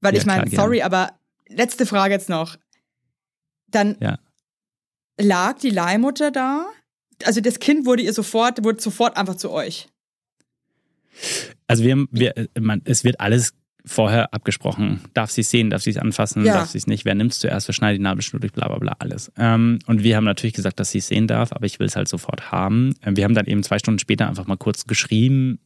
Weil 0.00 0.14
Ja, 0.14 0.20
ich 0.20 0.26
meine, 0.26 0.42
klar, 0.44 0.50
gerne. 0.50 0.62
sorry, 0.64 0.82
aber 0.82 1.12
letzte 1.48 1.84
Frage 1.84 2.14
jetzt 2.14 2.28
noch. 2.30 2.56
Dann 3.68 3.96
Ja. 4.00 4.18
lag 5.20 5.58
die 5.58 5.70
Leihmutter 5.70 6.30
da? 6.30 6.66
Also 7.24 7.40
das 7.42 7.58
Kind 7.58 7.84
wurde 7.84 8.02
ihr 8.02 8.14
sofort, 8.14 8.64
wurde 8.64 8.80
sofort 8.80 9.16
einfach 9.18 9.36
zu 9.36 9.50
euch. 9.50 9.88
Also 11.66 11.84
wir, 11.84 12.06
wir 12.12 12.36
äh, 12.36 12.48
man, 12.58 12.80
es 12.86 13.04
wird 13.04 13.20
alles 13.20 13.52
vorher 13.84 14.32
abgesprochen. 14.34 15.00
Darf 15.14 15.30
sie 15.30 15.40
es 15.42 15.50
sehen, 15.50 15.70
darf 15.70 15.82
sie 15.82 15.90
es 15.90 15.96
anfassen, 15.96 16.44
Ja. 16.44 16.54
darf 16.54 16.68
sie 16.70 16.78
es 16.78 16.86
nicht, 16.86 17.04
wer 17.04 17.14
nimmt 17.14 17.32
es 17.32 17.38
zuerst, 17.40 17.68
wer 17.68 17.72
schneidet 17.72 17.98
die 17.98 18.02
Nabelschnur 18.04 18.40
durch, 18.40 18.52
bla 18.52 18.68
bla 18.68 18.78
bla, 18.78 18.96
alles. 18.98 19.30
Ähm, 19.38 19.78
und 19.86 20.02
wir 20.02 20.16
haben 20.16 20.24
natürlich 20.24 20.54
gesagt, 20.54 20.80
dass 20.80 20.90
sie 20.90 20.98
es 20.98 21.08
sehen 21.08 21.26
darf, 21.26 21.52
aber 21.52 21.66
ich 21.66 21.78
will 21.78 21.86
es 21.86 21.96
halt 21.96 22.08
sofort 22.08 22.50
haben. 22.52 22.94
Ähm, 23.04 23.16
wir 23.16 23.24
haben 23.24 23.34
dann 23.34 23.46
eben 23.46 23.62
zwei 23.62 23.78
Stunden 23.78 23.98
später 23.98 24.28
einfach 24.28 24.46
mal 24.46 24.56
kurz 24.56 24.86
geschrieben, 24.86 25.58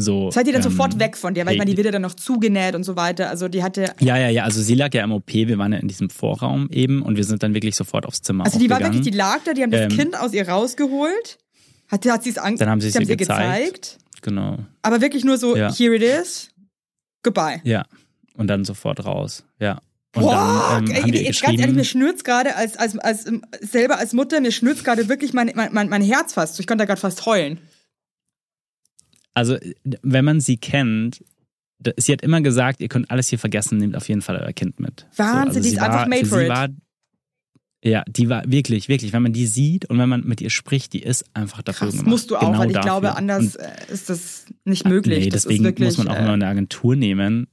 so. 0.00 0.30
Seid 0.30 0.46
ihr 0.46 0.52
dann 0.52 0.62
ähm, 0.62 0.70
sofort 0.70 1.00
weg 1.00 1.16
von 1.16 1.34
dir? 1.34 1.40
Weil 1.44 1.54
ich 1.54 1.54
hey, 1.54 1.58
meine, 1.58 1.70
die 1.72 1.76
wird 1.76 1.86
ja 1.86 1.90
dann 1.90 2.02
noch 2.02 2.14
zugenäht 2.14 2.76
und 2.76 2.84
so 2.84 2.94
weiter. 2.94 3.30
Also 3.30 3.48
die 3.48 3.64
hatte, 3.64 3.92
Ja, 3.98 4.16
ja, 4.16 4.28
ja, 4.28 4.44
also 4.44 4.62
sie 4.62 4.76
lag 4.76 4.94
ja 4.94 5.02
im 5.02 5.10
OP, 5.10 5.32
wir 5.34 5.58
waren 5.58 5.72
ja 5.72 5.78
in 5.80 5.88
diesem 5.88 6.08
Vorraum 6.08 6.68
eben 6.70 7.02
und 7.02 7.16
wir 7.16 7.24
sind 7.24 7.42
dann 7.42 7.52
wirklich 7.52 7.74
sofort 7.74 8.06
aufs 8.06 8.22
Zimmer 8.22 8.44
also 8.44 8.60
die 8.60 8.70
war 8.70 8.78
wirklich, 8.78 9.00
die 9.02 9.10
lag 9.10 9.40
da, 9.44 9.54
die 9.54 9.62
haben 9.64 9.72
das 9.72 9.80
Ähm, 9.82 9.88
Kind 9.88 10.16
aus 10.16 10.32
ihr 10.34 10.48
rausgeholt. 10.48 11.38
Hat, 11.90 12.06
hat 12.06 12.22
sie 12.22 12.30
es 12.30 12.38
an, 12.38 12.54
Dann 12.56 12.68
haben 12.70 12.80
sie 12.80 12.88
es 12.88 12.94
ihr 12.94 13.08
ihr 13.08 13.16
gezeigt. 13.16 13.98
Genau, 14.22 14.58
Aber 14.82 15.00
wirklich 15.00 15.24
nur 15.24 15.36
so, 15.36 15.56
Ja. 15.56 15.72
here 15.74 15.96
it 15.96 16.02
is, 16.02 16.50
goodbye. 17.22 17.60
ja. 17.64 17.84
Und 18.34 18.46
dann 18.46 18.64
sofort 18.64 19.04
raus, 19.04 19.44
ja. 19.58 19.80
Und 20.14 20.22
Boah, 20.22 20.80
dann 20.86 20.90
ähm, 20.90 21.12
ey, 21.12 21.24
jetzt 21.24 21.42
ganz 21.42 21.60
ehrlich, 21.60 21.76
mir 21.76 21.84
schnürt's 21.84 22.24
gerade 22.24 22.56
als, 22.56 22.76
als, 22.76 22.98
als 22.98 23.26
ähm, 23.26 23.42
selber 23.60 23.98
als 23.98 24.12
Mutter, 24.12 24.40
mir 24.40 24.52
schnürt's 24.52 24.84
gerade 24.84 25.08
wirklich 25.08 25.32
mein, 25.32 25.52
mein, 25.54 25.88
mein, 25.88 26.02
Herz 26.02 26.32
fast. 26.32 26.58
Ich 26.60 26.66
konnte 26.66 26.82
da 26.82 26.86
gerade 26.86 27.00
fast 27.00 27.26
heulen. 27.26 27.60
also 29.34 29.56
wenn 30.02 30.24
man 30.24 30.40
sie 30.40 30.56
kennt, 30.56 31.22
sie 31.96 32.12
hat 32.12 32.22
immer 32.22 32.40
gesagt, 32.40 32.80
ihr 32.80 32.88
könnt 32.88 33.10
alles 33.10 33.28
hier 33.28 33.38
vergessen, 33.38 33.78
nehmt 33.78 33.96
auf 33.96 34.08
jeden 34.08 34.22
Fall 34.22 34.36
euer 34.36 34.52
Kind 34.52 34.80
mit. 34.80 35.06
Wahnsinn, 35.16 35.62
die 35.62 35.70
sie 35.70 35.76
ist 35.76 35.82
einfach 35.82 36.06
made 36.06 36.26
for 36.26 36.40
it. 36.40 36.48
War, 36.48 36.68
ja, 37.82 38.02
die 38.08 38.28
war 38.28 38.42
wirklich, 38.46 38.88
wirklich, 38.88 39.12
wenn 39.12 39.22
man 39.22 39.32
die 39.32 39.46
sieht 39.46 39.84
und 39.88 39.98
wenn 39.98 40.08
man 40.08 40.24
mit 40.26 40.40
ihr 40.40 40.50
spricht, 40.50 40.92
die 40.92 41.02
ist 41.02 41.24
einfach 41.34 41.62
dafür 41.62 41.86
Krass, 41.88 41.96
gemacht. 41.96 42.08
musst 42.08 42.30
du 42.30 42.36
auch, 42.36 42.40
Genau 42.40 42.58
weil 42.58 42.68
ich 42.68 42.74
dafür. 42.74 42.90
glaube, 42.90 43.16
anders 43.16 43.56
Und, 43.56 43.62
äh, 43.64 43.92
ist 43.92 44.10
das 44.10 44.46
nicht 44.64 44.86
möglich. 44.86 45.24
Nee, 45.24 45.30
das 45.30 45.42
deswegen 45.42 45.64
wirklich, 45.64 45.86
muss 45.86 45.98
man 45.98 46.08
auch 46.08 46.16
äh, 46.16 46.22
immer 46.22 46.32
eine 46.32 46.46
Agentur 46.48 46.96
nehmen, 46.96 47.46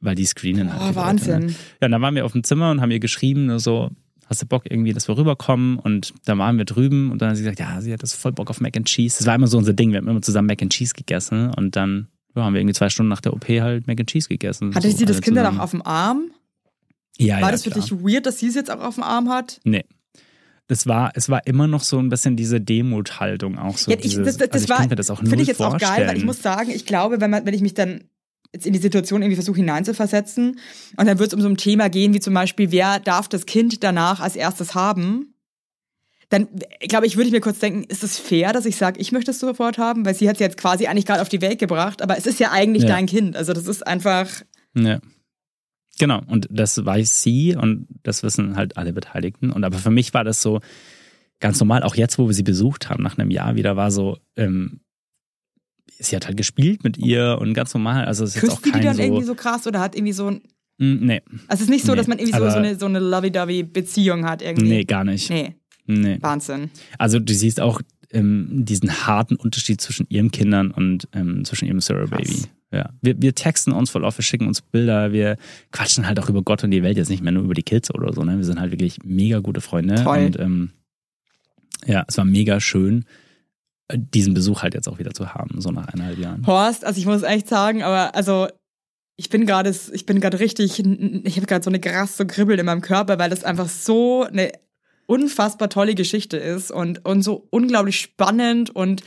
weil 0.00 0.14
die 0.14 0.24
screenen 0.24 0.72
halt. 0.72 0.80
Oh, 0.80 0.84
die 0.84 0.86
Leute, 0.94 0.96
Wahnsinn. 0.96 1.46
Ne? 1.46 1.54
Ja, 1.80 1.86
und 1.86 1.90
dann 1.92 2.02
waren 2.02 2.14
wir 2.14 2.24
auf 2.24 2.32
dem 2.32 2.44
Zimmer 2.44 2.70
und 2.70 2.80
haben 2.80 2.90
ihr 2.92 3.00
geschrieben, 3.00 3.46
nur 3.46 3.58
so, 3.58 3.90
hast 4.26 4.40
du 4.42 4.46
Bock 4.46 4.64
irgendwie, 4.70 4.92
dass 4.92 5.08
wir 5.08 5.16
rüberkommen? 5.16 5.78
Und 5.80 6.14
dann 6.26 6.38
waren 6.38 6.58
wir 6.58 6.64
drüben 6.64 7.10
und 7.10 7.20
dann 7.20 7.30
hat 7.30 7.36
sie 7.36 7.42
gesagt, 7.42 7.58
ja, 7.58 7.80
sie 7.80 7.92
hat 7.92 8.02
das 8.04 8.14
voll 8.14 8.32
Bock 8.32 8.50
auf 8.50 8.60
Mac 8.60 8.76
and 8.76 8.86
Cheese. 8.86 9.18
Das 9.18 9.26
war 9.26 9.34
immer 9.34 9.48
so 9.48 9.58
unser 9.58 9.72
Ding, 9.72 9.90
wir 9.90 9.98
haben 9.98 10.08
immer 10.08 10.22
zusammen 10.22 10.46
Mac 10.46 10.62
and 10.62 10.72
Cheese 10.72 10.94
gegessen 10.94 11.50
und 11.54 11.74
dann 11.74 12.06
ja, 12.36 12.44
haben 12.44 12.52
wir 12.54 12.60
irgendwie 12.60 12.74
zwei 12.74 12.88
Stunden 12.88 13.08
nach 13.08 13.20
der 13.20 13.32
OP 13.32 13.48
halt 13.48 13.86
Mac 13.88 13.98
and 13.98 14.08
Cheese 14.08 14.28
gegessen. 14.28 14.74
Hatte 14.74 14.90
so 14.90 14.96
sie 14.96 15.06
das 15.06 15.20
Kind 15.22 15.36
dann 15.36 15.56
auch 15.58 15.62
auf 15.62 15.70
dem 15.72 15.82
Arm? 15.82 16.30
Ja, 17.18 17.36
War 17.36 17.42
ja, 17.42 17.50
das 17.52 17.64
für 17.64 17.70
klar. 17.70 17.82
dich 17.84 17.92
weird, 17.92 18.26
dass 18.26 18.38
sie 18.38 18.48
es 18.48 18.54
jetzt 18.54 18.70
auch 18.70 18.80
auf 18.80 18.94
dem 18.94 19.04
Arm 19.04 19.28
hat? 19.30 19.60
Nee. 19.64 19.84
Das 20.68 20.86
war, 20.86 21.12
es 21.14 21.28
war 21.28 21.46
immer 21.46 21.68
noch 21.68 21.82
so 21.82 21.98
ein 21.98 22.08
bisschen 22.08 22.36
diese 22.36 22.60
Demuthaltung 22.60 23.56
auch 23.56 23.78
so. 23.78 23.90
ja, 23.90 23.96
ich, 23.96 24.02
dieses, 24.02 24.24
das, 24.24 24.36
das, 24.36 24.50
also 24.50 24.64
ich 24.64 24.70
war, 24.90 24.96
das 24.96 25.10
auch 25.10 25.20
finde 25.20 25.40
ich 25.40 25.46
jetzt 25.48 25.62
auch 25.62 25.78
geil, 25.78 25.88
weil 25.88 26.16
ich 26.16 26.24
vorstellen. 26.24 26.26
muss 26.26 26.42
sagen, 26.42 26.70
ich 26.70 26.86
glaube, 26.86 27.20
wenn 27.20 27.30
man, 27.30 27.46
wenn 27.46 27.54
ich 27.54 27.60
mich 27.60 27.74
dann 27.74 28.04
jetzt 28.52 28.66
in 28.66 28.72
die 28.72 28.78
Situation 28.80 29.22
irgendwie 29.22 29.36
versuche 29.36 29.58
hineinzuversetzen 29.58 30.58
und 30.96 31.06
dann 31.06 31.18
wird 31.20 31.28
es 31.28 31.34
um 31.34 31.40
so 31.40 31.48
ein 31.48 31.56
Thema 31.56 31.88
gehen, 31.88 32.14
wie 32.14 32.20
zum 32.20 32.34
Beispiel, 32.34 32.72
wer 32.72 32.98
darf 32.98 33.28
das 33.28 33.46
Kind 33.46 33.84
danach 33.84 34.18
als 34.20 34.34
erstes 34.34 34.74
haben? 34.74 35.34
Dann 36.30 36.48
glaube 36.80 37.06
ich, 37.06 37.16
würde 37.16 37.28
ich 37.28 37.32
mir 37.32 37.40
kurz 37.40 37.60
denken, 37.60 37.84
ist 37.84 38.02
es 38.02 38.18
fair, 38.18 38.52
dass 38.52 38.66
ich 38.66 38.74
sage, 38.76 38.98
ich 39.00 39.12
möchte 39.12 39.30
es 39.30 39.38
sofort 39.38 39.78
haben, 39.78 40.04
weil 40.04 40.16
sie 40.16 40.28
hat 40.28 40.34
es 40.36 40.40
jetzt 40.40 40.56
quasi 40.56 40.88
eigentlich 40.88 41.06
gerade 41.06 41.22
auf 41.22 41.28
die 41.28 41.40
Welt 41.40 41.60
gebracht, 41.60 42.02
aber 42.02 42.18
es 42.18 42.26
ist 42.26 42.40
ja 42.40 42.50
eigentlich 42.50 42.82
Ja. 42.82 42.88
dein 42.88 43.06
Kind. 43.06 43.36
Also 43.36 43.52
das 43.52 43.68
ist 43.68 43.86
einfach 43.86 44.28
Ja. 44.74 44.98
Genau, 45.98 46.22
und 46.26 46.46
das 46.50 46.84
weiß 46.84 47.22
sie 47.22 47.56
und 47.56 47.86
das 48.02 48.22
wissen 48.22 48.56
halt 48.56 48.76
alle 48.76 48.92
Beteiligten. 48.92 49.50
Und 49.50 49.64
aber 49.64 49.78
für 49.78 49.90
mich 49.90 50.12
war 50.14 50.24
das 50.24 50.42
so 50.42 50.60
ganz 51.40 51.58
normal, 51.60 51.82
auch 51.82 51.94
jetzt, 51.94 52.18
wo 52.18 52.26
wir 52.28 52.34
sie 52.34 52.42
besucht 52.42 52.90
haben, 52.90 53.02
nach 53.02 53.18
einem 53.18 53.30
Jahr 53.30 53.56
wieder, 53.56 53.76
war 53.76 53.90
so, 53.90 54.18
ähm, 54.36 54.80
sie 55.98 56.16
hat 56.16 56.26
halt 56.26 56.36
gespielt 56.36 56.84
mit 56.84 56.98
ihr 56.98 57.38
und 57.40 57.54
ganz 57.54 57.72
normal. 57.72 58.04
Also 58.04 58.24
es 58.24 58.36
ist 58.36 58.42
jetzt 58.42 58.50
auch 58.52 58.62
küsst 58.62 58.66
die 58.66 58.70
kein 58.72 58.82
dann 58.82 58.96
so. 58.96 59.02
irgendwie 59.02 59.24
so 59.24 59.34
krass 59.34 59.66
oder 59.66 59.80
hat 59.80 59.94
irgendwie 59.94 60.12
so 60.12 60.28
ein 60.28 60.40
Mm, 60.78 61.06
nee, 61.06 61.22
Also 61.48 61.54
es 61.54 61.60
ist 61.62 61.70
nicht 61.70 61.86
so, 61.86 61.92
Nee, 61.92 61.96
dass 61.96 62.06
man 62.06 62.18
irgendwie 62.18 62.38
so, 62.38 62.50
so 62.50 62.58
eine, 62.58 62.78
so 62.78 62.84
eine 62.84 62.98
lovey-dovey-Beziehung 62.98 64.26
hat 64.26 64.42
irgendwie. 64.42 64.68
nee, 64.68 64.84
gar 64.84 65.04
nicht. 65.04 65.30
Nee, 65.30 65.54
Nee. 65.86 66.18
Wahnsinn. 66.20 66.70
Also 66.98 67.20
du 67.20 67.32
siehst 67.32 67.60
auch 67.60 67.80
ähm, 68.12 68.64
diesen 68.64 69.06
harten 69.06 69.36
Unterschied 69.36 69.80
zwischen 69.80 70.06
ihren 70.08 70.30
Kindern 70.30 70.70
und 70.70 71.08
ähm, 71.12 71.44
zwischen 71.44 71.66
ihrem 71.66 71.80
Sarah 71.80 72.06
Krass. 72.06 72.18
Baby. 72.18 72.42
Ja. 72.72 72.90
Wir, 73.00 73.20
wir 73.20 73.34
texten 73.34 73.72
uns 73.72 73.90
voll 73.90 74.04
auf, 74.04 74.18
wir 74.18 74.24
schicken 74.24 74.46
uns 74.46 74.60
Bilder, 74.60 75.12
wir 75.12 75.36
quatschen 75.72 76.06
halt 76.06 76.18
auch 76.18 76.28
über 76.28 76.42
Gott 76.42 76.64
und 76.64 76.70
die 76.70 76.82
Welt, 76.82 76.96
jetzt 76.96 77.08
nicht 77.08 77.22
mehr 77.22 77.32
nur 77.32 77.44
über 77.44 77.54
die 77.54 77.62
Kids 77.62 77.94
oder 77.94 78.12
so. 78.12 78.24
Ne? 78.24 78.36
Wir 78.36 78.44
sind 78.44 78.60
halt 78.60 78.72
wirklich 78.72 78.98
mega 79.04 79.38
gute 79.38 79.60
Freunde. 79.60 80.02
Toll. 80.02 80.26
Und 80.26 80.38
ähm, 80.38 80.70
ja, 81.86 82.04
es 82.08 82.18
war 82.18 82.24
mega 82.24 82.60
schön, 82.60 83.04
äh, 83.88 83.98
diesen 83.98 84.34
Besuch 84.34 84.62
halt 84.62 84.74
jetzt 84.74 84.88
auch 84.88 84.98
wieder 84.98 85.12
zu 85.12 85.34
haben, 85.34 85.60
so 85.60 85.70
nach 85.70 85.88
eineinhalb 85.88 86.18
Jahren. 86.18 86.46
Horst, 86.46 86.84
also 86.84 86.98
ich 86.98 87.06
muss 87.06 87.22
echt 87.22 87.48
sagen, 87.48 87.82
aber 87.82 88.14
also 88.14 88.48
ich 89.16 89.30
bin 89.30 89.46
gerade, 89.46 89.74
ich 89.92 90.04
bin 90.04 90.20
gerade 90.20 90.40
richtig, 90.40 90.78
ich 90.78 91.36
habe 91.36 91.46
gerade 91.46 91.64
so 91.64 91.70
eine 91.70 91.80
krass 91.80 92.16
so 92.16 92.26
Kribbeln 92.26 92.58
in 92.58 92.66
meinem 92.66 92.82
Körper, 92.82 93.18
weil 93.18 93.30
das 93.30 93.44
einfach 93.44 93.68
so 93.68 94.24
eine 94.24 94.52
unfassbar 95.06 95.68
tolle 95.70 95.94
Geschichte 95.94 96.36
ist 96.36 96.70
und, 96.70 97.04
und 97.04 97.22
so 97.22 97.46
unglaublich 97.50 98.00
spannend 98.00 98.70
und 98.70 99.02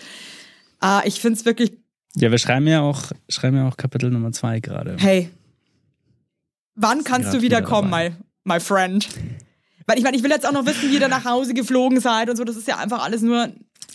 ah, 0.80 1.02
ich 1.06 1.20
finde 1.20 1.38
es 1.39 1.45
wirklich, 1.45 1.74
Ja, 2.16 2.32
wir 2.32 2.38
schreiben 2.38 2.68
ja 2.68 2.82
auch, 2.82 3.12
schreiben 3.30 3.58
ja 3.58 3.68
auch 3.68 3.78
Kapitel 3.78 4.10
Nummer 4.10 4.32
zwei 4.32 4.60
gerade. 4.60 4.95
hey, 5.00 5.30
wann 6.76 7.04
kannst 7.04 7.34
du 7.34 7.41
wieder 7.41 7.62
kommen, 7.62 7.89
my, 7.89 8.12
my 8.45 8.60
friend? 8.60 9.08
Weil 9.88 9.97
ich 9.97 10.04
meine, 10.04 10.16
ich 10.18 10.24
will 10.24 10.30
jetzt 10.30 10.47
auch 10.47 10.52
noch 10.52 10.66
wissen, 10.66 10.89
wie 10.89 10.93
ihr 10.93 11.00
da 11.00 11.08
nach 11.08 11.26
Hause 11.26 11.54
geflogen 11.56 12.00
seid 12.00 12.30
und 12.30 12.36
so. 12.36 12.43
Das 12.43 12.56
ist 12.56 12.68
ja 12.68 12.78
einfach 12.78 13.04
alles 13.04 13.24
nur 13.24 13.50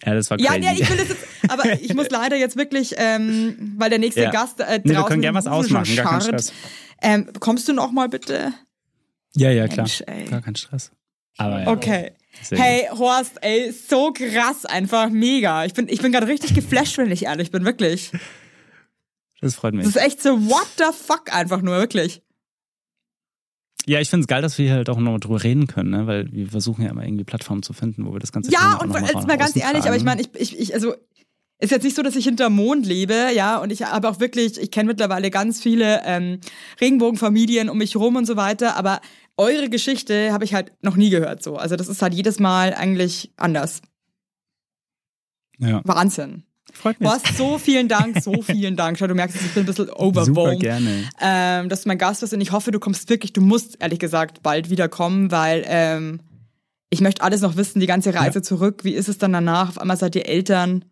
Ja, 0.04 0.12
das 0.14 0.28
war 0.28 0.40
Ja, 0.40 0.50
crazy. 0.52 0.64
ja, 0.64 0.72
ich 0.72 0.90
will 0.90 0.96
das 0.96 1.08
jetzt, 1.08 1.24
aber 1.48 1.72
ich 1.80 1.94
muss 1.94 2.10
leider 2.10 2.36
jetzt 2.36 2.56
wirklich, 2.56 2.94
ähm, 2.98 3.74
weil 3.78 3.90
der 3.90 4.00
nächste 4.00 4.22
Ja. 4.22 4.30
Gast 4.32 4.58
äh, 4.60 4.80
nee, 4.82 4.90
wir 4.90 4.94
draußen 4.96 5.08
können 5.08 5.22
gerne 5.22 5.38
was 5.38 5.46
ausmachen, 5.46 5.94
gar 5.94 6.04
kein. 6.18 6.20
Stress. 6.22 6.52
Ähm, 7.00 7.28
kommst 7.38 7.68
du 7.68 7.72
noch 7.72 7.92
mal 7.92 8.08
bitte? 8.08 8.52
Ja, 9.36 9.50
ja, 9.50 9.68
klar. 9.68 9.86
Mensch. 9.86 10.02
Gar 10.30 10.42
kein 10.42 10.56
Stress. 10.56 10.90
Aber 11.38 11.62
ja, 11.62 11.68
Okay. 11.68 12.12
sehr 12.42 12.58
Hey, 12.58 12.88
Horst, 12.90 13.38
ey, 13.42 13.72
so 13.72 14.12
krass, 14.12 14.64
einfach 14.66 15.10
mega. 15.10 15.64
Ich 15.64 15.74
bin, 15.74 15.88
ich 15.88 16.00
bin 16.00 16.12
gerade 16.12 16.26
richtig 16.26 16.54
geflasht, 16.54 16.98
wenn 16.98 17.10
ich 17.10 17.24
ehrlich 17.24 17.50
bin, 17.50 17.64
wirklich. 17.64 18.10
Das 19.40 19.56
freut 19.56 19.74
mich. 19.74 19.84
Das 19.84 19.96
ist 19.96 20.02
echt 20.02 20.22
so, 20.22 20.30
what 20.48 20.66
the 20.78 20.84
fuck, 20.92 21.34
einfach 21.34 21.60
nur, 21.60 21.76
wirklich. 21.76 22.22
Ja, 23.86 24.00
ich 24.00 24.08
finde 24.08 24.22
es 24.22 24.28
geil, 24.28 24.40
dass 24.40 24.56
wir 24.56 24.66
hier 24.66 24.76
halt 24.76 24.88
auch 24.88 24.98
noch 24.98 25.18
drüber 25.18 25.42
reden 25.42 25.66
können, 25.66 25.90
ne? 25.90 26.06
weil 26.06 26.32
wir 26.32 26.48
versuchen 26.48 26.82
ja 26.84 26.90
immer 26.90 27.04
irgendwie 27.04 27.24
Plattformen 27.24 27.62
zu 27.62 27.74
finden, 27.74 28.06
wo 28.06 28.12
wir 28.14 28.20
das 28.20 28.32
Ganze 28.32 28.50
Ja, 28.50 28.78
und 28.80 28.94
jetzt 28.94 29.26
mal 29.26 29.36
ganz 29.36 29.56
ehrlich, 29.56 29.84
aber 29.84 29.96
ich 29.96 30.04
meine, 30.04 30.22
ich, 30.22 30.28
ich, 30.34 30.58
ich, 30.58 30.74
also, 30.74 30.94
ist 31.58 31.70
jetzt 31.70 31.84
nicht 31.84 31.96
so, 31.96 32.02
dass 32.02 32.16
ich 32.16 32.24
hinterm 32.24 32.56
Mond 32.56 32.86
lebe, 32.86 33.28
ja, 33.34 33.58
und 33.58 33.70
ich 33.70 33.82
habe 33.82 34.08
auch 34.08 34.20
wirklich, 34.20 34.58
ich 34.58 34.70
kenne 34.70 34.88
mittlerweile 34.88 35.30
ganz 35.30 35.60
viele 35.60 36.02
ähm, 36.04 36.40
Regenbogenfamilien 36.80 37.68
um 37.68 37.78
mich 37.78 37.96
rum 37.96 38.16
und 38.16 38.26
so 38.26 38.36
weiter, 38.36 38.76
aber 38.76 39.00
eure 39.36 39.68
Geschichte 39.68 40.32
habe 40.32 40.44
ich 40.44 40.54
halt 40.54 40.72
noch 40.82 40.96
nie 40.96 41.10
gehört 41.10 41.42
so. 41.42 41.56
Also 41.56 41.76
das 41.76 41.88
ist 41.88 42.02
halt 42.02 42.14
jedes 42.14 42.38
Mal 42.38 42.74
eigentlich 42.74 43.32
anders. 43.36 43.82
Ja, 45.58 45.80
Wahnsinn. 45.84 46.44
freut 46.72 47.00
mich. 47.00 47.08
Horst, 47.08 47.36
so 47.36 47.58
vielen 47.58 47.88
Dank, 47.88 48.20
so 48.22 48.42
vielen 48.42 48.76
Dank. 48.76 48.98
Schau, 48.98 49.06
du 49.06 49.14
merkst, 49.14 49.36
ich 49.36 49.54
bin 49.54 49.62
ein 49.62 49.66
bisschen 49.66 49.86
Super 49.86 50.00
overwhelmed. 50.00 50.60
gerne. 50.60 51.04
ähm, 51.20 51.68
dass 51.68 51.82
du 51.82 51.88
mein 51.88 51.98
Gast 51.98 52.20
bist 52.20 52.32
und 52.34 52.40
ich 52.40 52.52
hoffe, 52.52 52.70
du 52.70 52.80
kommst 52.80 53.08
wirklich, 53.08 53.32
du 53.32 53.40
musst 53.40 53.80
ehrlich 53.80 53.98
gesagt 53.98 54.42
bald 54.42 54.70
wieder 54.70 54.88
kommen, 54.88 55.30
weil 55.30 55.64
ähm, 55.66 56.20
ich 56.90 57.00
möchte 57.00 57.22
alles 57.22 57.40
noch 57.40 57.56
wissen, 57.56 57.80
die 57.80 57.86
ganze 57.86 58.14
Reise 58.14 58.42
zurück. 58.42 58.84
Wie 58.84 58.94
ist 58.94 59.08
es 59.08 59.18
dann 59.18 59.32
danach? 59.32 59.70
Auf 59.70 59.78
einmal 59.78 59.96
seid 59.96 60.14
ihr 60.16 60.26
Eltern 60.26 60.84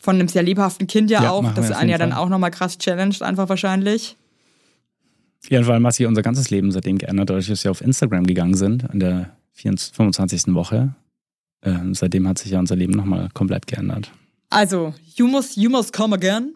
von 0.00 0.16
einem 0.16 0.28
sehr 0.28 0.42
lebhaften 0.42 0.86
Kind 0.86 1.10
ja, 1.10 1.22
Ja, 1.24 1.30
auch, 1.30 1.54
das 1.54 1.70
einen 1.72 1.90
ja 1.90 1.98
dann 1.98 2.12
auch 2.12 2.28
nochmal 2.28 2.50
krass 2.50 2.78
challenged, 2.78 3.22
einfach 3.22 3.48
wahrscheinlich. 3.48 4.16
Ja, 5.48 5.58
und 5.58 5.64
vor 5.64 5.74
allem 5.74 5.86
hat 5.86 5.94
sich 5.94 6.06
unser 6.06 6.22
ganzes 6.22 6.50
Leben 6.50 6.70
seitdem 6.72 6.98
geändert, 6.98 7.30
dadurch, 7.30 7.46
dass 7.46 7.64
wir 7.64 7.70
auf 7.70 7.80
Instagram 7.80 8.26
gegangen 8.26 8.54
sind, 8.54 8.84
in 8.92 9.00
der 9.00 9.36
24, 9.52 9.94
25. 9.94 10.54
Woche. 10.54 10.94
Ähm, 11.62 11.94
seitdem 11.94 12.28
hat 12.28 12.38
sich 12.38 12.52
ja 12.52 12.58
unser 12.58 12.76
Leben 12.76 12.92
nochmal 12.92 13.28
komplett 13.34 13.66
geändert. 13.66 14.12
Also, 14.50 14.94
you 15.16 15.26
must, 15.26 15.56
you 15.56 15.70
must 15.70 15.92
come 15.92 16.14
again. 16.14 16.54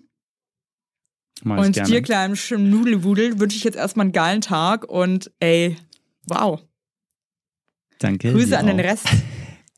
Und 1.45 1.73
gerne. 1.73 1.89
dir, 1.89 2.03
kleinem 2.03 2.37
Nudelwudel, 2.71 3.41
wünsche 3.41 3.57
ich 3.57 3.65
jetzt 3.65 3.77
erstmal 3.77 4.05
einen 4.05 4.13
geilen 4.13 4.41
Tag 4.43 4.89
und 4.89 5.33
ey, 5.41 5.77
wow. 6.27 6.61
Danke. 7.99 8.33
Grüße 8.33 8.57
an 8.57 8.67
den 8.67 8.81
auch. 8.81 8.85
Rest 8.85 9.09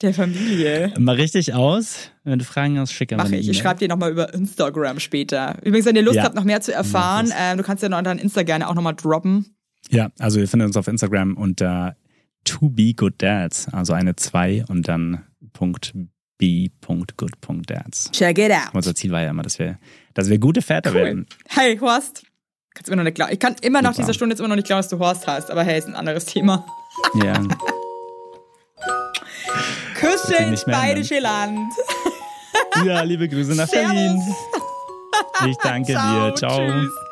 der 0.02 0.14
Familie. 0.14 0.92
Mal 0.98 1.16
richtig 1.16 1.55
aus. 1.55 2.11
Wenn 2.26 2.38
du 2.38 2.44
Fragen 2.44 2.78
hast, 2.78 2.92
schick 2.92 3.12
einfach 3.12 3.26
eine 3.26 3.36
ich. 3.38 3.48
Ich 3.50 3.58
schreibe 3.58 3.80
dir 3.80 3.88
nochmal 3.88 4.10
über 4.10 4.32
Instagram 4.32 4.98
später. 4.98 5.56
Übrigens, 5.62 5.84
wenn 5.86 5.94
ihr 5.96 6.02
Lust 6.02 6.16
Ja. 6.16 6.22
habt, 6.24 6.34
noch 6.34 6.44
mehr 6.44 6.62
zu 6.62 6.72
erfahren, 6.72 7.26
Mach 7.28 7.36
ähm, 7.38 7.58
du 7.58 7.62
kannst 7.64 7.82
ja 7.82 7.88
noch 7.90 8.00
dein 8.02 8.18
Insta 8.18 8.42
gerne 8.42 8.68
auch 8.68 8.74
nochmal 8.74 8.94
droppen. 8.94 9.54
Ja, 9.90 10.10
also 10.18 10.40
ihr 10.40 10.48
findet 10.48 10.66
uns 10.68 10.76
auf 10.78 10.88
Instagram 10.88 11.36
unter 11.36 11.96
to 12.44 12.70
be 12.70 12.94
good 12.94 13.14
dads, 13.18 13.68
also 13.72 13.92
eine 13.92 14.16
2 14.16 14.64
und 14.68 14.88
dann 14.88 15.24
Punkt 15.52 15.92
b.good.dads. 16.38 18.10
Check 18.12 18.38
it 18.38 18.50
out. 18.50 18.74
Unser 18.74 18.94
Ziel 18.94 19.10
war 19.12 19.22
ja 19.22 19.30
immer, 19.30 19.42
dass 19.42 19.58
wir, 19.58 19.78
dass 20.14 20.28
wir 20.30 20.38
gute 20.38 20.62
Väter 20.62 20.90
Cool. 20.90 20.96
werden. 20.96 21.26
Hey, 21.48 21.76
Horst. 21.78 22.24
Kannst 22.74 22.88
immer 22.88 22.96
noch 22.96 23.04
nicht 23.04 23.14
glauben. 23.14 23.32
Ich 23.32 23.38
kann 23.38 23.54
immer 23.62 23.82
nach 23.82 23.92
Super. 23.92 24.02
dieser 24.06 24.14
Stunde 24.14 24.32
jetzt 24.32 24.40
immer 24.40 24.48
noch 24.48 24.56
nicht 24.56 24.66
glauben, 24.66 24.80
dass 24.80 24.88
du 24.88 24.98
Horst 24.98 25.26
heißt, 25.28 25.50
aber 25.50 25.62
hey, 25.62 25.78
ist 25.78 25.86
ein 25.86 25.94
anderes 25.94 26.24
Thema. 26.24 26.66
Ja. 27.22 27.38
Mehr 30.28 30.56
bayerische 30.66 31.18
Land. 31.18 31.72
Ja, 32.86 33.02
liebe 33.02 33.28
Grüße 33.28 33.55
nach 33.55 33.68
Servus. 33.68 33.92
Berlin. 33.92 34.22
Ich 35.48 35.57
danke 35.59 35.92
Ciao, 35.94 36.30
dir. 36.30 36.34
Ciao. 36.36 36.59
Tschüss. 36.59 37.03